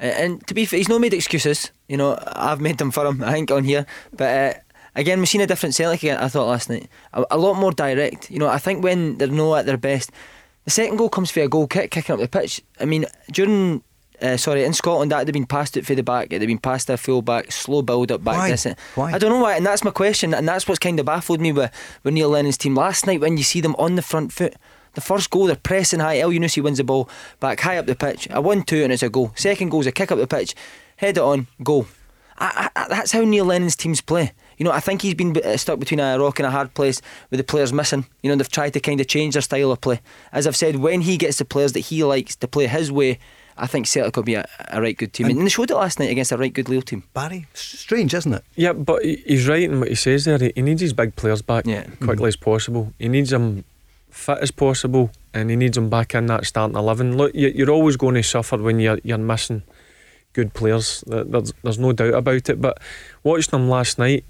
And 0.00 0.14
and 0.14 0.46
to 0.46 0.54
be 0.54 0.64
fair, 0.64 0.78
he's 0.78 0.88
not 0.88 1.02
made 1.02 1.12
excuses. 1.12 1.70
You 1.86 1.98
know, 1.98 2.18
I've 2.26 2.60
made 2.60 2.78
them 2.78 2.90
for 2.90 3.04
him. 3.04 3.22
I 3.22 3.32
think 3.32 3.50
on 3.50 3.64
here, 3.64 3.84
but 4.12 4.56
uh, 4.56 4.58
again, 4.96 5.18
we've 5.18 5.28
seen 5.28 5.42
a 5.42 5.46
different 5.46 5.74
Celtic. 5.74 6.02
Again, 6.02 6.16
I 6.18 6.28
thought 6.28 6.48
last 6.48 6.70
night 6.70 6.88
a, 7.12 7.24
a 7.30 7.38
lot 7.38 7.54
more 7.54 7.72
direct. 7.72 8.30
You 8.30 8.38
know, 8.38 8.48
I 8.48 8.58
think 8.58 8.82
when 8.82 9.18
they're 9.18 9.28
not 9.28 9.60
at 9.60 9.66
their 9.66 9.76
best, 9.76 10.10
the 10.70 10.82
second 10.82 10.98
goal 10.98 11.08
comes 11.08 11.32
for 11.32 11.40
a 11.40 11.48
goal 11.48 11.66
kick, 11.66 11.90
kicking 11.90 12.14
up 12.14 12.20
the 12.20 12.28
pitch. 12.28 12.62
I 12.78 12.84
mean, 12.84 13.04
during. 13.32 13.82
Uh, 14.22 14.36
sorry, 14.36 14.64
in 14.64 14.74
Scotland, 14.74 15.10
that 15.10 15.26
had 15.26 15.32
been 15.32 15.46
passed 15.46 15.78
it 15.78 15.86
for 15.86 15.94
the 15.94 16.02
back. 16.02 16.26
It'd 16.26 16.42
have 16.42 16.46
been 16.46 16.58
passed 16.58 16.88
to 16.88 16.92
a 16.92 16.96
full 16.98 17.22
back, 17.22 17.50
slow 17.50 17.80
build 17.80 18.12
up 18.12 18.22
back. 18.22 18.36
Why? 18.36 18.74
Why? 18.94 19.12
I 19.12 19.18
don't 19.18 19.30
know 19.30 19.40
why, 19.40 19.56
and 19.56 19.64
that's 19.64 19.82
my 19.82 19.90
question, 19.90 20.34
and 20.34 20.46
that's 20.46 20.68
what's 20.68 20.78
kind 20.78 21.00
of 21.00 21.06
baffled 21.06 21.40
me 21.40 21.52
with, 21.52 21.72
with 22.02 22.12
Neil 22.12 22.28
Lennon's 22.28 22.58
team 22.58 22.74
last 22.74 23.06
night. 23.06 23.20
When 23.20 23.38
you 23.38 23.42
see 23.42 23.62
them 23.62 23.74
on 23.78 23.94
the 23.94 24.02
front 24.02 24.30
foot, 24.30 24.56
the 24.92 25.00
first 25.00 25.30
goal 25.30 25.46
they're 25.46 25.56
pressing 25.56 26.00
high. 26.00 26.18
Elyounoussi 26.18 26.62
wins 26.62 26.76
the 26.76 26.84
ball 26.84 27.08
back 27.40 27.60
high 27.60 27.78
up 27.78 27.86
the 27.86 27.94
pitch. 27.94 28.28
A 28.30 28.42
one-two 28.42 28.84
and 28.84 28.92
it's 28.92 29.02
a 29.02 29.08
goal. 29.08 29.32
Second 29.36 29.70
goal's 29.70 29.86
a 29.86 29.92
kick 29.92 30.12
up 30.12 30.18
the 30.18 30.26
pitch, 30.26 30.54
head 30.96 31.16
it 31.16 31.22
on, 31.22 31.46
goal. 31.62 31.86
I, 32.38 32.68
I, 32.76 32.88
that's 32.88 33.12
how 33.12 33.22
Neil 33.22 33.46
Lennon's 33.46 33.74
teams 33.74 34.02
play. 34.02 34.32
You 34.60 34.64
know, 34.64 34.72
I 34.72 34.80
think 34.80 35.00
he's 35.00 35.14
been 35.14 35.34
uh, 35.38 35.56
stuck 35.56 35.78
between 35.80 36.00
a 36.00 36.18
rock 36.20 36.38
and 36.38 36.46
a 36.46 36.50
hard 36.50 36.74
place 36.74 37.00
with 37.30 37.38
the 37.38 37.44
players 37.44 37.72
missing. 37.72 38.04
You 38.22 38.28
know, 38.28 38.36
they've 38.36 38.46
tried 38.46 38.74
to 38.74 38.80
kind 38.80 39.00
of 39.00 39.06
change 39.06 39.32
their 39.32 39.40
style 39.40 39.72
of 39.72 39.80
play. 39.80 40.00
As 40.34 40.46
I've 40.46 40.54
said, 40.54 40.76
when 40.76 41.00
he 41.00 41.16
gets 41.16 41.38
the 41.38 41.46
players 41.46 41.72
that 41.72 41.80
he 41.80 42.04
likes 42.04 42.36
to 42.36 42.46
play 42.46 42.66
his 42.66 42.92
way, 42.92 43.18
I 43.56 43.66
think 43.66 43.86
Celtic 43.86 44.14
will 44.16 44.22
be 44.22 44.34
a, 44.34 44.46
a 44.68 44.82
right 44.82 44.94
good 44.94 45.14
team. 45.14 45.28
And, 45.28 45.40
they 45.46 45.48
showed 45.48 45.70
it 45.70 45.74
last 45.76 45.98
night 45.98 46.10
against 46.10 46.30
a 46.30 46.36
right 46.36 46.52
good 46.52 46.68
Lille 46.68 46.82
team. 46.82 47.04
Barry? 47.14 47.46
Strange, 47.54 48.12
isn't 48.12 48.34
it? 48.34 48.44
Yeah, 48.54 48.74
but 48.74 49.02
he's 49.02 49.48
right 49.48 49.62
in 49.62 49.80
what 49.80 49.88
he 49.88 49.94
says 49.94 50.26
there. 50.26 50.36
He 50.36 50.52
he 50.54 50.60
needs 50.60 50.82
his 50.82 50.92
big 50.92 51.16
players 51.16 51.40
back 51.40 51.64
Yeah. 51.66 51.84
quickly 52.02 52.28
as 52.28 52.36
possible. 52.36 52.92
He 52.98 53.08
needs 53.08 53.30
them 53.30 53.64
fit 54.10 54.38
as 54.42 54.50
possible, 54.50 55.10
and 55.32 55.48
he 55.48 55.56
needs 55.56 55.76
them 55.76 55.88
back 55.88 56.14
in 56.14 56.26
that 56.26 56.44
starting 56.44 56.76
eleven. 56.76 57.16
Look, 57.16 57.34
you- 57.34 57.52
you're 57.54 57.70
always 57.70 57.96
going 57.96 58.14
to 58.16 58.22
suffer 58.22 58.58
when 58.58 58.78
you're 58.78 59.00
you're 59.04 59.16
missing 59.16 59.62
good 60.34 60.52
players. 60.52 61.02
There's 61.06 61.52
there's 61.62 61.78
no 61.78 61.92
doubt 61.92 62.12
about 62.14 62.48
it. 62.50 62.60
But 62.60 62.78
watching 63.24 63.50
them 63.52 63.68
last 63.70 63.98
night, 63.98 64.24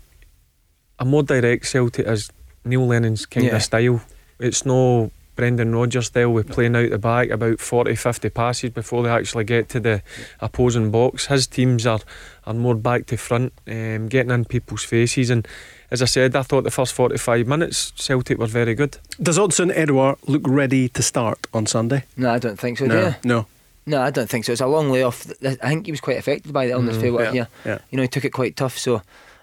a 1.01 1.05
more 1.05 1.23
direct 1.23 1.67
Celtic 1.67 2.07
is 2.07 2.31
Neil 2.65 2.87
Lennon's 2.87 3.27
kind 3.27 3.47
Yeah. 3.47 3.57
of 3.57 3.63
style. 3.63 4.03
It's 4.39 4.65
no 4.65 5.11
Brendan 5.37 5.75
Rodgers 5.75 6.07
style 6.09 6.31
with 6.33 6.49
playing 6.51 6.77
out 6.77 6.91
the 6.91 6.99
back 6.99 7.31
about 7.31 7.61
40, 7.61 7.95
50 7.95 8.29
passes 8.29 8.71
before 8.71 9.03
they 9.03 9.09
actually 9.09 9.45
get 9.45 9.71
to 9.71 9.81
the 9.81 10.03
opposing 10.41 10.91
box. 10.91 11.27
His 11.27 11.47
teams 11.47 11.87
are, 11.87 12.01
are 12.47 12.53
more 12.53 12.75
back 12.75 13.07
to 13.07 13.17
front, 13.17 13.55
um, 13.67 14.09
getting 14.09 14.31
in 14.31 14.45
people's 14.45 14.85
faces. 14.85 15.31
And 15.31 15.49
as 15.91 16.03
I 16.03 16.05
said, 16.05 16.37
I 16.37 16.43
thought 16.43 16.65
the 16.65 16.71
first 16.71 16.93
45 16.93 17.47
minutes 17.47 17.93
Celtic 17.97 18.39
were 18.39 18.47
very 18.47 18.75
good. 18.75 18.99
Does 19.23 19.39
Odsonne 19.39 19.73
Edouard 19.75 20.19
look 20.27 20.43
ready 20.47 20.91
to 20.91 21.03
start 21.03 21.47
on 21.55 21.65
Sunday? 21.65 22.05
No, 22.19 22.31
I 22.35 22.39
don't 22.39 22.59
think 22.61 22.77
so. 22.79 22.87
do 22.87 22.95
no. 22.95 23.07
you? 23.09 23.15
No. 23.25 23.47
No, 23.87 24.03
I 24.03 24.11
don't 24.11 24.29
think 24.29 24.45
so. 24.45 24.53
It's 24.53 24.61
a 24.61 24.67
long 24.67 24.91
layoff. 24.91 25.25
Th- 25.41 25.59
I 25.63 25.69
think 25.71 25.87
he 25.87 25.93
was 25.93 26.03
quite 26.03 26.19
affected 26.19 26.53
by 26.53 26.67
the 26.67 26.73
illness. 26.73 26.99
Mm, 26.99 27.19
yeah, 27.19 27.33
yeah, 27.33 27.47
yeah. 27.65 27.79
You 27.91 27.97
know, 27.97 28.03
he 28.03 28.09
took 28.09 28.27
it 28.27 28.31
quite 28.31 28.55
tough. 28.55 28.77
So 28.77 29.01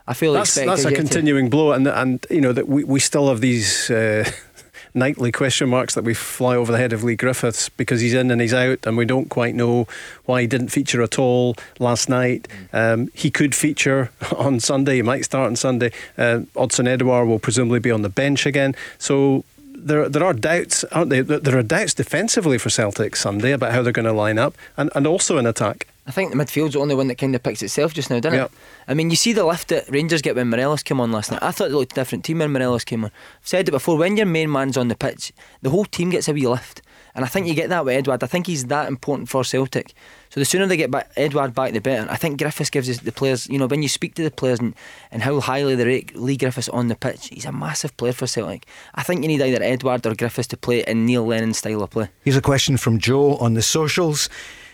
I 0.07 0.13
feel 0.13 0.33
That's, 0.33 0.55
that's 0.55 0.85
a 0.85 0.93
continuing 0.93 1.49
blow, 1.49 1.73
and 1.73 1.85
and 1.87 2.25
you 2.29 2.39
know 2.39 2.53
that 2.53 2.67
we, 2.67 2.83
we 2.85 2.99
still 2.99 3.27
have 3.27 3.41
these 3.41 3.91
uh, 3.91 4.29
nightly 4.93 5.33
question 5.33 5.67
marks 5.67 5.95
that 5.95 6.05
we 6.05 6.13
fly 6.13 6.55
over 6.55 6.71
the 6.71 6.77
head 6.77 6.93
of 6.93 7.03
Leigh 7.03 7.17
Griffiths 7.17 7.67
because 7.69 7.99
he's 7.99 8.13
in 8.13 8.31
and 8.31 8.39
he's 8.39 8.53
out, 8.53 8.85
and 8.85 8.95
we 8.95 9.03
don't 9.03 9.29
quite 9.29 9.53
know 9.53 9.85
why 10.25 10.41
he 10.41 10.47
didn't 10.47 10.69
feature 10.69 11.01
at 11.01 11.19
all 11.19 11.55
last 11.79 12.07
night. 12.07 12.47
Um, 12.71 13.09
he 13.13 13.29
could 13.29 13.53
feature 13.53 14.09
on 14.37 14.61
Sunday. 14.61 14.95
He 14.95 15.01
might 15.01 15.25
start 15.25 15.47
on 15.47 15.57
Sunday. 15.57 15.91
Uh, 16.17 16.41
Odsonne 16.55 16.87
Edouard 16.87 17.27
will 17.27 17.39
presumably 17.39 17.79
be 17.79 17.91
on 17.91 18.01
the 18.01 18.09
bench 18.09 18.45
again. 18.45 18.75
So. 18.97 19.43
There, 19.79 20.09
there 20.09 20.23
are 20.23 20.33
doubts, 20.33 20.83
aren't 20.85 21.11
there? 21.11 21.21
There 21.21 21.55
are 21.55 21.61
doubts 21.61 21.93
defensively 21.93 22.57
for 22.57 22.71
Celtic 22.71 23.15
Sunday 23.15 23.51
about 23.51 23.73
how 23.73 23.83
they're 23.83 23.93
going 23.93 24.07
to 24.07 24.11
line 24.11 24.39
up, 24.39 24.55
and, 24.75 24.89
and 24.95 25.05
also 25.05 25.37
in 25.37 25.45
attack. 25.45 25.85
I 26.07 26.11
think 26.11 26.31
the 26.31 26.37
midfield's 26.37 26.73
the 26.73 26.79
only 26.79 26.95
one 26.95 27.07
that 27.09 27.15
kind 27.17 27.35
of 27.35 27.43
picks 27.43 27.61
itself 27.61 27.93
just 27.93 28.09
now, 28.09 28.19
doesn't 28.21 28.39
Yeah. 28.39 28.45
it? 28.45 28.51
I 28.87 28.93
mean, 28.93 29.09
you 29.09 29.17
see 29.17 29.33
the 29.33 29.43
lift 29.45 29.67
that 29.67 29.89
Rangers 29.89 30.21
get 30.21 30.35
when 30.37 30.49
Morelos 30.49 30.81
came 30.81 31.01
on 31.01 31.11
last 31.11 31.31
night. 31.31 31.43
I 31.43 31.51
thought 31.51 31.69
it 31.69 31.73
looked 31.73 31.91
a 31.91 31.95
different 31.95 32.23
team 32.23 32.39
when 32.39 32.51
Morelos 32.53 32.85
came 32.85 33.03
on. 33.03 33.11
I've 33.41 33.47
said 33.47 33.67
it 33.67 33.71
before, 33.71 33.97
when 33.97 34.15
your 34.15 34.25
main 34.25 34.49
man's 34.51 34.77
on 34.77 34.87
the 34.87 34.95
pitch, 34.95 35.33
the 35.61 35.69
whole 35.69 35.85
team 35.85 36.09
gets 36.09 36.27
a 36.29 36.33
wee 36.33 36.47
lift. 36.47 36.81
And 37.13 37.25
I 37.25 37.27
think 37.27 37.47
you 37.47 37.55
get 37.55 37.69
that 37.69 37.83
with 37.83 37.95
Edouard. 37.95 38.23
I 38.23 38.27
think 38.27 38.45
he's 38.45 38.65
that 38.65 38.87
important 38.87 39.27
for 39.27 39.43
Celtic. 39.43 39.93
So 40.29 40.39
the 40.39 40.45
sooner 40.45 40.67
they 40.67 40.77
get 40.77 40.91
back, 40.91 41.09
Edouard 41.17 41.53
back, 41.55 41.73
the 41.73 41.81
better. 41.81 42.07
I 42.11 42.15
think 42.15 42.37
Griffiths 42.39 42.69
gives 42.69 42.87
us 42.89 42.99
the 42.99 43.11
players, 43.11 43.47
you 43.49 43.57
know, 43.57 43.65
when 43.65 43.81
you 43.81 43.89
speak 43.89 44.13
to 44.15 44.23
the 44.23 44.29
players 44.29 44.59
and, 44.59 44.75
and 45.11 45.23
how 45.23 45.39
highly 45.39 45.73
they 45.73 45.83
rate 45.85 46.15
Leigh 46.15 46.37
Griffiths 46.37 46.69
on 46.69 46.89
the 46.89 46.95
pitch, 46.95 47.29
he's 47.29 47.45
a 47.45 47.51
massive 47.51 47.97
player 47.97 48.13
for 48.13 48.27
Celtic. 48.27 48.65
I 48.93 49.01
think 49.01 49.23
you 49.23 49.27
need 49.29 49.41
either 49.41 49.63
Edouard 49.63 50.05
or 50.05 50.13
Griffiths 50.13 50.47
to 50.49 50.57
play 50.57 50.83
in 50.87 51.07
Neil 51.07 51.25
Lennon's 51.25 51.57
style 51.57 51.81
of 51.81 51.89
play. 51.89 52.09
Here's 52.23 52.37
a 52.37 52.41
question 52.41 52.77
from 52.77 52.99
Joe 52.99 53.35
on 53.37 53.55
the 53.55 53.63
socials. 53.63 54.29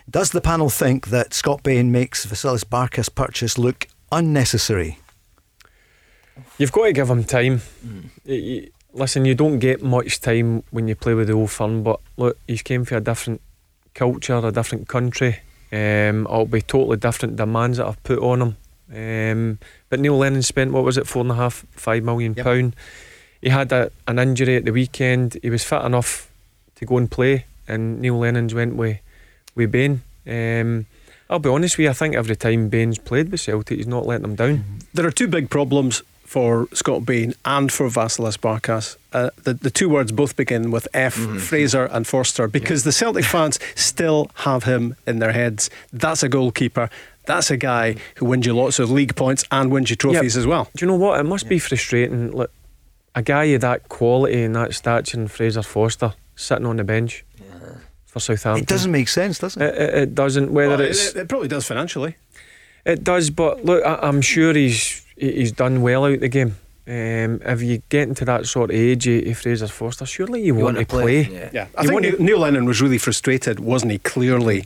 Does 0.09 0.31
the 0.31 0.41
panel 0.41 0.69
think 0.69 1.07
that 1.07 1.33
Scott 1.33 1.63
Bain 1.63 1.91
makes 1.91 2.25
Vasilis 2.25 2.63
Barkas' 2.65 3.13
purchase 3.13 3.57
look 3.57 3.87
unnecessary? 4.11 4.99
You've 6.57 6.71
got 6.71 6.85
to 6.85 6.93
give 6.93 7.09
him 7.09 7.23
time. 7.23 7.61
Y- 8.25 8.67
listen, 8.93 9.25
you 9.25 9.33
don't 9.35 9.59
get 9.59 9.81
much 9.81 10.19
time 10.21 10.63
when 10.71 10.87
you 10.87 10.95
play 10.95 11.13
with 11.13 11.27
the 11.27 11.33
old 11.33 11.51
firm, 11.51 11.83
but 11.83 11.99
look, 12.17 12.37
he's 12.47 12.61
came 12.61 12.85
from 12.85 12.97
a 12.97 13.01
different 13.01 13.41
culture, 13.93 14.35
a 14.37 14.51
different 14.51 14.87
country. 14.87 15.39
Um, 15.71 16.25
it'll 16.27 16.45
be 16.45 16.61
totally 16.61 16.97
different 16.97 17.35
demands 17.35 17.77
that 17.77 17.87
I've 17.87 18.03
put 18.03 18.19
on 18.19 18.41
him. 18.41 18.57
Um, 18.93 19.59
but 19.89 19.99
Neil 19.99 20.17
Lennon 20.17 20.43
spent 20.43 20.71
what 20.73 20.83
was 20.83 20.97
it, 20.97 21.07
four 21.07 21.21
and 21.21 21.31
a 21.31 21.35
half, 21.35 21.65
five 21.71 22.03
million 22.03 22.33
Yep. 22.35 22.45
pound. 22.45 22.75
He 23.41 23.49
had 23.49 23.71
a, 23.71 23.91
an 24.07 24.19
injury 24.19 24.57
at 24.57 24.65
the 24.65 24.71
weekend. 24.71 25.37
He 25.41 25.49
was 25.49 25.63
fit 25.63 25.81
enough 25.83 26.29
to 26.75 26.85
go 26.85 26.97
and 26.97 27.09
play, 27.09 27.45
and 27.67 27.99
Neil 28.01 28.17
Lennon's 28.19 28.53
went 28.53 28.75
with 28.75 28.99
with 29.55 29.71
Bain. 29.71 30.01
Um, 30.27 30.85
I'll 31.29 31.39
be 31.39 31.49
honest 31.49 31.77
with 31.77 31.85
you, 31.85 31.89
I 31.89 31.93
think 31.93 32.15
every 32.15 32.35
time 32.35 32.69
Bain's 32.69 32.97
played 32.99 33.31
with 33.31 33.41
Celtic, 33.41 33.77
he's 33.77 33.87
not 33.87 34.05
letting 34.05 34.21
them 34.23 34.35
down. 34.35 34.63
There 34.93 35.05
are 35.05 35.11
two 35.11 35.27
big 35.27 35.49
problems 35.49 36.03
for 36.23 36.67
Scott 36.73 37.05
Bain 37.05 37.33
and 37.45 37.71
for 37.71 37.87
Vasilis 37.87 38.37
Barkas. 38.37 38.97
Uh, 39.13 39.29
the, 39.43 39.53
the 39.53 39.69
two 39.69 39.87
words 39.89 40.11
both 40.11 40.35
begin 40.35 40.71
with 40.71 40.87
F, 40.93 41.15
Mm-hmm. 41.17 41.37
Fraser 41.37 41.85
and 41.85 42.05
Forster, 42.07 42.47
because 42.47 42.83
the 42.83 42.91
Celtic 42.91 43.25
fans 43.33 43.59
still 43.75 44.31
have 44.35 44.63
him 44.63 44.95
in 45.07 45.19
their 45.19 45.31
heads. 45.31 45.69
That's 45.91 46.23
a 46.23 46.29
goalkeeper. 46.29 46.89
That's 47.25 47.49
a 47.51 47.57
guy 47.57 47.95
who 48.15 48.25
wins 48.25 48.45
you 48.45 48.53
lots 48.55 48.79
of 48.79 48.91
league 48.91 49.15
points 49.15 49.45
and 49.51 49.71
wins 49.71 49.89
you 49.89 49.95
trophies 49.95 50.35
Yep. 50.35 50.41
as 50.41 50.47
well. 50.47 50.69
Do 50.75 50.85
you 50.85 50.91
know 50.91 50.97
what? 50.97 51.19
It 51.19 51.23
must 51.23 51.47
be 51.47 51.57
frustrating. 51.59 52.31
Look, 52.31 52.51
a 53.15 53.21
guy 53.21 53.45
of 53.45 53.61
that 53.61 53.87
quality 53.89 54.43
and 54.43 54.55
that 54.55 54.73
stature, 54.73 55.17
and 55.17 55.31
Fraser 55.31 55.61
Forster 55.63 56.13
sitting 56.35 56.65
on 56.65 56.77
the 56.77 56.83
bench 56.83 57.23
for 58.13 58.19
Southampton. 58.19 58.63
It 58.63 58.67
doesn't 58.67 58.91
make 58.91 59.09
sense, 59.09 59.39
does 59.39 59.57
it? 59.57 59.61
It, 59.63 59.75
it, 59.81 59.93
it 60.03 60.15
doesn't. 60.15 60.53
Whether 60.53 60.77
Well, 60.77 60.81
it's 60.81 61.09
it, 61.09 61.17
it 61.17 61.27
probably 61.27 61.47
does 61.49 61.65
financially. 61.67 62.15
It 62.85 63.03
does, 63.03 63.29
but 63.29 63.65
look, 63.65 63.83
I, 63.85 63.95
I'm 64.01 64.21
sure 64.21 64.53
he's 64.53 65.03
he's 65.17 65.51
done 65.51 65.81
well 65.81 66.05
out 66.05 66.19
the 66.19 66.29
game. 66.29 66.55
Um, 66.85 67.39
if 67.45 67.61
you 67.61 67.81
get 67.87 68.09
into 68.09 68.25
that 68.25 68.45
sort 68.45 68.69
of 68.69 68.75
age 68.75 69.07
of 69.07 69.25
of 69.27 69.37
Fraser 69.37 69.67
Forster, 69.67 70.05
surely 70.05 70.43
you, 70.43 70.53
want, 70.53 70.77
to 70.77 70.85
play. 70.85 71.21
Yeah. 71.23 71.49
Yeah, 71.53 71.67
I 71.77 71.83
You 71.83 71.87
think 71.87 71.93
want 71.93 72.03
Neil, 72.05 72.17
to- 72.17 72.23
Neil 72.23 72.39
Lennon 72.39 72.65
was 72.65 72.81
really 72.81 72.97
frustrated, 72.97 73.59
wasn't 73.61 73.93
he? 73.93 73.99
Clearly, 73.99 74.65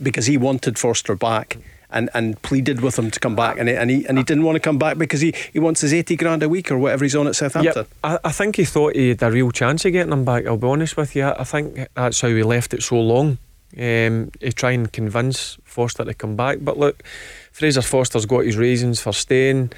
because 0.00 0.26
he 0.26 0.36
wanted 0.36 0.78
Forster 0.78 1.16
back 1.16 1.58
and, 1.92 2.10
and 2.14 2.40
pleaded 2.42 2.80
with 2.80 2.98
him 2.98 3.10
to 3.10 3.20
come 3.20 3.36
back, 3.36 3.58
and 3.58 3.68
he, 3.68 3.74
and 3.74 3.90
he 3.90 4.06
and 4.06 4.18
he 4.18 4.24
didn't 4.24 4.44
want 4.44 4.56
to 4.56 4.60
come 4.60 4.78
back 4.78 4.98
because 4.98 5.20
he, 5.20 5.34
he 5.52 5.58
wants 5.58 5.80
his 5.80 5.92
eighty 5.92 6.16
grand 6.16 6.42
a 6.42 6.48
week 6.48 6.70
or 6.70 6.78
whatever 6.78 7.04
he's 7.04 7.16
on 7.16 7.26
at 7.26 7.36
Southampton. 7.36 7.74
Yep, 7.76 7.88
I, 8.04 8.18
I 8.24 8.32
think 8.32 8.56
he 8.56 8.64
thought 8.64 8.96
he 8.96 9.10
had 9.10 9.22
a 9.22 9.30
real 9.30 9.50
chance 9.50 9.84
of 9.84 9.92
getting 9.92 10.12
him 10.12 10.24
back. 10.24 10.46
I'll 10.46 10.56
be 10.56 10.66
honest 10.66 10.96
with 10.96 11.14
you. 11.16 11.26
I 11.26 11.44
think 11.44 11.88
that's 11.94 12.20
how 12.20 12.28
he 12.28 12.42
left 12.42 12.74
it 12.74 12.82
so 12.82 13.00
long. 13.00 13.38
Um, 13.78 14.32
to 14.40 14.52
try 14.52 14.72
and 14.72 14.92
convince 14.92 15.56
Forster 15.62 16.04
to 16.04 16.12
come 16.12 16.34
back. 16.34 16.58
But 16.60 16.76
look, 16.76 17.04
Fraser 17.52 17.82
Forster's 17.82 18.26
got 18.26 18.44
his 18.44 18.56
reasons 18.56 19.00
for 19.00 19.12
staying. 19.12 19.70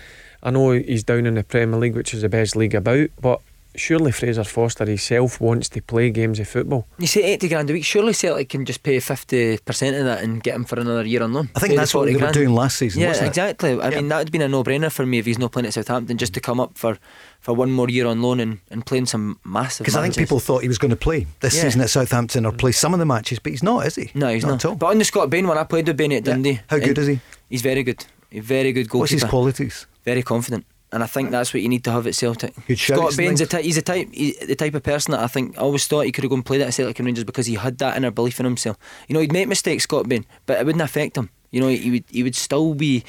I 0.43 0.51
know 0.51 0.71
he's 0.71 1.05
down 1.05 1.27
in 1.27 1.35
the 1.35 1.45
Premier 1.45 1.79
League, 1.79 1.95
which 1.95 2.15
is 2.15 2.23
the 2.23 2.31
best 2.31 2.57
league 2.57 2.75
about, 2.75 3.11
but 3.21 3.43
surely 3.75 4.13
Fraser 4.13 4.45
Forster 4.45 4.85
himself 4.87 5.41
wants 5.41 5.69
to 5.71 5.81
play 5.83 6.11
games 6.11 6.39
of 6.39 6.49
football. 6.49 6.87
You 6.99 7.07
say 7.07 7.23
80 7.23 7.49
grand 7.49 7.71
a 7.71 7.73
week, 7.73 7.85
surely 7.85 8.13
Celtic 8.13 8.49
can 8.51 8.65
just 8.65 8.83
pay 8.83 8.99
50% 8.99 9.99
of 9.99 10.05
that 10.05 10.23
and 10.23 10.43
get 10.43 10.55
him 10.55 10.65
for 10.65 10.79
another 10.79 11.05
year 11.07 11.23
on 11.23 11.33
loan. 11.33 11.49
I 11.55 11.61
Pay 11.61 11.61
think 11.61 11.71
the 11.73 11.77
that's 11.81 11.95
what 11.95 12.01
40 12.09 12.13
they 12.15 12.25
were 12.27 12.33
doing 12.33 12.55
last 12.55 12.77
season. 12.79 13.01
Yeah, 13.03 13.09
wasn't 13.09 13.27
it? 13.27 13.29
exactly. 13.29 13.81
I 13.81 13.91
mean, 13.91 14.09
that 14.09 14.19
would 14.19 14.29
have 14.29 14.33
been 14.33 14.43
a 14.43 14.49
no 14.49 14.63
brainer 14.65 14.91
for 14.93 15.07
me 15.07 15.19
if 15.19 15.27
he's 15.27 15.39
not 15.39 15.53
playing 15.53 15.67
at 15.67 15.75
Southampton 15.75 16.19
just 16.19 16.35
to 16.35 16.41
come 16.41 16.61
up 16.61 16.77
for, 16.77 16.99
for 17.41 17.55
one 17.55 17.71
more 17.71 17.89
year 17.89 18.07
on 18.07 18.23
loan 18.23 18.41
and, 18.41 18.59
and 18.71 18.85
playing 18.85 19.07
some 19.07 19.39
massive 19.45 19.85
Because 19.85 19.97
I 19.97 20.03
think 20.03 20.17
people 20.17 20.39
thought 20.41 20.63
he 20.63 20.69
was 20.69 20.79
going 20.79 20.91
to 20.91 20.97
play 20.97 21.27
this 21.41 21.55
Yeah. 21.57 21.63
season 21.63 21.81
at 21.81 21.91
Southampton 21.91 22.45
or 22.47 22.53
play 22.53 22.73
some 22.73 22.93
of 22.93 22.99
the 22.99 23.07
matches, 23.07 23.39
but 23.39 23.51
he's 23.53 23.63
not, 23.63 23.87
is 23.87 23.97
he? 23.97 24.11
No, 24.15 24.29
he's 24.29 24.45
not. 24.45 24.65
at 24.65 24.65
all. 24.71 24.75
But 24.77 24.87
on 24.87 24.99
the 24.99 25.05
Scott 25.05 25.31
Bain 25.31 25.47
one, 25.49 25.59
I 25.59 25.65
played 25.65 25.87
with 25.89 25.97
Bain 25.97 26.13
at 26.13 26.27
Yeah. 26.27 26.33
Dundee. 26.33 26.61
How 26.69 26.79
good 26.79 26.99
is 26.99 27.07
he? 27.07 27.21
He's 27.49 27.63
very 27.63 27.83
good. 27.83 28.05
A 28.33 28.41
very 28.41 28.73
good 28.73 28.89
goalkeeper. 28.89 28.99
What's 29.01 29.13
his 29.13 29.25
qualities? 29.25 29.87
Very 30.05 30.23
confident. 30.23 30.65
And 30.93 31.03
I 31.03 31.07
think 31.07 31.31
that's 31.31 31.55
what 31.55 31.63
you 31.63 31.69
need 31.71 31.85
to 31.85 31.91
have 31.91 32.07
at 32.07 32.15
Celtic. 32.15 32.55
Good 32.67 32.79
Scott 32.79 33.09
and 33.09 33.17
Bain's 33.17 33.41
a 33.41 33.47
ty- 33.47 33.63
he's 33.63 33.79
a 33.79 33.83
type 33.83 34.09
he, 34.13 34.33
the 34.45 34.55
type 34.55 34.75
of 34.75 34.83
person 34.83 35.13
that 35.13 35.21
I 35.21 35.27
think 35.27 35.57
I 35.57 35.63
always 35.63 35.87
thought 35.87 36.03
he 36.03 36.13
could 36.13 36.23
have 36.25 36.31
gone 36.31 36.41
and 36.41 36.47
played 36.47 36.61
at 36.61 36.75
Celtic 36.75 36.99
and 36.99 37.07
Rangers 37.07 37.25
because 37.25 37.47
he 37.47 37.55
had 37.55 37.79
that 37.79 37.97
inner 37.97 38.11
belief 38.11 38.39
in 38.39 38.45
himself. 38.45 38.77
You 39.09 39.15
know, 39.15 39.21
he'd 39.21 39.33
make 39.33 39.49
mistakes, 39.49 39.85
Scott 39.85 40.09
Bain, 40.09 40.27
but 40.45 40.61
it 40.61 40.67
wouldn't 40.67 40.83
affect 40.83 41.17
him. 41.17 41.31
You 41.51 41.61
know, 41.61 41.69
he 41.69 41.91
would 41.91 42.05
he 42.11 42.23
would 42.23 42.35
still 42.37 42.75
be 42.75 43.05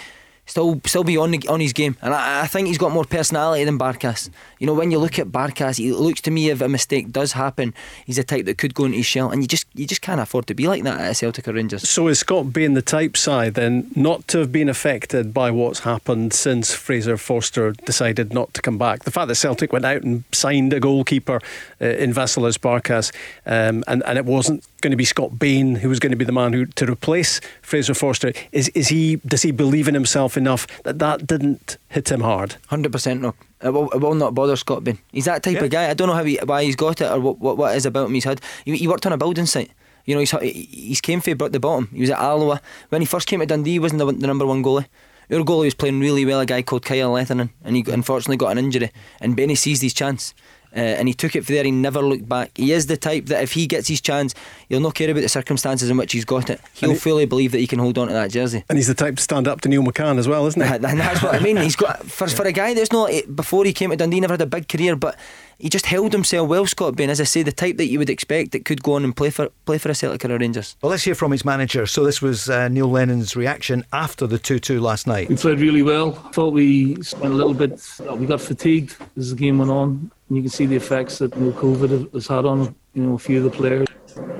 still 0.45 0.81
still 0.85 1.03
be 1.03 1.17
on 1.17 1.31
the, 1.31 1.47
on 1.47 1.59
his 1.59 1.73
game. 1.73 1.95
And 2.01 2.13
I, 2.13 2.43
I 2.43 2.47
think 2.47 2.67
he's 2.67 2.77
got 2.77 2.91
more 2.91 3.05
personality 3.05 3.63
than 3.63 3.79
Barkas. 3.79 4.29
You 4.59 4.67
know, 4.67 4.73
when 4.73 4.91
you 4.91 4.99
look 4.99 5.19
at 5.19 5.27
Barkas, 5.27 5.79
it 5.79 5.95
looks 5.95 6.21
to 6.21 6.31
me 6.31 6.49
if 6.49 6.61
a 6.61 6.69
mistake 6.69 7.11
does 7.11 7.33
happen, 7.33 7.73
he's 8.05 8.17
a 8.17 8.23
type 8.23 8.45
that 8.45 8.57
could 8.57 8.73
go 8.73 8.85
into 8.85 8.97
his 8.97 9.05
shell 9.05 9.29
and 9.29 9.41
you 9.41 9.47
just 9.47 9.67
you 9.73 9.85
just 9.85 10.01
can't 10.01 10.21
afford 10.21 10.47
to 10.47 10.53
be 10.53 10.67
like 10.67 10.83
that 10.83 10.99
at 10.99 11.15
Celtic 11.17 11.47
or 11.47 11.53
Rangers. 11.53 11.87
So 11.87 12.07
is 12.07 12.19
Scott 12.19 12.53
Bain 12.53 12.73
the 12.73 12.81
type 12.81 13.17
side 13.17 13.53
then 13.53 13.91
not 13.95 14.27
to 14.29 14.39
have 14.39 14.51
been 14.51 14.69
affected 14.69 15.33
by 15.33 15.51
what's 15.51 15.79
happened 15.79 16.33
since 16.33 16.73
Fraser 16.73 17.17
Forster 17.17 17.71
decided 17.71 18.33
not 18.33 18.53
to 18.53 18.61
come 18.61 18.77
back? 18.77 19.03
The 19.03 19.11
fact 19.11 19.27
that 19.27 19.35
Celtic 19.35 19.73
went 19.73 19.85
out 19.85 20.03
and 20.03 20.23
signed 20.31 20.73
a 20.73 20.79
goalkeeper 20.79 21.41
uh, 21.81 21.85
in 21.85 22.13
Vasilis 22.13 22.57
Barkas 22.57 23.13
um, 23.45 23.83
and, 23.87 24.03
and 24.03 24.17
it 24.17 24.25
wasn't 24.25 24.63
going 24.84 24.91
to 24.91 24.97
be 24.97 25.05
Scott 25.05 25.39
Bain 25.39 25.75
who 25.75 25.89
was 25.89 25.99
going 25.99 26.11
to 26.11 26.15
be 26.17 26.25
the 26.25 26.31
man 26.31 26.53
who 26.53 26.65
to 26.65 26.86
replace 26.86 27.41
Fraser 27.61 27.93
Forster. 27.95 28.34
Is, 28.51 28.69
is 28.75 28.89
he 28.89 29.15
does 29.17 29.41
he 29.41 29.51
believe 29.51 29.88
in 29.88 29.93
himself 29.95 30.38
enough 30.38 30.67
that 30.84 30.99
that 30.99 31.25
didn't 31.25 31.77
hit 31.89 32.11
him 32.11 32.21
hard? 32.21 32.57
Hundred 32.67 32.91
percent 32.91 33.21
no. 33.21 33.34
It 33.63 33.69
will, 33.69 33.89
it 33.91 33.99
will 34.01 34.13
not 34.13 34.36
bother 34.36 34.57
Scott 34.57 34.84
Bain. 34.84 34.99
He's 35.11 35.25
that 35.25 35.41
type 35.41 35.55
Yeah. 35.55 35.63
of 35.63 35.69
guy. 35.71 35.89
I 35.89 35.93
don't 35.93 36.09
know 36.09 36.13
how 36.13 36.25
he, 36.25 36.38
why 36.45 36.63
he's 36.65 36.75
got 36.75 36.99
it 37.01 37.09
or 37.09 37.19
what, 37.19 37.39
what, 37.39 37.57
what 37.57 37.73
it 37.73 37.77
is 37.77 37.86
about 37.86 38.07
him. 38.07 38.13
He's 38.13 38.25
had. 38.25 38.41
He, 38.65 38.75
he 38.75 38.88
worked 38.88 39.05
on 39.05 39.13
a 39.13 39.17
building 39.17 39.45
site. 39.45 39.71
You 40.05 40.15
know, 40.15 40.19
he's 40.19 40.31
he's 40.31 40.99
came 41.01 41.21
from 41.21 41.38
the 41.38 41.59
bottom. 41.61 41.88
He 41.93 42.01
was 42.01 42.09
at 42.09 42.19
Alloa 42.19 42.59
when 42.89 43.01
he 43.01 43.05
first 43.05 43.25
came 43.25 43.39
to 43.39 43.45
Dundee. 43.45 43.71
He 43.71 43.79
wasn't 43.79 43.99
the, 43.99 44.05
the 44.11 44.27
number 44.27 44.45
one 44.45 44.61
goalie. 44.61 44.86
Our 45.31 45.39
goalie 45.39 45.65
was 45.65 45.73
playing 45.73 46.01
really 46.01 46.25
well. 46.25 46.41
A 46.41 46.45
guy 46.45 46.61
called 46.61 46.84
Kyle 46.84 47.13
Letheren, 47.13 47.49
and 47.63 47.75
he 47.77 47.86
unfortunately 47.89 48.36
got 48.36 48.51
an 48.51 48.57
injury. 48.57 48.91
And 49.21 49.38
Benny 49.38 49.55
seized 49.55 49.81
his 49.81 49.93
chance. 49.93 50.34
Uh, 50.76 50.80
and 50.80 51.07
he 51.07 51.13
took 51.13 51.36
it 51.36 51.45
for 51.45 51.51
there. 51.51 51.63
He 51.63 51.71
never 51.71 52.01
looked 52.01 52.28
back. 52.28 52.51
He 52.55 52.71
is 52.71 52.88
the 52.88 52.97
type 52.97 53.28
that 53.28 53.43
if 53.43 53.53
he 53.53 53.67
gets 53.67 53.88
his 53.88 54.01
chance, 54.01 54.34
he'll 54.69 54.80
not 54.80 54.95
care 54.95 55.09
about 55.09 55.21
the 55.21 55.30
circumstances 55.30 55.89
in 55.89 55.97
which 55.97 56.11
he's 56.11 56.26
got 56.26 56.49
it. 56.49 56.59
He'll 56.74 56.91
he- 56.91 56.97
fully 56.97 57.26
believe 57.26 57.51
that 57.51 57.59
he 57.59 57.67
can 57.67 57.80
hold 57.80 57.97
on 57.97 58.07
to 58.07 58.13
that 58.13 58.32
jersey. 58.32 58.63
And 58.69 58.78
he's 58.78 58.88
the 58.88 58.93
type 58.93 59.17
to 59.17 59.21
stand 59.24 59.47
up 59.47 59.61
to 59.61 59.69
Neil 59.69 59.84
McCann 59.84 60.17
as 60.17 60.28
well, 60.28 60.45
isn't 60.47 60.61
he? 60.61 60.67
And 60.74 60.99
that's 60.99 61.21
what 61.24 61.34
I 61.36 61.39
mean. 61.39 61.57
He's 61.57 61.76
got 61.76 62.05
for, 62.05 62.28
for 62.28 62.45
a 62.45 62.51
guy 62.51 62.74
that's 62.74 62.91
not 62.91 63.09
before 63.36 63.65
he 63.65 63.74
came 63.74 63.91
to 63.91 63.95
Dundee, 63.95 64.19
never 64.19 64.34
had 64.34 64.41
a 64.41 64.45
big 64.45 64.67
career, 64.67 64.95
but 64.95 65.17
he 65.57 65.69
just 65.69 65.86
held 65.86 66.11
himself 66.11 66.49
well. 66.49 66.65
Scott 66.65 66.95
Bain, 66.95 67.09
as 67.09 67.21
I 67.21 67.24
say, 67.24 67.41
the 67.43 67.51
type 67.51 67.78
that 67.78 67.88
you 67.88 67.99
would 67.99 68.09
expect 68.09 68.51
that 68.51 68.65
could 68.65 68.84
go 68.84 68.93
on 68.93 69.03
and 69.03 69.15
play 69.15 69.30
for 69.30 69.49
play 69.65 69.78
for 69.78 69.89
a 69.89 69.95
Celtic 69.95 70.26
or 70.26 70.36
a 70.36 70.38
Rangers. 70.39 70.76
Well, 70.82 70.89
let's 70.89 71.03
hear 71.03 71.15
from 71.15 71.32
his 71.32 71.45
manager. 71.45 71.86
So 71.86 72.03
this 72.03 72.21
was 72.21 72.49
uh, 72.49 72.67
Neil 72.67 72.89
Lennon's 72.89 73.36
reaction 73.36 73.86
after 73.93 74.28
the 74.28 74.38
2-2 74.39 74.82
last 74.82 75.07
night. 75.07 75.30
We 75.30 75.36
played 75.38 75.59
really 75.59 75.84
well. 75.84 76.21
I 76.26 76.32
thought 76.32 76.53
we 76.53 77.01
spent 77.03 77.26
a 77.32 77.36
little 77.36 77.53
bit. 77.53 77.80
We 78.17 78.26
got 78.26 78.41
fatigued 78.41 78.95
as 79.15 79.30
the 79.30 79.36
game 79.36 79.59
went 79.59 79.71
on, 79.71 80.11
and 80.28 80.38
you 80.38 80.43
can 80.43 80.49
see 80.49 80.65
the 80.65 80.76
effects 80.76 81.17
that 81.19 81.36
you 81.36 81.41
know, 81.41 81.51
COVID 81.51 82.13
has 82.13 82.28
had 82.28 82.45
on 82.45 82.76
you 82.93 83.03
know 83.03 83.15
a 83.15 83.19
few 83.19 83.38
of 83.38 83.43
the 83.43 83.49
players. 83.49 83.88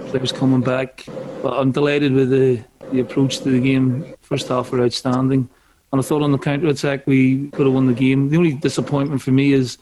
Players 0.10 0.32
coming 0.32 0.62
back, 0.62 1.06
but 1.42 1.54
I'm 1.54 1.72
delighted 1.72 2.14
with 2.14 2.30
the, 2.30 2.64
the 2.92 3.00
approach 3.00 3.40
to 3.40 3.50
the 3.50 3.60
game. 3.60 4.06
First 4.22 4.48
half 4.48 4.72
were 4.72 4.84
outstanding, 4.84 5.50
and 5.92 6.00
I 6.00 6.04
thought 6.04 6.22
on 6.22 6.32
the 6.32 6.38
counter 6.38 6.68
attack 6.68 7.08
we 7.08 7.50
could 7.50 7.66
have 7.66 7.74
won 7.74 7.88
the 7.88 7.94
game. 7.94 8.30
The 8.30 8.38
only 8.38 8.54
disappointment 8.54 9.22
for 9.22 9.32
me 9.32 9.54
is 9.54 9.78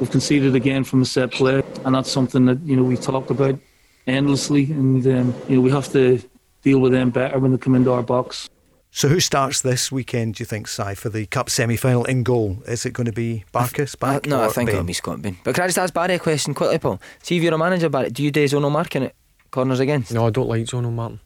we've 0.00 0.10
conceded 0.10 0.54
again 0.54 0.84
from 0.84 1.02
a 1.02 1.04
set 1.04 1.30
play, 1.30 1.62
and 1.84 1.94
that's 1.94 2.10
something 2.10 2.46
that 2.46 2.60
you 2.62 2.76
know 2.76 2.82
we 2.82 2.96
talked 2.96 3.30
about 3.30 3.58
endlessly, 4.06 4.64
and 4.72 5.06
um, 5.06 5.34
you 5.48 5.56
know 5.56 5.62
we 5.62 5.70
have 5.70 5.90
to 5.92 6.20
deal 6.62 6.80
with 6.80 6.92
them 6.92 7.10
better 7.10 7.38
when 7.38 7.52
they 7.52 7.58
come 7.58 7.74
into 7.74 7.92
our 7.92 8.02
box. 8.02 8.48
So 8.90 9.08
who 9.08 9.20
starts 9.20 9.60
this 9.60 9.92
weekend, 9.92 10.36
do 10.36 10.42
you 10.42 10.46
think, 10.46 10.66
Si, 10.66 10.94
for 10.94 11.08
the 11.08 11.26
Cup 11.26 11.50
semi-final 11.50 12.04
in 12.06 12.22
goal? 12.22 12.62
Is 12.66 12.86
it 12.86 12.92
going 12.94 13.04
to 13.06 13.12
be 13.12 13.44
Barkas 13.54 13.98
back? 13.98 14.26
no, 14.26 14.40
I 14.40 14.46
or 14.46 14.50
think 14.52 14.68
Bain? 14.68 14.76
it'll 14.76 14.86
be 14.86 14.92
Scott 14.94 15.20
Bain. 15.22 15.36
But 15.44 15.54
can 15.54 15.64
I 15.64 15.66
just 15.68 15.78
ask 15.78 15.92
Barry 15.94 16.14
a 16.14 16.18
question 16.18 16.54
quickly, 16.54 16.78
Paul? 16.78 17.00
See 17.22 17.36
if 17.36 17.42
you're 17.42 17.54
a 17.54 17.58
manager, 17.58 17.88
Barry, 17.90 18.10
do 18.10 18.22
you 18.24 18.30
do 18.30 18.42
zonal 18.44 18.72
marking 18.72 19.04
at 19.04 19.14
corners 19.50 19.78
against? 19.78 20.12
No, 20.12 20.26
I 20.26 20.30
don't 20.30 20.48
like 20.48 20.64
zonal 20.64 20.92
marking. 20.92 21.20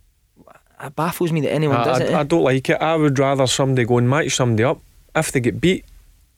It 0.83 0.97
baffles 0.97 1.31
me 1.31 1.41
that 1.43 1.53
anyone 1.53 1.77
I, 1.77 1.85
does 1.85 2.01
I, 2.01 2.05
it. 2.05 2.11
eh? 2.11 2.19
I 2.19 2.23
don't 2.25 2.43
like 2.43 2.69
it. 2.69 2.83
I 2.83 2.97
would 2.97 3.17
rather 3.19 3.47
somebody 3.47 3.87
go 3.87 3.99
and 3.99 4.11
match 4.11 4.35
somebody 4.35 4.65
up. 4.65 4.81
If 5.15 5.31
they 5.31 5.39
get 5.41 5.61
beat, 5.61 5.85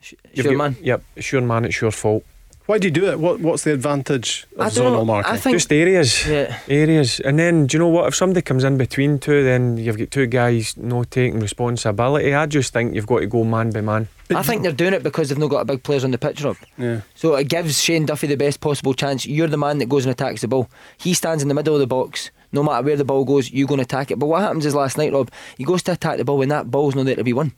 Sh- 0.00 0.12
you've 0.34 0.44
Sure, 0.44 0.52
got- 0.56 0.58
man. 0.72 0.76
Yep, 0.82 1.02
sure 1.20 1.40
man, 1.40 1.64
it's 1.64 1.80
your 1.80 1.90
fault. 1.90 2.22
Why 2.66 2.78
do 2.78 2.86
you 2.86 2.92
do 2.92 3.10
it? 3.10 3.20
What, 3.20 3.40
what's 3.40 3.64
the 3.64 3.74
advantage 3.74 4.46
of 4.56 4.74
don't 4.74 4.84
know. 4.92 5.00
zonal 5.00 5.06
marking? 5.06 5.32
I 5.32 5.36
think 5.36 5.56
Just 5.56 5.70
areas. 5.70 6.26
Yeah. 6.26 6.58
Areas. 6.66 7.20
And 7.20 7.38
then, 7.38 7.66
do 7.66 7.76
you 7.76 7.78
know 7.78 7.88
what? 7.88 8.08
If 8.08 8.14
somebody 8.14 8.40
comes 8.40 8.64
in 8.64 8.78
between 8.78 9.18
two, 9.18 9.44
then 9.44 9.76
you've 9.76 9.98
got 9.98 10.10
two 10.10 10.26
guys 10.26 10.74
not 10.78 11.10
taking 11.10 11.40
responsibility. 11.40 12.32
I 12.34 12.46
just 12.46 12.72
think 12.72 12.94
you've 12.94 13.06
got 13.06 13.18
to 13.18 13.26
go 13.26 13.44
man 13.44 13.70
by 13.70 13.82
man. 13.82 14.08
I 14.34 14.42
think 14.42 14.62
they're 14.62 14.72
doing 14.72 14.94
it 14.94 15.02
because 15.02 15.28
they've 15.28 15.36
not 15.36 15.50
got 15.50 15.60
a 15.60 15.64
big 15.66 15.82
players 15.82 16.04
on 16.04 16.10
the 16.10 16.16
pitch, 16.16 16.42
Rob. 16.42 16.56
Yeah. 16.78 17.02
So 17.14 17.34
it 17.34 17.48
gives 17.50 17.82
Shane 17.82 18.06
Duffy 18.06 18.26
the 18.26 18.36
best 18.36 18.60
possible 18.60 18.94
chance. 18.94 19.26
You're 19.26 19.48
the 19.48 19.58
man 19.58 19.76
that 19.78 19.90
goes 19.90 20.06
and 20.06 20.12
attacks 20.12 20.40
the 20.40 20.48
ball. 20.48 20.70
He 20.96 21.12
stands 21.12 21.42
in 21.42 21.48
the 21.48 21.54
middle 21.54 21.74
of 21.74 21.80
the 21.80 21.86
box. 21.86 22.30
No 22.50 22.62
matter 22.62 22.82
where 22.82 22.96
the 22.96 23.04
ball 23.04 23.26
goes, 23.26 23.50
you 23.50 23.66
go 23.66 23.74
and 23.74 23.82
attack 23.82 24.10
it. 24.10 24.18
But 24.18 24.26
what 24.26 24.40
happens 24.40 24.64
is 24.64 24.74
last 24.74 24.96
night, 24.96 25.12
Rob, 25.12 25.30
he 25.58 25.64
goes 25.64 25.82
to 25.82 25.92
attack 25.92 26.16
the 26.16 26.24
ball 26.24 26.38
when 26.38 26.48
that 26.48 26.70
ball's 26.70 26.94
not 26.94 27.04
there 27.04 27.16
to 27.16 27.24
be 27.24 27.32
won. 27.32 27.52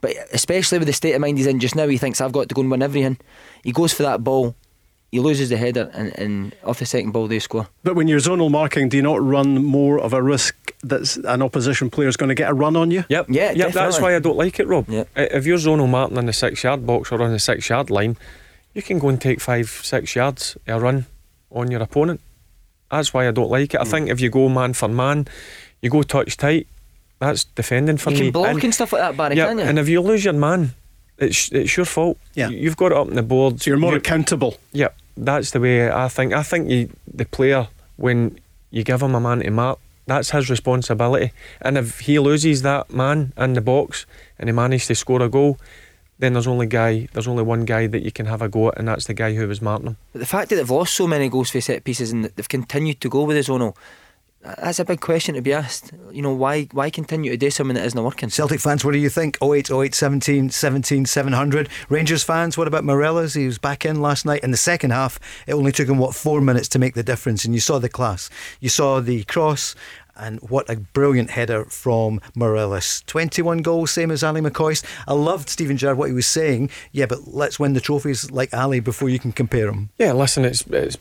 But 0.00 0.14
especially 0.32 0.78
with 0.78 0.86
the 0.86 0.92
state 0.92 1.14
of 1.14 1.20
mind 1.20 1.38
he's 1.38 1.46
in 1.46 1.60
just 1.60 1.74
now, 1.74 1.88
he 1.88 1.98
thinks 1.98 2.20
I've 2.20 2.32
got 2.32 2.48
to 2.48 2.54
go 2.54 2.62
and 2.62 2.70
win 2.70 2.82
everything. 2.82 3.18
He 3.64 3.72
goes 3.72 3.92
for 3.92 4.04
that 4.04 4.22
ball, 4.22 4.54
he 5.10 5.20
loses 5.20 5.48
the 5.48 5.56
header, 5.56 5.90
and, 5.94 6.16
and 6.18 6.54
off 6.64 6.78
the 6.78 6.86
second 6.86 7.12
ball 7.12 7.26
they 7.26 7.38
score. 7.38 7.68
But 7.82 7.96
when 7.96 8.08
you're 8.08 8.20
zonal 8.20 8.50
marking, 8.50 8.88
do 8.88 8.96
you 8.96 9.02
not 9.02 9.22
run 9.22 9.64
more 9.64 9.98
of 9.98 10.12
a 10.12 10.22
risk 10.22 10.54
that 10.82 11.16
an 11.24 11.42
opposition 11.42 11.90
player 11.90 12.08
is 12.08 12.16
going 12.16 12.28
to 12.28 12.34
get 12.34 12.50
a 12.50 12.54
run 12.54 12.76
on 12.76 12.90
you? 12.90 13.04
Yep. 13.08 13.26
Yeah, 13.28 13.52
Yep. 13.52 13.72
That's 13.72 14.00
why 14.00 14.14
I 14.14 14.18
don't 14.18 14.36
like 14.36 14.60
it, 14.60 14.66
Rob. 14.66 14.88
Yep. 14.88 15.08
If 15.16 15.46
you're 15.46 15.58
zonal 15.58 15.88
marking 15.88 16.18
in 16.18 16.26
the 16.26 16.32
six 16.32 16.62
yard 16.62 16.86
box 16.86 17.10
or 17.10 17.20
on 17.22 17.32
the 17.32 17.38
six 17.38 17.68
yard 17.68 17.90
line, 17.90 18.16
you 18.74 18.82
can 18.82 18.98
go 18.98 19.08
and 19.08 19.20
take 19.20 19.40
five, 19.40 19.68
six 19.68 20.14
yards 20.14 20.56
a 20.66 20.78
run 20.78 21.06
on 21.50 21.70
your 21.70 21.82
opponent. 21.82 22.20
That's 22.90 23.12
why 23.12 23.28
I 23.28 23.30
don't 23.30 23.50
like 23.50 23.74
it. 23.74 23.80
I 23.80 23.84
mm. 23.84 23.90
think 23.90 24.08
if 24.10 24.20
you 24.20 24.30
go 24.30 24.48
man 24.48 24.74
for 24.74 24.88
man, 24.88 25.26
you 25.80 25.90
go 25.90 26.02
touch 26.02 26.36
tight. 26.36 26.68
That's 27.20 27.44
defending 27.44 27.96
for 27.96 28.10
You 28.10 28.16
me. 28.16 28.22
can 28.26 28.32
block 28.32 28.50
and, 28.54 28.64
And- 28.64 28.74
stuff 28.74 28.92
like 28.92 29.02
that, 29.02 29.16
Barry, 29.16 29.36
yeah, 29.36 29.46
can 29.48 29.58
you? 29.58 29.64
and 29.64 29.78
if 29.78 29.88
you 29.88 30.00
lose 30.00 30.24
your 30.24 30.34
man, 30.34 30.74
it's 31.18 31.50
it's 31.52 31.76
your 31.76 31.86
fault. 31.86 32.16
Yeah. 32.34 32.48
you've 32.48 32.76
got 32.76 32.92
it 32.92 32.98
up 32.98 33.08
on 33.08 33.14
the 33.14 33.22
board. 33.22 33.60
So 33.60 33.70
you're 33.70 33.78
more 33.78 33.92
You- 33.92 33.98
accountable. 33.98 34.56
Yeah, 34.72 34.88
that's 35.16 35.50
the 35.50 35.58
way 35.60 35.90
I 35.90 36.08
think. 36.08 36.32
I 36.32 36.42
think 36.44 36.70
you, 36.70 36.90
the 37.12 37.24
player, 37.24 37.66
when 37.96 38.38
you 38.70 38.84
give 38.84 39.02
him 39.02 39.14
a 39.14 39.20
man 39.20 39.40
to 39.40 39.50
mark, 39.50 39.78
that's 40.06 40.30
his 40.30 40.48
responsibility. 40.48 41.32
And 41.60 41.76
if 41.76 42.00
he 42.00 42.18
loses 42.20 42.62
that 42.62 42.90
man 42.92 43.32
in 43.36 43.54
the 43.54 43.60
box 43.60 44.06
and 44.38 44.48
he 44.48 44.52
manages 44.52 44.86
to 44.86 44.94
score 44.94 45.20
a 45.22 45.28
goal, 45.28 45.58
then 46.20 46.32
there's 46.34 46.46
only 46.46 46.66
guy 46.66 47.08
there's 47.12 47.26
only 47.28 47.42
one 47.42 47.64
guy 47.64 47.88
that 47.88 48.02
you 48.02 48.12
can 48.12 48.26
have 48.26 48.40
a 48.42 48.48
go 48.48 48.68
at, 48.68 48.78
and 48.78 48.86
that's 48.86 49.06
the 49.06 49.14
guy 49.14 49.34
who 49.34 49.48
was 49.48 49.60
marking 49.60 49.88
him. 49.88 49.96
But 50.12 50.20
the 50.20 50.26
fact 50.26 50.50
that 50.50 50.56
they've 50.56 50.70
lost 50.70 50.94
so 50.94 51.06
many 51.08 51.28
goals 51.28 51.50
for 51.50 51.60
set 51.60 51.82
pieces 51.84 52.12
and 52.12 52.26
they've 52.26 52.48
continued 52.48 53.00
to 53.00 53.08
go 53.08 53.24
with 53.24 53.36
the 53.36 53.42
zonal, 53.52 53.74
that's 54.56 54.78
a 54.78 54.84
big 54.84 55.00
question 55.00 55.34
to 55.34 55.42
be 55.42 55.52
asked. 55.52 55.92
You 56.10 56.22
know, 56.22 56.32
why 56.32 56.64
why 56.72 56.90
continue 56.90 57.30
to 57.30 57.36
do 57.36 57.50
something 57.50 57.74
that 57.74 57.84
isn't 57.84 58.02
working? 58.02 58.30
Celtic 58.30 58.60
fans, 58.60 58.84
what 58.84 58.92
do 58.92 58.98
you 58.98 59.08
think? 59.08 59.36
08, 59.42 59.70
08, 59.70 59.94
17, 59.94 60.50
17, 60.50 61.06
700. 61.06 61.68
Rangers 61.88 62.22
fans, 62.22 62.56
what 62.56 62.68
about 62.68 62.84
Morelos? 62.84 63.34
He 63.34 63.46
was 63.46 63.58
back 63.58 63.84
in 63.84 64.00
last 64.00 64.24
night. 64.24 64.42
In 64.42 64.50
the 64.50 64.56
second 64.56 64.90
half, 64.90 65.18
it 65.46 65.52
only 65.52 65.72
took 65.72 65.88
him, 65.88 65.98
what, 65.98 66.14
four 66.14 66.40
minutes 66.40 66.68
to 66.68 66.78
make 66.78 66.94
the 66.94 67.02
difference. 67.02 67.44
And 67.44 67.54
you 67.54 67.60
saw 67.60 67.78
the 67.78 67.88
class. 67.88 68.30
You 68.60 68.68
saw 68.68 69.00
the 69.00 69.24
cross 69.24 69.74
and 70.18 70.40
what 70.40 70.68
a 70.68 70.76
brilliant 70.76 71.30
header 71.30 71.64
from 71.66 72.20
Morelos. 72.34 73.02
21 73.06 73.58
goals, 73.58 73.90
same 73.90 74.10
as 74.10 74.24
Ally 74.24 74.40
McCoist. 74.40 74.84
I 75.06 75.12
loved 75.12 75.48
Steven 75.48 75.76
Gerrard, 75.76 75.96
what 75.96 76.08
he 76.08 76.14
was 76.14 76.26
saying. 76.26 76.70
Yeah, 76.92 77.06
but 77.06 77.28
let's 77.28 77.58
win 77.60 77.74
the 77.74 77.80
trophies 77.80 78.30
like 78.30 78.52
Ali 78.52 78.80
before 78.80 79.08
you 79.08 79.18
can 79.18 79.32
compare 79.32 79.66
them. 79.66 79.90
Yeah, 79.98 80.12
listen, 80.12 80.44
it's, 80.44 80.62
it's 80.66 80.98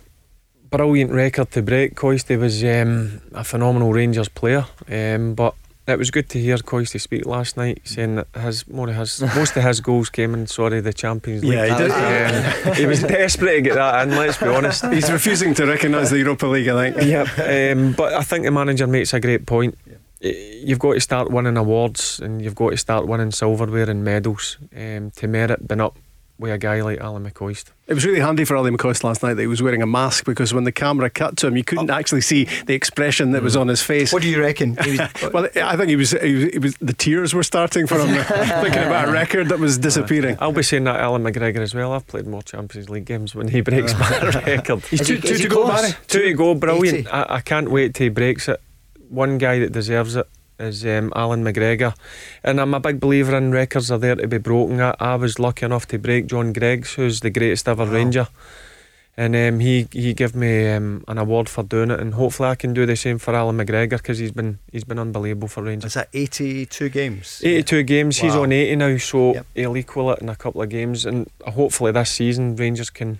brilliant 0.69 1.11
record 1.11 1.51
to 1.51 1.61
break. 1.61 1.95
Coisty 1.95 2.37
was 2.37 2.63
um, 2.63 3.21
a 3.33 3.43
phenomenal 3.43 3.93
Rangers 3.93 4.29
player, 4.29 4.65
um, 4.89 5.33
but 5.33 5.55
it 5.87 5.97
was 5.97 6.11
good 6.11 6.27
to 6.29 6.39
hear 6.39 6.57
Coisty 6.57 6.99
speak 6.99 7.25
last 7.25 7.55
night, 7.55 7.81
saying 7.85 8.15
that 8.15 8.27
his 8.35 8.67
more 8.67 8.89
of 8.89 8.95
his 8.95 9.21
most 9.35 9.55
of 9.55 9.63
his 9.63 9.79
goals 9.79 10.09
came 10.09 10.33
in 10.33 10.45
sorry 10.47 10.81
the 10.81 10.93
Champions 10.93 11.43
League. 11.43 11.53
Yeah, 11.53 11.77
he 11.77 11.83
did. 11.83 12.67
Um, 12.67 12.73
he 12.75 12.85
was 12.85 13.01
desperate 13.03 13.55
to 13.55 13.61
get 13.61 13.75
that 13.75 14.07
in. 14.07 14.15
Let's 14.15 14.37
be 14.37 14.47
honest. 14.47 14.85
He's 14.91 15.11
refusing 15.11 15.53
to 15.55 15.65
recognise 15.65 16.09
the 16.09 16.19
Europa 16.19 16.47
League. 16.47 16.67
I 16.67 16.91
think. 16.91 17.07
Yep. 17.07 17.77
Um, 17.77 17.93
but 17.93 18.13
I 18.13 18.21
think 18.21 18.43
the 18.43 18.51
manager 18.51 18.87
makes 18.87 19.13
a 19.13 19.19
great 19.19 19.45
point. 19.45 19.77
You've 20.19 20.79
got 20.79 20.93
to 20.93 20.99
start 20.99 21.29
winning 21.29 21.57
awards 21.57 22.19
and 22.19 22.41
you've 22.41 22.55
got 22.55 22.71
to 22.71 22.77
start 22.77 23.07
winning 23.07 23.31
silverware 23.31 23.89
and 23.89 24.03
medals 24.03 24.57
um, 24.75 25.11
to 25.11 25.27
merit 25.27 25.67
being 25.67 25.79
up 25.79 25.95
with 26.39 26.51
a 26.51 26.57
guy 26.57 26.81
like 26.81 26.99
Alan 26.99 27.29
McCoist. 27.29 27.71
It 27.87 27.93
was 27.93 28.05
really 28.05 28.19
handy 28.19 28.45
for 28.45 28.55
Alan 28.57 28.75
McCoist 28.75 29.03
last 29.03 29.23
night 29.23 29.35
that 29.35 29.41
he 29.41 29.47
was 29.47 29.61
wearing 29.61 29.81
a 29.81 29.87
mask 29.87 30.25
because 30.25 30.53
when 30.53 30.65
the 30.65 30.71
camera 30.71 31.09
cut 31.09 31.37
to 31.37 31.47
him, 31.47 31.57
you 31.57 31.63
couldn't 31.63 31.89
oh. 31.89 31.93
actually 31.93 32.21
see 32.21 32.45
the 32.65 32.73
expression 32.73 33.31
that 33.31 33.41
mm. 33.41 33.45
was 33.45 33.55
on 33.55 33.67
his 33.67 33.81
face. 33.81 34.13
What 34.13 34.21
do 34.21 34.29
you 34.29 34.39
reckon? 34.39 34.75
well, 35.33 35.47
I 35.55 35.75
think 35.75 35.89
he 35.89 35.95
was, 35.95 36.11
he 36.11 36.35
was, 36.35 36.53
he 36.53 36.59
was, 36.59 36.75
the 36.77 36.93
tears 36.93 37.33
were 37.33 37.43
starting 37.43 37.87
for 37.87 37.99
him, 37.99 38.23
thinking 38.61 38.83
about 38.83 39.09
a 39.09 39.11
record 39.11 39.49
that 39.49 39.59
was 39.59 39.77
disappearing. 39.77 40.37
I'll 40.39 40.51
be 40.51 40.63
saying 40.63 40.83
that 40.83 40.99
Allan 40.99 41.23
McGregor 41.23 41.59
as 41.59 41.73
well. 41.73 41.93
I've 41.93 42.07
played 42.07 42.27
more 42.27 42.41
Champions 42.43 42.89
League 42.89 43.05
games 43.05 43.33
when 43.33 43.47
he 43.47 43.61
breaks 43.61 43.97
my 43.97 44.19
record. 44.45 44.85
He's 44.85 45.05
two, 45.05 45.19
two, 45.19 45.37
to 45.37 45.47
go, 45.47 45.67
Barry. 45.67 45.91
Two 46.07 46.21
to 46.21 46.33
go, 46.33 46.55
brilliant. 46.55 47.11
I, 47.13 47.25
I 47.29 47.41
can't 47.41 47.71
wait 47.71 47.95
till 47.95 48.05
he 48.05 48.09
breaks 48.09 48.47
it. 48.47 48.61
One 49.09 49.37
guy 49.37 49.59
that 49.59 49.71
deserves 49.71 50.15
it 50.15 50.27
is 50.59 50.85
um, 50.85 51.11
Allan 51.15 51.43
McGregor. 51.43 51.95
And 52.43 52.59
I'm 52.59 52.73
a 52.73 52.79
big 52.79 52.99
believer 52.99 53.35
in 53.35 53.51
records 53.51 53.91
are 53.91 53.97
there 53.97 54.15
to 54.15 54.27
be 54.27 54.37
broken. 54.37 54.81
I, 54.81 54.95
I 54.99 55.15
was 55.15 55.39
lucky 55.39 55.65
enough 55.65 55.87
to 55.87 55.99
break 55.99 56.27
John 56.27 56.53
Greig's, 56.53 56.93
who's 56.93 57.19
the 57.19 57.29
greatest 57.29 57.67
ever 57.67 57.85
wow. 57.85 57.91
Ranger. 57.91 58.27
And 59.19 59.35
um, 59.35 59.59
he 59.59 59.87
he 59.91 60.13
gave 60.13 60.35
me 60.35 60.69
um, 60.69 61.03
an 61.07 61.17
award 61.17 61.49
for 61.49 61.63
doing 61.63 61.89
it, 61.89 61.99
and 61.99 62.13
hopefully 62.13 62.49
I 62.49 62.55
can 62.55 62.75
do 62.75 62.85
the 62.85 62.95
same 62.95 63.17
for 63.17 63.33
Allan 63.33 63.57
McGregor 63.57 63.97
because 63.97 64.19
he's 64.19 64.31
been 64.31 64.59
he's 64.71 64.83
been 64.83 64.99
unbelievable 64.99 65.47
for 65.47 65.63
Rangers. 65.63 65.89
Is 65.89 65.93
that 65.95 66.09
82 66.13 66.89
games? 66.89 67.41
82 67.43 67.77
yeah. 67.77 67.81
games. 67.81 68.21
Wow. 68.21 68.27
He's 68.27 68.35
on 68.35 68.51
80 68.51 68.75
now, 68.75 68.97
so 68.97 69.33
yep. 69.33 69.45
he'll 69.55 69.75
equal 69.75 70.11
it 70.11 70.19
in 70.19 70.29
a 70.29 70.35
couple 70.35 70.61
of 70.61 70.69
games. 70.69 71.03
And 71.03 71.27
hopefully 71.47 71.91
this 71.91 72.11
season 72.11 72.55
Rangers 72.55 72.91
can 72.91 73.17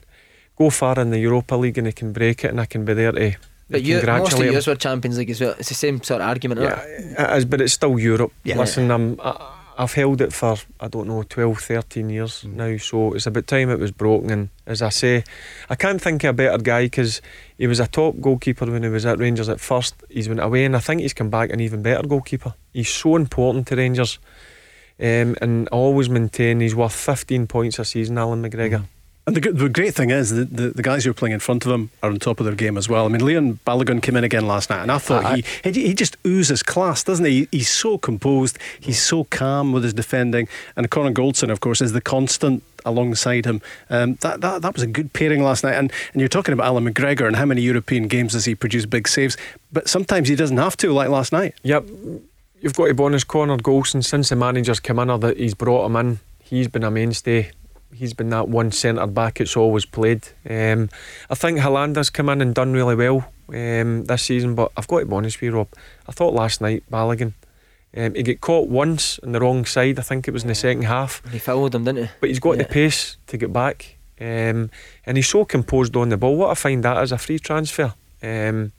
go 0.56 0.70
far 0.70 1.00
in 1.00 1.10
the 1.10 1.18
Europa 1.18 1.56
League 1.56 1.80
and 1.80 1.88
they 1.88 1.92
can 1.92 2.14
break 2.14 2.44
it, 2.44 2.52
and 2.52 2.62
I 2.62 2.68
can 2.68 2.86
be 2.86 2.94
there 2.94 3.14
to 3.14 3.36
but 3.70 3.84
you, 3.84 4.02
most 4.02 4.34
of 4.34 4.46
yours 4.46 4.68
were 4.68 4.76
Champions 4.76 5.18
League 5.18 5.30
as 5.30 5.42
well. 5.42 5.56
It's 5.60 5.70
the 5.70 5.76
same 5.76 6.02
sort 6.02 6.22
of 6.22 6.28
argument. 6.28 6.62
Yeah, 6.62 6.82
it 6.84 7.38
is, 7.38 7.46
but 7.46 7.62
it's 7.62 7.74
still 7.74 8.00
Europe. 8.00 8.32
Yeah. 8.44 8.58
Listen, 8.58 8.90
I'm, 8.90 9.20
I, 9.22 9.58
I've 9.78 9.94
held 9.94 10.22
it 10.22 10.34
for 10.34 10.56
I 10.80 10.88
don't 10.88 11.08
know 11.08 11.24
12, 11.24 11.60
13 11.60 12.10
years 12.10 12.44
mm. 12.44 12.54
now, 12.54 12.78
so 12.78 13.14
it's 13.14 13.28
about 13.28 13.46
time 13.48 13.70
it 13.70 13.80
was 13.80 13.92
broken. 13.92 14.32
And 14.32 14.50
as 14.66 14.82
I 14.82 14.90
say, 14.90 15.24
I 15.70 15.76
can't 15.76 16.02
think 16.02 16.24
of 16.24 16.30
a 16.30 16.34
better 16.34 16.58
guy 16.58 16.86
because 16.86 17.22
he 17.58 17.68
was 17.68 17.80
a 17.80 17.88
top 17.88 18.20
goalkeeper 18.20 18.66
when 18.66 18.84
he 18.84 18.90
was 18.90 19.06
at 19.06 19.20
Rangers 19.20 19.50
at 19.50 19.60
first. 19.60 19.96
He's 20.10 20.28
went 20.28 20.40
away, 20.40 20.66
and 20.66 20.76
I 20.76 20.80
think 20.80 21.02
he's 21.02 21.14
come 21.14 21.30
back 21.30 21.52
an 21.52 21.60
even 21.60 21.82
better 21.82 22.08
goalkeeper. 22.08 22.54
He's 22.74 22.90
so 22.90 23.16
important 23.16 23.68
to 23.68 23.76
Rangers, 23.76 24.18
um, 25.00 25.36
and 25.42 25.68
I 25.72 25.76
always 25.76 26.10
maintain 26.10 26.62
he's 26.62 26.76
worth 26.76 26.96
15 26.96 27.48
points 27.48 27.80
a 27.80 27.86
season. 27.86 28.18
Allan 28.18 28.42
McGregor. 28.42 28.80
Mm. 28.80 28.88
And 29.28 29.36
the, 29.36 29.52
the 29.52 29.68
great 29.68 29.94
thing 29.94 30.10
is 30.10 30.30
that 30.30 30.56
the, 30.56 30.70
the 30.70 30.82
guys 30.82 31.04
who 31.04 31.12
are 31.12 31.14
playing 31.14 31.34
in 31.34 31.42
front 31.42 31.66
of 31.66 31.72
him 31.72 31.92
are 32.02 32.10
on 32.10 32.18
top 32.18 32.40
of 32.40 32.46
their 32.46 32.56
game 32.56 32.78
as 32.78 32.88
well. 32.88 33.06
I 33.06 33.10
mean, 33.10 33.24
Leon 33.24 33.60
Balogun 33.68 34.02
came 34.02 34.16
in 34.16 34.24
again 34.24 34.48
last 34.48 34.70
night, 34.70 34.82
and 34.82 34.90
I 34.90 35.00
thought 35.00 35.36
he, 35.36 35.44
he, 35.66 35.88
he 35.88 35.94
just 35.94 36.16
oozes 36.26 36.64
class, 36.64 37.04
doesn't 37.04 37.26
he? 37.26 37.50
He's 37.52 37.70
so 37.70 37.98
composed, 37.98 38.58
he's 38.80 39.02
so 39.02 39.26
calm 39.26 39.74
with 39.74 39.84
his 39.84 39.94
defending, 39.94 40.48
and 40.78 40.90
Connor 40.90 41.12
Goldson, 41.12 41.52
of 41.52 41.60
course, 41.60 41.82
is 41.82 41.92
the 41.92 42.00
constant 42.00 42.64
alongside 42.86 43.46
him. 43.46 43.62
Um, 43.90 44.16
that, 44.22 44.40
that 44.40 44.62
that 44.62 44.74
was 44.74 44.84
a 44.84 44.88
good 44.88 45.12
pairing 45.12 45.44
last 45.44 45.62
night. 45.62 45.74
And 45.74 45.92
and 46.14 46.22
you're 46.22 46.30
talking 46.30 46.54
about 46.54 46.68
Allan 46.68 46.86
McGregor 46.86 47.28
and 47.28 47.36
how 47.36 47.46
many 47.46 47.62
European 47.62 48.08
games 48.08 48.32
does 48.32 48.46
he 48.46 48.56
produce 48.56 48.86
big 48.86 49.10
saves? 49.10 49.36
But 49.74 49.90
sometimes 49.90 50.30
he 50.30 50.36
doesn't 50.38 50.58
have 50.58 50.78
to, 50.78 50.94
like 50.94 51.10
last 51.10 51.34
night. 51.34 51.54
Yep. 51.64 51.86
You've 52.62 52.76
got 52.76 52.88
to 52.88 52.94
bonus 52.94 53.26
Connor 53.26 53.58
Goldson 53.58 54.06
since 54.06 54.30
the 54.30 54.38
manager's 54.38 54.80
come 54.80 55.00
in 55.00 55.10
or 55.10 55.20
that 55.20 55.38
he's 55.38 55.54
brought 55.54 55.86
him 55.86 55.98
in. 55.98 56.20
He's 56.40 56.70
been 56.70 56.86
a 56.86 56.90
mainstay 56.90 57.52
he's 57.94 58.14
been 58.14 58.30
that 58.30 58.48
one 58.48 58.72
centre 58.72 59.08
back 59.08 59.42
it's 59.42 59.58
always 59.58 59.86
played. 59.86 60.28
Um, 60.50 60.90
I 61.30 61.36
think 61.36 61.60
Helander's 61.60 62.10
come 62.10 62.30
in 62.30 62.42
and 62.42 62.54
done 62.54 62.74
really 62.74 62.96
well 62.96 63.32
um, 63.50 64.06
this 64.06 64.24
season, 64.24 64.56
but 64.56 64.72
I've 64.78 64.88
got 64.88 65.00
to 65.00 65.06
be 65.06 65.14
honest 65.14 65.38
with 65.38 65.50
you, 65.50 65.56
Rob. 65.56 65.70
I 66.08 66.12
thought 66.12 66.34
last 66.34 66.62
night 66.62 66.84
Balogun. 66.92 67.34
Um, 67.96 68.14
he 68.14 68.22
got 68.22 68.42
caught 68.42 68.70
once 68.70 69.18
on 69.20 69.32
the 69.32 69.40
wrong 69.40 69.66
side. 69.66 69.98
I 69.98 70.04
think 70.04 70.28
it 70.28 70.32
was 70.32 70.44
in 70.44 70.50
the 70.50 70.56
second 70.56 70.84
half. 70.84 71.24
He 71.32 71.40
fouled 71.40 71.74
him, 71.74 71.86
didn't 71.86 72.06
he? 72.06 72.12
But 72.20 72.30
he's 72.30 72.40
got 72.40 72.58
yeah. 72.58 72.64
the 72.64 72.70
pace 72.70 73.18
to 73.28 73.38
get 73.38 73.52
back, 73.52 73.98
um, 74.20 74.70
and 75.06 75.16
he's 75.16 75.30
so 75.30 75.46
composed 75.46 75.96
on 75.96 76.10
the 76.10 76.18
ball. 76.18 76.36
What 76.36 76.52
I 76.52 76.56
find 76.56 76.84
that 76.84 77.02
is 77.02 77.12
a 77.12 77.18
free 77.18 77.40
transfer. 77.40 77.94
Um, 78.22 78.72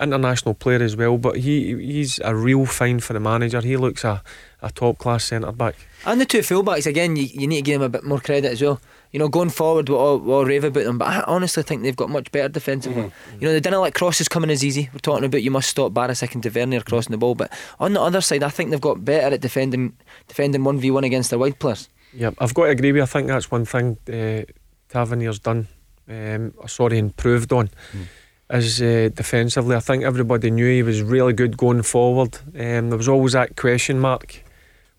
international 0.00 0.54
player 0.54 0.82
as 0.82 0.96
well, 0.96 1.18
but 1.18 1.38
he 1.38 1.74
he's 1.76 2.18
a 2.24 2.34
real 2.34 2.66
find 2.66 3.02
for 3.02 3.12
the 3.12 3.20
manager. 3.20 3.60
He 3.60 3.76
looks 3.76 4.04
a, 4.04 4.22
a 4.60 4.70
top 4.70 4.98
class 4.98 5.24
centre 5.24 5.52
back. 5.52 5.74
And 6.04 6.20
the 6.20 6.26
two 6.26 6.40
fullbacks 6.40 6.86
again, 6.86 7.16
you, 7.16 7.24
you 7.24 7.46
need 7.46 7.56
to 7.56 7.62
give 7.62 7.80
them 7.80 7.86
a 7.86 7.88
bit 7.88 8.04
more 8.04 8.20
credit 8.20 8.52
as 8.52 8.62
well. 8.62 8.80
You 9.12 9.18
know, 9.18 9.28
going 9.28 9.50
forward, 9.50 9.90
we'll 9.90 9.98
all, 9.98 10.18
we'll 10.18 10.36
all 10.36 10.44
rave 10.46 10.64
about 10.64 10.84
them, 10.84 10.96
but 10.96 11.08
I 11.08 11.22
honestly 11.26 11.62
think 11.62 11.82
they've 11.82 11.94
got 11.94 12.08
much 12.08 12.32
better 12.32 12.48
defensively. 12.48 13.02
Mm-hmm. 13.02 13.40
You 13.40 13.46
know, 13.46 13.52
they 13.52 13.60
didn't 13.60 13.80
let 13.80 13.94
crosses 13.94 14.26
coming 14.26 14.48
as 14.48 14.64
easy. 14.64 14.88
We're 14.90 15.00
talking 15.00 15.26
about 15.26 15.42
you 15.42 15.50
must 15.50 15.68
stop 15.68 15.92
Barisic 15.92 16.32
and 16.32 16.42
Tavernier 16.42 16.80
crossing 16.80 17.10
the 17.10 17.18
ball, 17.18 17.34
but 17.34 17.52
on 17.78 17.92
the 17.92 18.00
other 18.00 18.22
side, 18.22 18.42
I 18.42 18.48
think 18.48 18.70
they've 18.70 18.80
got 18.80 19.04
better 19.04 19.34
at 19.34 19.40
defending 19.42 19.94
defending 20.28 20.64
one 20.64 20.78
v 20.78 20.90
one 20.90 21.04
against 21.04 21.28
their 21.30 21.38
wide 21.38 21.58
players. 21.58 21.90
Yeah, 22.14 22.30
I've 22.38 22.54
got 22.54 22.64
to 22.64 22.70
agree 22.70 22.92
with. 22.92 22.98
You. 22.98 23.02
I 23.02 23.06
think 23.06 23.28
that's 23.28 23.50
one 23.50 23.66
thing 23.66 23.98
uh, 24.08 24.50
Tavernier's 24.88 25.38
done. 25.38 25.68
Um, 26.08 26.54
sorry, 26.66 26.98
improved 26.98 27.52
on. 27.52 27.68
Mm 27.92 28.06
is 28.52 28.82
uh, 28.82 29.08
defensively. 29.14 29.76
I 29.76 29.80
think 29.80 30.04
everybody 30.04 30.50
knew 30.50 30.68
he 30.68 30.82
was 30.82 31.02
really 31.02 31.32
good 31.32 31.56
going 31.56 31.82
forward. 31.82 32.38
Um, 32.54 32.90
there 32.90 32.98
was 32.98 33.08
always 33.08 33.32
that 33.32 33.56
question 33.56 33.98
mark, 33.98 34.42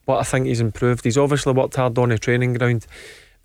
but 0.06 0.18
I 0.18 0.24
think 0.24 0.48
he's 0.48 0.62
improved. 0.62 1.04
He's 1.04 1.18
obviously 1.18 1.54
worked 1.54 1.76
hard 1.76 1.98
on 1.98 2.10
the 2.10 2.18
training 2.18 2.54
ground. 2.54 2.88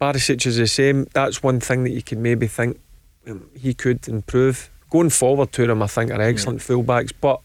Barisic 0.00 0.46
is 0.46 0.56
the 0.56 0.66
same. 0.66 1.06
That's 1.12 1.42
one 1.42 1.61
thing 1.61 1.84
that 1.84 1.90
you 1.90 2.02
could 2.02 2.18
maybe 2.18 2.46
think 2.46 2.80
um, 3.26 3.50
he 3.54 3.74
could 3.74 4.09
improve. 4.09 4.70
Going 4.90 5.11
forward 5.11 5.52
to 5.52 5.70
him, 5.70 5.82
I 5.82 5.86
think 5.86 6.11
are 6.11 6.22
excellent 6.22 6.61
yeah. 6.61 6.76
fullbacks. 6.76 7.12
But 7.20 7.40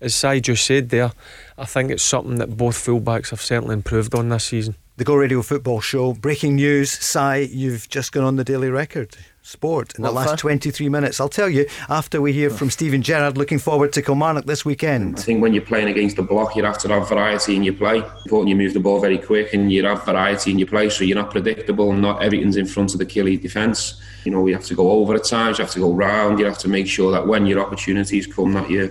as 0.00 0.14
Si 0.14 0.40
just 0.40 0.64
said 0.64 0.90
there, 0.90 1.10
I 1.58 1.64
think 1.64 1.90
it's 1.90 2.02
something 2.02 2.36
that 2.36 2.56
both 2.56 2.76
fullbacks 2.76 3.30
have 3.30 3.40
certainly 3.40 3.72
improved 3.72 4.14
on 4.14 4.28
this 4.28 4.44
season. 4.44 4.76
The 4.96 5.04
Go 5.04 5.16
Radio 5.16 5.42
Football 5.42 5.80
Show. 5.80 6.12
Breaking 6.12 6.54
news, 6.54 6.92
Si, 6.92 7.48
you've 7.50 7.88
just 7.88 8.12
gone 8.12 8.22
on 8.22 8.36
the 8.36 8.44
daily 8.44 8.70
record 8.70 9.16
sport 9.44 9.94
in 9.96 10.02
the 10.02 10.10
last 10.10 10.38
23 10.38 10.88
minutes. 10.88 11.20
I'll 11.20 11.28
tell 11.28 11.50
you 11.50 11.66
after 11.88 12.20
we 12.20 12.32
hear 12.32 12.48
from 12.48 12.70
Steven 12.70 13.02
Gerrard. 13.02 13.36
Looking 13.36 13.58
forward 13.58 13.92
to 13.92 14.02
Kilmarnock 14.02 14.46
this 14.46 14.64
weekend. 14.64 15.18
I 15.18 15.22
think 15.22 15.42
when 15.42 15.52
you're 15.52 15.62
playing 15.62 15.88
against 15.88 16.16
the 16.16 16.22
block, 16.22 16.56
you 16.56 16.64
have 16.64 16.78
to 16.78 16.88
have 16.88 17.08
variety 17.08 17.54
in 17.54 17.62
your 17.62 17.74
play. 17.74 17.98
Important 17.98 18.48
you 18.48 18.56
move 18.56 18.72
the 18.72 18.80
ball 18.80 19.00
very 19.00 19.18
quick 19.18 19.52
and 19.52 19.70
you 19.70 19.84
have 19.84 20.04
variety 20.04 20.50
in 20.50 20.58
your 20.58 20.68
play, 20.68 20.88
so 20.88 21.04
you're 21.04 21.16
not 21.16 21.30
predictable 21.30 21.92
and 21.92 22.00
not 22.00 22.22
everything's 22.22 22.56
in 22.56 22.66
front 22.66 22.94
of 22.94 22.98
the 22.98 23.06
Killie 23.06 23.40
defence. 23.40 24.00
You 24.24 24.32
know, 24.32 24.46
you 24.46 24.54
have 24.54 24.64
to 24.64 24.74
go 24.74 24.90
over 24.90 25.14
at 25.14 25.24
times, 25.24 25.58
you 25.58 25.64
have 25.64 25.74
to 25.74 25.80
go 25.80 25.92
round, 25.92 26.38
you 26.38 26.46
have 26.46 26.58
to 26.58 26.68
make 26.68 26.86
sure 26.86 27.12
that 27.12 27.26
when 27.26 27.44
your 27.44 27.60
opportunities 27.60 28.26
come, 28.26 28.54
that 28.54 28.70
you're 28.70 28.90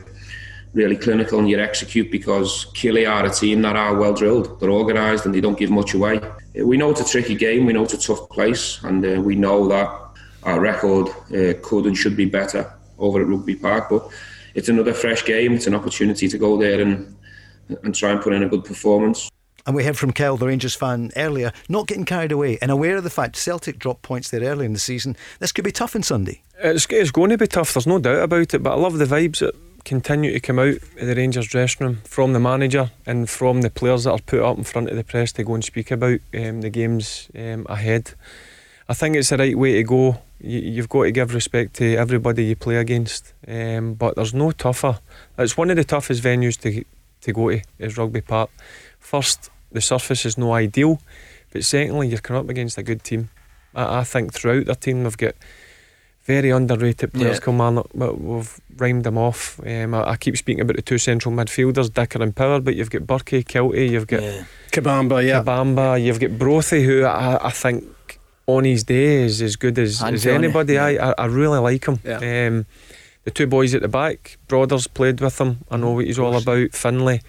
really 0.74 0.97
clinical 0.97 1.39
and 1.39 1.49
you 1.49 1.60
execute 1.60 2.12
because 2.12 2.66
Killie 2.74 3.10
are 3.10 3.26
a 3.26 3.30
team 3.30 3.64
that 3.64 3.76
are 3.76 3.95
well 3.95 4.14
drilled, 4.14 4.60
they're 4.60 4.72
organised 4.72 5.26
and 5.26 5.34
they 5.34 5.41
don't 5.41 5.58
give 5.58 5.72
much 5.72 5.95
away. 5.95 6.20
We 6.56 6.78
know 6.78 6.91
it's 6.91 7.01
a 7.01 7.06
tricky 7.06 7.34
game, 7.34 7.66
we 7.66 7.74
know 7.74 7.84
it's 7.84 7.95
a 7.95 7.97
tough 7.97 8.30
place, 8.30 8.80
and 8.84 9.04
uh, 9.04 9.20
we 9.22 9.36
know 9.36 9.68
that 9.68 10.03
our 10.45 10.59
record 10.59 11.09
uh, 11.09 11.53
could 11.61 11.85
and 11.85 11.97
should 11.97 12.15
be 12.15 12.25
better 12.25 12.71
over 12.99 13.21
at 13.21 13.27
Rugby 13.27 13.55
Park. 13.55 13.89
But 13.89 14.09
it's 14.55 14.69
another 14.69 14.93
fresh 14.93 15.25
game. 15.25 15.53
It's 15.53 15.67
an 15.67 15.75
opportunity 15.75 16.27
to 16.27 16.37
go 16.37 16.57
there 16.57 16.81
and 16.81 17.15
and 17.83 17.95
try 17.95 18.11
and 18.11 18.21
put 18.21 18.33
in 18.33 18.43
a 18.43 18.49
good 18.49 18.65
performance. 18.65 19.29
And 19.65 19.73
we 19.73 19.85
heard 19.85 19.97
from 19.97 20.11
Kel, 20.11 20.35
the 20.35 20.47
Rangers 20.47 20.75
fan, 20.75 21.11
earlier, 21.15 21.53
not 21.69 21.87
getting 21.87 22.03
carried 22.03 22.33
away 22.33 22.57
and 22.61 22.69
aware 22.69 22.97
of 22.97 23.05
the 23.05 23.09
fact 23.09 23.37
Celtic 23.37 23.79
dropped 23.79 24.01
points 24.01 24.29
there 24.29 24.41
early 24.41 24.65
in 24.65 24.73
the 24.73 24.79
season. 24.79 25.15
This 25.39 25.53
could 25.53 25.63
be 25.63 25.71
tough 25.71 25.95
on 25.95 26.03
Sunday. 26.03 26.41
It's, 26.61 26.85
it's 26.89 27.11
going 27.11 27.29
to 27.29 27.37
be 27.37 27.47
tough, 27.47 27.73
there's 27.73 27.87
no 27.87 27.97
doubt 27.97 28.23
about 28.23 28.53
it, 28.53 28.61
but 28.61 28.73
I 28.73 28.75
love 28.75 28.97
the 28.97 29.05
vibes 29.05 29.41
at 29.41 29.55
continue 29.85 30.31
to 30.31 30.39
come 30.39 30.59
out 30.59 30.75
of 30.75 31.07
the 31.07 31.15
Rangers 31.15 31.47
dressing 31.47 31.85
room 31.85 32.01
from 32.05 32.33
the 32.33 32.39
manager 32.39 32.91
and 33.05 33.29
from 33.29 33.61
the 33.61 33.69
players 33.69 34.05
that 34.05 34.11
are 34.11 34.19
put 34.19 34.41
up 34.41 34.57
in 34.57 34.63
front 34.63 34.89
of 34.89 34.95
the 34.95 35.03
press 35.03 35.31
to 35.33 35.43
go 35.43 35.55
and 35.55 35.63
speak 35.63 35.91
about 35.91 36.19
um, 36.33 36.61
the 36.61 36.69
games 36.69 37.29
um, 37.35 37.65
ahead. 37.69 38.13
I 38.87 38.93
think 38.93 39.15
it's 39.15 39.29
the 39.29 39.37
right 39.37 39.57
way 39.57 39.73
to 39.73 39.83
go. 39.83 40.21
You, 40.43 40.59
you've 40.59 40.89
got 40.89 41.03
to 41.03 41.11
give 41.11 41.33
respect 41.33 41.73
to 41.75 41.95
everybody 41.95 42.43
you 42.43 42.55
play 42.55 42.75
against, 42.75 43.33
um, 43.47 43.93
but 43.95 44.15
there's 44.15 44.33
no 44.33 44.51
tougher. 44.51 44.99
It's 45.37 45.57
one 45.57 45.69
of 45.69 45.77
the 45.77 45.83
toughest 45.83 46.21
venues 46.21 46.59
to 46.61 46.83
to 47.21 47.31
go 47.33 47.49
to 47.49 47.61
is 47.79 47.97
Rugby 47.97 48.21
Park. 48.21 48.49
First, 48.99 49.49
the 49.71 49.79
surface 49.81 50.25
is 50.25 50.37
no 50.37 50.51
ideal, 50.53 50.99
but 51.51 51.63
secondly, 51.63 52.09
you're 52.09 52.19
coming 52.19 52.41
up 52.43 52.49
against 52.49 52.77
a 52.77 52.83
good 52.83 53.03
team. 53.03 53.29
I, 53.73 53.99
I 53.99 54.03
think 54.03 54.33
throughout 54.33 54.65
their 54.65 54.75
team 54.75 55.03
they've 55.03 55.17
got 55.17 55.35
very 56.25 56.51
underrated 56.51 57.13
players. 57.13 57.37
Yeah. 57.37 57.43
Kilmarnock, 57.43 57.89
we've 57.93 58.59
rhymed 58.77 59.03
them 59.03 59.17
off. 59.17 59.59
Um, 59.65 59.93
I, 59.93 60.11
I 60.11 60.15
keep 60.17 60.37
speaking 60.37 60.61
about 60.61 60.75
the 60.75 60.81
two 60.81 60.97
central 60.97 61.33
midfielders, 61.33 61.93
Dicker 61.93 62.21
and 62.21 62.35
Power, 62.35 62.59
but 62.59 62.75
you've 62.75 62.89
got 62.89 63.01
Burkey, 63.03 63.43
Kiltie, 63.43 63.89
you've 63.89 64.07
got 64.07 64.21
Yeah. 64.21 64.43
Kabamba, 64.71 65.25
yeah. 65.25 65.43
Kabamba, 65.43 66.01
you've 66.03 66.19
got 66.19 66.37
Brophy, 66.37 66.83
who 66.83 67.03
I, 67.03 67.47
I 67.47 67.51
think 67.51 67.83
on 68.47 68.63
his 68.65 68.83
day 68.83 69.23
is 69.23 69.41
as 69.41 69.55
good 69.55 69.77
as, 69.79 70.01
as 70.03 70.25
anybody. 70.25 70.73
yeah. 70.73 70.85
I, 70.85 71.09
I 71.09 71.13
I 71.17 71.25
really 71.25 71.59
like 71.59 71.85
him. 71.85 71.99
Yeah. 72.03 72.47
Um, 72.47 72.65
the 73.23 73.31
two 73.31 73.47
boys 73.47 73.73
at 73.73 73.81
the 73.81 73.87
back, 73.87 74.37
Brothers 74.47 74.87
played 74.87 75.21
with 75.21 75.39
him. 75.39 75.59
I 75.71 75.77
know 75.77 75.91
what 75.91 76.05
he's 76.05 76.19
all 76.19 76.35
about. 76.35 76.73
Findlay, 76.73 77.21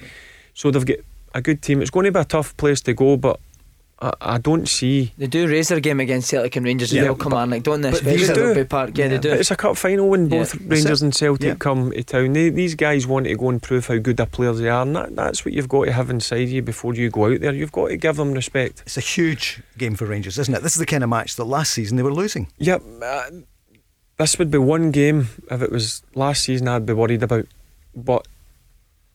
so 0.53 0.71
they've 0.71 0.85
got 0.85 0.99
a 1.35 1.41
good 1.41 1.63
team. 1.63 1.81
It's 1.81 1.91
going 1.91 2.05
to 2.07 2.13
be 2.13 2.19
a 2.19 2.25
tough 2.25 2.57
place 2.57 2.81
to 2.83 2.95
go, 2.95 3.17
but 3.17 3.39
I, 4.05 4.35
I 4.35 4.39
don't 4.39 4.69
see. 4.69 5.13
They 5.17 5.27
do 5.27 5.49
raise 5.49 5.69
their 5.69 5.81
game 5.81 5.99
against 6.01 6.29
Celtic 6.29 6.57
and 6.57 6.65
Rangers 6.67 6.93
Yeah, 6.93 7.03
as 7.03 7.09
well, 7.09 7.17
come 7.17 7.33
on, 7.33 7.51
like 7.51 7.63
don't 7.63 7.81
they? 7.81 7.91
but 7.91 8.01
Especially 8.03 8.29
at 8.29 8.35
do. 8.35 8.47
Rugby 8.49 8.65
Park. 8.65 8.99
Yeah, 8.99 9.09
they 9.09 9.19
do. 9.19 9.31
But 9.31 9.41
it's 9.41 9.51
a 9.51 9.57
cup 9.57 9.77
final 9.77 10.09
when 10.09 10.25
Yeah. 10.29 10.39
both 10.41 10.55
Rangers 10.61 11.01
and 11.03 11.15
Celtic 11.15 11.47
Yeah. 11.47 11.55
come 11.55 11.91
to 11.91 12.03
town. 12.05 12.33
They, 12.35 12.51
these 12.51 12.75
guys 12.75 13.07
want 13.07 13.27
to 13.27 13.35
go 13.37 13.49
and 13.49 13.63
prove 13.63 13.87
how 13.87 13.97
good 13.99 14.21
a 14.21 14.27
players 14.27 14.59
they 14.59 14.69
are, 14.69 14.83
and 14.83 14.95
that, 14.97 15.17
that's 15.17 15.45
what 15.45 15.55
you've 15.55 15.69
got 15.69 15.85
to 15.87 15.93
have 15.93 16.11
inside 16.11 16.49
you 16.49 16.61
before 16.63 16.95
you 16.95 17.09
go 17.11 17.33
out 17.33 17.41
there. 17.41 17.55
You've 17.55 17.73
got 17.73 17.89
to 17.89 17.97
give 17.97 18.17
them 18.17 18.33
respect. 18.33 18.83
It's 18.85 18.97
a 18.99 19.01
huge 19.01 19.63
game 19.79 19.95
for 19.95 20.07
Rangers, 20.07 20.39
isn't 20.39 20.55
it? 20.55 20.63
This 20.63 20.75
is 20.75 20.81
the 20.81 20.87
kind 20.87 21.03
of 21.03 21.09
match 21.11 21.37
that 21.37 21.45
last 21.45 21.73
season 21.73 21.97
they 21.97 22.03
were 22.03 22.13
losing. 22.13 22.49
Yep. 22.59 22.83
Uh, 23.03 23.23
this 24.19 24.39
would 24.39 24.51
be 24.51 24.59
one 24.59 24.91
game 24.91 25.29
if 25.51 25.63
it 25.63 25.73
was 25.73 26.03
last 26.15 26.45
season 26.45 26.69
I'd 26.69 26.87
be 26.87 26.93
worried 26.93 27.23
about. 27.23 27.47
But 27.97 28.29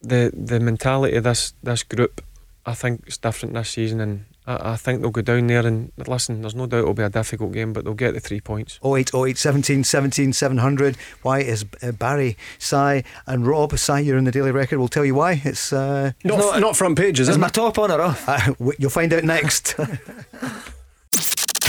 the 0.02 0.32
the 0.36 0.60
mentality 0.60 1.16
of 1.18 1.24
this 1.26 1.54
this 1.62 1.84
group, 1.84 2.22
I 2.66 2.74
think, 2.74 3.08
is 3.08 3.18
different 3.18 3.54
this 3.54 3.70
season, 3.70 4.00
and 4.02 4.26
I, 4.50 4.72
I 4.74 4.76
think 4.76 5.02
they'll 5.02 5.12
go 5.12 5.22
down 5.22 5.48
there 5.48 5.66
and 5.66 5.92
listen. 6.08 6.42
There's 6.42 6.56
no 6.56 6.66
doubt 6.66 6.80
it'll 6.80 6.94
be 6.94 7.04
a 7.04 7.10
difficult 7.10 7.52
game, 7.54 7.72
but 7.74 7.84
they'll 7.86 7.94
get 7.94 8.14
the 8.16 8.20
three 8.20 8.42
points. 8.42 8.80
0808 8.84 9.38
17 9.38 9.84
17 9.84 10.34
700. 10.34 10.98
Why 11.22 11.40
is 11.42 11.66
uh, 11.84 11.92
Barry, 11.92 12.36
Si, 12.58 13.04
and 13.28 13.46
Rob? 13.48 13.78
Si, 13.78 14.02
you're 14.02 14.18
in 14.18 14.24
the 14.26 14.32
Daily 14.32 14.52
Record. 14.52 14.80
We'll 14.80 14.88
tell 14.88 15.06
you 15.06 15.16
why. 15.16 15.42
It's 15.46 15.72
uh, 15.72 16.12
Not, 16.24 16.60
not, 16.60 16.76
front 16.76 16.98
pages, 16.98 17.28
Is 17.28 17.30
isn't 17.30 17.42
my 17.42 17.48
it? 17.48 17.54
top 17.54 17.78
on 17.80 17.92
or 17.92 18.02
off? 18.02 18.28
uh, 18.28 18.54
you'll 18.78 18.90
find 18.90 19.14
out 19.14 19.24
next. 19.24 19.76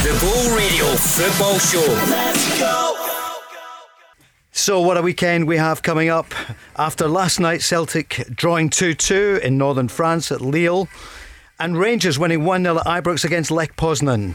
The 0.00 0.18
Ball 0.18 0.56
Radio 0.56 0.84
Football 0.96 1.58
Show. 1.58 1.80
Let's 2.10 2.58
go. 2.58 2.96
So, 4.52 4.80
what 4.80 4.96
a 4.96 5.02
weekend 5.02 5.46
we 5.46 5.58
have 5.58 5.82
coming 5.82 6.08
up. 6.08 6.34
After 6.76 7.06
last 7.06 7.38
night, 7.38 7.60
Celtic 7.62 8.26
drawing 8.34 8.70
2 8.70 8.94
2 8.94 9.40
in 9.42 9.58
northern 9.58 9.88
France 9.88 10.32
at 10.32 10.40
Lille, 10.40 10.88
and 11.60 11.78
Rangers 11.78 12.18
winning 12.18 12.44
1 12.44 12.62
0 12.64 12.78
at 12.78 12.86
Ibrox 12.86 13.24
against 13.24 13.50
Lech 13.50 13.76
Poznan. 13.76 14.34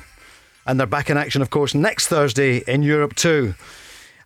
And 0.68 0.80
they're 0.80 0.88
back 0.88 1.10
in 1.10 1.18
action, 1.18 1.42
of 1.42 1.50
course, 1.50 1.76
next 1.76 2.08
Thursday 2.08 2.58
in 2.68 2.84
Europe 2.84 3.16
too. 3.16 3.56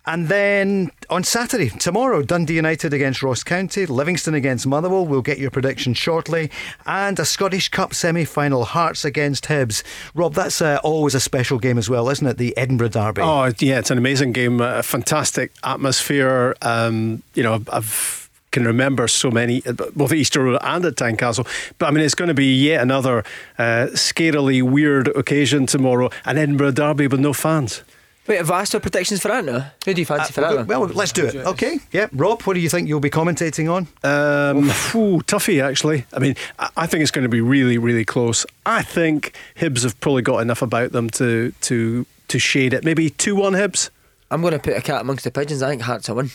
And 0.06 0.28
then 0.28 0.92
on 1.10 1.24
Saturday, 1.24 1.70
tomorrow, 1.70 2.24
Dundee 2.24 2.56
United 2.56 2.94
against 2.94 3.22
Ross 3.22 3.44
County, 3.44 3.86
Livingston 3.86 4.34
against 4.34 4.66
Motherwell. 4.66 5.06
We'll 5.06 5.22
get 5.22 5.38
your 5.38 5.52
prediction 5.52 5.94
shortly. 5.94 6.50
And 6.86 7.20
a 7.20 7.26
Scottish 7.26 7.70
Cup 7.70 7.94
semi 7.94 8.26
final, 8.26 8.66
Hearts 8.66 9.06
against 9.06 9.46
Hibs. 9.46 9.84
Rob, 10.16 10.34
that's 10.34 10.62
uh, 10.62 10.80
always 10.84 11.16
a 11.16 11.20
special 11.20 11.60
game 11.60 11.78
as 11.78 11.90
well, 11.90 12.10
isn't 12.10 12.26
it? 12.26 12.38
The 12.38 12.58
Edinburgh 12.58 12.90
Derby. 12.90 13.22
Oh, 13.22 13.52
yeah, 13.60 13.80
it's 13.80 13.92
an 13.92 13.98
amazing 13.98 14.32
game. 14.32 14.62
A 14.62 14.82
fantastic 14.82 15.52
atmosphere. 15.64 16.56
Um, 16.62 17.22
you 17.36 17.44
know, 17.44 17.62
I've 17.72 18.29
can 18.52 18.66
remember 18.66 19.08
so 19.08 19.32
many, 19.32 19.62
both 19.62 20.12
at 20.12 20.18
Easter 20.18 20.44
Road 20.44 20.60
and 20.62 20.86
at 20.86 20.96
Tynecastle. 20.96 21.48
But 21.78 21.88
I 21.88 21.92
mean, 21.92 22.04
it's 22.04 22.16
going 22.16 22.30
to 22.30 22.34
be 22.34 22.56
yet 22.56 22.82
another 22.82 23.24
uh, 23.58 23.88
scarily 23.94 24.62
weird 24.62 25.08
occasion 25.10 25.66
tomorrow 25.66 26.10
an 26.26 26.38
Edinburgh 26.38 26.72
Derby 26.72 27.08
with 27.08 27.20
no 27.20 27.34
fans. 27.34 27.84
Wait, 28.28 28.38
have 28.38 28.52
I 28.52 28.62
asked 28.62 28.76
our 28.76 28.82
predictions 28.82 29.22
for 29.22 29.30
that 29.30 29.44
now? 29.44 29.72
Who 29.86 29.94
do 29.96 30.02
you 30.02 30.06
fancy 30.06 30.34
for 30.34 30.42
that? 30.42 30.52
Uh, 30.52 30.56
one? 30.58 30.68
well, 30.68 30.82
let's 30.82 31.12
do 31.12 31.26
it. 31.26 31.36
Okay. 31.36 31.80
Yeah. 31.92 32.10
Rob, 32.14 32.44
what 32.44 32.54
do 32.54 32.60
you 32.60 32.70
think 32.70 32.88
you'll 32.88 33.00
be 33.00 33.10
commentating 33.10 33.68
on? 33.74 33.88
Um, 34.04 34.70
phew, 34.70 35.24
toughy, 35.24 35.60
actually. 35.62 36.06
I 36.14 36.20
mean, 36.20 36.36
I 36.60 36.70
I 36.78 36.86
think 36.86 37.02
it's 37.02 37.10
going 37.10 37.24
to 37.24 37.30
be 37.30 37.42
really, 37.42 37.80
really 37.80 38.06
close. 38.06 38.46
I 38.68 38.84
think 38.84 39.34
Hibs 39.56 39.82
have 39.82 40.00
probably 40.00 40.22
got 40.22 40.40
enough 40.40 40.62
about 40.62 40.92
them 40.92 41.10
to 41.12 41.54
to 41.62 42.06
to 42.28 42.38
shade 42.38 42.74
it. 42.74 42.84
Maybe 42.84 43.10
two 43.10 43.36
one 43.36 43.54
Hibs. 43.54 43.90
I'm 44.30 44.42
going 44.42 44.54
to 44.54 44.60
put 44.60 44.78
a 44.78 44.82
cat 44.82 45.02
amongst 45.02 45.24
the 45.24 45.32
pigeons. 45.32 45.64
I 45.64 45.70
think 45.70 45.82
Hearts 45.82 46.08
will 46.08 46.18
win. 46.18 46.30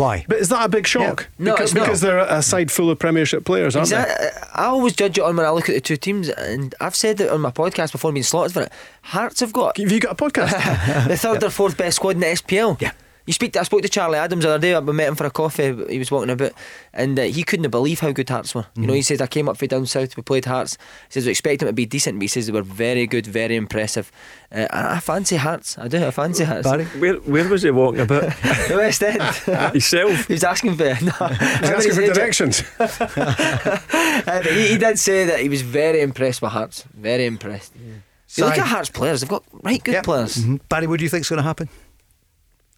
Why? 0.00 0.24
But 0.26 0.38
is 0.38 0.48
that 0.48 0.64
a 0.64 0.68
big 0.70 0.86
shock? 0.86 1.28
Yeah. 1.38 1.44
No, 1.44 1.52
because, 1.52 1.70
it's 1.70 1.74
not. 1.74 1.84
because 1.84 2.00
they're 2.00 2.18
a 2.18 2.40
side 2.40 2.72
full 2.72 2.90
of 2.90 2.98
Premiership 2.98 3.44
players, 3.44 3.76
aren't 3.76 3.88
Exactly. 3.88 4.28
I 4.54 4.64
always 4.64 4.94
judge 4.94 5.18
it 5.18 5.22
on 5.22 5.36
when 5.36 5.44
I 5.44 5.50
look 5.50 5.68
at 5.68 5.74
the 5.74 5.80
two 5.82 5.98
teams, 5.98 6.30
and 6.30 6.74
I've 6.80 6.94
said 6.94 7.20
it 7.20 7.28
on 7.28 7.42
my 7.42 7.50
podcast 7.50 7.92
before 7.92 8.10
being 8.10 8.22
slotted 8.22 8.54
for 8.54 8.62
it. 8.62 8.72
Hearts 9.02 9.40
have 9.40 9.52
got? 9.52 9.76
Have 9.76 9.92
you 9.92 10.00
got 10.00 10.12
a 10.12 10.24
podcast? 10.24 11.06
the 11.08 11.18
third 11.18 11.44
or 11.44 11.50
fourth 11.50 11.76
best 11.76 11.96
squad 11.96 12.14
in 12.14 12.20
the 12.20 12.26
SPL. 12.26 12.80
Yeah. 12.80 12.92
You 13.30 13.34
speak. 13.34 13.52
To, 13.52 13.60
I 13.60 13.62
spoke 13.62 13.82
to 13.82 13.88
Charlie 13.88 14.18
Adams 14.18 14.42
the 14.42 14.50
other 14.50 14.58
day. 14.58 14.76
We 14.80 14.92
met 14.92 15.06
him 15.06 15.14
for 15.14 15.24
a 15.24 15.30
coffee. 15.30 15.72
He 15.88 16.00
was 16.00 16.10
walking 16.10 16.30
about, 16.30 16.50
and 16.92 17.16
uh, 17.16 17.22
he 17.22 17.44
couldn't 17.44 17.70
believe 17.70 18.00
how 18.00 18.10
good 18.10 18.28
Hearts 18.28 18.56
were. 18.56 18.66
You 18.74 18.88
know, 18.88 18.92
he 18.92 19.02
says 19.02 19.20
I 19.20 19.28
came 19.28 19.48
up 19.48 19.56
from 19.56 19.68
down 19.68 19.86
south. 19.86 20.16
We 20.16 20.24
played 20.24 20.46
Hearts. 20.46 20.76
He 21.08 21.12
says 21.12 21.26
we 21.26 21.30
expect 21.30 21.60
them 21.60 21.68
to 21.68 21.72
be 21.72 21.86
decent, 21.86 22.18
but 22.18 22.22
he 22.22 22.26
says 22.26 22.46
they 22.48 22.52
were 22.52 22.62
very 22.62 23.06
good, 23.06 23.28
very 23.28 23.54
impressive. 23.54 24.10
Uh, 24.50 24.66
and 24.72 24.86
I 24.88 24.98
fancy 24.98 25.36
Hearts. 25.36 25.78
I 25.78 25.86
do. 25.86 26.04
I 26.04 26.10
fancy 26.10 26.42
Hearts. 26.42 26.68
Barry? 26.68 26.86
Where 26.86 27.14
where 27.18 27.48
was 27.48 27.62
he 27.62 27.70
walking 27.70 28.00
about? 28.00 28.22
the 28.68 28.74
West 28.76 29.00
End. 29.04 29.22
Himself. 29.74 30.26
he 30.26 30.32
was 30.32 30.42
asking 30.42 30.74
for 30.76 30.84
no. 30.86 30.94
He's 31.28 31.70
asking 31.70 31.92
for 31.94 32.12
directions. 32.12 32.64
Uh, 32.80 34.42
he, 34.42 34.68
he 34.72 34.76
did 34.78 34.98
say 34.98 35.24
that 35.26 35.38
he 35.38 35.48
was 35.48 35.62
very 35.62 36.00
impressed 36.00 36.42
with 36.42 36.50
Hearts. 36.50 36.84
Very 36.94 37.26
impressed. 37.26 37.72
You 37.76 38.44
look 38.44 38.54
Si. 38.56 38.60
at 38.60 38.66
Hearts 38.66 38.90
players; 38.90 39.20
they've 39.20 39.30
got 39.30 39.44
right 39.62 39.82
good 39.82 39.94
Yep. 39.94 40.04
players. 40.04 40.36
Mhm. 40.38 40.60
Barry, 40.68 40.86
what 40.86 40.98
do 40.98 41.04
you 41.04 41.08
think's 41.08 41.28
going 41.28 41.38
to 41.38 41.42
happen? 41.44 41.68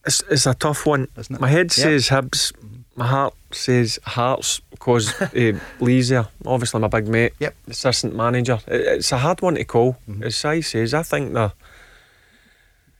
It's, 0.06 0.22
it's 0.30 0.46
a 0.46 0.54
tough 0.54 0.84
one. 0.86 1.08
Isn't 1.16 1.36
it? 1.36 1.40
My 1.40 1.48
head 1.48 1.66
Yep. 1.66 1.72
says 1.72 2.08
Hibs. 2.08 2.52
My 2.96 3.06
heart 3.06 3.34
says 3.52 3.98
Hearts 4.04 4.60
because 4.70 5.18
uh, 5.22 5.28
Lee's 5.80 6.10
there. 6.10 6.26
Obviously, 6.44 6.80
my 6.80 6.88
big 6.88 7.08
mate, 7.08 7.32
Yep. 7.38 7.54
assistant 7.68 8.14
manager. 8.14 8.58
It, 8.66 8.80
it's 8.80 9.12
a 9.12 9.18
hard 9.18 9.40
one 9.40 9.54
to 9.54 9.64
call. 9.64 9.96
Mm-hmm. 10.08 10.24
As 10.24 10.44
I 10.44 10.60
says, 10.60 10.92
I 10.92 11.02
think 11.02 11.32
they're, 11.32 11.52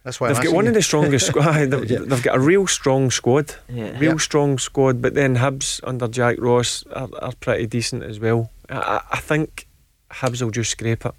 That's 0.05 0.19
why 0.21 0.29
they've 0.29 0.39
I'm 0.39 0.45
got 0.45 0.55
one 0.55 0.65
you. 0.65 0.71
of 0.71 0.75
the 0.75 0.83
strongest 0.83 1.27
squad. 1.27 1.53
They've, 1.71 1.91
Yeah. 1.91 1.99
they've 2.07 2.23
got 2.23 2.37
a 2.37 2.41
real 2.41 2.67
strong 2.67 3.11
squad. 3.11 3.55
Yeah. 3.69 3.99
Real 3.99 4.13
Yep. 4.13 4.21
strong 4.21 4.59
squad. 4.59 5.03
But 5.03 5.15
then 5.15 5.37
Hibs 5.37 5.81
under 5.85 6.09
Jack 6.09 6.37
Ross 6.41 6.85
are, 6.93 7.09
are 7.21 7.33
pretty 7.41 7.67
decent 7.67 8.03
as 8.03 8.19
well. 8.19 8.51
I, 8.71 8.77
I- 8.77 9.03
I 9.13 9.21
think 9.21 9.67
Hibs 10.13 10.43
will 10.43 10.51
just 10.51 10.71
scrape 10.71 11.05
it. 11.07 11.15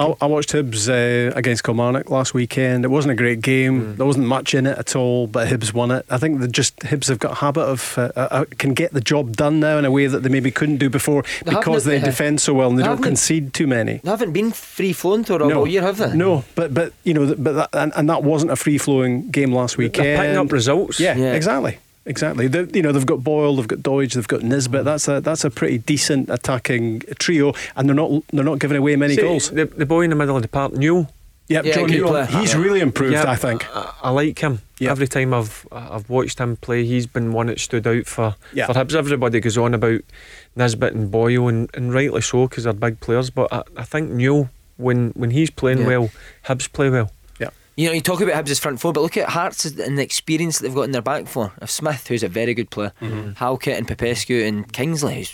I, 0.00 0.14
I 0.20 0.26
watched 0.26 0.50
Hibs 0.52 0.88
uh, 0.88 1.32
against 1.36 1.64
Kilmarnock 1.64 2.10
last 2.10 2.34
weekend. 2.34 2.84
It 2.84 2.88
wasn't 2.88 3.12
a 3.12 3.14
great 3.14 3.40
game. 3.42 3.96
There 3.96 4.06
wasn't 4.06 4.26
much 4.26 4.54
in 4.54 4.66
it 4.66 4.76
at 4.78 4.96
all, 4.96 5.26
but 5.26 5.48
Hibs 5.48 5.72
won 5.72 5.90
it. 5.90 6.04
I 6.10 6.18
think 6.18 6.40
that 6.40 6.52
just 6.52 6.76
Hibs 6.80 7.08
have 7.08 7.18
got 7.18 7.32
a 7.32 7.34
habit 7.36 7.62
of 7.62 7.96
uh, 7.98 8.10
uh, 8.16 8.44
can 8.58 8.74
get 8.74 8.92
the 8.92 9.00
job 9.00 9.36
done 9.36 9.60
now 9.60 9.78
in 9.78 9.84
a 9.84 9.90
way 9.90 10.06
that 10.06 10.22
they 10.22 10.28
maybe 10.28 10.50
couldn't 10.50 10.78
do 10.78 10.88
before 10.90 11.22
They 11.44 11.50
because 11.54 11.84
they 11.84 11.98
they- 11.98 12.04
defend 12.06 12.40
so 12.40 12.54
well 12.54 12.68
and 12.70 12.78
they 12.78 12.82
they 12.82 12.88
don't 12.88 13.02
concede 13.02 13.52
too 13.54 13.66
many. 13.66 13.98
They 14.02 14.10
haven't 14.10 14.32
been 14.32 14.50
free 14.52 14.92
flowing 14.92 15.24
to 15.24 15.38
all 15.42 15.66
year, 15.66 15.82
have 15.82 15.98
they? 15.98 16.14
No, 16.16 16.44
but 16.54 16.72
but 16.74 16.92
you 17.04 17.14
know, 17.14 17.34
but 17.36 17.52
that, 17.52 17.68
and, 17.74 17.92
and 17.96 18.08
that 18.08 18.22
wasn't 18.22 18.50
a 18.52 18.56
free 18.56 18.78
flowing 18.78 19.30
game 19.30 19.52
last 19.52 19.76
weekend. 19.76 20.06
They're 20.06 20.18
picking 20.18 20.36
up 20.38 20.52
results. 20.52 20.98
Yeah, 20.98 21.16
Yeah. 21.16 21.34
exactly. 21.34 21.78
Exactly. 22.06 22.46
They, 22.48 22.64
you 22.74 22.82
know, 22.82 22.92
they've 22.92 23.04
got 23.04 23.22
Boyle, 23.22 23.56
they've 23.56 23.68
got 23.68 23.80
Doidge, 23.80 24.14
they've 24.14 24.26
got 24.26 24.42
Nisbet. 24.42 24.84
That's 24.84 25.08
a 25.08 25.20
that's 25.20 25.44
a 25.44 25.50
pretty 25.50 25.78
decent 25.78 26.30
attacking 26.30 27.00
trio, 27.18 27.52
and 27.76 27.88
they're 27.88 27.94
not 27.96 28.22
they're 28.32 28.44
not 28.44 28.58
giving 28.60 28.78
away 28.78 28.96
many 28.96 29.14
See, 29.16 29.22
goals. 29.22 29.50
The, 29.50 29.66
the 29.66 29.84
boy 29.86 30.02
in 30.02 30.10
the 30.10 30.16
middle 30.16 30.36
of 30.36 30.42
the 30.42 30.48
park, 30.48 30.72
Newell. 30.72 31.12
Yep, 31.48 31.64
Yeah, 31.64 31.74
John 31.74 31.86
Newell, 31.90 32.10
player. 32.10 32.26
he's 32.26 32.52
Yeah. 32.54 32.60
really 32.60 32.80
improved. 32.80 33.14
Yeah, 33.14 33.30
I 33.30 33.34
think. 33.36 33.66
I, 33.74 33.92
I 34.02 34.10
like 34.10 34.38
him. 34.38 34.60
Yeah. 34.78 34.90
Every 34.90 35.08
time 35.08 35.32
I've 35.34 35.66
I've 35.72 36.08
watched 36.10 36.38
him 36.38 36.56
play, 36.56 36.84
he's 36.84 37.06
been 37.06 37.32
one 37.32 37.46
that 37.46 37.58
stood 37.60 37.86
out 37.86 38.06
for 38.06 38.36
Yeah. 38.54 38.66
for 38.66 38.74
Hibs. 38.74 38.94
Everybody 38.94 39.40
goes 39.40 39.56
on 39.58 39.74
about 39.74 40.00
Nisbet 40.56 40.94
and 40.94 41.10
Boyle, 41.10 41.48
and, 41.48 41.68
and 41.74 41.92
rightly 41.92 42.20
so 42.22 42.46
because 42.48 42.64
they're 42.64 42.72
big 42.74 43.00
players. 43.00 43.30
But 43.30 43.52
I, 43.52 43.62
I 43.78 43.84
think 43.84 44.10
Newell, 44.10 44.50
when 44.76 45.10
when 45.10 45.30
he's 45.30 45.50
playing 45.50 45.78
Yeah. 45.80 45.86
well, 45.86 46.10
Hibs 46.46 46.70
play 46.72 46.90
well. 46.90 47.10
You 47.78 47.86
know, 47.86 47.92
you 47.92 48.00
talk 48.00 48.20
about 48.20 48.34
Hibs 48.44 48.50
as 48.50 48.58
front 48.58 48.80
four, 48.80 48.92
but 48.92 49.02
look 49.02 49.16
at 49.16 49.28
Hearts 49.28 49.64
and 49.64 49.96
the 49.96 50.02
experience 50.02 50.58
that 50.58 50.64
they've 50.66 50.74
got 50.74 50.82
in 50.82 50.90
their 50.90 51.00
back 51.00 51.28
four. 51.28 51.52
Of 51.58 51.70
Smith, 51.70 52.08
who's 52.08 52.24
a 52.24 52.28
very 52.28 52.52
good 52.52 52.70
player, 52.70 52.92
Mm-hmm. 53.00 53.32
Halkett 53.34 53.78
and 53.78 53.86
Popescu 53.86 54.42
and 54.44 54.70
Kingsley, 54.72 55.28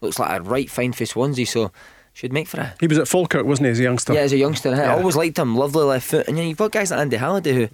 who 0.00 0.06
looks 0.06 0.18
like 0.18 0.38
a 0.38 0.42
right 0.42 0.70
fine 0.70 0.92
for 0.92 1.04
Swansea. 1.06 1.44
So 1.44 1.72
should 2.12 2.32
make 2.32 2.46
for 2.46 2.60
it. 2.60 2.68
He 2.80 2.86
was 2.86 2.98
at 2.98 3.08
Falkirk, 3.08 3.44
wasn't 3.46 3.66
he, 3.66 3.70
as 3.72 3.80
a 3.80 3.82
youngster? 3.82 4.12
Yeah, 4.12 4.20
as 4.20 4.32
a 4.32 4.36
youngster, 4.36 4.72
I 4.74 4.86
always 4.96 5.16
liked 5.16 5.38
him. 5.38 5.56
Lovely 5.56 5.82
left 5.84 6.08
foot, 6.08 6.28
and 6.28 6.36
you 6.36 6.44
know, 6.44 6.48
you've 6.48 6.58
got 6.58 6.70
guys 6.72 6.90
like 6.92 7.00
Andy 7.00 7.16
Halliday 7.16 7.52
who 7.52 7.68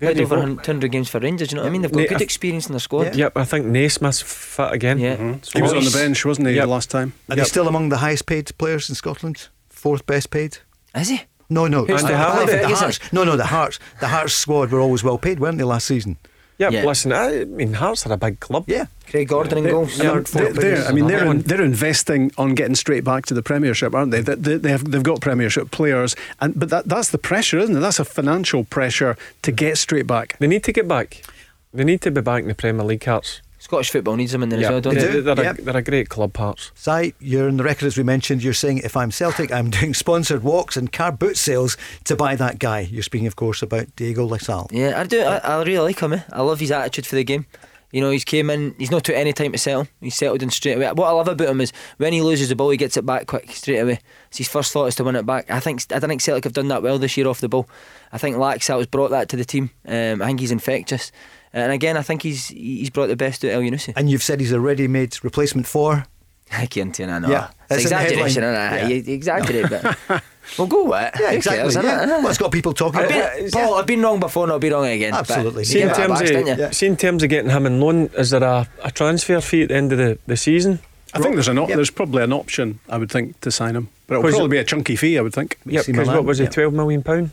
played 0.00 0.20
over 0.20 0.36
200 0.36 0.90
games 0.90 1.08
for 1.10 1.20
Rangers. 1.20 1.52
You 1.52 1.56
know 1.56 1.62
what 1.62 1.68
I 1.68 1.72
mean? 1.72 1.82
They've 1.82 1.92
got 1.92 2.00
Ne- 2.00 2.06
good 2.08 2.22
experience 2.22 2.66
in 2.68 2.72
their 2.72 2.80
squad. 2.80 3.14
Yep, 3.14 3.36
I 3.36 3.44
think 3.44 3.66
Naismith's 3.66 4.22
fit 4.22 4.72
again. 4.72 4.98
Yeah. 4.98 5.36
So 5.42 5.58
He 5.58 5.62
was 5.62 5.72
on 5.74 5.84
the 5.84 5.90
bench, 5.90 6.24
wasn't 6.24 6.48
he, 6.48 6.54
Yep. 6.54 6.64
the 6.64 6.70
last 6.70 6.90
time? 6.90 7.12
And 7.28 7.38
he's 7.38 7.48
still 7.48 7.68
among 7.68 7.90
the 7.90 7.98
highest 7.98 8.24
paid 8.26 8.50
players 8.56 8.88
in 8.88 8.94
Scotland. 8.94 9.48
Fourth 9.68 10.06
best 10.06 10.30
paid. 10.30 10.58
Is 10.94 11.08
he? 11.08 11.22
No, 11.50 11.66
no. 11.66 11.84
Who's 11.84 12.04
I- 12.04 12.08
the 12.08 12.14
I- 12.14 12.18
Harley? 12.18 12.56
the 12.58 12.68
Hearts. 12.74 13.00
No, 13.12 13.24
no, 13.24 13.36
the 13.36 13.46
Hearts. 13.46 13.78
The 14.00 14.08
Hearts 14.08 14.32
squad 14.34 14.70
were 14.70 14.80
always 14.80 15.04
well 15.04 15.18
paid, 15.18 15.38
weren't 15.40 15.58
they, 15.58 15.64
last 15.64 15.86
season? 15.86 16.16
Yep, 16.58 16.72
Yeah. 16.72 16.84
listen, 16.84 17.12
I 17.12 17.44
mean, 17.44 17.72
Hearts 17.74 18.06
are 18.06 18.12
a 18.12 18.16
big 18.16 18.38
club. 18.38 18.64
Yeah. 18.68 18.84
Craig 19.10 19.28
Gordon 19.28 19.58
in 19.58 19.64
They- 19.64 19.70
goals. 19.70 19.98
I 20.00 20.04
mean, 20.04 20.12
Third, 20.12 20.28
fourth 20.28 20.54
they're, 20.54 20.76
they're- 20.76 20.84
I 20.86 20.92
mean, 20.92 21.06
they're, 21.08 21.24
in, 21.26 21.40
they're 21.42 21.62
investing 21.62 22.30
on 22.38 22.54
getting 22.54 22.74
straight 22.76 23.04
back 23.04 23.26
to 23.26 23.34
the 23.34 23.42
Premiership, 23.42 23.94
aren't 23.94 24.12
they? 24.12 24.20
They, 24.20 24.34
they, 24.36 24.56
they 24.58 24.70
have, 24.70 24.90
they've 24.90 25.02
got 25.02 25.20
Premiership 25.20 25.70
players, 25.70 26.14
and 26.40 26.58
but 26.58 26.68
that, 26.70 26.88
that's 26.88 27.10
the 27.10 27.18
pressure, 27.18 27.58
isn't 27.58 27.76
it? 27.76 27.80
That's 27.80 27.98
a 27.98 28.04
financial 28.04 28.64
pressure 28.64 29.16
to 29.42 29.50
get 29.52 29.76
straight 29.78 30.06
back. 30.06 30.36
They 30.38 30.46
need 30.46 30.62
to 30.64 30.72
get 30.72 30.86
back. 30.86 31.22
They 31.74 31.84
need 31.84 32.00
to 32.02 32.10
be 32.10 32.20
back 32.20 32.42
in 32.42 32.48
the 32.48 32.54
Premier 32.54 32.84
League, 32.84 33.02
Hearts. 33.04 33.40
Scottish 33.72 33.90
football 33.90 34.16
needs 34.16 34.32
them 34.32 34.42
in 34.42 34.50
there 34.50 34.60
as 34.60 34.68
well, 34.68 34.82
don't 34.82 34.94
They 34.94 35.00
they? 35.00 35.12
do. 35.12 35.22
They're, 35.22 35.50
a, 35.50 35.54
they're 35.54 35.76
a 35.78 35.82
great 35.82 36.10
club, 36.10 36.36
Hearts. 36.36 36.72
Si, 36.74 37.14
you're 37.20 37.48
in 37.48 37.56
the 37.56 37.64
record 37.64 37.86
as 37.86 37.96
we 37.96 38.02
mentioned. 38.02 38.42
You're 38.42 38.52
saying 38.52 38.78
if 38.84 38.98
I'm 38.98 39.10
Celtic, 39.10 39.50
I'm 39.50 39.70
doing 39.80 39.94
sponsored 39.94 40.42
walks 40.42 40.76
and 40.76 40.92
car 40.92 41.10
boot 41.10 41.38
sales 41.38 41.78
to 42.04 42.14
buy 42.14 42.36
that 42.36 42.58
guy. 42.58 42.80
You're 42.80 43.02
speaking, 43.02 43.26
of 43.26 43.36
course, 43.36 43.62
about 43.62 43.86
Diego 43.96 44.28
Laxalt. 44.28 44.72
Yeah, 44.72 45.00
I 45.00 45.04
do. 45.04 45.22
I, 45.22 45.38
I 45.38 45.62
really 45.62 45.78
like 45.78 46.00
him. 46.00 46.12
Eh? 46.12 46.20
I 46.30 46.42
love 46.42 46.60
his 46.60 46.70
attitude 46.70 47.06
for 47.06 47.16
the 47.16 47.24
game. 47.24 47.46
You 47.92 48.02
know, 48.02 48.10
he's 48.10 48.24
came 48.24 48.50
in. 48.50 48.74
He's 48.78 48.90
not 48.90 49.04
took 49.04 49.16
any 49.16 49.32
time 49.32 49.52
to 49.52 49.58
settle. 49.58 49.88
He's 50.02 50.16
settled 50.16 50.42
in 50.42 50.50
straight 50.50 50.76
away. 50.76 50.92
What 50.92 51.08
I 51.08 51.12
love 51.12 51.28
about 51.28 51.48
him 51.48 51.62
is 51.62 51.72
when 51.96 52.12
he 52.12 52.20
loses 52.20 52.50
the 52.50 52.56
ball, 52.56 52.68
he 52.68 52.76
gets 52.76 52.98
it 52.98 53.06
back 53.06 53.26
quick, 53.26 53.50
straight 53.52 53.78
away. 53.78 54.00
It's 54.28 54.36
his 54.36 54.48
first 54.48 54.70
thought 54.72 54.86
is 54.86 54.94
to 54.96 55.04
win 55.04 55.16
it 55.16 55.24
back. 55.24 55.50
I 55.50 55.60
think 55.60 55.80
I 55.90 55.98
don't 55.98 56.08
think 56.10 56.20
Celtic 56.20 56.44
have 56.44 56.52
done 56.52 56.68
that 56.68 56.82
well 56.82 56.98
this 56.98 57.16
year 57.16 57.26
off 57.26 57.40
the 57.40 57.48
ball. 57.48 57.68
I 58.12 58.18
think 58.18 58.36
Laxalt's 58.36 58.86
brought 58.86 59.10
that 59.12 59.30
to 59.30 59.36
the 59.36 59.46
team. 59.46 59.70
Um, 59.86 60.20
I 60.20 60.26
think 60.26 60.40
he's 60.40 60.50
infectious, 60.50 61.10
and 61.52 61.72
again, 61.72 61.96
I 61.96 62.02
think 62.02 62.22
he's 62.22 62.48
he's 62.48 62.90
brought 62.90 63.08
the 63.08 63.16
best 63.16 63.44
out 63.44 63.52
of 63.52 63.60
Elyounoussi. 63.62 63.92
And 63.96 64.10
you've 64.10 64.22
said 64.22 64.40
he's 64.40 64.52
a 64.52 64.60
ready-made 64.60 65.22
replacement 65.24 65.66
for. 65.66 66.06
I 66.52 66.66
can't 66.66 66.98
I 67.00 67.18
know. 67.18 67.30
Yeah, 67.30 67.48
it's 67.70 67.84
it's 67.84 67.90
in 67.92 67.96
the 67.98 68.02
exaggeration, 68.02 68.42
headline. 68.42 68.74
isn't 68.74 68.90
it? 68.90 68.94
Yeah. 69.06 69.10
You 69.10 69.14
exaggerate, 69.14 69.70
but 69.70 70.22
we'll 70.58 70.66
go 70.66 70.84
with 70.84 71.02
it. 71.14 71.20
Yeah, 71.20 71.30
exactly. 71.30 71.62
cares, 71.62 71.74
yeah. 71.76 72.04
innit? 72.04 72.08
Well, 72.08 72.28
it's 72.28 72.36
got 72.38 72.52
people 72.52 72.74
talking 72.74 73.00
I've 73.00 73.06
about 73.10 73.36
been, 73.36 73.46
it. 73.46 73.52
Paul, 73.52 73.74
I've 73.74 73.86
been 73.86 74.02
wrong 74.02 74.20
before, 74.20 74.42
and 74.44 74.52
I'll 74.52 74.58
be 74.58 74.68
wrong 74.70 74.86
again. 74.86 75.14
Absolutely. 75.14 75.62
you 75.62 75.64
See, 75.64 75.80
in 75.80 75.88
gave 75.88 75.96
it 75.96 76.02
a 76.02 76.06
terms 76.06 76.20
of, 76.20 76.26
didn't 76.26 76.72
see, 76.74 76.86
in 76.86 76.96
terms 76.98 77.22
of 77.22 77.30
getting 77.30 77.50
him 77.50 77.64
on 77.64 77.80
loan, 77.80 78.10
is 78.18 78.30
there 78.30 78.42
a, 78.42 78.68
a 78.84 78.90
transfer 78.90 79.40
fee 79.40 79.62
at 79.62 79.68
the 79.70 79.76
end 79.76 79.92
of 79.92 79.98
the, 79.98 80.18
the 80.26 80.36
season? 80.36 80.80
I 81.14 81.20
think 81.20 81.34
there's 81.36 81.48
an 81.48 81.58
op- 81.58 81.68
Yep. 81.68 81.76
there's 81.76 81.90
probably 81.90 82.22
an 82.22 82.32
option, 82.32 82.80
I 82.88 82.98
would 82.98 83.10
think, 83.10 83.40
to 83.42 83.50
sign 83.50 83.76
him, 83.76 83.88
but 84.06 84.16
it'll 84.18 84.30
probably 84.30 84.46
it- 84.46 84.50
be 84.50 84.58
a 84.58 84.64
chunky 84.64 84.96
fee, 84.96 85.18
I 85.18 85.22
would 85.22 85.34
think. 85.34 85.58
Yeah, 85.64 85.82
because 85.86 86.08
what 86.08 86.24
was 86.24 86.40
it, 86.40 86.52
twelve 86.52 86.72
million 86.74 87.02
pound? 87.02 87.30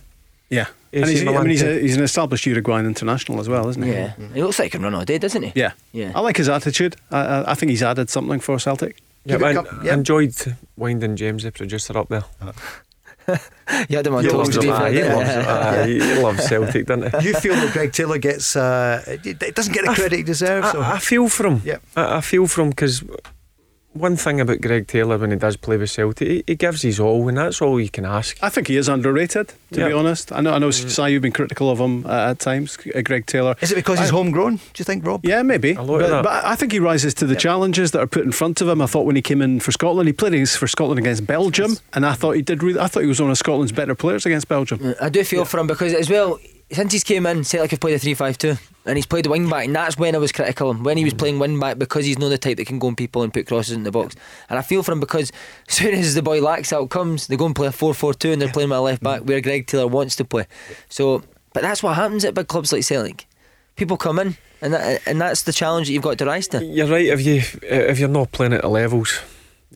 Yeah, 0.50 0.66
AC 0.94 1.02
and 1.02 1.06
he's, 1.10 1.22
I 1.28 1.32
mean, 1.42 1.50
he's, 1.50 1.62
a, 1.64 1.80
he's 1.80 1.96
an 1.98 2.04
established 2.04 2.46
Uruguayan 2.46 2.86
international 2.86 3.40
as 3.40 3.48
well, 3.48 3.68
isn't 3.70 3.84
he? 3.84 3.92
Yeah, 3.92 4.14
he 4.34 4.42
looks 4.42 4.58
like 4.60 4.66
he 4.68 4.70
can 4.72 4.82
run 4.82 4.96
all 4.96 5.06
day, 5.06 5.18
doesn't 5.20 5.44
he? 5.44 5.52
Yeah, 5.56 5.74
Yeah. 5.92 6.12
I 6.16 6.22
like 6.22 6.38
his 6.38 6.50
attitude. 6.50 6.96
I, 7.12 7.20
I, 7.20 7.52
I 7.52 7.56
think 7.56 7.70
he's 7.70 7.84
added 7.84 8.10
something 8.10 8.40
for 8.40 8.58
Celtic. 8.60 8.98
Yeah, 9.26 9.38
Yep, 9.38 9.42
it 9.42 9.58
a 9.58 9.90
I, 9.90 9.92
I 9.92 9.94
enjoyed 9.94 10.34
winding 10.78 11.16
James, 11.16 11.44
the 11.44 11.52
producer, 11.52 11.98
up 11.98 12.08
there. 12.10 12.24
You 13.88 13.98
had 13.98 14.08
him 14.08 14.16
on 14.16 14.26
loves 14.26 14.50
to 14.56 14.60
be 14.60 14.68
him, 14.70 14.76
fair. 14.76 14.92
He, 14.92 15.04
loves, 15.04 15.88
you? 15.88 16.02
he 16.16 16.22
loves 16.24 16.48
Celtic, 16.48 16.88
doesn't 16.88 17.22
he? 17.22 17.28
You 17.28 17.36
feel 17.36 17.54
that 17.54 17.74
Greg 17.74 17.94
Taylor 17.94 18.18
gets 18.18 18.56
uh, 18.56 19.04
it 19.08 19.56
doesn't 19.56 19.72
get 19.72 19.86
the 19.86 19.94
credit 19.94 20.18
he 20.18 20.24
deserves. 20.24 20.74
or- 20.74 20.82
I, 20.82 20.94
I 20.94 20.98
feel 21.00 21.30
for 21.30 21.46
him. 21.46 21.62
Yep. 21.64 21.82
I, 21.96 22.18
I 22.18 22.22
feel 22.22 22.48
for 22.48 22.62
him 22.64 22.70
because 22.70 23.04
one 24.00 24.16
thing 24.16 24.40
about 24.40 24.62
Greg 24.62 24.88
Taylor 24.88 25.18
when 25.18 25.32
he 25.32 25.38
does 25.38 25.58
play 25.58 25.78
with 25.78 25.90
Celtic, 25.92 26.28
he, 26.28 26.44
he 26.48 26.56
gives 26.56 26.82
his 26.82 27.00
all, 27.00 27.28
and 27.28 27.38
that's 27.38 27.62
all 27.62 27.80
you 27.80 27.90
can 27.90 28.06
ask. 28.06 28.38
I 28.42 28.50
think 28.50 28.68
he 28.68 28.78
is 28.78 28.88
underrated, 28.88 29.50
to 29.74 29.80
Yeah. 29.80 29.88
be 29.90 29.94
honest. 29.94 30.32
I 30.32 30.40
know, 30.42 30.54
I 30.54 30.58
know, 30.60 30.72
Si, 30.72 31.08
you've 31.10 31.22
been 31.22 31.32
critical 31.34 31.70
of 31.70 31.80
him 31.80 32.06
uh, 32.06 32.32
at 32.32 32.40
times, 32.40 32.78
uh, 32.96 33.02
Greg 33.02 33.26
Taylor. 33.26 33.56
Is 33.62 33.72
it 33.72 33.76
because 33.76 34.00
he's 34.00 34.10
homegrown? 34.10 34.56
Do 34.56 34.62
you 34.78 34.86
think, 34.86 35.06
Rob? 35.06 35.26
Yeah, 35.26 35.42
maybe. 35.44 35.74
A 35.74 35.82
lot 35.82 36.02
of 36.02 36.10
But, 36.10 36.24
but 36.24 36.46
I 36.46 36.56
think 36.56 36.72
he 36.72 36.80
rises 36.80 37.14
to 37.16 37.26
the 37.26 37.36
challenges 37.36 37.92
that 37.92 38.00
are 38.00 38.08
put 38.08 38.24
in 38.24 38.32
front 38.32 38.62
of 38.62 38.68
him. 38.68 38.82
I 38.82 38.86
thought 38.86 39.06
when 39.06 39.16
he 39.18 39.22
came 39.22 39.42
in 39.42 39.60
for 39.60 39.72
Scotland, 39.72 40.08
he 40.08 40.14
played 40.14 40.30
for 40.50 40.68
Scotland 40.68 41.00
against 41.00 41.26
Belgium, 41.28 41.78
and 41.94 42.06
I 42.06 42.14
thought 42.14 42.34
he 42.34 42.42
did. 42.42 42.62
Really, 42.64 42.80
I 42.80 42.88
thought 42.88 43.02
he 43.02 43.08
was 43.08 43.20
one 43.22 43.32
of 43.32 43.38
Scotland's 43.38 43.72
better 43.72 43.96
players 43.96 44.26
against 44.26 44.48
Belgium. 44.48 44.96
I 45.02 45.10
do 45.10 45.24
feel 45.24 45.44
for 45.44 45.60
him 45.60 45.68
because 45.68 45.94
as 45.94 46.10
well, 46.10 46.40
since 46.72 46.94
he's 46.94 47.04
came 47.04 47.26
in, 47.26 47.44
Celtic 47.44 47.72
have 47.72 47.80
played 47.80 47.96
a 47.96 48.00
3 48.00 48.14
5 48.14 48.38
2 48.38 48.58
and 48.86 48.98
he's 48.98 49.06
played 49.06 49.26
the 49.26 49.30
wing 49.30 49.50
back, 49.50 49.66
and 49.66 49.76
that's 49.76 49.98
when 49.98 50.16
I 50.16 50.18
was 50.18 50.32
critical 50.32 50.72
of 50.72 50.78
him. 50.78 50.84
When 50.84 50.98
he 50.98 51.04
was 51.04 51.14
mm-hmm. 51.14 51.20
playing 51.20 51.40
wing 51.40 51.60
back 51.60 51.78
because 51.78 52.06
he's 52.06 52.18
not 52.18 52.30
the 52.30 52.38
type 52.38 52.58
that 52.58 52.66
can 52.66 52.80
go 52.80 52.88
on 52.88 52.96
people 52.96 53.24
and 53.24 53.34
put 53.34 53.48
crosses 53.48 53.74
in 53.74 53.84
the 53.84 53.92
box. 53.92 54.16
And 54.50 54.58
I 54.58 54.62
feel 54.62 54.84
for 54.84 54.92
him 54.92 55.00
because 55.00 55.32
as 55.68 55.74
soon 55.76 55.94
as 55.94 56.16
the 56.16 56.22
boy 56.22 56.40
Laxalt 56.40 56.90
comes, 56.90 57.28
they 57.28 57.38
go 57.38 57.46
and 57.46 57.56
play 57.56 57.68
a 57.68 57.72
4 57.72 57.94
4 57.94 58.14
2 58.14 58.32
and 58.32 58.42
they're 58.42 58.52
playing 58.52 58.70
with 58.70 58.80
a 58.80 58.82
left 58.82 59.04
back 59.04 59.20
mm-hmm. 59.20 59.28
where 59.30 59.42
Greg 59.42 59.68
Taylor 59.68 59.88
wants 59.88 60.16
to 60.18 60.26
play. 60.26 60.48
So, 60.90 61.24
but 61.54 61.64
that's 61.64 61.84
what 61.84 61.96
happens 61.96 62.26
at 62.26 62.34
big 62.34 62.48
clubs 62.48 62.72
like 62.72 62.84
Celtic. 62.84 63.26
People 63.76 63.98
come 63.98 64.20
in, 64.20 64.38
and 64.62 64.74
that, 64.74 65.02
and 65.06 65.22
that's 65.22 65.44
the 65.44 65.54
challenge 65.54 65.88
that 65.88 65.94
you've 65.94 66.04
got 66.04 66.18
to 66.18 66.26
rise 66.26 66.48
to. 66.50 66.64
You're 66.64 66.88
right. 66.88 67.06
If 67.06 67.26
you 67.26 67.42
if 67.64 68.00
you're 68.00 68.10
not 68.10 68.32
playing 68.32 68.54
at 68.54 68.62
the 68.62 68.68
levels, 68.68 69.22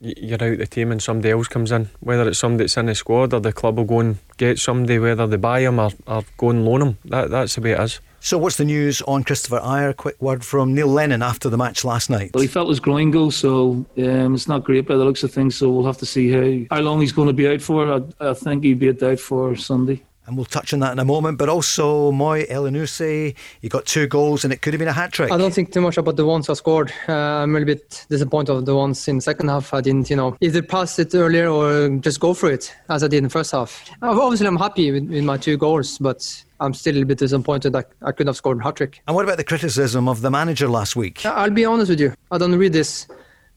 you're 0.04 0.44
out 0.44 0.54
of 0.54 0.58
the 0.58 0.68
team 0.68 0.92
and 0.92 1.02
somebody 1.02 1.32
else 1.32 1.48
comes 1.48 1.72
in. 1.72 1.90
Whether 2.02 2.28
it's 2.28 2.40
somebody 2.40 2.66
that's 2.66 2.78
in 2.78 2.88
the 2.88 2.96
squad 2.96 3.34
or 3.34 3.40
the 3.40 3.54
club 3.54 3.78
will 3.78 3.86
go 3.86 4.00
and 4.00 4.18
get 4.38 4.60
somebody, 4.60 5.00
whether 5.00 5.26
they 5.26 5.38
buy 5.38 5.62
him 5.62 5.80
or, 5.80 5.92
or 6.06 6.24
go 6.38 6.50
and 6.50 6.66
loan 6.66 6.82
him. 6.82 6.98
That 7.06 7.30
that's 7.30 7.56
the 7.56 7.62
way 7.62 7.72
it 7.72 7.80
is. 7.80 8.00
So, 8.20 8.38
what's 8.38 8.56
the 8.56 8.66
news 8.66 9.02
on 9.02 9.26
Kristoffer 9.26 9.62
Ajer? 9.62 9.98
Quick 9.98 10.22
word 10.22 10.46
from 10.46 10.74
Neil 10.74 10.88
Lennon 10.88 11.22
after 11.22 11.50
the 11.50 11.58
match 11.58 11.84
last 11.84 12.10
night. 12.10 12.32
Well, 12.34 12.42
he 12.42 12.48
felt 12.48 12.70
his 12.70 12.80
groin 12.80 13.12
go, 13.12 13.30
so 13.30 13.86
um, 13.98 14.36
it's 14.36 14.48
not 14.48 14.64
great 14.64 14.88
by 14.88 14.96
the 14.96 15.04
looks 15.04 15.24
of 15.24 15.34
things. 15.34 15.58
So 15.58 15.70
we'll 15.70 15.86
have 15.86 15.98
to 15.98 16.06
see 16.06 16.32
how, 16.32 16.76
how 16.78 16.82
long 16.82 17.02
he's 17.02 17.12
going 17.12 17.28
to 17.28 17.34
be 17.34 17.50
out 17.50 17.62
for. 17.62 17.92
I, 17.92 18.30
I 18.30 18.34
think 18.34 18.64
he'd 18.64 18.80
be 18.80 18.88
a 18.88 18.94
doubt 18.94 19.20
for 19.20 19.56
Sunday. 19.58 20.02
And 20.26 20.38
we'll 20.38 20.46
touch 20.46 20.74
on 20.74 20.80
that 20.80 20.94
in 20.94 21.00
a 21.00 21.06
moment. 21.06 21.38
But 21.38 21.50
also, 21.50 22.12
Moy 22.12 22.46
Elyounoussi, 22.46 23.36
you 23.62 23.70
got 23.70 23.86
two 23.86 24.08
goals 24.08 24.44
and 24.44 24.54
it 24.54 24.62
could 24.62 24.74
have 24.74 24.80
been 24.80 24.88
a 24.88 24.94
hat 24.94 25.12
trick. 25.12 25.32
I 25.32 25.38
don't 25.38 25.54
think 25.54 25.74
too 25.74 25.82
much 25.82 25.98
about 25.98 26.16
the 26.16 26.26
ones 26.26 26.50
I 26.50 26.54
scored. 26.54 26.94
Uh, 27.10 27.14
I'm 27.14 27.52
a 27.56 27.60
little 27.60 27.76
bit 27.76 28.06
disappointed 28.10 28.54
of 28.54 28.66
the 28.66 28.76
ones 28.76 29.08
in 29.08 29.18
the 29.18 29.22
second 29.22 29.50
half. 29.50 29.74
I 29.74 29.82
didn't, 29.82 30.10
you 30.10 30.16
know, 30.16 30.38
either 30.40 30.62
pass 30.62 30.98
it 30.98 31.14
earlier 31.14 31.50
or 31.50 31.90
just 32.00 32.20
go 32.22 32.34
for 32.34 32.50
it 32.50 32.74
as 32.90 33.04
I 33.04 33.08
did 33.08 33.18
in 33.18 33.24
the 33.26 33.30
first 33.30 33.52
half. 33.52 33.90
Obviously, 34.02 34.48
I'm 34.48 34.56
happy 34.56 34.92
with, 34.92 35.10
with 35.10 35.24
my 35.26 35.38
two 35.38 35.58
goals, 35.58 35.98
but 35.98 36.44
I'm 36.62 36.74
still 36.74 36.94
a 36.94 36.96
little 36.96 37.08
bit 37.08 37.18
disappointed 37.18 37.74
that 37.74 37.92
I 38.02 38.14
couldn't 38.14 38.28
have 38.28 38.38
scored 38.38 38.60
a 38.60 38.64
hat 38.64 38.78
trick. 38.78 39.02
And 39.08 39.16
what 39.16 39.26
about 39.26 39.38
the 39.38 39.44
criticism 39.44 40.08
of 40.08 40.22
the 40.22 40.32
manager 40.32 40.70
last 40.70 40.96
week? 40.96 41.26
I'll 41.26 41.50
be 41.50 41.66
honest 41.66 41.90
with 41.90 42.00
you. 42.00 42.14
I 42.32 42.38
don't 42.38 42.56
read 42.56 42.72
this 42.72 43.08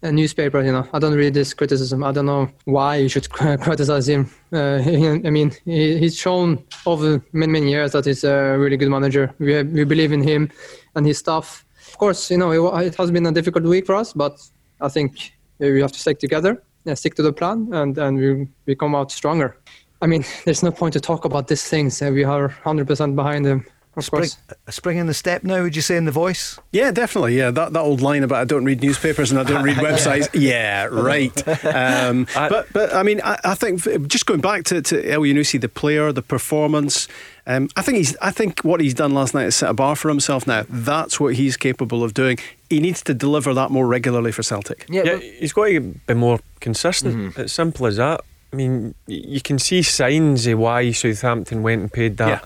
uh, 0.07 0.11
newspaper. 0.11 0.63
You 0.63 0.73
know, 0.73 0.89
I 0.93 0.99
don't 0.99 1.15
read 1.15 1.35
this 1.35 1.55
criticism. 1.55 2.05
I 2.05 2.13
don't 2.13 2.27
know 2.27 2.49
why 2.65 2.97
you 2.97 3.09
should 3.09 3.29
criticize 3.31 4.09
him. 4.09 4.31
Uh, 4.53 4.79
I 4.85 5.31
mean, 5.31 5.53
he, 5.65 5.99
he's 5.99 6.17
shown 6.17 6.63
over 6.87 7.23
many 7.33 7.53
many 7.53 7.71
years 7.71 7.93
that 7.93 8.05
he's 8.05 8.25
a 8.25 8.57
really 8.59 8.77
good 8.77 8.91
manager. 8.91 9.35
We 9.39 9.63
we 9.63 9.85
believe 9.85 10.13
in 10.13 10.23
him 10.23 10.51
and 10.95 11.07
his 11.07 11.19
staff. 11.19 11.65
Of 11.89 11.99
course, 11.99 12.31
you 12.31 12.39
know 12.39 12.51
it, 12.53 12.87
it 12.87 12.95
has 12.97 13.11
been 13.11 13.27
a 13.27 13.33
difficult 13.33 13.65
week 13.65 13.87
for 13.87 13.95
us, 13.95 14.13
but 14.13 14.35
I 14.81 14.89
think 14.89 15.33
we 15.59 15.81
have 15.81 15.93
to 15.93 15.99
stick 15.99 16.19
together, 16.19 16.63
uh, 16.87 16.95
stick 16.95 17.15
to 17.17 17.23
the 17.23 17.33
plan, 17.33 17.69
and 17.73 17.99
and 17.99 18.19
we 18.19 18.49
we 18.67 18.75
come 18.75 18.95
out 18.95 19.13
stronger. 19.13 19.57
I 20.03 20.07
mean, 20.07 20.25
there's 20.45 20.63
no 20.63 20.71
point 20.71 20.93
to 20.93 21.01
talk 21.01 21.25
about 21.25 21.49
these 21.49 21.65
things. 21.69 22.03
Uh, 22.03 22.11
we 22.13 22.25
are 22.25 22.49
100% 22.65 23.15
behind 23.15 23.47
him. 23.47 23.65
Of 23.97 24.05
Spring, 24.05 24.21
course. 24.23 24.37
a 24.67 24.73
spring 24.73 24.99
in 24.99 25.07
the 25.07 25.15
step 25.15 25.43
now, 25.43 25.63
would 25.63 25.75
you 25.75 25.81
say, 25.81 25.97
in 25.97 26.05
the 26.05 26.11
voice? 26.13 26.59
Yeah, 26.71 26.91
definitely. 26.91 27.39
Yeah, 27.39 27.51
that, 27.51 27.73
that 27.73 27.81
old 27.81 28.03
line 28.03 28.23
about 28.25 28.41
I 28.43 28.45
don't 28.45 28.65
read 28.67 28.83
newspapers 28.83 29.31
and 29.31 29.41
I 29.41 29.45
don't 29.45 29.63
read 29.65 29.77
websites. 29.79 30.29
Yeah, 30.35 30.85
right. 30.85 31.33
Um, 31.65 32.27
but 32.35 32.71
but 32.75 32.95
I 32.95 33.03
mean, 33.03 33.23
I, 33.25 33.39
I 33.43 33.55
think 33.55 33.83
just 34.09 34.27
going 34.27 34.41
back 34.43 34.65
to, 34.65 34.83
to 34.83 35.03
Elyounoussi, 35.03 35.59
the 35.61 35.69
player, 35.71 36.13
the 36.13 36.21
performance. 36.23 37.09
Um, 37.47 37.69
I 37.77 37.83
think 37.83 37.97
he's. 37.99 38.17
I 38.19 38.33
think 38.33 38.61
what 38.61 38.81
he's 38.81 38.93
done 38.95 39.15
last 39.15 39.33
night 39.33 39.47
is 39.47 39.57
set 39.57 39.71
a 39.71 39.75
bar 39.75 39.97
for 39.97 40.09
himself. 40.09 40.47
Now 40.47 40.65
that's 40.69 41.19
what 41.21 41.35
he's 41.37 41.57
capable 41.57 42.05
of 42.05 42.13
doing. 42.13 42.39
He 42.69 42.81
needs 42.81 43.03
to 43.05 43.15
deliver 43.15 43.55
that 43.55 43.71
more 43.71 43.87
regularly 43.87 44.33
for 44.33 44.43
Celtic. 44.43 44.85
Yeah, 44.91 45.05
Yeah, 45.05 45.15
but- 45.15 45.23
he's 45.23 45.53
got 45.53 45.67
to 45.69 45.81
be 45.81 46.15
more 46.15 46.41
consistent. 46.61 47.39
It's 47.39 47.53
simple 47.53 47.87
as 47.87 47.97
that. 47.97 48.21
I 48.53 48.57
mean, 48.57 48.95
you 49.07 49.41
can 49.41 49.59
see 49.59 49.83
signs 49.83 50.47
of 50.47 50.59
why 50.59 50.91
Southampton 50.93 51.63
went 51.63 51.83
and 51.83 51.93
paid 51.93 52.17
that 52.19 52.29
Yeah. 52.29 52.41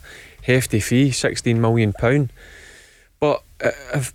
Hefty 0.50 0.80
fee, 0.80 1.10
sixteen 1.10 1.60
million 1.60 1.92
pound. 1.92 2.32
But 3.18 3.42
uh, 3.62 3.70
if 3.94 4.14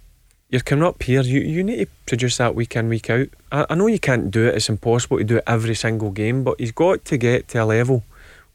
you're 0.49 0.61
coming 0.61 0.83
up 0.83 1.01
here, 1.03 1.21
you, 1.21 1.41
you 1.41 1.63
need 1.63 1.85
to 1.85 1.87
produce 2.05 2.37
that 2.37 2.55
week 2.55 2.75
in, 2.75 2.89
week 2.89 3.09
out. 3.09 3.27
I, 3.51 3.65
I 3.69 3.75
know 3.75 3.87
you 3.87 3.99
can't 3.99 4.31
do 4.31 4.47
it; 4.47 4.55
it's 4.55 4.69
impossible 4.69 5.17
to 5.17 5.23
do 5.23 5.37
it 5.37 5.43
every 5.47 5.75
single 5.75 6.11
game. 6.11 6.43
But 6.43 6.59
he's 6.59 6.71
got 6.71 7.05
to 7.05 7.17
get 7.17 7.47
to 7.49 7.63
a 7.63 7.65
level 7.65 8.03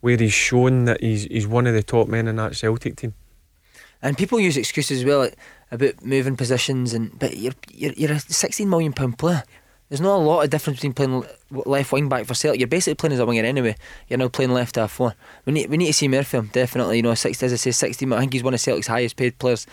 where 0.00 0.16
he's 0.16 0.32
shown 0.32 0.84
that 0.86 1.00
he's 1.00 1.24
he's 1.24 1.46
one 1.46 1.66
of 1.66 1.74
the 1.74 1.82
top 1.82 2.08
men 2.08 2.28
in 2.28 2.36
that 2.36 2.56
Celtic 2.56 2.96
team. 2.96 3.14
And 4.02 4.16
people 4.16 4.40
use 4.40 4.56
excuses 4.56 5.00
as 5.00 5.04
well 5.04 5.18
like, 5.18 5.36
about 5.70 6.04
moving 6.04 6.36
positions, 6.36 6.94
and 6.94 7.18
but 7.18 7.36
you're 7.36 7.52
you're, 7.70 7.92
you're 7.92 8.12
a 8.12 8.20
16 8.20 8.68
million 8.68 8.92
pound 8.92 9.18
player. 9.18 9.44
There's 9.90 10.00
not 10.00 10.14
a 10.14 10.22
lot 10.22 10.44
of 10.44 10.50
difference 10.50 10.78
between 10.78 10.92
playing 10.92 11.24
left 11.50 11.90
wing 11.90 12.08
back 12.08 12.24
for 12.24 12.34
Celtic. 12.34 12.60
You're 12.60 12.68
basically 12.68 12.94
playing 12.94 13.14
as 13.14 13.18
a 13.18 13.26
winger 13.26 13.42
anyway. 13.42 13.74
You're 14.06 14.20
now 14.20 14.28
playing 14.28 14.52
left 14.52 14.76
half 14.76 14.92
four. 14.92 15.16
We 15.44 15.52
need 15.52 15.68
we 15.68 15.76
need 15.76 15.88
to 15.88 15.92
see 15.92 16.06
more 16.06 16.22
definitely. 16.22 16.98
You 16.98 17.02
know, 17.02 17.14
60, 17.14 17.44
as 17.44 17.52
I 17.52 17.56
say, 17.56 17.72
16. 17.72 18.12
I 18.12 18.20
think 18.20 18.32
he's 18.32 18.44
one 18.44 18.54
of 18.54 18.60
Celtic's 18.60 18.86
highest 18.86 19.16
paid 19.16 19.36
players. 19.40 19.66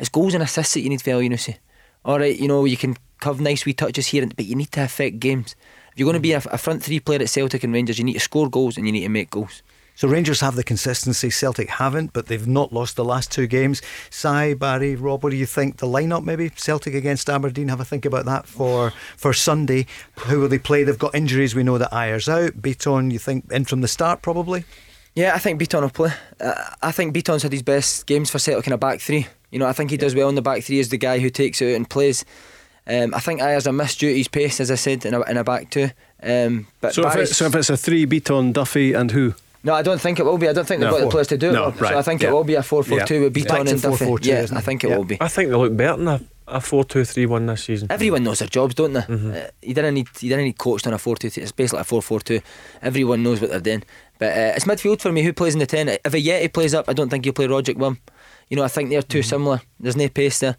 It's 0.00 0.08
goals 0.08 0.34
and 0.34 0.42
assists 0.42 0.74
that 0.74 0.80
you 0.80 0.88
need 0.88 1.00
for 1.00 1.10
Elyounoussi. 1.10 1.58
All 2.04 2.18
right, 2.18 2.36
you 2.36 2.48
know 2.48 2.64
you 2.64 2.76
can 2.76 2.96
have 3.22 3.40
nice 3.40 3.64
wee 3.64 3.72
touches 3.72 4.08
here, 4.08 4.26
but 4.26 4.44
you 4.44 4.56
need 4.56 4.72
to 4.72 4.82
affect 4.82 5.20
games. 5.20 5.54
If 5.92 6.00
you're 6.00 6.06
going 6.06 6.14
to 6.14 6.20
be 6.20 6.32
a, 6.32 6.38
a 6.38 6.58
front 6.58 6.82
three 6.82 6.98
player 6.98 7.20
at 7.20 7.28
Celtic 7.28 7.62
and 7.62 7.72
Rangers, 7.72 7.98
you 7.98 8.04
need 8.04 8.14
to 8.14 8.20
score 8.20 8.50
goals 8.50 8.76
and 8.76 8.86
you 8.86 8.92
need 8.92 9.02
to 9.02 9.08
make 9.08 9.30
goals. 9.30 9.62
So 10.00 10.08
Rangers 10.08 10.40
have 10.40 10.56
the 10.56 10.64
consistency, 10.64 11.28
Celtic 11.28 11.68
haven't, 11.68 12.14
but 12.14 12.24
they've 12.24 12.46
not 12.46 12.72
lost 12.72 12.96
the 12.96 13.04
last 13.04 13.30
two 13.30 13.46
games. 13.46 13.82
Si, 14.08 14.54
Barry, 14.54 14.96
Rob, 14.96 15.22
what 15.22 15.28
do 15.28 15.36
you 15.36 15.44
think? 15.44 15.76
The 15.76 15.86
lineup 15.86 16.24
maybe? 16.24 16.48
Celtic 16.56 16.94
against 16.94 17.28
Aberdeen, 17.28 17.68
have 17.68 17.80
a 17.80 17.84
think 17.84 18.06
about 18.06 18.24
that 18.24 18.46
for, 18.46 18.94
for 19.18 19.34
Sunday. 19.34 19.84
Who 20.20 20.40
will 20.40 20.48
they 20.48 20.58
play? 20.58 20.84
They've 20.84 20.98
got 20.98 21.14
injuries. 21.14 21.54
We 21.54 21.64
know 21.64 21.76
that 21.76 21.90
Ajer's 21.90 22.30
out. 22.30 22.62
Beaton, 22.62 23.10
you 23.10 23.18
think 23.18 23.52
in 23.52 23.66
from 23.66 23.82
the 23.82 23.88
start 23.88 24.22
probably? 24.22 24.64
Yeah, 25.14 25.34
I 25.34 25.38
think 25.38 25.58
Beaton 25.58 25.82
will 25.82 25.90
play. 25.90 26.14
Uh, 26.40 26.54
I 26.80 26.92
think 26.92 27.12
Beaton's 27.12 27.42
had 27.42 27.52
his 27.52 27.62
best 27.62 28.06
games 28.06 28.30
for 28.30 28.38
Celtic 28.38 28.68
in 28.68 28.72
a 28.72 28.78
back 28.78 29.00
three. 29.00 29.26
You 29.50 29.58
know, 29.58 29.66
I 29.66 29.74
think 29.74 29.90
he 29.90 29.98
does 29.98 30.14
well 30.14 30.30
in 30.30 30.34
the 30.34 30.40
back 30.40 30.62
three 30.62 30.80
as 30.80 30.88
the 30.88 30.96
guy 30.96 31.18
who 31.18 31.28
takes 31.28 31.60
it 31.60 31.72
out 31.72 31.76
and 31.76 31.90
plays. 31.90 32.24
Um, 32.86 33.14
I 33.14 33.20
think 33.20 33.42
Ajer's 33.42 33.66
a 33.66 33.72
missed 33.72 34.00
duty's 34.00 34.28
pace, 34.28 34.60
as 34.60 34.70
I 34.70 34.76
said, 34.76 35.04
in 35.04 35.12
a, 35.12 35.20
in 35.24 35.36
a 35.36 35.44
back 35.44 35.68
two. 35.68 35.90
Um, 36.22 36.68
but 36.80 36.94
so 36.94 37.06
if, 37.06 37.16
it, 37.16 37.26
so 37.26 37.44
if 37.44 37.54
it's 37.54 37.68
a 37.68 37.76
three, 37.76 38.06
Beaton, 38.06 38.52
Duffy, 38.52 38.94
and 38.94 39.10
who? 39.10 39.34
No, 39.62 39.74
I 39.74 39.82
don't 39.82 40.00
think 40.00 40.18
it 40.18 40.24
will 40.24 40.38
be. 40.38 40.48
I 40.48 40.52
don't 40.52 40.66
think 40.66 40.80
they've 40.80 40.88
no, 40.88 40.92
got 40.92 41.00
four. 41.00 41.06
the 41.06 41.12
players 41.12 41.26
to 41.28 41.38
do 41.38 41.52
no, 41.52 41.68
it. 41.68 41.80
Right. 41.80 41.92
So 41.92 41.98
I 41.98 42.02
think 42.02 42.22
yeah. 42.22 42.28
it 42.28 42.32
will 42.32 42.44
be 42.44 42.54
a 42.54 42.62
4 42.62 42.82
4 42.82 43.00
2 43.00 43.14
yeah. 43.14 43.20
with 43.20 43.32
Beaton 43.34 43.68
and 43.68 43.82
Duffy. 43.82 44.04
4, 44.04 44.06
4, 44.06 44.18
2, 44.20 44.28
yeah, 44.28 44.46
I 44.52 44.60
think 44.60 44.84
it 44.84 44.90
yeah. 44.90 44.96
will 44.96 45.04
be. 45.04 45.18
I 45.20 45.28
think 45.28 45.50
they 45.50 45.56
look 45.56 45.76
better 45.76 45.96
than 45.98 46.08
a, 46.08 46.20
a 46.46 46.60
4 46.60 46.84
2 46.84 47.04
3 47.04 47.26
1 47.26 47.46
this 47.46 47.64
season. 47.64 47.88
Everyone 47.90 48.22
knows 48.22 48.38
their 48.38 48.48
jobs, 48.48 48.74
don't 48.74 48.94
they? 48.94 49.00
Mm-hmm. 49.00 49.32
Uh, 49.32 49.40
you, 49.62 49.74
didn't 49.74 49.94
need, 49.94 50.08
you 50.20 50.30
didn't 50.30 50.44
need 50.44 50.58
coached 50.58 50.86
on 50.86 50.94
a 50.94 50.98
4 50.98 51.16
2 51.16 51.30
3. 51.30 51.42
It's 51.42 51.52
basically 51.52 51.80
a 51.80 51.84
4 51.84 52.00
4 52.00 52.20
2. 52.20 52.40
Everyone 52.82 53.22
knows 53.22 53.40
what 53.40 53.50
they're 53.50 53.60
doing. 53.60 53.82
But 54.18 54.32
uh, 54.32 54.52
it's 54.56 54.64
midfield 54.64 55.00
for 55.02 55.12
me. 55.12 55.22
Who 55.22 55.32
plays 55.32 55.54
in 55.54 55.60
the 55.60 55.66
10? 55.66 55.88
If 55.88 56.02
Ajeti 56.04 56.52
plays 56.52 56.74
up, 56.74 56.88
I 56.88 56.94
don't 56.94 57.10
think 57.10 57.24
he'll 57.24 57.34
play 57.34 57.46
Rogic 57.46 57.76
Wim. 57.76 57.98
You 58.48 58.56
know, 58.56 58.64
I 58.64 58.68
think 58.68 58.88
they're 58.90 59.02
too 59.02 59.20
mm-hmm. 59.20 59.28
similar. 59.28 59.60
There's 59.78 59.96
no 59.96 60.08
pace 60.08 60.38
there. 60.40 60.56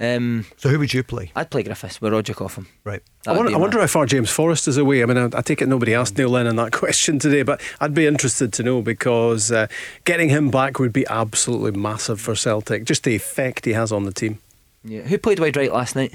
Um, 0.00 0.46
so 0.56 0.70
who 0.70 0.78
would 0.78 0.94
you 0.94 1.02
play? 1.02 1.30
I'd 1.36 1.50
play 1.50 1.62
Griffiths 1.62 2.00
with 2.00 2.12
Roger 2.14 2.32
off 2.42 2.56
him. 2.56 2.66
Right. 2.84 3.02
I 3.26 3.32
wonder, 3.32 3.54
I 3.54 3.58
wonder, 3.58 3.80
how 3.80 3.86
far 3.86 4.06
James 4.06 4.30
Forrest 4.30 4.66
is 4.66 4.78
away. 4.78 5.02
I 5.02 5.06
mean, 5.06 5.18
I, 5.18 5.24
I 5.36 5.42
take 5.42 5.60
it 5.60 5.68
nobody 5.68 5.94
asked 5.94 6.16
Neil 6.16 6.30
Lennon 6.30 6.56
that 6.56 6.72
question 6.84 7.18
today, 7.18 7.42
but 7.42 7.60
I'd 7.80 7.92
be 7.92 8.06
interested 8.06 8.50
to 8.54 8.62
know 8.62 8.80
because 8.80 9.52
uh, 9.52 9.66
getting 10.06 10.30
him 10.30 10.50
back 10.50 10.78
would 10.78 10.94
be 10.94 11.06
absolutely 11.08 11.78
massive 11.78 12.18
for 12.18 12.34
Celtic. 12.34 12.84
Just 12.84 13.04
the 13.04 13.14
effect 13.14 13.66
he 13.66 13.74
has 13.74 13.92
on 13.92 14.04
the 14.04 14.12
team. 14.12 14.38
Yeah. 14.82 15.02
Who 15.02 15.18
played 15.18 15.38
wide 15.38 15.56
right 15.56 15.70
last 15.70 15.94
night? 15.94 16.14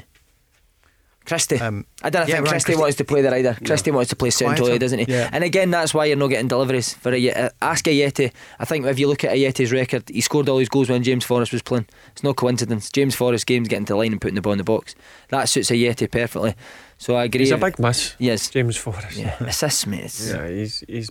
Christie. 1.26 1.60
Um, 1.60 1.86
I 2.04 2.10
don't 2.10 2.28
yeah, 2.28 2.36
think 2.36 2.48
Christie, 2.48 2.66
Christie 2.74 2.82
wants 2.82 2.98
to 2.98 3.04
play 3.04 3.22
there 3.22 3.34
either. 3.34 3.58
No. 3.60 3.66
Christie 3.66 3.92
wants 3.92 4.10
to 4.10 4.16
play 4.16 4.30
centrally, 4.30 4.78
doesn't 4.78 5.00
he? 5.00 5.06
Yeah. 5.08 5.30
And 5.32 5.44
again, 5.44 5.72
that's 5.72 5.94
why 5.94 6.06
you're 6.06 6.16
not 6.16 6.28
getting 6.28 6.48
deliveries 6.48 6.94
for 6.94 7.14
a 7.14 7.32
uh, 7.32 7.50
ask 7.62 7.86
Ajeti. 7.86 8.32
I 8.60 8.66
think 8.66 8.86
if 8.86 9.00
you 9.00 9.08
look 9.08 9.24
at 9.24 9.36
Ajeti's 9.36 9.72
record, 9.72 10.08
he 10.10 10.22
scored 10.22 10.48
all 10.48 10.60
his 10.60 10.70
goals 10.70 10.90
when 10.90 11.04
James 11.04 11.26
Forrest 11.26 11.52
was 11.52 11.62
playing. 11.62 11.88
It's 12.12 12.24
no 12.24 12.34
coincidence. 12.34 12.92
James 12.92 13.16
Forrest 13.16 13.46
games 13.46 13.68
getting 13.68 13.86
to 13.86 13.94
the 13.94 13.98
line 13.98 14.12
and 14.12 14.22
putting 14.22 14.36
the 14.36 14.42
ball 14.42 14.54
in 14.54 14.60
the 14.60 14.64
box. 14.64 14.96
That 15.30 15.50
suits 15.50 15.72
Ajeti 15.72 16.10
perfectly. 16.10 16.56
So 16.98 17.16
I 17.16 17.26
agree. 17.26 17.42
He's 17.42 17.52
a 17.52 17.58
big 17.58 17.80
miss. 17.80 18.16
Yes, 18.20 18.50
James 18.50 18.78
Forrest. 18.78 19.18
Yeah, 19.18 19.36
assists 19.44 19.86
mate. 19.88 20.18
Yeah, 20.26 20.48
he's 20.48 20.84
he's 20.88 21.10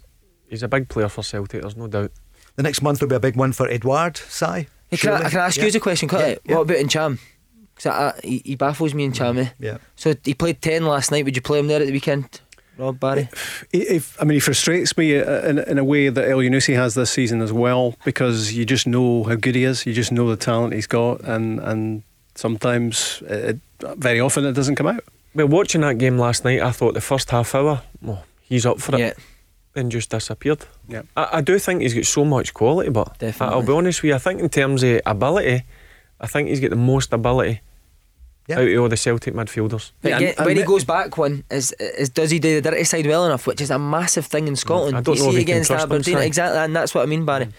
he's 0.48 0.62
a 0.62 0.68
big 0.68 0.88
player 0.88 1.08
for 1.08 1.22
Celtic. 1.22 1.60
There's 1.60 1.76
no 1.76 1.88
doubt. 1.88 2.12
The 2.56 2.62
next 2.62 2.82
month 2.82 3.00
will 3.00 3.08
be 3.08 3.16
a 3.16 3.20
big 3.20 3.36
one 3.36 3.52
for 3.52 3.68
Edouard. 3.68 4.16
Si. 4.16 4.46
Hey, 4.46 4.96
can, 4.96 5.12
I, 5.12 5.28
can 5.28 5.40
I 5.40 5.46
ask 5.46 5.56
yeah. 5.56 5.64
you 5.64 5.70
a 5.74 5.80
question? 5.80 6.08
Yeah. 6.12 6.36
What 6.46 6.62
about 6.62 6.76
Ntcham? 6.76 7.18
Cause 7.76 8.14
he, 8.22 8.40
he 8.44 8.54
baffles 8.54 8.94
me 8.94 9.04
in 9.04 9.12
Chammy. 9.12 9.52
Yeah. 9.58 9.78
So 9.96 10.14
he 10.24 10.34
played 10.34 10.62
ten 10.62 10.84
last 10.84 11.10
night. 11.10 11.24
Would 11.24 11.36
you 11.36 11.42
play 11.42 11.58
him 11.58 11.66
there 11.66 11.80
at 11.80 11.86
the 11.86 11.92
weekend? 11.92 12.40
Rob 12.76 12.98
Barry. 12.98 13.28
If, 13.72 14.20
I 14.20 14.24
mean, 14.24 14.34
he 14.34 14.40
frustrates 14.40 14.96
me 14.96 15.16
uh, 15.16 15.48
in, 15.48 15.58
in 15.60 15.78
a 15.78 15.84
way 15.84 16.08
that 16.08 16.24
Elyounoussi 16.24 16.74
has 16.74 16.94
this 16.94 17.10
season 17.10 17.40
as 17.40 17.52
well, 17.52 17.94
because 18.04 18.52
you 18.52 18.64
just 18.64 18.86
know 18.86 19.22
how 19.24 19.36
good 19.36 19.54
he 19.54 19.64
is. 19.64 19.86
You 19.86 19.92
just 19.92 20.10
know 20.10 20.28
the 20.28 20.36
talent 20.36 20.74
he's 20.74 20.88
got, 20.88 21.20
and 21.20 21.60
and 21.60 22.02
sometimes, 22.34 23.22
it, 23.26 23.58
very 23.80 24.18
often, 24.18 24.44
it 24.44 24.54
doesn't 24.54 24.74
come 24.74 24.88
out. 24.88 25.04
Well, 25.34 25.46
watching 25.46 25.82
that 25.82 25.98
game 25.98 26.18
last 26.18 26.44
night, 26.44 26.60
I 26.60 26.72
thought 26.72 26.94
the 26.94 27.00
first 27.00 27.30
half 27.30 27.54
hour, 27.54 27.82
well, 28.02 28.24
he's 28.42 28.66
up 28.66 28.80
for 28.80 28.96
it. 28.96 28.98
Yeah. 28.98 29.12
Then 29.74 29.90
just 29.90 30.10
disappeared. 30.10 30.66
Yeah. 30.88 31.02
I, 31.16 31.28
I 31.32 31.40
do 31.40 31.58
think 31.58 31.82
he's 31.82 31.94
got 31.94 32.06
so 32.06 32.24
much 32.24 32.54
quality, 32.54 32.90
but 32.90 33.18
Definitely. 33.18 33.54
I'll 33.54 33.66
be 33.66 33.72
honest 33.72 34.02
with 34.02 34.10
you. 34.10 34.14
I 34.14 34.18
think 34.18 34.40
in 34.40 34.48
terms 34.48 34.82
of 34.84 35.00
ability, 35.06 35.62
I 36.24 36.26
think 36.26 36.48
he's 36.48 36.60
got 36.60 36.70
the 36.70 36.76
most 36.76 37.12
ability 37.12 37.60
yeah. 38.46 38.58
out 38.58 38.68
of 38.68 38.80
all 38.80 38.88
the 38.88 38.96
Celtic 38.96 39.34
midfielders. 39.34 39.92
But 40.02 40.10
yeah, 40.10 40.16
and, 40.16 40.38
and 40.38 40.46
when 40.46 40.56
he 40.56 40.62
goes 40.62 40.84
back 40.84 41.16
one, 41.16 41.44
is, 41.50 41.72
is 41.78 42.10
does 42.10 42.30
he 42.30 42.38
do 42.38 42.60
the 42.60 42.70
dirty 42.70 42.84
side 42.84 43.06
well 43.06 43.24
enough, 43.26 43.46
which 43.46 43.60
is 43.60 43.70
a 43.70 43.78
massive 43.78 44.26
thing 44.26 44.48
in 44.48 44.56
Scotland. 44.56 44.96
I 44.96 45.00
don't 45.00 45.16
you 45.16 45.24
know 45.24 45.30
see 45.32 45.40
against 45.40 45.70
Aberdeen, 45.70 46.18
exactly, 46.18 46.58
and 46.58 46.74
that's 46.74 46.94
what 46.94 47.02
I 47.02 47.06
mean, 47.06 47.24
Barry. 47.24 47.46
Mm. 47.46 47.52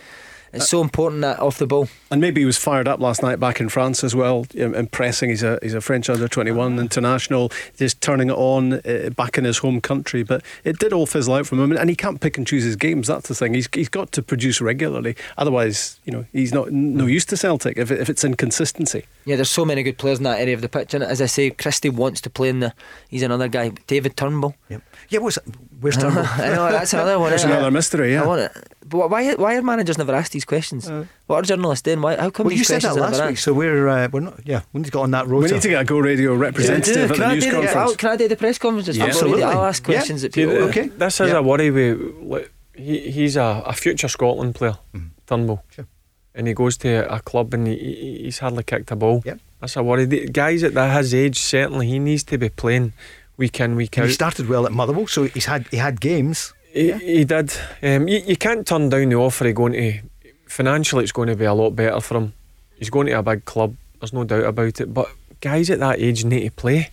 It's 0.55 0.69
so 0.69 0.81
important 0.81 1.21
that 1.21 1.39
off 1.39 1.57
the 1.57 1.67
ball. 1.67 1.87
And 2.11 2.21
maybe 2.21 2.41
he 2.41 2.45
was 2.45 2.57
fired 2.57 2.87
up 2.87 2.99
last 2.99 3.21
night 3.21 3.39
back 3.39 3.59
in 3.59 3.69
France 3.69 4.03
as 4.03 4.15
well, 4.15 4.45
impressing. 4.53 5.29
He's 5.29 5.43
a 5.43 5.59
he's 5.61 5.73
a 5.73 5.81
French 5.81 6.09
under 6.09 6.27
twenty 6.27 6.51
one 6.51 6.79
international, 6.79 7.51
just 7.77 8.01
turning 8.01 8.29
it 8.29 8.35
on 8.37 8.73
uh, 8.73 9.09
back 9.15 9.37
in 9.37 9.43
his 9.43 9.59
home 9.59 9.81
country. 9.81 10.23
But 10.23 10.43
it 10.63 10.79
did 10.79 10.93
all 10.93 11.05
fizzle 11.05 11.35
out 11.35 11.47
from 11.47 11.59
him, 11.59 11.71
and 11.71 11.89
he 11.89 11.95
can't 11.95 12.21
pick 12.21 12.37
and 12.37 12.47
choose 12.47 12.63
his 12.63 12.75
games. 12.75 13.07
That's 13.07 13.27
the 13.27 13.35
thing. 13.35 13.53
He's 13.53 13.67
he's 13.73 13.89
got 13.89 14.11
to 14.13 14.21
produce 14.21 14.61
regularly. 14.61 15.15
Otherwise, 15.37 15.99
you 16.05 16.11
know, 16.11 16.25
he's 16.31 16.53
not 16.53 16.71
no 16.71 17.05
use 17.05 17.25
to 17.25 17.37
Celtic 17.37 17.77
if, 17.77 17.91
if 17.91 18.09
it's 18.09 18.23
inconsistency. 18.23 19.05
Yeah, 19.25 19.35
there's 19.35 19.49
so 19.49 19.65
many 19.65 19.83
good 19.83 19.97
players 19.97 20.19
in 20.19 20.23
that 20.23 20.39
area 20.39 20.53
of 20.53 20.61
the 20.61 20.69
pitch, 20.69 20.93
and 20.93 21.03
as 21.03 21.21
I 21.21 21.25
say, 21.25 21.49
Christie 21.49 21.89
wants 21.89 22.21
to 22.21 22.29
play 22.29 22.49
in 22.49 22.59
the. 22.59 22.73
He's 23.09 23.23
another 23.23 23.47
guy, 23.47 23.69
David 23.87 24.15
Turnbull. 24.15 24.55
Yep. 24.69 24.81
Yeah, 25.09 25.19
what's 25.19 25.37
where's 25.79 25.97
Turnbull? 25.97 26.25
I 26.25 26.49
know 26.49 26.71
that's 26.71 26.93
another 26.93 27.19
one. 27.23 27.31
That's 27.31 27.43
another 27.43 27.71
mystery. 27.71 28.13
Yeah. 28.13 28.23
I 28.23 28.27
want 28.27 28.41
it. 28.41 28.51
But 28.87 29.09
why 29.09 29.33
why 29.35 29.55
are 29.55 29.61
managers 29.61 29.97
never 29.97 30.13
asked 30.13 30.31
these 30.31 30.45
questions? 30.45 30.87
Uh, 30.87 31.05
what 31.27 31.37
are 31.37 31.41
journalists 31.41 31.81
doing? 31.81 32.01
Why 32.01 32.15
how 32.15 32.29
come 32.29 32.45
well, 32.45 32.51
these 32.51 32.59
you 32.59 32.65
said 32.65 32.81
that 32.81 32.95
last 32.95 33.25
week, 33.25 33.37
so 33.37 33.53
we're 33.53 33.87
uh, 33.87 34.07
we're 34.11 34.19
not. 34.19 34.39
Yeah, 34.45 34.61
we 34.73 34.79
need 34.79 34.85
to 34.85 34.91
get 34.91 34.99
on 34.99 35.11
that 35.11 35.27
road. 35.27 35.43
We 35.43 35.51
need 35.51 35.61
to 35.61 35.69
get 35.69 35.81
a 35.81 35.85
Go 35.85 35.99
Radio 35.99 36.35
representative 36.35 36.95
yeah, 36.95 37.03
at 37.03 37.17
the 37.17 37.35
news 37.35 37.45
conference. 37.45 37.91
The, 37.91 37.97
can 37.97 38.09
I 38.09 38.15
do 38.15 38.27
the 38.27 38.35
press 38.35 38.57
conference? 38.57 38.95
Yeah, 38.95 39.05
absolutely. 39.05 39.43
I'll 39.43 39.65
ask 39.65 39.83
questions 39.83 40.21
yeah. 40.21 40.27
at 40.27 40.33
people. 40.33 40.55
Okay. 40.69 40.87
This 40.87 41.19
is 41.19 41.29
yeah. 41.29 41.37
a 41.37 41.41
worry. 41.41 41.71
With, 41.71 42.49
he, 42.75 43.11
he's 43.11 43.37
a, 43.37 43.63
a 43.65 43.73
future 43.73 44.07
Scotland 44.07 44.55
player, 44.55 44.77
mm. 44.93 45.09
Turnbull. 45.25 45.63
Sure. 45.69 45.87
And 46.33 46.47
he 46.47 46.53
goes 46.53 46.77
to 46.77 47.11
a 47.13 47.21
club 47.21 47.53
and 47.53 47.65
he, 47.65 48.21
he's 48.23 48.39
hardly 48.39 48.63
kicked 48.63 48.91
a 48.91 48.95
ball. 48.95 49.23
Yep. 49.25 49.39
That's 49.61 49.75
a 49.77 49.83
worry. 49.83 50.05
The 50.05 50.27
guys 50.27 50.63
at 50.63 50.73
his 50.73 51.13
age, 51.13 51.39
certainly, 51.39 51.87
he 51.87 51.97
needs 51.97 52.23
to 52.23 52.37
be 52.37 52.49
playing 52.49 52.93
week 53.37 53.59
in, 53.59 53.75
week 53.75 53.97
out. 53.97 54.05
He 54.05 54.11
started 54.11 54.47
well 54.47 54.65
at 54.65 54.71
Motherwell, 54.71 55.07
so 55.07 55.23
he's 55.23 55.45
had 55.45 55.67
he 55.67 55.77
had 55.77 56.01
games. 56.01 56.53
He, 56.71 56.89
yeah. 56.89 56.97
he 56.97 57.23
did. 57.23 57.53
Um, 57.81 58.07
you, 58.07 58.19
you 58.19 58.35
can't 58.35 58.67
turn 58.67 58.89
down 58.89 59.09
the 59.09 59.15
offer 59.15 59.47
of 59.47 59.55
going 59.55 59.73
to. 59.73 59.99
Financially, 60.47 61.03
it's 61.03 61.11
going 61.11 61.27
to 61.27 61.35
be 61.35 61.45
a 61.45 61.53
lot 61.53 61.71
better 61.71 61.99
for 61.99 62.17
him. 62.17 62.33
He's 62.77 62.89
going 62.89 63.07
to 63.07 63.19
a 63.19 63.23
big 63.23 63.45
club. 63.45 63.75
There's 63.99 64.13
no 64.13 64.23
doubt 64.23 64.45
about 64.45 64.79
it. 64.79 64.93
But 64.93 65.09
guys 65.41 65.69
at 65.69 65.79
that 65.79 65.99
age 65.99 66.23
need 66.23 66.43
to 66.43 66.51
play. 66.51 66.89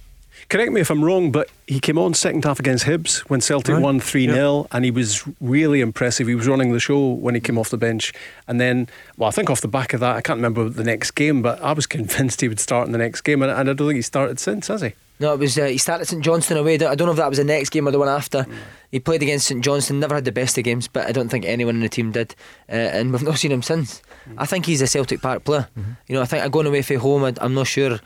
Correct 0.48 0.73
me 0.73 0.81
if 0.81 0.90
I'm 0.90 1.05
wrong, 1.05 1.31
but 1.32 1.48
he 1.66 1.81
came 1.81 1.98
on 1.98 2.14
second 2.14 2.44
half 2.44 2.60
against 2.60 2.85
Hibs 2.85 3.20
when 3.31 3.40
Celtic 3.40 3.74
right. 3.74 3.82
won 3.82 4.01
3 4.01 4.27
0, 4.27 4.59
yep. 4.59 4.66
and 4.73 4.85
he 4.85 4.90
was 4.90 5.27
really 5.40 5.81
impressive. 5.81 6.27
He 6.27 6.35
was 6.35 6.47
running 6.47 6.73
the 6.73 6.81
show 6.81 7.12
when 7.12 7.35
he 7.35 7.40
came 7.40 7.59
off 7.59 7.70
the 7.70 7.78
bench. 7.78 8.12
And 8.47 8.60
then, 8.60 8.89
well, 9.16 9.28
I 9.28 9.32
think 9.32 9.48
off 9.48 9.60
the 9.60 9.69
back 9.69 9.94
of 9.94 10.01
that, 10.01 10.16
I 10.16 10.20
can't 10.20 10.39
remember 10.39 10.69
the 10.69 10.85
next 10.85 11.12
game, 11.12 11.43
but 11.43 11.62
I 11.62 11.73
was 11.73 11.86
convinced 11.98 12.40
he 12.40 12.48
would 12.48 12.60
start 12.60 12.86
in 12.86 12.93
the 12.93 12.98
next 12.98 13.23
game, 13.23 13.43
and, 13.43 13.51
and 13.51 13.70
I 13.70 13.73
don't 13.73 13.89
think 13.89 13.97
he 13.97 14.02
started 14.02 14.39
since, 14.39 14.69
has 14.69 14.82
he? 14.82 14.93
No, 15.20 15.35
it 15.35 15.39
was 15.39 15.56
uh, 15.56 15.66
he 15.66 15.78
started 15.78 16.06
St 16.06 16.23
Johnstone 16.23 16.59
away. 16.59 16.74
I 16.74 16.97
don't 16.97 17.06
know 17.06 17.12
if 17.12 17.16
that 17.16 17.28
was 17.28 17.39
the 17.39 17.44
next 17.44 17.70
game 17.70 17.86
or 17.86 17.93
the 17.93 17.98
one 17.98 18.09
after. 18.09 18.39
Mm. 18.39 18.55
He 18.90 18.98
played 18.98 19.23
against 19.23 19.47
St 19.47 19.62
Johnstone. 19.62 20.01
Never 20.01 20.16
had 20.16 20.24
the 20.24 20.32
best 20.32 20.59
of 20.59 20.64
games, 20.64 20.89
but 20.89 21.06
I 21.06 21.12
don't 21.12 21.28
think 21.28 21.44
anyone 21.44 21.77
in 21.77 21.81
the 21.81 21.89
team 21.89 22.10
did. 22.10 22.35
Uh, 22.69 22.73
and 22.73 23.12
we've 23.12 23.23
not 23.23 23.39
seen 23.39 23.52
him 23.52 23.62
since. 23.62 24.02
Mm. 24.28 24.35
I 24.39 24.47
think 24.47 24.66
he's 24.66 24.82
a 24.82 24.89
Celtic 24.89 25.23
Park 25.23 25.44
player. 25.44 25.69
Mm-hmm. 25.78 25.93
You 26.09 26.16
know, 26.16 26.23
I 26.23 26.24
think 26.24 26.44
I'm 26.44 26.51
going 26.51 26.66
away 26.66 26.82
from 26.82 26.97
home, 26.97 27.23
I, 27.23 27.35
I'm 27.40 27.55
not 27.55 27.69
sure 27.69 28.01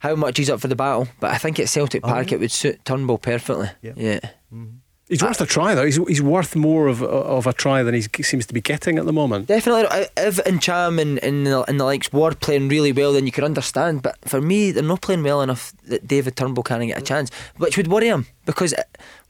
how 0.00 0.16
much 0.16 0.38
he's 0.38 0.50
up 0.50 0.60
for 0.60 0.68
the 0.68 0.76
battle, 0.76 1.08
but 1.20 1.30
I 1.30 1.38
think 1.38 1.60
at 1.60 1.68
Celtic 1.68 2.02
Park 2.02 2.26
oh, 2.26 2.30
yeah. 2.30 2.34
it 2.34 2.40
would 2.40 2.50
suit 2.50 2.84
Turnbull 2.84 3.18
perfectly. 3.18 3.68
Yeah. 3.82 3.92
yeah. 3.96 4.20
Mm-hmm. 4.52 4.78
He's 5.10 5.24
worth 5.24 5.40
a 5.40 5.46
try 5.46 5.74
though. 5.74 5.84
He's, 5.84 5.96
he's 6.06 6.22
worth 6.22 6.54
more 6.54 6.86
of 6.86 7.02
of 7.02 7.44
a 7.48 7.52
try 7.52 7.82
than 7.82 7.94
he 7.94 8.02
seems 8.22 8.46
to 8.46 8.54
be 8.54 8.60
getting 8.60 8.96
at 8.96 9.06
the 9.06 9.12
moment. 9.12 9.48
Definitely, 9.48 10.06
if 10.16 10.36
Ntcham 10.36 11.00
and, 11.00 11.18
and, 11.18 11.48
the, 11.48 11.64
and 11.68 11.80
the 11.80 11.84
likes 11.84 12.12
were 12.12 12.32
playing 12.32 12.68
really 12.68 12.92
well, 12.92 13.12
then 13.12 13.26
you 13.26 13.32
could 13.32 13.42
understand. 13.42 14.02
But 14.02 14.16
for 14.24 14.40
me, 14.40 14.70
they're 14.70 14.84
not 14.84 15.02
playing 15.02 15.24
well 15.24 15.42
enough 15.42 15.72
that 15.86 16.06
David 16.06 16.36
Turnbull 16.36 16.62
can't 16.62 16.86
get 16.86 16.96
a 16.96 17.02
chance, 17.02 17.32
which 17.56 17.76
would 17.76 17.88
worry 17.88 18.06
him 18.06 18.26
because 18.46 18.72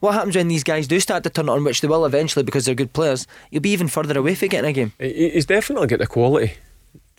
what 0.00 0.12
happens 0.12 0.36
when 0.36 0.48
these 0.48 0.64
guys 0.64 0.86
do 0.86 1.00
start 1.00 1.24
to 1.24 1.30
turn 1.30 1.48
it 1.48 1.52
on, 1.52 1.64
which 1.64 1.80
they 1.80 1.88
will 1.88 2.04
eventually 2.04 2.42
because 2.42 2.66
they're 2.66 2.74
good 2.74 2.92
players. 2.92 3.26
You'll 3.50 3.62
be 3.62 3.70
even 3.70 3.88
further 3.88 4.18
away 4.18 4.34
from 4.34 4.48
getting 4.48 4.68
a 4.68 4.74
game. 4.74 4.92
He's 4.98 5.46
definitely 5.46 5.86
got 5.86 6.00
the 6.00 6.06
quality 6.06 6.52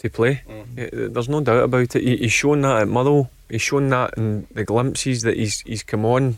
to 0.01 0.09
play. 0.09 0.43
Mm-hmm. 0.47 1.13
There's 1.13 1.29
no 1.29 1.41
doubt 1.41 1.63
about 1.63 1.95
it. 1.95 2.19
He's 2.19 2.31
shown 2.31 2.61
that 2.61 2.81
at 2.81 2.87
Motherwell. 2.87 3.29
He's 3.49 3.61
shown 3.61 3.89
that 3.89 4.13
in 4.17 4.47
the 4.51 4.63
glimpses 4.63 5.21
that 5.23 5.37
he's 5.37 5.61
he's 5.61 5.83
come 5.83 6.05
on 6.05 6.37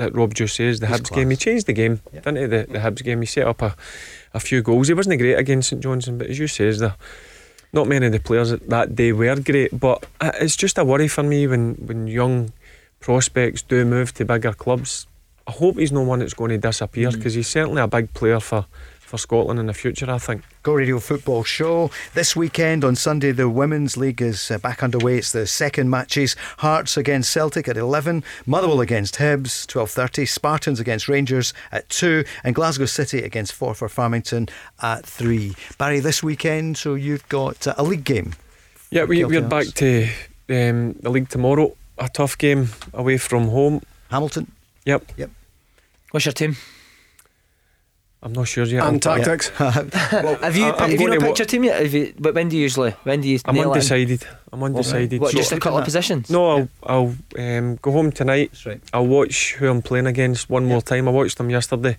that 0.00 0.14
Rob 0.14 0.34
just 0.34 0.56
says, 0.56 0.80
the 0.80 0.86
He's 0.86 0.96
Hibs 0.96 1.08
class. 1.08 1.18
game. 1.18 1.30
He 1.30 1.36
changed 1.36 1.66
the 1.66 1.72
game, 1.72 2.00
yeah. 2.12 2.20
didn't 2.20 2.36
he? 2.38 2.46
The, 2.46 2.66
the 2.72 2.78
Hibs 2.78 3.04
game. 3.04 3.20
He 3.20 3.26
set 3.26 3.46
up 3.46 3.62
a, 3.62 3.76
a 4.34 4.40
few 4.40 4.62
goals. 4.62 4.88
He 4.88 4.94
wasn't 4.94 5.18
great 5.18 5.34
against 5.34 5.68
St 5.68 5.82
Johnstone, 5.82 6.18
but 6.18 6.28
as 6.28 6.38
you 6.38 6.48
says, 6.48 6.78
the 6.78 6.94
not 7.72 7.86
many 7.86 8.06
of 8.06 8.12
the 8.12 8.18
players 8.18 8.50
that 8.50 8.94
day 8.96 9.12
were 9.12 9.36
great. 9.36 9.78
But 9.78 10.06
it's 10.20 10.56
just 10.56 10.78
a 10.78 10.84
worry 10.84 11.06
for 11.08 11.22
me 11.22 11.46
when, 11.46 11.74
when 11.74 12.06
young 12.06 12.52
prospects 12.98 13.62
do 13.62 13.84
move 13.84 14.12
to 14.14 14.24
bigger 14.24 14.52
clubs. 14.52 15.06
I 15.46 15.52
hope 15.52 15.78
he's 15.78 15.92
no 15.92 16.02
one 16.02 16.20
that's 16.20 16.34
going 16.34 16.50
to 16.50 16.58
disappear 16.58 17.10
because 17.10 17.34
mm. 17.34 17.36
he's 17.36 17.48
certainly 17.48 17.82
a 17.82 17.88
big 17.88 18.12
player 18.14 18.40
for 18.40 18.66
for 19.10 19.18
Scotland 19.18 19.58
in 19.58 19.66
the 19.66 19.74
future. 19.74 20.08
I 20.08 20.18
think. 20.18 20.44
Go 20.62 20.74
Radio 20.74 21.00
Football 21.00 21.42
Show. 21.42 21.90
This 22.14 22.36
weekend 22.36 22.84
on 22.84 22.94
Sunday, 22.94 23.32
the 23.32 23.48
Women's 23.48 23.96
League 23.96 24.22
is 24.22 24.52
uh, 24.52 24.58
back 24.58 24.84
underway. 24.84 25.18
It's 25.18 25.32
the 25.32 25.48
second 25.48 25.90
matches. 25.90 26.36
Hearts 26.58 26.96
against 26.96 27.32
Celtic 27.32 27.66
at 27.66 27.76
11, 27.76 28.22
Motherwell 28.46 28.80
against 28.80 29.16
Hibs, 29.16 29.66
12.30, 29.66 30.28
Spartans 30.28 30.78
against 30.78 31.08
Rangers 31.08 31.52
at 31.72 31.88
2, 31.88 32.24
and 32.44 32.54
Glasgow 32.54 32.84
City 32.84 33.18
against 33.18 33.52
Forfar 33.52 33.90
Farmington 33.90 34.48
at 34.80 35.04
3. 35.04 35.56
Barry, 35.76 35.98
this 35.98 36.22
weekend, 36.22 36.78
so 36.78 36.94
you've 36.94 37.28
got 37.28 37.66
uh, 37.66 37.74
a 37.76 37.82
league 37.82 38.04
game. 38.04 38.34
Yeah, 38.90 39.04
we, 39.04 39.24
we're 39.24 39.42
back 39.42 39.66
to 39.66 40.04
um, 40.48 40.92
the 41.00 41.10
league 41.10 41.28
tomorrow. 41.28 41.76
A 41.98 42.08
tough 42.08 42.38
game 42.38 42.68
away 42.94 43.18
from 43.18 43.48
home. 43.48 43.82
Hamilton. 44.10 44.52
Yep. 44.84 45.12
Yep. 45.16 45.30
What's 46.12 46.26
your 46.26 46.32
team? 46.32 46.56
I'm 48.22 48.32
not 48.34 48.48
sure 48.48 48.64
yet. 48.64 48.84
And 48.86 49.04
I'll- 49.06 49.16
tactics. 49.16 49.48
Have 49.48 50.56
you, 50.56 50.66
I- 50.66 50.72
I'm 50.72 50.78
have 50.78 50.90
you 50.92 50.98
going 50.98 51.10
not 51.10 51.20
to 51.20 51.26
picked 51.26 51.38
your 51.38 51.46
team 51.46 51.64
yet? 51.64 51.82
Have 51.82 51.94
you, 51.94 52.12
but 52.18 52.34
when 52.34 52.48
do 52.50 52.56
you 52.56 52.62
usually? 52.62 52.90
When 53.04 53.22
do 53.22 53.28
you? 53.28 53.38
I'm 53.46 53.54
nail 53.54 53.64
in? 53.64 53.70
undecided. 53.70 54.26
I'm 54.52 54.62
undecided. 54.62 55.20
What, 55.20 55.32
So- 55.32 55.38
just 55.38 55.52
a 55.52 55.58
couple 55.58 55.78
of 55.78 55.84
positions? 55.84 56.28
No, 56.28 56.50
I'll, 56.50 56.68
I'll 56.82 57.14
um, 57.38 57.76
go 57.76 57.92
home 57.92 58.12
tonight. 58.12 58.50
That's 58.52 58.66
right. 58.66 58.80
I'll 58.92 59.06
watch 59.06 59.54
who 59.54 59.68
I'm 59.68 59.80
playing 59.80 60.06
against 60.06 60.50
one 60.50 60.66
more 60.66 60.82
time. 60.82 61.08
I 61.08 61.12
watched 61.12 61.38
them 61.38 61.48
yesterday. 61.48 61.96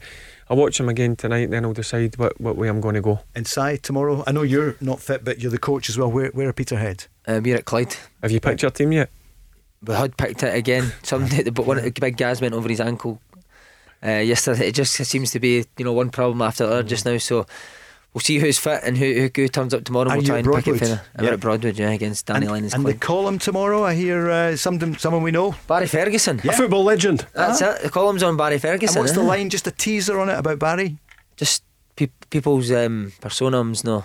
I'll 0.48 0.58
watch 0.58 0.78
them 0.78 0.90
again 0.90 1.16
tonight, 1.16 1.46
and 1.46 1.54
then 1.54 1.64
I'll 1.66 1.74
decide 1.74 2.18
what, 2.18 2.40
what 2.40 2.56
way 2.58 2.68
I'm 2.68 2.82
going 2.82 2.96
to 2.96 3.02
go. 3.02 3.22
And 3.34 3.48
Si, 3.48 3.78
tomorrow, 3.78 4.24
I 4.28 4.32
know 4.34 4.42
you're 4.44 4.76
not 4.82 5.00
fit, 5.00 5.24
but 5.24 5.40
you're 5.42 5.50
the 5.52 5.58
coach 5.58 5.90
as 5.90 5.98
well. 5.98 6.12
Where, 6.12 6.28
where 6.32 6.50
are 6.50 6.54
Peterhead? 6.54 7.06
Uh, 7.26 7.40
we're 7.44 7.56
at 7.56 7.66
Clyde. 7.66 7.96
Have 8.22 8.32
you 8.32 8.42
picked 8.42 8.62
your 8.62 8.72
team 8.72 8.92
yet? 8.92 9.10
We 9.84 9.96
had 9.96 10.18
picked 10.18 10.44
it 10.44 10.54
again. 10.54 10.92
Something, 11.02 11.52
but 11.54 11.66
one 11.66 11.78
of 11.78 11.84
the 11.84 11.92
big 11.92 12.18
Gaz 12.18 12.42
went 12.42 12.54
over 12.54 12.68
his 12.70 12.82
ankle 12.82 13.20
uh, 14.06 14.12
yesterday. 14.12 14.68
It 14.68 14.76
just 14.76 14.94
seems 14.94 15.32
to 15.32 15.40
be 15.40 15.66
you 15.78 15.86
know 15.86 15.94
one 15.94 16.10
problem 16.10 16.42
after 16.42 16.66
the 16.66 16.74
other 16.74 16.84
just 16.84 17.06
now. 17.06 17.18
So 17.18 17.46
we'll 18.14 18.22
see 18.22 18.40
who's 18.40 18.58
fit 18.58 18.82
and 18.84 18.98
who, 18.98 19.14
who, 19.14 19.30
who 19.34 19.48
turns 19.48 19.74
up 19.74 19.84
tomorrow. 19.84 20.10
Are 20.10 20.16
we'll 20.18 20.24
you 20.24 20.28
try 20.28 20.40
at 20.40 20.46
and 20.46 20.54
pick 20.56 20.68
it 20.68 20.72
Broadwood? 20.72 20.80
for 20.80 20.86
the, 20.86 21.02
Yeah. 21.18 21.22
We're 21.30 21.34
at 21.34 21.40
Broadwood, 21.40 21.80
yeah, 21.80 21.92
against 21.92 22.26
Danny 22.26 22.46
and 22.46 22.52
Lyons. 22.52 22.74
and 22.74 22.86
the 22.86 22.94
column 22.94 23.40
tomorrow, 23.40 23.84
I 23.84 23.94
hear 23.94 24.30
uh, 24.30 24.56
someone, 24.58 24.98
someone 24.98 25.24
we 25.24 25.32
know. 25.32 25.56
Barry 25.68 25.88
Ferguson. 25.88 26.40
A 26.44 26.54
football 26.54 26.84
legend. 26.84 27.26
That's 27.34 27.62
it. 27.62 27.84
The 27.84 27.90
column's 27.90 28.24
on 28.24 28.38
Barry 28.38 28.58
Ferguson. 28.60 28.72
And 28.72 28.80
Ferguson. 28.80 29.02
what's 29.02 29.14
the 29.14 29.22
eh? 29.22 29.38
line? 29.44 29.50
Just 29.50 29.68
a 29.68 29.72
teaser 29.72 30.20
on 30.20 30.30
it 30.30 30.38
about 30.38 30.60
Barry? 30.60 30.98
Just 31.38 31.64
pe- 31.96 32.10
people's 32.30 32.72
um, 32.72 33.14
personams 33.22 33.84
know 33.84 34.04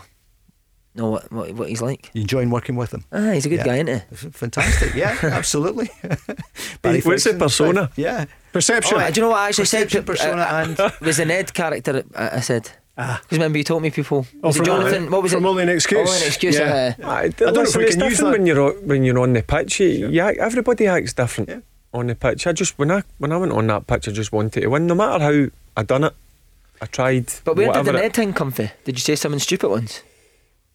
know 0.96 1.10
what, 1.10 1.30
what 1.32 1.52
what 1.54 1.68
he's 1.68 1.82
like. 1.82 2.10
You 2.14 2.22
enjoying 2.22 2.50
working 2.50 2.76
with 2.76 2.92
him? 2.92 3.04
Ah, 3.12 3.32
he's 3.32 3.46
a 3.46 3.48
good 3.48 3.58
Yeah. 3.58 3.64
guy, 3.64 3.76
isn't 3.76 4.02
he? 4.10 4.30
Fantastic. 4.30 4.94
Yeah, 4.94 5.16
absolutely. 5.22 5.90
Barry 6.82 7.00
What's 7.00 7.24
the 7.24 7.30
Ferguson, 7.32 7.38
persona? 7.38 7.90
Yeah. 7.96 8.24
Perception. 8.52 8.98
Oh, 9.00 9.10
do 9.10 9.20
you 9.20 9.22
know 9.24 9.30
what 9.30 9.38
I 9.40 9.48
actually 9.48 9.62
Perception, 9.62 10.00
said? 10.00 10.06
persona, 10.06 10.42
uh, 10.42 10.64
and 10.88 10.92
was 11.06 11.16
the 11.18 11.24
Ned 11.26 11.52
character? 11.54 12.04
I, 12.14 12.36
I 12.36 12.40
said. 12.40 12.70
Ah. 12.98 13.18
Because 13.22 13.36
remember 13.38 13.58
you 13.58 13.64
told 13.64 13.82
me 13.82 13.90
people. 13.90 14.26
Oh, 14.42 14.48
Was 14.48 14.56
it 14.58 14.64
Jonathan? 14.64 15.10
what 15.10 15.22
was 15.22 15.32
from 15.32 15.44
it? 15.44 15.48
only 15.48 15.62
an 15.64 15.68
excuse. 15.68 16.08
Only 16.08 16.20
an 16.22 16.26
excuse. 16.26 16.58
Yeah. 16.58 16.94
uh, 17.02 17.08
I, 17.10 17.28
don't 17.28 17.52
know 17.54 17.60
if 17.62 17.76
we 17.76 17.84
it's 17.84 17.94
can 17.96 18.04
use 18.04 18.12
different 18.16 18.18
that. 18.18 18.38
when 18.38 18.46
you're 18.46 18.60
on- 18.62 18.88
when 18.88 19.04
you're 19.04 19.18
on 19.18 19.32
the 19.34 19.42
pitch. 19.42 19.80
You, 19.80 20.08
you 20.08 20.20
act- 20.22 20.38
everybody 20.38 20.86
acts 20.86 21.12
different 21.12 21.50
Yeah. 21.50 21.60
on 21.92 22.06
the 22.06 22.14
pitch. 22.14 22.46
I 22.46 22.52
just 22.52 22.78
when 22.78 22.90
I 22.90 23.02
when 23.18 23.32
I 23.32 23.36
went 23.36 23.52
on 23.52 23.66
that 23.66 23.86
pitch, 23.86 24.08
I 24.08 24.12
just 24.12 24.32
wanted 24.32 24.62
to 24.62 24.68
win. 24.68 24.86
No 24.86 24.94
matter 24.94 25.22
how 25.22 25.46
I 25.76 25.82
done 25.82 26.04
it, 26.04 26.14
I 26.80 26.86
tried. 26.86 27.26
but 27.44 27.56
where 27.56 27.66
did 27.66 27.68
whatever 27.68 27.92
the 27.92 27.98
it- 27.98 28.02
Ned 28.02 28.14
thing 28.14 28.32
come 28.32 28.50
from? 28.50 28.70
Did 28.84 28.96
you 28.96 29.02
say 29.02 29.14
something 29.14 29.40
stupid 29.40 29.68
once? 29.68 30.02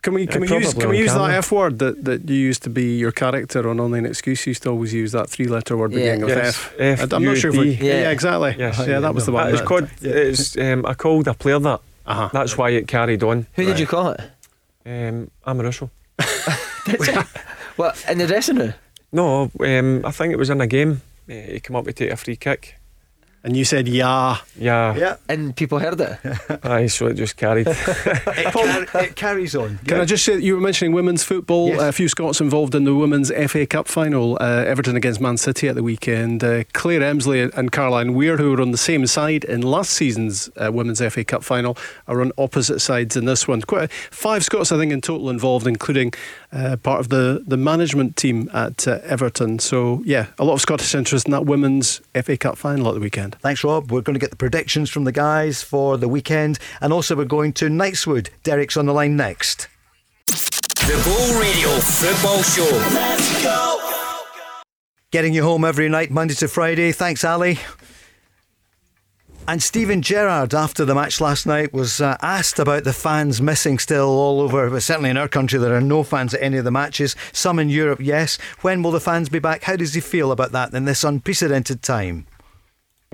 Can 0.01 0.13
we 0.15 0.25
can 0.25 0.41
Yeah, 0.43 0.49
we 0.57 0.63
use 0.63 0.73
can 0.73 0.89
we 0.89 0.97
on 0.97 1.03
use 1.03 1.13
that. 1.13 1.29
F 1.31 1.51
word 1.51 1.77
that, 1.79 2.03
that 2.05 2.27
you 2.27 2.35
used 2.35 2.63
to 2.63 2.69
be 2.71 2.97
your 2.97 3.11
character 3.11 3.69
on 3.69 3.79
Only 3.79 3.99
an 3.99 4.05
Excuse? 4.07 4.45
You 4.47 4.51
used 4.51 4.63
to 4.63 4.69
always 4.71 4.93
use 4.93 5.11
that 5.11 5.29
three 5.29 5.45
letter 5.45 5.77
word 5.77 5.91
Yeah. 5.91 5.97
beginning 5.99 6.21
with 6.25 6.37
Yes, 6.37 6.47
F. 6.47 6.73
F, 6.79 7.13
I- 7.13 7.15
I'm 7.15 7.23
not 7.23 7.37
sure 7.37 7.51
if 7.51 7.57
we. 7.57 7.69
Yeah, 7.73 8.01
Yeah. 8.01 8.09
exactly. 8.11 8.55
Yes. 8.57 8.79
yeah, 8.87 8.99
that 8.99 9.13
was 9.13 9.25
the 9.27 9.31
one. 9.31 9.45
That 9.45 9.53
is 9.53 9.59
that- 9.59 9.67
called. 9.67 9.89
It's 10.01 10.57
um, 10.57 10.85
I 10.87 10.95
called 10.95 11.27
a 11.27 11.33
player 11.35 11.59
that. 11.59 11.81
Uh-huh. 12.07 12.29
That's 12.33 12.57
why 12.57 12.71
it 12.71 12.87
carried 12.87 13.21
on. 13.23 13.45
Who 13.53 13.63
did 13.65 13.77
you 13.79 13.85
call 13.85 14.09
it? 14.09 14.21
Um, 14.85 15.29
Amoruso. 15.45 15.91
well, 17.77 17.93
in 18.09 18.17
the 18.17 18.25
dressing 18.27 18.57
room? 18.57 18.73
No, 19.11 19.51
um, 19.59 20.03
I 20.05 20.11
think 20.11 20.33
it 20.33 20.37
was 20.37 20.49
in 20.49 20.61
a 20.61 20.67
game. 20.67 21.01
Uh, 21.29 21.33
he 21.33 21.59
came 21.59 21.75
up 21.75 21.85
to 21.85 21.93
take 21.93 22.09
a 22.11 22.17
free 22.17 22.35
kick. 22.35 22.75
And 23.43 23.57
you 23.57 23.65
said 23.65 23.88
yeah. 23.88 24.38
Yeah, 24.55 24.95
yeah, 24.95 25.15
And 25.27 25.55
people 25.55 25.80
heard 25.80 25.99
it. 25.99 26.19
aye, 26.63 26.85
so 26.85 27.07
it 27.07 27.15
just 27.15 27.38
carried. 27.38 27.65
it, 27.68 28.53
car- 28.53 29.01
it 29.01 29.15
carries 29.15 29.55
on. 29.55 29.80
Can 29.88 29.99
I 29.99 30.05
just 30.05 30.23
say 30.23 30.38
you 30.38 30.53
were 30.53 30.61
mentioning 30.61 30.93
women's 30.93 31.23
football? 31.23 31.69
Yes. 31.69 31.81
A 31.81 31.91
few 31.91 32.07
Scots 32.07 32.39
involved 32.39 32.76
in 32.76 32.84
the 32.84 32.93
women's 32.93 33.31
FA 33.49 33.65
Cup 33.65 33.88
final. 33.88 34.38
Uh, 34.39 34.63
Everton 34.68 34.95
against 34.95 35.19
Man 35.19 35.38
City 35.38 35.68
at 35.68 35.73
the 35.73 35.81
weekend. 35.81 36.43
Uh, 36.43 36.65
Claire 36.73 37.01
Emslie 37.01 37.41
and 37.55 37.72
Caroline 37.72 38.13
Weir, 38.13 38.38
who 38.38 38.51
were 38.51 38.61
on 38.61 38.69
the 38.69 38.77
same 38.77 39.07
side 39.07 39.43
in 39.45 39.61
last 39.61 39.91
season's 39.91 40.51
uh, 40.57 40.72
women's 40.72 41.01
FA 41.01 41.23
Cup 41.23 41.43
final, 41.43 41.76
are 42.07 42.22
on 42.22 42.31
opposite 42.38 42.80
sides 42.80 43.18
in 43.18 43.26
this 43.26 43.47
one. 43.47 43.61
Quite 43.61 43.85
a, 43.85 43.88
five 44.11 44.43
Scots, 44.45 44.72
I 44.72 44.77
think, 44.77 44.91
in 44.93 45.01
total 45.01 45.31
involved, 45.31 45.65
including 45.65 46.13
uh, 46.53 46.77
part 46.77 46.99
of 46.99 47.09
the 47.09 47.43
the 47.47 47.57
management 47.57 48.18
team 48.18 48.51
at 48.53 48.88
uh, 48.88 48.99
Everton. 49.03 49.57
So 49.57 50.03
yeah, 50.05 50.27
a 50.38 50.45
lot 50.45 50.53
of 50.53 50.61
Scottish 50.61 50.93
interest 50.93 51.26
in 51.26 51.31
that 51.31 51.45
women's 51.47 52.01
FA 52.23 52.38
Cup 52.38 52.55
final 52.55 52.88
at 52.89 52.93
the 52.93 52.99
weekend. 52.99 53.30
Thanks, 53.35 53.63
Rob. 53.63 53.91
We're 53.91 54.01
going 54.01 54.13
to 54.15 54.19
get 54.19 54.29
the 54.29 54.35
predictions 54.35 54.89
from 54.89 55.03
the 55.03 55.11
guys 55.11 55.61
for 55.61 55.97
the 55.97 56.07
weekend, 56.07 56.59
and 56.81 56.91
also 56.91 57.15
we're 57.15 57.25
going 57.25 57.53
to 57.53 57.65
Knightswood. 57.65 58.29
Derek's 58.43 58.77
on 58.77 58.85
the 58.85 58.93
line 58.93 59.15
next. 59.15 59.67
The 60.27 61.01
Go 61.05 61.39
Radio 61.39 61.69
Football 61.79 62.41
Show. 62.43 62.77
Let's 62.93 63.43
go. 63.43 63.79
Getting 65.11 65.33
you 65.33 65.43
home 65.43 65.65
every 65.65 65.89
night, 65.89 66.09
Monday 66.09 66.33
to 66.35 66.47
Friday. 66.47 66.91
Thanks, 66.91 67.23
Ali. 67.23 67.59
And 69.47 69.61
Steven 69.61 70.01
Gerrard, 70.01 70.53
after 70.53 70.85
the 70.85 70.95
match 70.95 71.19
last 71.19 71.45
night, 71.45 71.73
was 71.73 71.99
uh, 71.99 72.15
asked 72.21 72.59
about 72.59 72.83
the 72.83 72.93
fans 72.93 73.41
missing 73.41 73.79
still 73.79 74.07
all 74.07 74.39
over. 74.39 74.69
But 74.69 74.83
certainly 74.83 75.09
in 75.09 75.17
our 75.17 75.27
country, 75.27 75.59
there 75.59 75.75
are 75.75 75.81
no 75.81 76.03
fans 76.03 76.33
at 76.33 76.43
any 76.43 76.57
of 76.57 76.63
the 76.63 76.71
matches. 76.71 77.15
Some 77.33 77.59
in 77.59 77.67
Europe, 77.67 77.99
yes. 78.01 78.37
When 78.61 78.83
will 78.83 78.91
the 78.91 78.99
fans 78.99 79.29
be 79.29 79.39
back? 79.39 79.63
How 79.63 79.75
does 79.75 79.93
he 79.93 79.99
feel 79.99 80.31
about 80.31 80.51
that 80.51 80.73
in 80.73 80.85
this 80.85 81.03
unprecedented 81.03 81.81
time? 81.81 82.27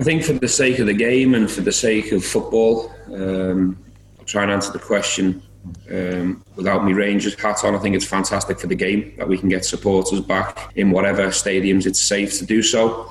I 0.00 0.04
think 0.04 0.22
for 0.22 0.32
the 0.32 0.46
sake 0.46 0.78
of 0.78 0.86
the 0.86 0.94
game 0.94 1.34
and 1.34 1.50
for 1.50 1.60
the 1.60 1.72
sake 1.72 2.12
of 2.12 2.24
football, 2.24 2.94
um, 3.12 3.76
I'll 4.16 4.24
try 4.26 4.44
and 4.44 4.52
answer 4.52 4.70
the 4.70 4.78
question 4.78 5.42
um, 5.90 6.44
without 6.54 6.84
me 6.84 6.92
Rangers 6.92 7.34
hat 7.34 7.64
on. 7.64 7.74
I 7.74 7.80
think 7.80 7.96
it's 7.96 8.04
fantastic 8.04 8.60
for 8.60 8.68
the 8.68 8.76
game 8.76 9.12
that 9.18 9.26
we 9.26 9.36
can 9.36 9.48
get 9.48 9.64
supporters 9.64 10.20
back 10.20 10.70
in 10.76 10.92
whatever 10.92 11.26
stadiums 11.28 11.84
it's 11.84 11.98
safe 11.98 12.38
to 12.38 12.46
do 12.46 12.62
so. 12.62 13.10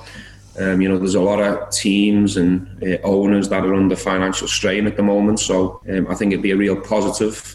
Um, 0.58 0.80
you 0.80 0.88
know, 0.88 0.96
there's 0.96 1.14
a 1.14 1.20
lot 1.20 1.40
of 1.40 1.70
teams 1.70 2.38
and 2.38 2.66
uh, 2.82 2.96
owners 3.04 3.50
that 3.50 3.66
are 3.66 3.74
under 3.74 3.94
financial 3.94 4.48
strain 4.48 4.86
at 4.86 4.96
the 4.96 5.02
moment, 5.02 5.40
so 5.40 5.82
um, 5.90 6.08
I 6.08 6.14
think 6.14 6.32
it'd 6.32 6.42
be 6.42 6.52
a 6.52 6.56
real 6.56 6.80
positive 6.80 7.54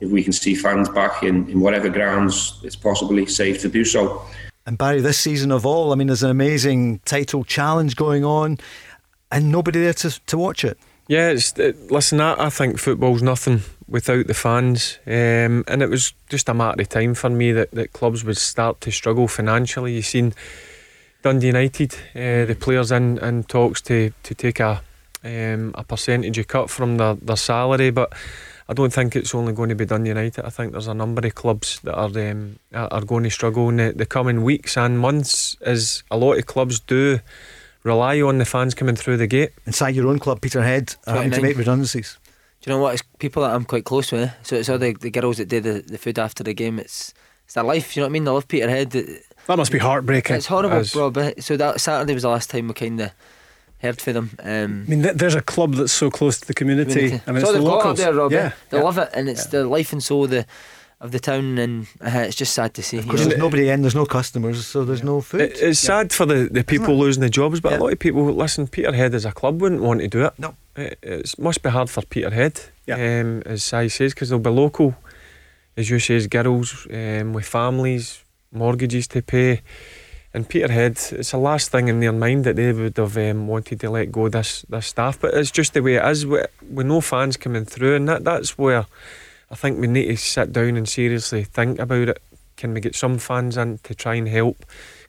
if 0.00 0.10
we 0.10 0.24
can 0.24 0.32
see 0.32 0.56
fans 0.56 0.88
back 0.88 1.22
in, 1.22 1.48
in 1.48 1.60
whatever 1.60 1.88
grounds 1.88 2.60
it's 2.64 2.74
possibly 2.74 3.26
safe 3.26 3.60
to 3.60 3.68
do 3.68 3.84
so. 3.84 4.26
And 4.66 4.78
Barry, 4.78 5.00
this 5.00 5.18
season 5.18 5.50
of 5.50 5.66
all, 5.66 5.92
I 5.92 5.96
mean, 5.96 6.06
there's 6.06 6.22
an 6.22 6.30
amazing 6.30 7.00
title 7.00 7.44
challenge 7.44 7.96
going 7.96 8.24
on, 8.24 8.58
and 9.30 9.50
nobody 9.50 9.80
there 9.80 9.94
to, 9.94 10.20
to 10.26 10.38
watch 10.38 10.64
it. 10.64 10.78
Yeah, 11.08 11.34
it, 11.56 11.90
listen, 11.90 12.20
I, 12.20 12.46
I 12.46 12.50
think 12.50 12.78
football's 12.78 13.22
nothing 13.22 13.62
without 13.88 14.28
the 14.28 14.34
fans, 14.34 14.98
um, 15.06 15.64
and 15.66 15.82
it 15.82 15.90
was 15.90 16.14
just 16.28 16.48
a 16.48 16.54
matter 16.54 16.80
of 16.80 16.88
time 16.88 17.14
for 17.14 17.28
me 17.28 17.52
that, 17.52 17.72
that 17.72 17.92
clubs 17.92 18.24
would 18.24 18.36
start 18.36 18.80
to 18.82 18.92
struggle 18.92 19.26
financially. 19.26 19.94
You've 19.94 20.06
seen 20.06 20.32
Dundee 21.22 21.48
United, 21.48 21.94
uh, 22.14 22.46
the 22.46 22.56
players 22.58 22.92
in, 22.92 23.18
in 23.18 23.42
talks 23.44 23.80
to, 23.82 24.12
to 24.22 24.34
take 24.34 24.60
a 24.60 24.82
um, 25.24 25.72
a 25.76 25.84
percentage 25.84 26.38
of 26.38 26.48
cut 26.48 26.70
from 26.70 26.96
their, 26.96 27.14
their 27.14 27.36
salary, 27.36 27.90
but 27.90 28.12
I 28.72 28.74
don't 28.74 28.90
think 28.90 29.14
it's 29.14 29.34
only 29.34 29.52
going 29.52 29.68
to 29.68 29.74
be 29.74 29.84
Dundee 29.84 30.08
United. 30.08 30.46
I 30.46 30.48
think 30.48 30.72
there's 30.72 30.86
a 30.86 30.94
number 30.94 31.26
of 31.26 31.34
clubs 31.34 31.78
that 31.80 31.94
are 31.94 32.30
um, 32.30 32.58
are 32.72 32.88
are 32.90 33.04
going 33.04 33.22
to 33.24 33.30
struggle 33.30 33.68
in 33.68 33.76
the, 33.76 33.92
the 33.94 34.06
coming 34.06 34.42
weeks 34.44 34.78
and 34.78 34.98
months, 34.98 35.58
as 35.60 36.02
a 36.10 36.16
lot 36.16 36.38
of 36.38 36.46
clubs 36.46 36.80
do 36.80 37.20
rely 37.82 38.22
on 38.22 38.38
the 38.38 38.46
fans 38.46 38.72
coming 38.72 38.96
through 38.96 39.18
the 39.18 39.26
gate. 39.26 39.50
Inside 39.66 39.94
your 39.94 40.08
own 40.08 40.18
club, 40.18 40.40
Peterhead, 40.40 40.96
are 41.06 41.16
having 41.16 41.32
to 41.32 41.42
make 41.42 41.58
redundancies. 41.58 42.16
Do 42.62 42.70
you 42.70 42.76
know 42.76 42.82
what? 42.82 42.94
It's 42.94 43.02
people 43.18 43.42
that 43.42 43.54
I'm 43.54 43.66
quite 43.66 43.84
close 43.84 44.10
with. 44.10 44.32
So 44.42 44.56
it's 44.56 44.70
all 44.70 44.78
the, 44.78 44.96
the 44.98 45.10
girls 45.10 45.36
that 45.36 45.50
do 45.50 45.60
the, 45.60 45.82
the 45.86 45.98
food 45.98 46.18
after 46.18 46.42
the 46.42 46.54
game. 46.54 46.78
It's 46.78 47.12
it's 47.44 47.52
their 47.52 47.64
life. 47.64 47.94
You 47.94 48.00
know 48.00 48.06
what 48.06 48.10
I 48.10 48.12
mean? 48.14 48.24
They 48.24 48.30
love 48.30 48.48
Peterhead. 48.48 48.90
That 48.92 49.58
must 49.58 49.72
be 49.72 49.80
heartbreaking. 49.80 50.36
It's 50.36 50.46
horrible, 50.46 50.78
As- 50.78 50.96
Rob. 50.96 51.18
eh? 51.18 51.34
So 51.40 51.58
that 51.58 51.78
Saturday 51.78 52.14
was 52.14 52.22
the 52.22 52.30
last 52.30 52.48
time 52.48 52.68
we 52.68 52.72
kind 52.74 53.02
of 53.02 53.10
heard 53.82 54.00
for 54.00 54.12
them. 54.12 54.30
Um, 54.42 54.84
I 54.86 54.90
mean, 54.90 55.02
there's 55.14 55.34
a 55.34 55.42
club 55.42 55.74
that's 55.74 55.92
so 55.92 56.10
close 56.10 56.40
to 56.40 56.46
the 56.46 56.54
community, 56.54 56.92
community. 56.94 57.22
and 57.26 57.36
it's 57.36 57.46
so 57.46 57.52
the 57.52 57.58
they've 57.58 57.66
got 57.68 57.76
locals. 57.76 57.98
there, 57.98 58.14
Rob. 58.14 58.32
yeah, 58.32 58.52
They 58.70 58.78
yeah. 58.78 58.84
love 58.84 58.98
it, 58.98 59.10
and 59.14 59.28
it's 59.28 59.46
the 59.46 59.64
life 59.66 59.92
and 59.92 60.02
soul 60.02 60.24
of 60.24 60.30
the 60.30 60.46
of 61.00 61.10
the 61.10 61.18
town, 61.18 61.58
and 61.58 61.86
uh, 62.00 62.10
it's 62.28 62.36
just 62.36 62.54
sad 62.54 62.74
to 62.74 62.82
see. 62.82 62.96
Of 62.98 63.04
you 63.06 63.10
course, 63.10 63.22
know. 63.22 63.28
there's 63.30 63.38
nobody 63.40 63.68
in, 63.68 63.82
there's 63.82 63.94
no 63.96 64.06
customers, 64.06 64.64
so 64.64 64.84
there's 64.84 65.02
no 65.02 65.20
food. 65.20 65.40
It, 65.40 65.56
it's 65.60 65.80
sad 65.80 66.12
for 66.12 66.24
the, 66.26 66.48
the 66.48 66.62
people 66.62 66.96
losing 66.96 67.22
the 67.22 67.28
jobs, 67.28 67.60
but 67.60 67.72
Yeah. 67.72 67.78
a 67.78 67.80
lot 67.80 67.92
of 67.92 67.98
people 67.98 68.22
listen. 68.32 68.68
Peterhead 68.68 69.12
as 69.12 69.24
a 69.24 69.32
club 69.32 69.60
wouldn't 69.60 69.82
want 69.82 70.00
to 70.00 70.06
do 70.06 70.24
it. 70.26 70.32
No. 70.38 70.54
it 70.76 70.98
it's, 71.02 71.36
must 71.38 71.60
be 71.62 71.70
hard 71.70 71.90
for 71.90 72.02
Peterhead. 72.02 72.60
Yeah. 72.86 72.94
Um, 73.20 73.42
as 73.46 73.64
Si 73.64 73.88
says, 73.88 74.14
because 74.14 74.28
they'll 74.28 74.38
be 74.38 74.50
local, 74.50 74.94
as 75.76 75.90
you 75.90 75.98
say, 75.98 76.14
as 76.14 76.28
girls 76.28 76.86
um, 76.92 77.32
with 77.32 77.46
families, 77.46 78.22
mortgages 78.52 79.08
to 79.08 79.22
pay. 79.22 79.60
In 80.34 80.44
Peterhead, 80.44 80.98
it's 81.12 81.32
the 81.32 81.38
last 81.38 81.70
thing 81.70 81.88
in 81.88 82.00
their 82.00 82.12
mind 82.12 82.44
that 82.44 82.56
they 82.56 82.72
would 82.72 82.96
have 82.96 83.16
um, 83.18 83.48
wanted 83.48 83.80
to 83.80 83.90
let 83.90 84.10
go 84.10 84.28
this 84.28 84.64
this 84.68 84.86
staff. 84.86 85.20
But 85.20 85.34
it's 85.34 85.50
just 85.50 85.74
the 85.74 85.82
way 85.82 85.96
it 85.96 86.06
is 86.06 86.24
with, 86.24 86.50
with 86.70 86.86
no 86.86 87.00
fans 87.00 87.36
coming 87.36 87.64
through, 87.64 87.96
and 87.96 88.08
that 88.08 88.24
that's 88.24 88.56
where 88.56 88.86
I 89.50 89.54
think 89.54 89.78
we 89.78 89.86
need 89.86 90.06
to 90.06 90.16
sit 90.16 90.52
down 90.52 90.76
and 90.76 90.88
seriously 90.88 91.44
think 91.44 91.78
about 91.78 92.08
it. 92.08 92.22
Can 92.56 92.72
we 92.72 92.80
get 92.80 92.94
some 92.94 93.18
fans 93.18 93.56
in 93.56 93.78
to 93.82 93.94
try 93.94 94.14
and 94.14 94.28
help? 94.28 94.64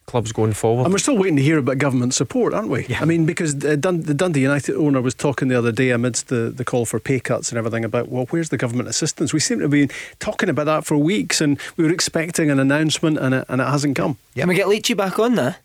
Clubs 0.05 0.31
going 0.31 0.53
forward. 0.53 0.83
And 0.83 0.93
we're 0.93 0.99
still 0.99 1.17
waiting 1.17 1.37
to 1.37 1.41
hear 1.41 1.57
about 1.57 1.77
government 1.77 2.13
support, 2.13 2.53
aren't 2.53 2.69
we? 2.69 2.85
Yeah. 2.87 2.99
I 3.01 3.05
mean, 3.05 3.25
because 3.25 3.57
the 3.59 3.77
Dundee 3.77 4.41
United 4.41 4.75
owner 4.75 5.01
was 5.01 5.13
talking 5.13 5.47
the 5.47 5.57
other 5.57 5.71
day 5.71 5.91
amidst 5.91 6.27
the, 6.27 6.51
the 6.55 6.65
call 6.65 6.85
for 6.85 6.99
pay 6.99 7.19
cuts 7.19 7.49
and 7.49 7.57
everything 7.57 7.85
about, 7.85 8.09
well, 8.09 8.25
where's 8.29 8.49
the 8.49 8.57
government 8.57 8.89
assistance? 8.89 9.33
We 9.33 9.39
seem 9.39 9.59
to 9.59 9.69
be 9.69 9.89
talking 10.19 10.49
about 10.49 10.65
that 10.65 10.85
for 10.85 10.97
weeks 10.97 11.41
and 11.41 11.59
we 11.77 11.83
were 11.83 11.91
expecting 11.91 12.49
an 12.49 12.59
announcement 12.59 13.17
and 13.17 13.33
it, 13.33 13.45
and 13.49 13.61
it 13.61 13.67
hasn't 13.67 13.95
come. 13.95 14.17
Yeah. 14.33 14.41
Can 14.41 14.49
we 14.49 14.55
get 14.55 14.67
Leachy 14.67 14.95
back 14.95 15.19
on 15.19 15.35
there? 15.35 15.57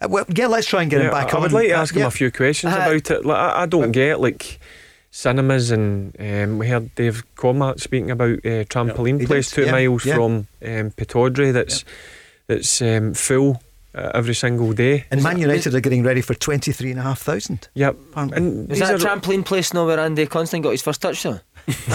Uh, 0.00 0.08
well, 0.10 0.24
yeah, 0.28 0.46
let's 0.46 0.66
try 0.66 0.82
and 0.82 0.90
get 0.90 1.00
yeah, 1.00 1.06
him 1.06 1.12
back 1.12 1.32
I 1.32 1.36
on. 1.36 1.36
I 1.36 1.40
would 1.40 1.52
like 1.52 1.68
to 1.68 1.74
ask 1.74 1.96
uh, 1.96 2.00
him 2.00 2.06
a 2.06 2.10
few 2.10 2.30
questions 2.30 2.74
uh, 2.74 2.76
about 2.76 3.10
it. 3.10 3.24
Like, 3.24 3.38
I, 3.38 3.62
I, 3.62 3.66
don't 3.66 3.92
get 3.92 4.20
like 4.20 4.60
cinemas 5.10 5.70
and 5.70 6.14
um, 6.20 6.58
we 6.58 6.68
heard 6.68 6.94
Dave 6.94 7.24
Cormack 7.36 7.78
speaking 7.78 8.10
about 8.10 8.38
uh, 8.40 8.64
trampoline 8.64 9.20
yeah, 9.20 9.26
place 9.26 9.50
two 9.50 9.64
yeah, 9.64 9.72
miles 9.72 10.04
yeah. 10.04 10.14
from 10.14 10.32
um, 10.62 10.90
Pittodrie 10.90 11.54
that's 11.54 11.84
that's 12.46 12.82
um, 12.82 13.14
full 13.14 13.60
uh, 13.96 14.10
every 14.14 14.34
single 14.34 14.72
day. 14.72 15.06
And 15.10 15.22
Man 15.22 15.38
United 15.38 15.74
are 15.74 15.80
getting 15.80 16.02
ready 16.02 16.20
for 16.20 16.34
twenty 16.34 16.72
three 16.72 16.90
and 16.90 17.00
a 17.00 17.02
half 17.02 17.20
thousand. 17.20 17.68
Yep. 17.74 17.96
And 18.14 18.70
is 18.70 18.78
that 18.80 18.94
a 18.94 18.98
trampoline 18.98 19.44
place 19.44 19.72
now 19.72 19.86
where 19.86 19.98
Andy 19.98 20.26
Constant 20.26 20.62
got 20.62 20.70
his 20.70 20.82
first 20.82 21.00
touchdown? 21.00 21.40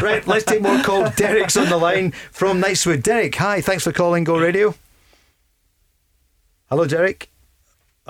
right, 0.00 0.26
let's 0.26 0.44
take 0.44 0.62
more 0.62 0.82
calls. 0.82 1.14
Derek's 1.14 1.56
on 1.56 1.68
the 1.68 1.76
line 1.76 2.12
from 2.32 2.62
Knightswood. 2.62 3.02
Derek, 3.02 3.34
hi, 3.34 3.60
thanks 3.60 3.84
for 3.84 3.92
calling 3.92 4.24
Go 4.24 4.38
Radio. 4.38 4.74
Hello, 6.70 6.86
Derek. 6.86 7.30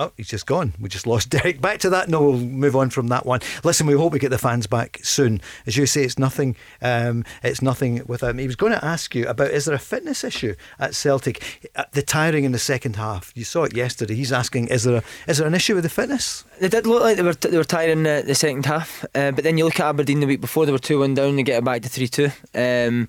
Oh, 0.01 0.11
he's 0.17 0.29
just 0.29 0.47
gone. 0.47 0.73
We 0.79 0.89
just 0.89 1.05
lost 1.05 1.29
Derek. 1.35 1.61
Back 1.61 1.79
to 1.81 1.89
that. 1.91 2.09
No, 2.09 2.23
we'll 2.23 2.37
move 2.39 2.75
on 2.75 2.89
from 2.89 3.09
that 3.09 3.23
one. 3.23 3.39
Listen, 3.63 3.85
we 3.85 3.93
hope 3.93 4.13
we 4.13 4.17
get 4.17 4.31
the 4.31 4.39
fans 4.39 4.65
back 4.65 4.99
soon. 5.03 5.41
As 5.67 5.77
you 5.77 5.85
say, 5.85 6.01
it's 6.03 6.17
nothing. 6.17 6.55
Um, 6.81 7.23
it's 7.43 7.61
nothing 7.61 8.01
with 8.07 8.23
him. 8.23 8.39
He 8.39 8.47
was 8.47 8.55
going 8.55 8.71
to 8.71 8.83
ask 8.83 9.13
you 9.13 9.27
about: 9.27 9.51
is 9.51 9.65
there 9.65 9.75
a 9.75 9.79
fitness 9.79 10.23
issue 10.23 10.55
at 10.79 10.95
Celtic? 10.95 11.69
Uh, 11.75 11.83
the 11.91 12.01
tiring 12.01 12.45
in 12.45 12.51
the 12.51 12.57
second 12.57 12.95
half. 12.95 13.31
You 13.35 13.43
saw 13.43 13.65
it 13.65 13.75
yesterday. 13.75 14.15
He's 14.15 14.31
asking: 14.31 14.69
is 14.69 14.85
there 14.85 14.95
a, 14.95 15.03
is 15.29 15.37
there 15.37 15.45
an 15.45 15.53
issue 15.53 15.75
with 15.75 15.83
the 15.83 15.89
fitness? 15.89 16.45
They 16.59 16.67
did 16.67 16.87
look 16.87 17.03
like 17.03 17.17
they 17.17 17.23
were 17.23 17.35
they 17.35 17.57
were 17.57 17.63
tiring 17.63 18.01
the 18.01 18.33
second 18.33 18.65
half, 18.65 19.05
uh, 19.13 19.29
but 19.31 19.43
then 19.43 19.59
you 19.59 19.65
look 19.65 19.79
at 19.79 19.85
Aberdeen 19.85 20.19
the 20.19 20.25
week 20.25 20.41
before; 20.41 20.65
they 20.65 20.71
were 20.71 20.79
two 20.79 21.01
one 21.01 21.13
down. 21.13 21.35
They 21.35 21.43
get 21.43 21.59
it 21.59 21.63
back 21.63 21.83
to 21.83 21.89
three 21.89 22.07
two. 22.07 22.31
Um, 22.55 23.07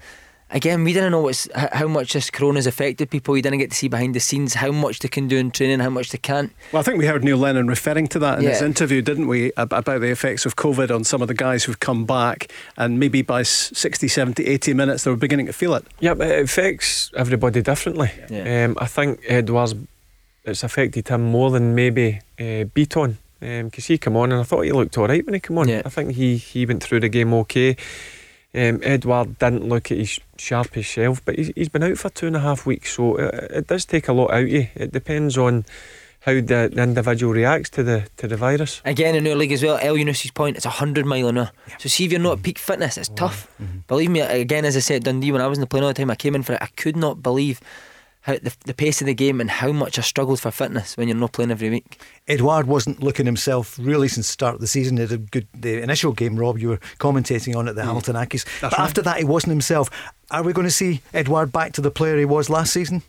again, 0.52 0.84
we 0.84 0.92
didn't 0.92 1.10
know 1.12 1.20
what's, 1.20 1.48
how 1.54 1.88
much 1.88 2.12
this 2.12 2.30
corona's 2.30 2.66
affected 2.66 3.10
people. 3.10 3.32
We 3.34 3.42
didn't 3.42 3.58
get 3.58 3.70
to 3.70 3.76
see 3.76 3.88
behind 3.88 4.14
the 4.14 4.20
scenes 4.20 4.54
how 4.54 4.70
much 4.70 5.00
they 5.00 5.08
can 5.08 5.26
do 5.28 5.36
in 5.36 5.50
training, 5.50 5.80
how 5.80 5.90
much 5.90 6.10
they 6.10 6.18
can't. 6.18 6.52
Well, 6.72 6.80
I 6.80 6.82
think 6.84 6.98
we 6.98 7.06
heard 7.06 7.24
Neil 7.24 7.36
Lennon 7.38 7.66
referring 7.66 8.06
to 8.08 8.18
that 8.20 8.38
in 8.38 8.44
Yeah. 8.44 8.50
his 8.50 8.62
interview, 8.62 9.02
didn't 9.02 9.26
we, 9.26 9.52
about 9.56 9.84
the 9.86 10.10
effects 10.10 10.46
of 10.46 10.56
COVID 10.56 10.94
on 10.94 11.04
some 11.04 11.20
of 11.22 11.28
the 11.28 11.34
guys 11.34 11.64
who've 11.64 11.80
come 11.80 12.04
back, 12.04 12.50
and 12.76 12.98
maybe 13.00 13.22
by 13.22 13.40
s- 13.40 13.70
60, 13.74 14.08
70, 14.08 14.46
80 14.46 14.74
minutes 14.74 15.04
they 15.04 15.10
were 15.10 15.16
beginning 15.16 15.46
to 15.46 15.52
feel 15.52 15.74
it. 15.74 15.84
Yep, 16.00 16.20
it 16.20 16.44
affects 16.44 17.10
everybody 17.16 17.62
differently. 17.62 18.10
Yeah. 18.30 18.64
Um, 18.66 18.76
I 18.80 18.86
think 18.86 19.20
Edouard's, 19.28 19.74
it's 20.44 20.62
affected 20.64 21.08
him 21.08 21.22
more 21.22 21.50
than 21.50 21.74
maybe 21.74 22.20
uh, 22.40 22.64
Beaton. 22.64 23.18
Because 23.40 23.86
he 23.86 23.98
came 23.98 24.16
on 24.16 24.30
and 24.30 24.40
I 24.40 24.44
thought 24.44 24.60
he 24.60 24.70
looked 24.70 24.96
all 24.96 25.08
right 25.08 25.26
when 25.26 25.34
he 25.34 25.40
came 25.40 25.58
on. 25.58 25.68
Yeah. 25.68 25.82
I 25.84 25.88
think 25.88 26.12
he, 26.12 26.36
he 26.36 26.64
went 26.64 26.80
through 26.80 27.00
the 27.00 27.08
game 27.08 27.34
okay. 27.34 27.76
Um, 28.54 28.80
Edouard 28.82 29.38
didn't 29.38 29.68
look 29.68 29.90
at 29.90 29.98
his 29.98 30.20
sharpest 30.36 30.90
shelf, 30.90 31.24
but 31.24 31.36
he's, 31.36 31.50
he's 31.54 31.70
been 31.70 31.82
out 31.82 31.96
for 31.96 32.10
two 32.10 32.26
and 32.26 32.36
a 32.36 32.40
half 32.40 32.66
weeks, 32.66 32.92
so 32.92 33.16
it, 33.16 33.50
it 33.50 33.66
does 33.66 33.86
take 33.86 34.08
a 34.08 34.12
lot 34.12 34.30
out 34.30 34.42
of 34.42 34.48
you. 34.48 34.68
It 34.74 34.92
depends 34.92 35.38
on 35.38 35.64
how 36.20 36.34
the, 36.34 36.70
the 36.72 36.82
individual 36.82 37.32
reacts 37.32 37.70
to 37.70 37.82
the 37.82 38.08
to 38.18 38.28
the 38.28 38.36
virus. 38.36 38.82
Again, 38.84 39.14
in 39.14 39.26
our 39.26 39.34
league 39.34 39.52
as 39.52 39.62
well, 39.62 39.78
El 39.80 39.96
Yunus's 39.96 40.30
point, 40.30 40.56
it's 40.56 40.66
100 40.66 41.06
mile 41.06 41.28
an 41.28 41.38
hour. 41.38 41.50
So, 41.78 41.88
see 41.88 42.04
if 42.04 42.12
you're 42.12 42.20
not 42.20 42.38
at 42.38 42.44
peak 42.44 42.58
fitness, 42.58 42.98
it's 42.98 43.08
tough. 43.08 43.48
Believe 43.88 44.10
me, 44.10 44.20
again, 44.20 44.64
as 44.64 44.76
I 44.76 44.80
said, 44.80 45.04
Dundee, 45.04 45.32
when 45.32 45.40
I 45.40 45.46
was 45.46 45.58
in 45.58 45.60
the 45.60 45.66
plane 45.66 45.82
all 45.82 45.88
the 45.88 45.94
time, 45.94 46.10
I 46.10 46.14
came 46.14 46.34
in 46.34 46.42
for 46.42 46.52
it, 46.52 46.62
I 46.62 46.66
could 46.76 46.96
not 46.96 47.22
believe 47.22 47.60
how 48.22 48.34
the, 48.34 48.54
the 48.64 48.74
pace 48.74 49.00
of 49.00 49.06
the 49.06 49.14
game 49.14 49.40
and 49.40 49.50
how 49.50 49.72
much 49.72 49.98
I 49.98 50.02
struggled 50.02 50.40
for 50.40 50.50
fitness 50.50 50.96
when 50.96 51.08
you're 51.08 51.16
not 51.16 51.32
playing 51.32 51.50
every 51.50 51.70
week. 51.70 52.00
Edouard 52.28 52.66
wasn't 52.66 53.02
looking 53.02 53.26
himself 53.26 53.78
really 53.80 54.08
since 54.08 54.28
the 54.28 54.32
start 54.32 54.54
of 54.54 54.60
the 54.60 54.66
season. 54.66 54.96
He 54.96 55.02
had 55.02 55.12
a 55.12 55.18
good 55.18 55.48
the 55.54 55.82
initial 55.82 56.12
game, 56.12 56.36
Rob. 56.36 56.58
You 56.58 56.70
were 56.70 56.80
commentating 56.98 57.56
on 57.56 57.68
at 57.68 57.74
the 57.74 57.82
mm. 57.82 57.86
Hamilton 57.86 58.16
Accies. 58.16 58.46
But 58.60 58.78
after 58.78 59.02
that, 59.02 59.18
he 59.18 59.24
wasn't 59.24 59.50
himself. 59.50 59.90
Are 60.30 60.42
we 60.42 60.52
going 60.52 60.66
to 60.66 60.72
see 60.72 61.02
Edouard 61.12 61.52
back 61.52 61.72
to 61.74 61.80
the 61.80 61.90
player 61.90 62.16
he 62.16 62.24
was 62.24 62.48
last 62.48 62.72
season? 62.72 63.02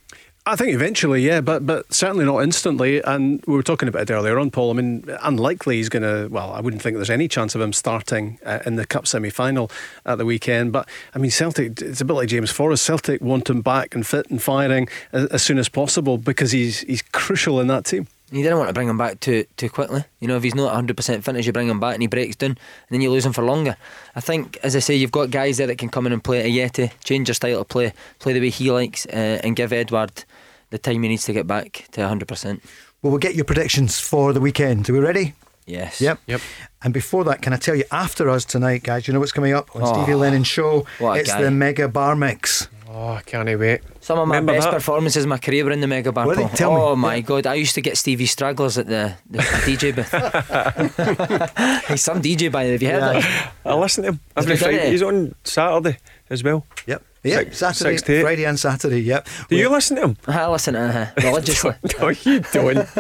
I 0.45 0.57
think 0.57 0.73
eventually, 0.73 1.21
yeah, 1.21 1.39
but 1.39 1.65
but 1.65 1.93
certainly 1.93 2.25
not 2.25 2.43
instantly. 2.43 3.01
And 3.01 3.41
we 3.47 3.53
were 3.53 3.63
talking 3.63 3.87
about 3.87 4.09
it 4.09 4.13
earlier 4.13 4.37
on, 4.37 4.51
Paul. 4.51 4.71
I 4.71 4.73
mean, 4.73 5.05
unlikely 5.21 5.77
he's 5.77 5.87
going 5.87 6.03
to. 6.03 6.27
Well, 6.27 6.51
I 6.51 6.59
wouldn't 6.59 6.81
think 6.81 6.97
there's 6.97 7.09
any 7.09 7.29
chance 7.29 7.55
of 7.55 7.61
him 7.61 7.71
starting 7.71 8.39
uh, 8.45 8.59
in 8.65 8.75
the 8.75 8.85
cup 8.85 9.07
semi-final 9.07 9.71
at 10.05 10.17
the 10.17 10.25
weekend. 10.25 10.73
But 10.73 10.89
I 11.15 11.19
mean, 11.19 11.31
Celtic. 11.31 11.81
It's 11.81 12.01
a 12.01 12.05
bit 12.05 12.13
like 12.13 12.27
James 12.27 12.51
Forrest. 12.51 12.83
Celtic 12.83 13.21
want 13.21 13.49
him 13.49 13.61
back 13.61 13.95
and 13.95 14.05
fit 14.05 14.29
and 14.29 14.41
firing 14.41 14.89
as, 15.13 15.27
as 15.27 15.43
soon 15.43 15.57
as 15.57 15.69
possible 15.69 16.17
because 16.17 16.51
he's 16.51 16.81
he's 16.81 17.01
crucial 17.01 17.61
in 17.61 17.67
that 17.67 17.85
team. 17.85 18.07
You 18.35 18.41
didn't 18.43 18.57
want 18.57 18.69
to 18.69 18.73
bring 18.73 18.89
him 18.89 18.97
back 18.97 19.19
too 19.19 19.45
too 19.57 19.69
quickly. 19.69 20.03
You 20.19 20.27
know, 20.27 20.35
if 20.38 20.43
he's 20.43 20.55
not 20.55 20.73
100% 20.73 21.23
finished, 21.23 21.45
you 21.45 21.53
bring 21.53 21.69
him 21.69 21.80
back 21.80 21.93
and 21.93 22.01
he 22.01 22.07
breaks 22.07 22.35
down, 22.35 22.51
and 22.51 22.57
then 22.89 23.01
you 23.01 23.11
lose 23.11 23.26
him 23.26 23.34
for 23.34 23.43
longer. 23.43 23.77
I 24.15 24.22
think, 24.22 24.57
as 24.64 24.76
I 24.76 24.80
say, 24.80 24.95
you've 24.95 25.11
got 25.11 25.30
guys 25.30 25.57
there 25.57 25.68
that 25.68 25.77
can 25.77 25.89
come 25.89 26.07
in 26.07 26.14
and 26.14 26.23
play 26.23 26.41
a 26.41 26.49
Yeti, 26.69 26.91
change 27.03 27.27
your 27.30 27.35
style 27.35 27.61
of 27.61 27.68
play, 27.69 27.93
play 28.19 28.34
the 28.34 28.39
way 28.39 28.49
he 28.49 28.72
likes, 28.72 29.05
uh, 29.05 29.39
and 29.43 29.55
give 29.55 29.72
Edouard 29.72 30.26
the 30.72 30.77
time 30.80 31.03
he 31.03 31.10
needs 31.10 31.26
to 31.26 31.34
get 31.34 31.45
back 31.45 31.85
to 31.91 32.01
100%. 32.01 32.60
Well, 33.03 33.11
we'll 33.11 33.19
get 33.19 33.35
your 33.35 33.45
predictions 33.45 33.99
for 33.99 34.34
the 34.34 34.41
weekend. 34.41 34.89
Are 34.89 34.93
we 34.93 34.99
ready? 34.99 35.34
Yes. 35.65 36.01
Yep. 36.01 36.19
Yep. 36.27 36.41
And 36.84 36.93
before 36.93 37.23
that, 37.26 37.41
can 37.41 37.53
I 37.53 37.57
tell 37.57 37.76
you, 37.76 37.84
after 37.91 38.30
us 38.30 38.43
tonight, 38.45 38.84
guys, 38.84 39.07
you 39.07 39.14
know 39.14 39.19
what's 39.19 39.31
coming 39.31 39.53
up 39.53 39.73
on 39.76 39.84
Oh, 39.84 39.93
Stevie 39.93 40.15
Lennon 40.15 40.43
Show? 40.43 40.85
what 40.99 41.18
a 41.18 41.19
It's 41.22 41.30
guy. 41.31 41.43
the 41.43 41.51
Mega 41.51 41.88
Bar 41.88 42.15
Mix. 42.15 42.68
Oh, 42.95 43.13
I 43.13 43.21
can't 43.25 43.47
wait. 43.59 43.81
Some 44.01 44.19
of 44.19 44.27
my 44.27 44.35
Remember 44.35 44.53
best 44.53 44.67
that? 44.67 44.73
performances 44.75 45.23
in 45.23 45.29
my 45.29 45.39
career 45.39 45.65
were 45.65 45.71
in 45.71 45.79
the 45.81 45.87
Mega 45.87 46.11
Bar. 46.11 46.27
Were 46.27 46.35
they? 46.35 46.43
Me. 46.43 46.49
oh 46.61 46.95
my 46.95 47.15
Yeah. 47.15 47.21
god, 47.21 47.47
I 47.47 47.55
used 47.55 47.73
to 47.73 47.81
get 47.81 47.97
Stevie 47.97 48.27
Stragglers 48.27 48.77
at 48.77 48.85
the, 48.85 49.15
the 49.31 49.39
DJ 49.65 49.95
booth. 49.95 50.11
He's 51.87 52.03
some 52.03 52.21
DJ 52.21 52.51
by 52.51 52.65
the 52.65 52.69
way, 52.69 52.71
have 52.73 52.81
you 52.83 52.89
heard 52.89 53.15
Yeah. 53.15 53.21
that? 53.21 53.51
I 53.65 53.73
listen 53.73 54.03
to 54.03 54.09
him 54.11 54.19
every 54.37 54.57
Friday. 54.57 54.91
He's 54.91 55.01
on 55.01 55.33
Saturday 55.43 55.97
as 56.29 56.43
well. 56.43 56.65
Yep. 56.85 57.03
Yeah, 57.23 57.37
Six- 57.39 57.57
Saturday, 57.57 57.91
six 57.91 58.01
to 58.03 58.13
eight. 58.17 58.21
Friday 58.21 58.45
and 58.45 58.59
Saturday. 58.59 58.99
Yep. 59.01 59.27
Do 59.49 59.55
you 59.55 59.69
listen 59.69 59.95
to 59.97 60.03
him? 60.03 60.17
I 60.27 60.47
listen 60.49 60.73
to 60.73 60.79
uh, 60.81 61.07
religiously. 61.23 61.73
no, 61.99 62.09
you 62.09 62.39
don't. 62.51 62.77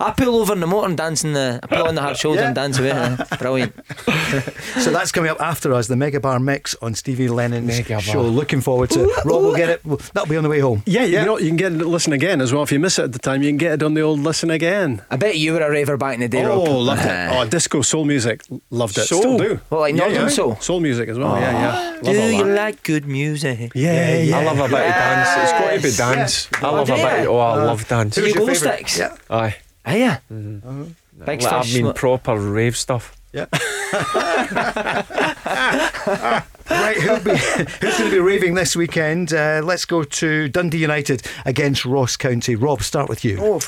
I 0.00 0.14
pull 0.16 0.36
over 0.36 0.54
in 0.54 0.60
the 0.60 0.66
motor 0.66 0.88
and 0.88 0.96
dance 0.96 1.22
in 1.22 1.34
the. 1.34 1.60
I 1.62 1.66
pull 1.66 1.86
on 1.86 1.94
the 1.94 2.00
hard 2.00 2.16
shoulder 2.16 2.40
Yeah. 2.40 2.46
and 2.46 2.54
dance 2.54 2.78
away. 2.78 2.90
uh, 2.92 3.16
Brilliant. 3.38 3.74
So 4.80 4.90
that's 4.90 5.12
coming 5.12 5.30
up 5.30 5.40
after 5.40 5.72
us, 5.74 5.86
the 5.86 5.96
Mega 5.96 6.18
Bar 6.18 6.38
Mix 6.40 6.74
on 6.80 6.94
Stevie 6.94 7.28
Lennon's 7.28 7.66
Mega 7.66 7.94
Bar. 7.94 8.00
show. 8.00 8.22
Looking 8.22 8.60
forward 8.62 8.90
to 8.90 9.04
it. 9.04 9.24
Rob 9.24 9.42
will 9.42 9.54
get 9.56 9.68
it. 9.68 9.82
That'll 10.14 10.28
be 10.28 10.36
on 10.36 10.44
the 10.44 10.48
way 10.50 10.60
home. 10.60 10.82
Yeah, 10.86 11.04
you 11.04 11.16
know 11.24 11.38
you 11.38 11.48
can 11.48 11.56
get 11.56 11.72
it 11.72 11.78
listen 11.86 12.12
again 12.14 12.40
as 12.40 12.52
well. 12.54 12.62
If 12.62 12.72
you 12.72 12.78
miss 12.80 12.98
it 12.98 13.04
at 13.04 13.12
the 13.12 13.18
time, 13.18 13.42
you 13.42 13.50
can 13.50 13.58
get 13.58 13.72
it 13.72 13.82
on 13.82 13.94
the 13.94 14.00
old 14.00 14.20
listen 14.20 14.50
again. 14.50 15.02
I 15.10 15.16
bet 15.16 15.36
you 15.36 15.52
were 15.52 15.60
a 15.60 15.70
raver 15.70 15.96
back 15.98 16.14
in 16.14 16.20
the 16.20 16.28
day, 16.28 16.44
Oh, 16.44 16.64
Rob. 16.64 16.68
loved 16.86 17.02
it. 17.04 17.08
Uh, 17.10 17.30
Oh, 17.42 17.44
disco, 17.48 17.82
soul 17.82 18.04
music, 18.04 18.42
loved 18.70 18.96
it. 18.96 19.02
Soul? 19.06 19.20
Still 19.20 19.38
do. 19.38 19.60
What, 19.68 19.80
like 19.80 19.94
yeah, 19.94 20.00
Northern 20.00 20.22
yeah. 20.22 20.28
soul? 20.28 20.56
Soul 20.56 20.80
music 20.80 21.08
as 21.08 21.18
well. 21.18 21.38
Yeah, 21.38 21.52
yeah. 21.52 22.00
Do 22.02 22.12
Love 22.12 22.16
all 22.24 22.30
you 22.30 22.44
like 22.44 22.82
good 22.82 23.06
music? 23.06 23.41
Yeah, 23.42 24.18
yeah. 24.18 24.38
I 24.38 24.44
love 24.44 24.58
a 24.58 24.68
bit 24.68 24.72
of 24.86 24.94
dance. 24.94 25.28
It's 25.42 25.52
got 25.52 25.70
to 25.70 25.76
be 25.80 25.88
Yes. 25.88 25.96
dance. 25.96 26.48
I 26.62 26.70
love 26.70 26.90
Oh, 26.90 26.94
a 26.94 26.96
bit. 26.96 27.20
Of, 27.20 27.26
oh, 27.28 27.38
I 27.38 27.54
love 27.64 27.88
dance. 27.88 28.16
Who's 28.16 28.34
your 28.34 28.44
glow 28.44 28.54
sticks? 28.54 28.98
Yeah. 28.98 29.16
Aye. 29.30 29.56
Are 29.84 29.96
you? 29.96 30.06
Like, 30.30 31.26
Big 31.26 31.42
I 31.44 31.62
fish. 31.62 31.74
mean, 31.74 31.82
smoke- 31.84 31.96
proper 31.96 32.36
rave 32.38 32.76
stuff. 32.76 33.16
Yeah. 33.32 33.46
right, 36.70 36.96
who'll 36.96 37.20
be, 37.20 37.30
who's 37.36 37.98
going 37.98 38.10
to 38.10 38.10
be 38.10 38.18
raving 38.18 38.54
this 38.54 38.74
weekend? 38.76 39.32
Uh, 39.32 39.60
let's 39.64 39.84
go 39.84 40.02
to 40.04 40.48
Dundee 40.48 40.78
United 40.78 41.22
against 41.44 41.84
Ross 41.84 42.16
County. 42.16 42.54
Rob, 42.56 42.82
start 42.82 43.08
with 43.08 43.24
you. 43.24 43.38
Oh, 43.40 43.60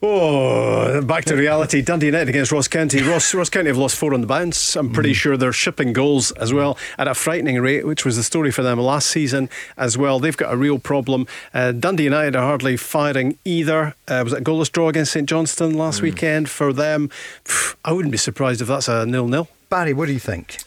back 0.00 1.24
to 1.24 1.34
reality. 1.36 1.82
Dundee 1.82 2.06
United 2.06 2.28
against 2.28 2.52
Ross 2.52 2.68
County. 2.68 3.02
Ross, 3.02 3.34
Ross 3.34 3.50
County 3.50 3.68
have 3.68 3.76
lost 3.76 3.96
four 3.96 4.14
on 4.14 4.20
the 4.20 4.26
bounce. 4.28 4.76
I'm 4.76 4.92
pretty 4.92 5.12
sure 5.12 5.36
they're 5.36 5.52
shipping 5.52 5.92
goals 5.92 6.30
as 6.32 6.52
well 6.54 6.78
at 6.98 7.08
a 7.08 7.14
frightening 7.14 7.60
rate, 7.60 7.84
which 7.84 8.04
was 8.04 8.16
the 8.16 8.22
story 8.22 8.52
for 8.52 8.62
them 8.62 8.78
last 8.78 9.08
season 9.08 9.48
as 9.76 9.98
well. 9.98 10.20
They've 10.20 10.36
got 10.36 10.52
a 10.52 10.56
real 10.56 10.78
problem. 10.78 11.26
Uh, 11.52 11.72
Dundee 11.72 12.04
United 12.04 12.36
are 12.36 12.46
hardly 12.46 12.76
firing 12.76 13.38
either. 13.44 13.94
Uh, 14.06 14.20
was 14.22 14.32
it 14.32 14.40
a 14.40 14.44
goalless 14.44 14.70
draw 14.70 14.88
against 14.88 15.12
St 15.12 15.28
Johnstone 15.28 15.74
last 15.74 16.00
weekend 16.00 16.48
for 16.48 16.72
them? 16.72 17.10
I 17.84 17.92
wouldn't 17.92 18.12
be 18.12 18.18
surprised 18.18 18.60
if 18.60 18.68
that's 18.68 18.88
a 18.88 19.04
nil-nil. 19.04 19.48
Barry, 19.68 19.94
what 19.94 20.06
do 20.06 20.12
you 20.12 20.20
think? 20.20 20.58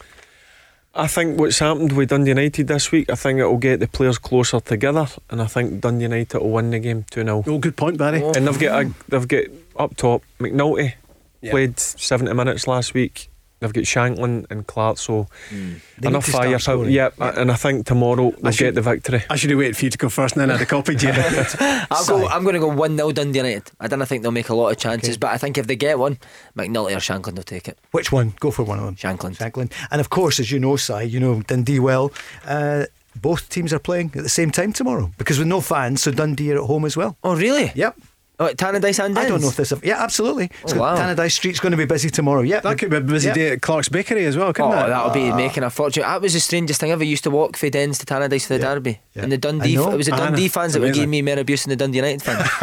I 0.94 1.08
think 1.08 1.40
what's 1.40 1.60
happened 1.60 1.94
with 1.94 2.10
Dundee 2.10 2.32
United 2.32 2.68
this 2.68 2.92
week, 2.92 3.10
I 3.10 3.16
think 3.16 3.40
it 3.40 3.46
will 3.46 3.58
get 3.58 3.80
the 3.80 3.88
players 3.88 4.18
closer 4.18 4.60
together, 4.60 5.08
and 5.30 5.42
I 5.42 5.46
think 5.48 5.80
Dundee 5.80 6.04
United 6.04 6.40
will 6.40 6.52
win 6.52 6.72
the 6.72 6.80
game 6.80 7.06
2 7.10 7.24
0. 7.24 7.44
Oh, 7.48 7.58
good 7.60 7.78
point, 7.78 7.98
Barry. 7.98 8.22
And 8.22 8.46
they've 8.48 8.60
got 8.60 8.84
a, 8.86 8.94
they've 9.08 9.28
got 9.28 9.44
up 9.78 9.96
top 9.96 10.22
McNulty 10.40 10.94
Yeah. 11.42 11.52
played 11.52 11.80
70 11.80 12.34
minutes 12.34 12.68
last 12.68 12.94
week. 12.94 13.30
They've 13.62 13.72
got 13.72 13.84
Shankland 13.84 14.48
and 14.50 14.66
Clark, 14.66 14.98
so 14.98 15.28
They 15.52 16.08
enough 16.08 16.14
need 16.14 16.14
to 16.14 16.22
start 16.32 16.44
firepower. 16.46 16.60
scoring. 16.60 16.92
Yep, 16.92 17.14
and 17.20 17.52
I 17.52 17.56
think 17.56 17.86
tomorrow 17.86 18.32
they'll 18.42 18.52
should- 18.52 18.66
get 18.66 18.76
the 18.76 18.82
victory. 18.82 19.24
I 19.30 19.36
should 19.36 19.52
have 19.52 19.60
waited 19.60 19.78
for 19.78 19.86
you 19.86 19.92
to 19.92 19.98
go 20.00 20.10
first 20.10 20.36
and 20.36 20.42
then 20.42 20.50
I'd 20.50 20.60
have 20.60 20.68
copied 20.68 21.04
you. 21.04 21.12
I'll 21.92 22.06
go, 22.08 22.28
I'm 22.28 22.42
going 22.44 22.56
to 22.56 22.60
go 22.60 22.68
1 22.68 22.98
0 22.98 23.12
Dundee 23.12 23.38
United. 23.38 23.70
I 23.80 23.88
don't 23.88 24.04
think 24.08 24.24
they'll 24.24 24.32
make 24.32 24.50
a 24.50 24.56
lot 24.56 24.70
of 24.70 24.78
chances, 24.78 25.16
but 25.16 25.30
I 25.30 25.38
think 25.38 25.60
if 25.60 25.68
they 25.68 25.76
get 25.76 26.00
one, 26.00 26.18
McNulty 26.58 26.94
or 26.94 27.00
Shankland 27.00 27.36
will 27.36 27.44
take 27.44 27.68
it. 27.68 27.78
Which 27.92 28.12
one? 28.12 28.34
Go 28.40 28.50
for 28.50 28.64
one 28.64 28.80
of 28.80 28.86
them. 28.86 28.96
Shankland. 28.96 29.38
Shankland. 29.38 29.72
And 29.92 30.02
of 30.02 30.10
course, 30.10 30.40
as 30.40 30.52
you 30.52 30.60
know, 30.60 30.76
Si, 30.76 31.04
you 31.04 31.20
know 31.20 31.44
Dundee 31.44 31.80
well. 31.80 32.12
Uh, 32.46 32.86
both 33.16 33.48
teams 33.50 33.74
are 33.74 33.80
playing 33.80 34.08
at 34.16 34.24
the 34.24 34.30
same 34.30 34.50
time 34.52 34.74
tomorrow 34.74 35.12
because 35.20 35.38
with 35.38 35.48
no 35.48 35.62
fans, 35.62 36.02
so 36.02 36.12
Dundee 36.12 36.52
are 36.54 36.62
at 36.62 36.66
home 36.68 36.86
as 36.86 36.98
well. 36.98 37.16
Oh, 37.24 37.36
really? 37.36 37.72
Yep. 37.76 37.96
Oh, 38.42 38.48
at 38.48 38.58
Tannadice 38.58 38.98
and 39.06 39.18
I 39.20 39.28
don't 39.28 39.40
know 39.40 39.50
if 39.50 39.56
this. 39.56 39.72
Yeah, 39.84 40.02
absolutely. 40.02 40.46
It's 40.64 40.74
Oh, 40.74 40.78
got- 40.78 40.98
wow. 40.98 41.14
Tannadice 41.14 41.34
Street's 41.34 41.60
going 41.60 41.72
to 41.74 41.78
be 41.78 41.86
busy 41.86 42.10
tomorrow. 42.10 42.42
Yeah, 42.42 42.60
that 42.62 42.80
could 42.80 42.90
be 42.90 42.98
a 42.98 43.02
busy 43.02 43.28
Yeah. 43.28 43.34
day 43.36 43.52
at 43.52 43.62
Clark's 43.62 43.88
Bakery 43.88 44.26
as 44.26 44.36
well, 44.36 44.52
couldn't 44.52 44.72
Oh, 44.72 44.86
it? 44.86 44.88
that'll 44.88 45.12
be 45.12 45.32
making 45.32 45.62
a 45.64 45.70
fortune. 45.70 46.02
That 46.02 46.22
was 46.24 46.34
the 46.34 46.40
strangest 46.40 46.80
thing 46.82 46.90
ever. 46.92 47.04
Used 47.04 47.24
to 47.26 47.30
walk 47.30 47.56
for 47.56 47.70
Dens 47.70 48.00
to 48.00 48.06
Tannadice 48.08 48.48
for 48.48 48.58
the 48.58 48.60
Yeah. 48.66 48.74
derby, 48.74 49.00
Yeah. 49.14 49.22
and 49.24 49.32
the 49.32 49.38
Dundee. 49.38 49.74
I 49.78 49.82
know. 49.82 49.92
It 49.92 49.98
was 49.98 50.08
the 50.08 50.14
I 50.16 50.18
know. 50.18 50.24
Dundee 50.26 50.48
fans 50.48 50.74
that 50.74 50.80
were 50.80 50.88
Amazing. 50.88 51.02
giving 51.04 51.10
me 51.12 51.22
more 51.22 51.40
abuse 51.40 51.64
than 51.64 51.70
the 51.70 51.76
Dundee 51.76 51.98
United 52.00 52.24
fans. 52.24 52.50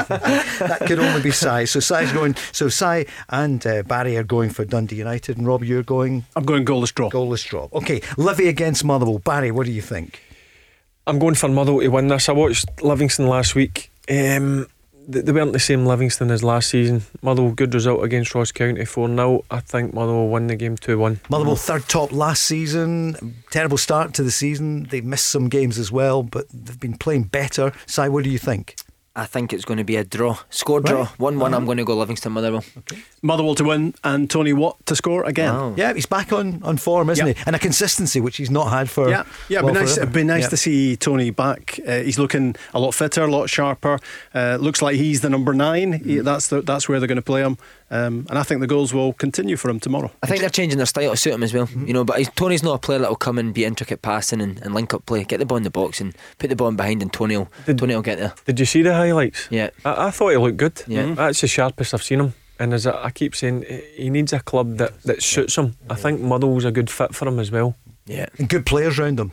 that 0.00 0.84
could 0.86 0.98
only 0.98 1.20
be 1.22 1.30
Si. 1.30 1.66
So 1.66 1.80
Si's 1.80 2.12
going. 2.12 2.36
So 2.52 2.68
Si 2.68 3.06
and 3.28 3.66
uh, 3.66 3.82
Barry 3.82 4.16
are 4.16 4.22
going 4.24 4.50
for 4.50 4.64
Dundee 4.64 4.96
United, 4.96 5.36
and 5.38 5.46
Rob, 5.46 5.62
you're 5.62 5.82
going 5.82 6.24
I'm 6.34 6.44
going 6.44 6.64
goalless 6.64 6.94
draw. 6.94 7.10
goalless 7.10 7.44
draw. 7.46 7.68
Okay, 7.72 8.00
Livy 8.16 8.48
against 8.48 8.84
Motherwell. 8.84 9.18
Barry, 9.18 9.50
what 9.50 9.66
do 9.66 9.72
you 9.72 9.82
think? 9.82 10.20
I'm 11.06 11.18
going 11.18 11.34
for 11.34 11.48
Motherwell 11.48 11.82
to 11.82 11.88
win 11.88 12.08
this. 12.08 12.28
I 12.28 12.32
watched 12.32 12.82
Livingston 12.82 13.28
last 13.28 13.54
week. 13.54 13.90
Um, 14.08 14.66
they, 15.08 15.32
weren't 15.32 15.52
the 15.52 15.58
same 15.58 15.86
Livingston 15.86 16.30
as 16.30 16.42
last 16.42 16.68
season. 16.68 17.02
Motherwell, 17.22 17.52
good 17.52 17.72
result 17.74 18.02
against 18.02 18.34
Ross 18.34 18.52
County 18.52 18.84
4 18.84 19.08
0. 19.08 19.44
I 19.50 19.60
think 19.60 19.94
Motherwell 19.94 20.28
win 20.28 20.48
the 20.48 20.56
game 20.56 20.76
2 20.76 20.98
1. 20.98 21.20
Motherwell 21.28 21.56
third 21.56 21.88
top 21.88 22.12
last 22.12 22.42
season. 22.42 23.34
Terrible 23.50 23.78
start 23.78 24.14
to 24.14 24.22
the 24.22 24.30
season. 24.30 24.84
They've 24.84 25.04
missed 25.04 25.28
some 25.28 25.48
games 25.48 25.78
as 25.78 25.92
well, 25.92 26.22
but 26.22 26.46
they've 26.52 26.80
been 26.80 26.98
playing 26.98 27.24
better. 27.24 27.72
Si, 27.86 28.08
what 28.08 28.24
do 28.24 28.30
you 28.30 28.38
think? 28.38 28.76
I 29.18 29.24
think 29.24 29.52
it's 29.54 29.64
going 29.64 29.78
to 29.78 29.84
be 29.84 29.96
a 29.96 30.04
draw, 30.04 30.36
score 30.50 30.80
draw, 30.80 31.00
Right. 31.04 31.18
one 31.18 31.38
one. 31.38 31.54
I'm 31.54 31.64
going 31.64 31.78
to 31.78 31.84
go 31.84 31.96
Livingston 31.96 32.32
Motherwell. 32.32 32.62
Motherwell 33.22 33.54
to 33.54 33.64
win 33.64 33.94
and 34.04 34.28
Tony 34.30 34.52
Watt 34.52 34.76
to 34.86 34.94
score 34.94 35.24
again. 35.24 35.54
Wow. 35.54 35.74
Yeah, 35.76 35.94
he's 35.94 36.04
back 36.04 36.32
on, 36.34 36.62
on 36.62 36.76
form, 36.76 37.08
isn't 37.10 37.26
Yep. 37.26 37.36
he? 37.38 37.42
And 37.46 37.56
a 37.56 37.58
consistency 37.58 38.20
which 38.20 38.36
he's 38.36 38.50
not 38.50 38.66
had 38.70 38.90
for. 38.90 39.08
Yeah, 39.08 39.24
yeah, 39.48 39.62
well, 39.62 39.70
it'd 39.70 39.80
be 39.80 39.86
nice. 39.86 39.96
It'd 39.96 40.12
be 40.12 40.24
nice 40.24 40.42
Yeah. 40.42 40.48
to 40.50 40.56
see 40.58 40.96
Tony 40.96 41.30
back. 41.30 41.80
Uh, 41.88 42.00
he's 42.00 42.18
looking 42.18 42.56
a 42.74 42.78
lot 42.78 42.92
fitter, 42.92 43.22
a 43.24 43.26
lot 43.30 43.48
sharper. 43.48 43.98
Uh, 44.34 44.58
looks 44.60 44.82
like 44.82 44.96
he's 44.96 45.22
the 45.22 45.30
number 45.30 45.54
nine. 45.54 45.94
Mm. 45.94 46.04
He- 46.04 46.18
that's 46.18 46.48
the, 46.48 46.60
that's 46.60 46.86
where 46.88 47.00
they're 47.00 47.08
going 47.08 47.16
to 47.16 47.22
play 47.22 47.40
him, 47.42 47.56
um, 47.90 48.26
and 48.28 48.38
I 48.38 48.42
think 48.42 48.60
the 48.60 48.66
goals 48.66 48.92
will 48.92 49.12
continue 49.12 49.56
for 49.56 49.70
him 49.70 49.78
tomorrow. 49.80 50.10
I 50.22 50.26
think 50.26 50.40
they're 50.40 50.50
changing 50.50 50.78
their 50.78 50.86
style 50.86 51.12
to 51.12 51.16
suit 51.16 51.32
him 51.34 51.42
as 51.42 51.54
well. 51.54 51.66
Mm-hmm. 51.66 51.86
You 51.86 51.92
know, 51.94 52.04
but 52.04 52.18
he's, 52.18 52.28
Tony's 52.30 52.62
not 52.62 52.74
a 52.74 52.78
player 52.78 52.98
that 52.98 53.08
will 53.08 53.16
come 53.16 53.38
and 53.38 53.54
be 53.54 53.64
intricate 53.64 54.02
passing 54.02 54.40
and, 54.40 54.60
and 54.62 54.74
link 54.74 54.92
up 54.92 55.06
play. 55.06 55.22
Get 55.24 55.38
the 55.38 55.46
ball 55.46 55.56
in 55.58 55.62
the 55.62 55.70
box 55.70 56.00
and 56.00 56.14
put 56.38 56.50
the 56.50 56.56
ball 56.56 56.68
in 56.68 56.76
behind, 56.76 57.00
and 57.02 57.12
Tony 57.12 57.36
will, 57.36 57.48
Did- 57.64 57.78
Tony 57.78 57.94
will 57.94 58.02
get 58.02 58.18
there. 58.18 58.34
Did 58.44 58.58
you 58.60 58.66
see 58.66 58.82
the 58.82 58.94
highlights? 58.94 59.46
Yeah. 59.50 59.70
I, 59.84 60.06
I 60.06 60.10
thought 60.10 60.30
he 60.30 60.36
looked 60.36 60.56
good. 60.56 60.82
Yeah. 60.86 61.02
Mhm. 61.04 61.16
That's 61.16 61.40
the 61.40 61.46
sharpest 61.48 61.94
I've 61.94 62.02
seen 62.02 62.20
him. 62.20 62.34
And 62.58 62.72
as 62.74 62.86
I, 62.86 63.04
I 63.04 63.10
keep 63.10 63.34
saying, 63.36 63.64
he- 63.68 64.02
he 64.04 64.10
needs 64.10 64.32
a 64.32 64.40
club 64.40 64.78
that, 64.78 65.02
that 65.02 65.22
suits 65.22 65.56
him. 65.56 65.76
I 65.90 65.94
think 65.94 66.20
Motherwell's 66.20 66.64
a 66.64 66.72
good 66.72 66.90
fit 66.90 67.14
for 67.14 67.28
him 67.28 67.38
as 67.38 67.50
well. 67.50 67.76
Yeah. 68.06 68.26
And 68.38 68.48
good 68.48 68.66
players 68.66 68.98
around 68.98 69.20
him. 69.20 69.32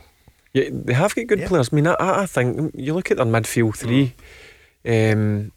Yeah, 0.52 0.68
they 0.70 0.92
have 0.92 1.14
got 1.16 1.26
good 1.26 1.40
Yeah. 1.40 1.48
players. 1.48 1.70
I 1.72 1.76
mean, 1.76 1.86
I, 1.88 1.94
I 1.94 2.22
I 2.22 2.26
think 2.26 2.72
you 2.76 2.94
look 2.94 3.10
at 3.10 3.16
their 3.16 3.26
midfield 3.26 3.76
three. 3.76 4.14
Um, 4.86 5.50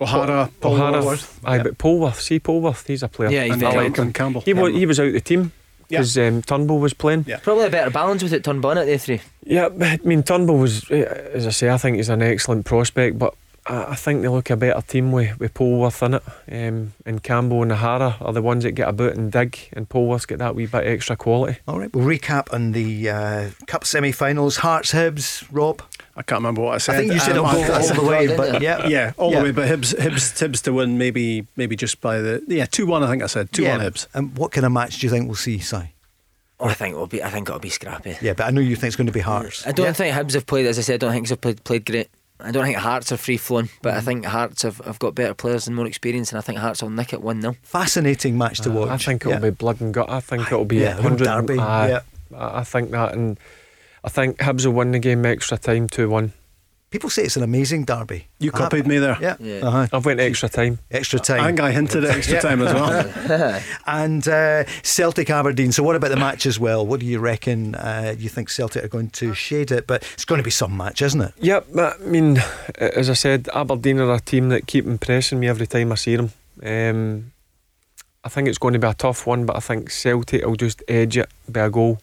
O'Hara, 0.00 0.50
Paul 0.60 0.74
O'Hara, 0.74 1.00
Polworth. 1.02 1.38
aye, 1.44 1.56
Yeah. 1.56 1.62
but 1.62 1.78
Polworth, 1.78 2.20
see 2.20 2.40
Polworth, 2.40 2.86
he's 2.86 3.02
a 3.02 3.08
player. 3.08 3.30
Yeah, 3.30 3.44
he's 3.44 3.54
and, 3.54 3.62
I 3.64 3.72
like 3.74 3.96
him. 3.96 4.04
and 4.06 4.14
Campbell. 4.14 4.40
He 4.40 4.52
was 4.54 4.72
he 4.74 4.86
was 4.86 4.98
out 4.98 5.12
the 5.12 5.20
team 5.20 5.52
Yeah. 5.88 5.98
because 5.98 6.16
um, 6.18 6.42
Turnbull 6.42 6.78
was 6.80 6.94
playing. 6.94 7.24
Yeah. 7.28 7.38
Probably 7.38 7.66
a 7.66 7.70
better 7.70 7.90
balance 7.90 8.22
with 8.22 8.32
it, 8.32 8.42
Turnbull, 8.44 8.72
innit, 8.74 8.86
they 8.86 8.98
three? 8.98 9.20
Yeah, 9.44 9.68
I 9.80 9.98
mean 10.04 10.22
Turnbull 10.22 10.58
was, 10.58 10.90
eh, 10.90 11.02
as 11.34 11.46
I 11.46 11.50
say, 11.50 11.70
I 11.70 11.76
think 11.78 11.96
he's 11.98 12.08
an 12.08 12.22
excellent 12.22 12.64
prospect, 12.64 13.18
but 13.18 13.34
I, 13.66 13.92
I 13.92 13.94
think 13.94 14.22
they 14.22 14.28
look 14.28 14.50
a 14.50 14.56
better 14.56 14.80
team 14.82 15.12
with, 15.12 15.38
with 15.38 15.54
Polworth 15.54 16.02
in 16.04 16.14
it. 16.14 16.22
Um, 16.50 16.94
and 17.06 17.22
Campbell 17.22 17.62
and 17.62 17.70
O'Hara 17.72 18.16
are 18.20 18.32
the 18.32 18.42
ones 18.42 18.64
that 18.64 18.72
get 18.72 18.88
about 18.88 19.14
and 19.14 19.30
dig, 19.30 19.56
and 19.74 19.88
Polworth's 19.88 20.26
get 20.26 20.38
that 20.38 20.56
wee 20.56 20.66
bit 20.66 20.84
extra 20.86 21.16
quality. 21.16 21.58
All 21.68 21.78
right, 21.78 21.94
we'll 21.94 22.04
recap 22.06 22.52
on 22.52 22.72
the 22.72 23.08
uh, 23.10 23.50
Cup 23.66 23.84
semi 23.84 24.10
finals. 24.10 24.56
Hearts, 24.58 24.92
Hibs, 24.92 25.46
Rob. 25.52 25.80
I 26.14 26.22
can't 26.22 26.40
remember 26.40 26.60
what 26.62 26.74
I 26.74 26.78
said. 26.78 26.94
I 26.96 26.98
think 26.98 27.12
you 27.14 27.18
said 27.20 27.36
Um, 27.38 27.46
it'll 27.46 27.66
go 27.66 27.72
I- 27.72 27.78
all 27.80 27.94
the 27.94 28.02
way, 28.10 28.26
didn't 28.26 28.36
but 28.36 28.60
yeah. 28.62 28.86
Yeah, 28.86 29.12
all 29.16 29.30
Yeah. 29.32 29.38
the 29.38 29.44
way. 29.44 29.50
But 29.52 29.68
Hibs, 29.68 29.94
Hibs, 29.98 30.32
Hibs 30.48 30.62
to 30.64 30.72
win, 30.74 30.98
maybe, 30.98 31.46
maybe 31.56 31.74
just 31.74 32.00
by 32.02 32.18
the 32.20 32.42
yeah 32.48 32.66
two 32.66 32.84
one. 32.86 33.02
I 33.02 33.08
think 33.10 33.22
I 33.22 33.26
said 33.26 33.50
two 33.52 33.62
Yeah. 33.62 33.78
one 33.78 33.86
Hibs. 33.86 34.06
And 34.12 34.36
what 34.36 34.52
kind 34.52 34.66
of 34.66 34.72
match 34.72 34.98
do 34.98 35.06
you 35.06 35.10
think 35.10 35.26
we'll 35.26 35.36
see, 35.36 35.58
Si? 35.58 35.76
Oh, 36.60 36.66
I 36.66 36.74
think 36.74 36.94
it'll 36.94 37.06
be. 37.06 37.22
I 37.22 37.30
think 37.30 37.48
it'll 37.48 37.58
be 37.60 37.70
scrappy. 37.70 38.16
Yeah, 38.20 38.34
but 38.34 38.44
I 38.46 38.50
know 38.50 38.60
you 38.60 38.76
think 38.76 38.88
it's 38.88 38.96
going 38.96 39.06
to 39.06 39.12
be 39.12 39.20
Hearts. 39.20 39.66
I 39.66 39.72
don't 39.72 39.86
Yeah. 39.86 39.92
think 39.94 40.14
Hibs 40.14 40.34
have 40.34 40.46
played. 40.46 40.66
As 40.66 40.78
I 40.78 40.82
said, 40.82 40.94
I 40.94 40.98
don't 40.98 41.12
think 41.12 41.28
they've 41.28 41.40
played, 41.40 41.64
played 41.64 41.86
great. 41.86 42.08
I 42.44 42.50
don't 42.50 42.64
think 42.64 42.76
Hearts 42.76 43.10
are 43.12 43.16
free 43.16 43.36
flowing, 43.36 43.68
but 43.82 43.94
I 43.94 43.96
Mm-hmm. 43.98 44.06
think 44.06 44.24
Hearts 44.26 44.62
have, 44.62 44.78
have 44.84 44.98
got 44.98 45.14
better 45.14 45.32
players 45.34 45.66
and 45.66 45.74
more 45.76 45.86
experience, 45.86 46.30
and 46.30 46.38
I 46.38 46.42
think 46.42 46.58
Hearts 46.58 46.82
will 46.82 46.90
nick 46.90 47.12
it 47.12 47.22
one 47.22 47.40
0 47.40 47.56
Fascinating 47.62 48.36
match 48.36 48.60
to 48.60 48.70
watch. 48.70 48.88
I 48.90 48.96
think 48.98 49.22
it'll 49.22 49.32
Yeah. 49.34 49.38
be 49.38 49.50
blood 49.50 49.80
and 49.80 49.94
gut. 49.94 50.10
I 50.10 50.20
think 50.20 50.46
it'll 50.48 50.64
be 50.64 50.78
Yeah, 50.78 50.98
a 50.98 51.02
hundred. 51.02 51.24
derby, 51.24 51.58
aye, 51.58 51.88
yeah. 51.88 52.00
I 52.36 52.58
I 52.60 52.64
think 52.64 52.90
that, 52.90 53.12
and 53.14 53.38
I 54.04 54.08
think 54.08 54.38
Hibs 54.38 54.66
will 54.66 54.72
win 54.72 54.92
the 54.92 54.98
game 54.98 55.24
extra 55.24 55.56
time 55.58 55.88
two 55.88 56.08
one. 56.08 56.32
People 56.90 57.08
say 57.08 57.22
it's 57.22 57.36
an 57.38 57.42
amazing 57.42 57.84
derby. 57.86 58.26
You 58.38 58.50
I- 58.52 58.58
copied 58.58 58.86
me 58.86 58.98
there. 58.98 59.16
Yeah. 59.18 59.36
Yeah. 59.40 59.66
Uh-huh. 59.66 59.86
I've 59.94 60.04
went 60.04 60.20
extra 60.20 60.50
time. 60.50 60.78
Extra 60.90 61.18
time. 61.20 61.40
I 61.40 61.46
think 61.46 61.60
I 61.60 61.72
hinted 61.72 62.04
at 62.04 62.14
extra 62.14 62.34
Yeah. 62.34 62.40
time 62.40 62.60
as 62.60 62.74
well. 62.74 63.62
And 63.86 64.28
uh, 64.28 64.64
Celtic 64.82 65.30
Aberdeen. 65.30 65.72
So, 65.72 65.82
what 65.82 65.96
about 65.96 66.10
the 66.10 66.16
match 66.18 66.44
as 66.44 66.60
well? 66.60 66.86
What 66.86 67.00
do 67.00 67.06
you 67.06 67.18
reckon? 67.18 67.74
Uh, 67.76 68.14
you 68.18 68.28
think 68.28 68.50
Celtic 68.50 68.84
are 68.84 68.88
going 68.88 69.08
to 69.10 69.32
shade 69.32 69.70
it? 69.72 69.86
But 69.86 70.02
it's 70.12 70.26
going 70.26 70.38
to 70.40 70.44
be 70.44 70.50
some 70.50 70.76
match, 70.76 71.00
isn't 71.00 71.20
it? 71.22 71.32
Yep, 71.40 71.66
but, 71.74 71.98
I 71.98 72.04
mean, 72.04 72.42
as 72.78 73.08
I 73.08 73.14
said, 73.14 73.48
Aberdeen 73.54 73.98
are 73.98 74.12
a 74.12 74.20
team 74.20 74.50
that 74.50 74.66
keep 74.66 74.84
impressing 74.86 75.40
me 75.40 75.48
every 75.48 75.66
time 75.66 75.92
I 75.92 75.94
see 75.94 76.16
them. 76.16 76.32
Um, 76.62 77.32
I 78.22 78.28
think 78.28 78.48
it's 78.48 78.58
going 78.58 78.74
to 78.74 78.78
be 78.78 78.86
a 78.86 78.92
tough 78.94 79.26
one, 79.26 79.46
but 79.46 79.56
I 79.56 79.60
think 79.60 79.88
Celtic 79.90 80.44
will 80.44 80.56
just 80.56 80.82
edge 80.88 81.16
it 81.16 81.30
by 81.48 81.60
a 81.60 81.70
goal, 81.70 82.00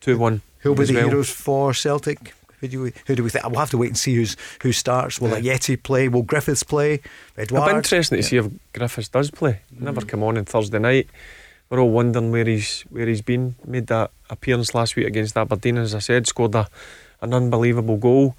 two 0.00 0.16
one. 0.16 0.40
Who'll 0.60 0.74
be 0.74 0.84
the 0.84 0.94
well. 0.94 1.08
heroes 1.08 1.30
for 1.30 1.72
Celtic? 1.74 2.34
Who 2.60 2.68
do 2.68 2.82
we 2.82 2.92
who 3.06 3.14
do 3.14 3.22
we 3.22 3.30
think? 3.30 3.48
We'll 3.48 3.60
have 3.60 3.70
to 3.70 3.78
wait 3.78 3.88
and 3.88 3.98
see 3.98 4.16
who's 4.16 4.36
who 4.62 4.72
starts. 4.72 5.20
Will 5.20 5.30
Yeti 5.30 5.80
play? 5.80 6.08
Will 6.08 6.22
Griffiths 6.22 6.64
play? 6.64 7.00
It'll 7.36 7.64
be 7.64 7.70
interesting 7.70 8.18
to 8.18 8.22
see 8.22 8.36
if 8.36 8.48
Griffiths 8.72 9.08
does 9.08 9.30
play. 9.30 9.60
Never 9.70 10.00
mm. 10.00 10.08
come 10.08 10.24
on 10.24 10.36
on 10.36 10.44
Thursday 10.44 10.78
night. 10.80 11.08
We're 11.70 11.80
all 11.80 11.90
wondering 11.90 12.32
where 12.32 12.44
he's 12.44 12.82
where 12.90 13.06
he's 13.06 13.22
been. 13.22 13.54
Made 13.64 13.86
that 13.88 14.10
appearance 14.28 14.74
last 14.74 14.96
week 14.96 15.06
against 15.06 15.36
Aberdeen, 15.36 15.78
as 15.78 15.94
I 15.94 16.00
said, 16.00 16.26
scored 16.26 16.54
a, 16.54 16.66
an 17.20 17.32
unbelievable 17.32 17.96
goal. 17.96 18.34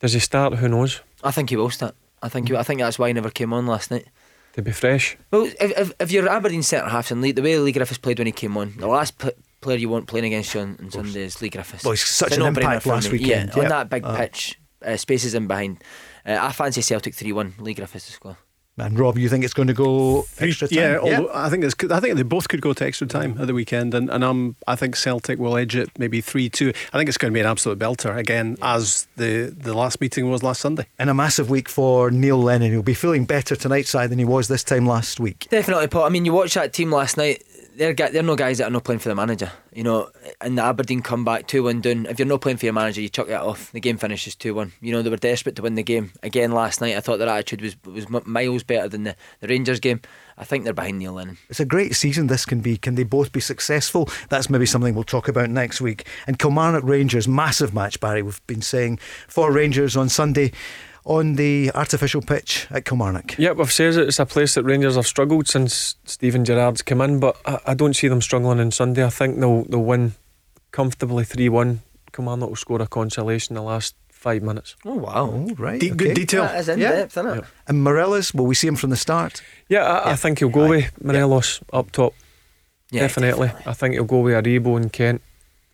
Does 0.00 0.14
he 0.14 0.20
start? 0.20 0.54
Who 0.54 0.68
knows? 0.68 1.02
I 1.22 1.30
think 1.30 1.50
he 1.50 1.56
will 1.56 1.70
start. 1.70 1.94
I 2.22 2.28
think 2.28 2.48
he, 2.48 2.56
I 2.56 2.62
think 2.62 2.80
that's 2.80 2.98
why 2.98 3.08
he 3.08 3.12
never 3.12 3.30
came 3.30 3.52
on 3.52 3.66
last 3.66 3.90
night. 3.90 4.06
To 4.54 4.62
be 4.62 4.72
fresh. 4.72 5.16
Well, 5.30 5.44
if, 5.60 5.78
if, 5.78 5.92
if 5.98 6.12
you're 6.12 6.28
Aberdeen 6.28 6.62
centre 6.62 6.88
half 6.88 7.10
and 7.10 7.20
Leigh, 7.20 7.32
the 7.32 7.42
way 7.42 7.58
Leigh 7.58 7.72
Griffiths 7.72 7.98
played 7.98 8.18
when 8.18 8.26
he 8.26 8.32
came 8.32 8.56
on, 8.56 8.74
the 8.76 8.86
last 8.86 9.18
pl- 9.18 9.32
player 9.62 9.78
you 9.78 9.88
want 9.88 10.06
playing 10.08 10.26
against 10.26 10.52
you 10.54 10.60
on, 10.60 10.76
on 10.82 10.90
Sunday 10.90 11.22
is 11.22 11.40
Leigh 11.40 11.48
Griffiths. 11.50 11.84
Well, 11.84 11.92
he's 11.92 12.04
such 12.04 12.28
It's 12.28 12.36
an 12.36 12.42
no-brainer 12.42 12.56
impact 12.64 12.86
last 12.86 13.06
me. 13.12 13.18
weekend, 13.18 13.50
Yeah, 13.50 13.56
yeah. 13.56 13.62
on 13.62 13.68
that 13.70 13.88
big 13.88 14.04
Uh. 14.04 14.16
pitch, 14.16 14.58
uh, 14.84 14.96
spaces 14.96 15.34
in 15.34 15.46
behind. 15.46 15.82
Uh, 16.26 16.36
I 16.40 16.52
fancy 16.52 16.82
Celtic 16.82 17.14
three 17.14 17.32
one. 17.32 17.54
Leigh 17.58 17.74
Griffiths 17.74 18.06
to 18.06 18.12
score. 18.12 18.36
And 18.78 18.98
Rob, 18.98 19.18
you 19.18 19.28
think 19.28 19.44
it's 19.44 19.52
going 19.52 19.68
to 19.68 19.74
go 19.74 20.24
extra 20.38 20.66
time? 20.66 20.78
Yeah, 20.78 20.96
although 20.98 21.30
I 21.34 21.50
think 21.50 21.62
it's. 21.62 21.74
I 21.90 22.00
think 22.00 22.16
they 22.16 22.22
both 22.22 22.48
could 22.48 22.62
go 22.62 22.72
to 22.72 22.84
extra 22.86 23.06
time 23.06 23.36
at 23.38 23.46
the 23.46 23.52
weekend, 23.52 23.92
and 23.92 24.08
and 24.08 24.24
um, 24.24 24.56
I 24.66 24.76
think 24.76 24.96
Celtic 24.96 25.38
will 25.38 25.58
edge 25.58 25.76
it 25.76 25.90
maybe 25.98 26.22
three 26.22 26.48
two. 26.48 26.72
I 26.90 26.96
think 26.96 27.08
it's 27.10 27.18
going 27.18 27.30
to 27.32 27.34
be 27.34 27.40
an 27.40 27.46
absolute 27.46 27.78
belter 27.78 28.16
again, 28.16 28.56
as 28.62 29.08
the 29.16 29.54
the 29.54 29.74
last 29.74 30.00
meeting 30.00 30.30
was 30.30 30.42
last 30.42 30.62
Sunday. 30.62 30.86
And 30.98 31.10
a 31.10 31.14
massive 31.14 31.50
week 31.50 31.68
for 31.68 32.10
Neil 32.10 32.38
Lennon. 32.42 32.70
He'll 32.72 32.82
be 32.82 32.94
feeling 32.94 33.26
better 33.26 33.54
tonight, 33.56 33.86
side 33.86 34.08
than 34.08 34.18
he 34.18 34.24
was 34.24 34.48
this 34.48 34.64
time 34.64 34.86
last 34.86 35.20
week. 35.20 35.48
Definitely, 35.50 35.88
Paul. 35.88 36.04
I 36.04 36.08
mean, 36.08 36.24
you 36.24 36.32
watch 36.32 36.54
that 36.54 36.72
team 36.72 36.90
last 36.90 37.18
night. 37.18 37.44
They're 37.74 37.94
they're 37.94 38.22
no 38.22 38.36
guys 38.36 38.58
that 38.58 38.68
are 38.68 38.70
not 38.70 38.84
playing 38.84 38.98
for 38.98 39.08
the 39.08 39.14
manager. 39.14 39.50
You 39.72 39.82
know, 39.82 40.10
and 40.40 40.58
the 40.58 40.62
Aberdeen 40.62 41.00
come 41.00 41.24
back 41.24 41.46
two 41.46 41.62
one 41.62 41.80
down. 41.80 42.06
If 42.06 42.18
you're 42.18 42.28
not 42.28 42.40
playing 42.42 42.58
for 42.58 42.66
your 42.66 42.72
manager, 42.72 43.00
you 43.00 43.08
chuck 43.08 43.28
that 43.28 43.40
off. 43.40 43.72
The 43.72 43.80
game 43.80 43.96
finishes 43.96 44.34
two 44.34 44.54
one. 44.54 44.72
You 44.80 44.92
know 44.92 45.02
they 45.02 45.10
were 45.10 45.16
desperate 45.16 45.56
to 45.56 45.62
win 45.62 45.74
the 45.74 45.82
game 45.82 46.12
again 46.22 46.52
last 46.52 46.80
night. 46.80 46.96
I 46.96 47.00
thought 47.00 47.18
their 47.18 47.28
attitude 47.28 47.62
was 47.62 47.76
was 47.84 48.08
miles 48.26 48.62
better 48.62 48.88
than 48.88 49.04
the, 49.04 49.16
the 49.40 49.48
Rangers 49.48 49.80
game. 49.80 50.00
I 50.36 50.44
think 50.44 50.64
they're 50.64 50.72
behind 50.72 50.98
Neil 50.98 51.12
Lennon. 51.12 51.38
It's 51.48 51.60
a 51.60 51.64
great 51.64 51.94
season 51.94 52.26
this 52.26 52.44
can 52.44 52.60
be. 52.60 52.76
Can 52.76 52.94
they 52.94 53.04
both 53.04 53.32
be 53.32 53.40
successful? 53.40 54.08
That's 54.28 54.50
maybe 54.50 54.66
something 54.66 54.94
we'll 54.94 55.04
talk 55.04 55.28
about 55.28 55.50
next 55.50 55.80
week. 55.80 56.06
And 56.26 56.38
Kilmarnock 56.38 56.84
Rangers, 56.84 57.28
massive 57.28 57.74
match, 57.74 58.00
Barry. 58.00 58.22
We've 58.22 58.44
been 58.46 58.62
saying 58.62 58.98
for 59.28 59.52
Rangers 59.52 59.96
on 59.96 60.08
Sunday 60.08 60.52
on 61.04 61.34
the 61.34 61.70
artificial 61.74 62.22
pitch 62.22 62.66
at 62.70 62.84
Kilmarnock. 62.84 63.36
Yep, 63.38 63.58
I've 63.60 63.72
said 63.72 63.94
it. 63.94 64.08
It's 64.08 64.18
a 64.20 64.26
place 64.26 64.54
that 64.54 64.62
Rangers 64.64 64.94
have 64.96 65.06
struggled 65.06 65.48
since 65.48 65.96
Steven 66.04 66.44
Gerrard's 66.44 66.82
come 66.82 67.00
in, 67.00 67.18
but 67.20 67.36
I, 67.44 67.58
I 67.68 67.74
don't 67.74 67.94
see 67.94 68.08
them 68.08 68.20
struggling 68.22 68.60
on 68.60 68.70
Sunday. 68.70 69.04
I 69.04 69.10
think 69.10 69.38
they'll 69.40 69.64
they'll 69.64 69.82
win 69.82 70.12
comfortably 70.70 71.24
three 71.24 71.48
one. 71.48 71.80
Kilmarnock 72.12 72.48
will 72.50 72.56
score 72.56 72.80
a 72.82 72.86
consolation 72.86 73.56
in 73.56 73.62
the 73.62 73.68
last 73.68 73.94
five 74.10 74.42
minutes. 74.42 74.76
Oh 74.84 74.94
wow, 74.94 75.30
Oh, 75.32 75.54
right. 75.58 75.80
De- 75.80 75.90
Good 75.90 76.14
detail. 76.14 76.42
that 76.44 76.60
is 76.60 76.68
in 76.68 76.78
Yeah. 76.78 76.92
depth, 76.92 77.16
isn't 77.16 77.38
it? 77.38 77.44
And 77.66 77.82
Morelos, 77.82 78.32
will 78.34 78.46
we 78.46 78.54
see 78.54 78.68
him 78.68 78.76
from 78.76 78.90
the 78.90 78.96
start? 78.96 79.42
Yeah, 79.68 79.84
I, 79.84 80.12
I 80.12 80.16
think 80.16 80.38
he'll 80.38 80.48
go 80.50 80.68
with 80.68 80.92
Morelos 81.02 81.60
up 81.72 81.90
top. 81.90 82.14
Yeah, 82.90 83.00
definitely. 83.00 83.50
I 83.66 83.72
think 83.72 83.94
he'll 83.94 84.04
go 84.04 84.20
with 84.20 84.34
Aribo 84.34 84.76
and 84.76 84.92
Kent, 84.92 85.22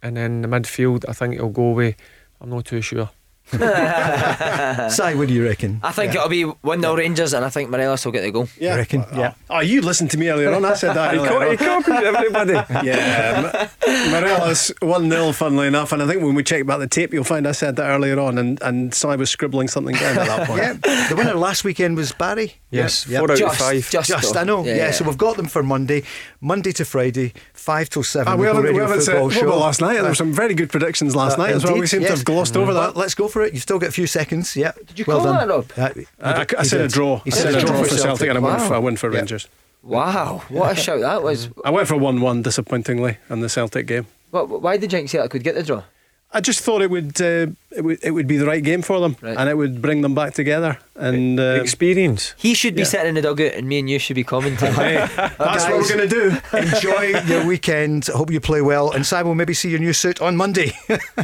and 0.03 0.17
then 0.17 0.43
the 0.43 0.49
midfield. 0.49 1.05
I 1.09 1.13
think 1.13 1.35
he'll 1.35 1.49
go 1.51 1.73
with. 1.73 1.97
I'm 2.41 2.49
not 2.51 2.65
too 2.65 2.81
sure. 2.81 3.11
Si, 4.91 5.15
what 5.15 5.29
do 5.29 5.35
you 5.35 5.45
reckon? 5.45 5.81
I 5.83 5.93
think 5.93 6.15
it'll 6.15 6.29
be 6.29 6.43
1 6.45 6.81
0 6.81 6.97
Rangers, 6.97 7.33
and 7.35 7.45
I 7.45 7.49
think 7.49 7.71
Morelos 7.71 8.05
will 8.05 8.13
get 8.13 8.23
the 8.23 8.31
goal. 8.31 8.49
Yeah. 8.59 8.73
You 8.75 8.79
reckon? 8.79 9.05
Yeah. 9.15 9.35
Oh, 9.49 9.61
you 9.61 9.81
listened 9.81 10.11
to 10.13 10.19
me 10.19 10.29
earlier 10.29 10.53
on. 10.53 10.65
I 10.65 10.75
said 10.75 10.95
that. 10.95 11.15
He, 11.19 11.27
co- 11.27 11.51
he 11.51 11.57
copied 11.57 11.95
everybody. 12.05 12.53
Yeah, 12.87 13.69
M- 13.87 14.11
Morelos 14.11 14.71
1 14.81 15.11
0, 15.11 15.33
funnily 15.33 15.67
enough. 15.67 15.93
And 15.93 16.03
I 16.03 16.07
think 16.07 16.23
when 16.23 16.35
we 16.35 16.43
check 16.43 16.67
back 16.67 16.79
the 16.79 16.87
tape, 16.87 17.13
you'll 17.13 17.25
find 17.25 17.47
I 17.49 17.53
said 17.53 17.77
that 17.77 17.89
earlier 17.89 18.19
on, 18.21 18.39
and, 18.39 18.61
and 18.63 18.95
Si 18.95 19.07
was 19.17 19.31
scribbling 19.31 19.69
something 19.69 19.95
down 19.97 20.19
at 20.19 20.27
that 20.27 20.47
point. 20.47 20.61
Yeah, 20.85 21.09
the 21.09 21.17
winner 21.17 21.35
last 21.35 21.65
weekend 21.65 21.97
was 21.97 22.13
Barry. 22.13 22.55
Yes, 22.71 23.07
Yeah. 23.07 23.21
four 23.21 23.33
out 23.33 23.39
Just, 23.39 23.61
of 23.61 23.67
five. 23.67 23.91
just, 23.91 24.09
Just. 24.09 24.37
I 24.37 24.45
know. 24.45 24.65
Yeah, 24.65 24.77
Yeah, 24.77 24.91
so 24.91 25.05
we've 25.05 25.17
got 25.19 25.37
them 25.37 25.47
for 25.47 25.63
Monday, 25.63 26.03
Monday 26.41 26.73
to 26.73 26.85
Friday, 26.85 27.33
five 27.55 27.89
till 27.89 28.03
seven. 28.03 28.33
Ah, 28.33 28.37
we 28.37 28.47
the 28.47 28.55
haven't, 28.55 28.75
we 28.75 28.81
haven't 28.81 29.01
said 29.01 29.13
Football 29.15 29.29
what 29.29 29.43
about 29.43 29.59
last 29.59 29.81
night. 29.81 29.95
There 29.95 30.05
were 30.05 30.15
some 30.15 30.33
very 30.33 30.55
good 30.55 30.71
predictions 30.71 31.17
last 31.17 31.39
Uh, 31.39 31.45
night 31.45 31.55
as 31.55 31.65
well. 31.65 31.73
We 31.75 31.79
indeed, 31.81 31.89
seem 31.89 32.03
to 32.03 32.09
have 32.11 32.25
glossed 32.25 32.57
over 32.57 32.73
Well, 32.73 32.93
that. 32.93 32.97
let's 32.99 33.15
go 33.15 33.29
for 33.29 33.38
it. 33.43 33.53
You've 33.55 33.63
still 33.63 33.79
got 33.79 33.89
a 33.89 33.93
few 33.93 34.07
seconds. 34.07 34.57
Yeah. 34.57 34.73
Did 34.87 34.99
you 34.99 35.05
call 35.05 35.23
that, 35.25 35.49
Rob? 35.49 35.71
Uh, 35.77 35.91
I, 36.21 36.47
I 36.59 36.63
he 36.63 36.65
said 36.69 36.81
a 36.83 36.89
draw. 36.89 37.19
He 37.21 37.33
I 37.33 37.35
said 37.35 37.53
said 37.53 37.63
a 37.63 37.67
draw 37.67 37.83
for 37.83 37.89
Celtic, 37.97 38.29
and 38.29 38.39
I 38.39 38.41
went 38.41 38.61
for, 38.63 38.75
I 38.75 38.79
went 38.79 38.99
for 38.99 39.11
Yeah. 39.13 39.19
Rangers. 39.19 39.49
Wow, 39.83 40.43
what 40.49 40.73
a 40.73 40.81
shout 40.81 41.01
that 41.01 41.23
was. 41.23 41.49
I 41.65 41.71
went 41.71 41.87
for 41.89 41.97
1 41.97 42.21
1, 42.21 42.43
disappointingly, 42.43 43.17
in 43.31 43.41
the 43.41 43.49
Celtic 43.49 43.87
game. 43.87 44.07
What, 44.31 44.49
why 44.63 44.77
did 44.77 44.93
you 44.93 44.99
think 44.99 45.09
Celtic 45.11 45.31
could 45.31 45.45
get 45.45 45.55
the 45.55 45.63
draw? 45.63 45.83
I 46.31 46.43
just 46.43 46.61
thought 46.61 46.83
it 46.83 46.91
would 46.91 47.19
uh, 47.23 47.47
it 47.75 47.81
would 47.83 47.99
it 48.03 48.11
would 48.11 48.27
be 48.27 48.37
the 48.37 48.45
right 48.45 48.63
game 48.63 48.83
for 48.83 49.01
them, 49.01 49.17
Right. 49.23 49.35
and 49.39 49.49
it 49.49 49.57
would 49.57 49.81
bring 49.81 50.03
them 50.03 50.15
back 50.15 50.35
together. 50.35 50.77
And 50.95 51.41
uh, 51.41 51.61
Experience. 51.63 52.35
He 52.37 52.53
should 52.53 52.75
be 52.75 52.83
Yeah. 52.83 52.87
sitting 52.89 53.07
in 53.09 53.15
the 53.15 53.23
dugout, 53.23 53.55
and 53.55 53.67
me 53.67 53.79
and 53.79 53.89
you 53.89 53.99
should 53.99 54.17
be 54.17 54.25
commenting. 54.25 54.75
that's 54.75 55.65
what 55.65 55.73
we're 55.73 55.89
going 55.89 56.07
to 56.07 56.09
do. 56.09 56.37
Enjoy 56.59 57.03
your 57.25 57.47
weekend. 57.47 58.09
Hope 58.09 58.31
you 58.31 58.41
play 58.41 58.61
well. 58.61 58.91
And 58.91 59.07
Simon, 59.07 59.29
we'll 59.29 59.37
maybe 59.37 59.55
see 59.55 59.71
your 59.71 59.79
new 59.79 59.95
suit 59.95 60.21
on 60.21 60.37
Monday. 60.37 60.73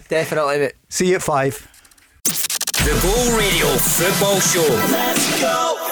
Definitely, 0.08 0.58
mate. 0.60 0.72
see 0.88 1.08
you 1.10 1.16
at 1.16 1.22
five. 1.22 1.68
The 2.84 2.90
Go 3.00 3.38
Radio 3.38 3.66
Football 3.78 4.40
Show. 4.40 4.60
Let's 4.92 5.40
go. 5.40 5.83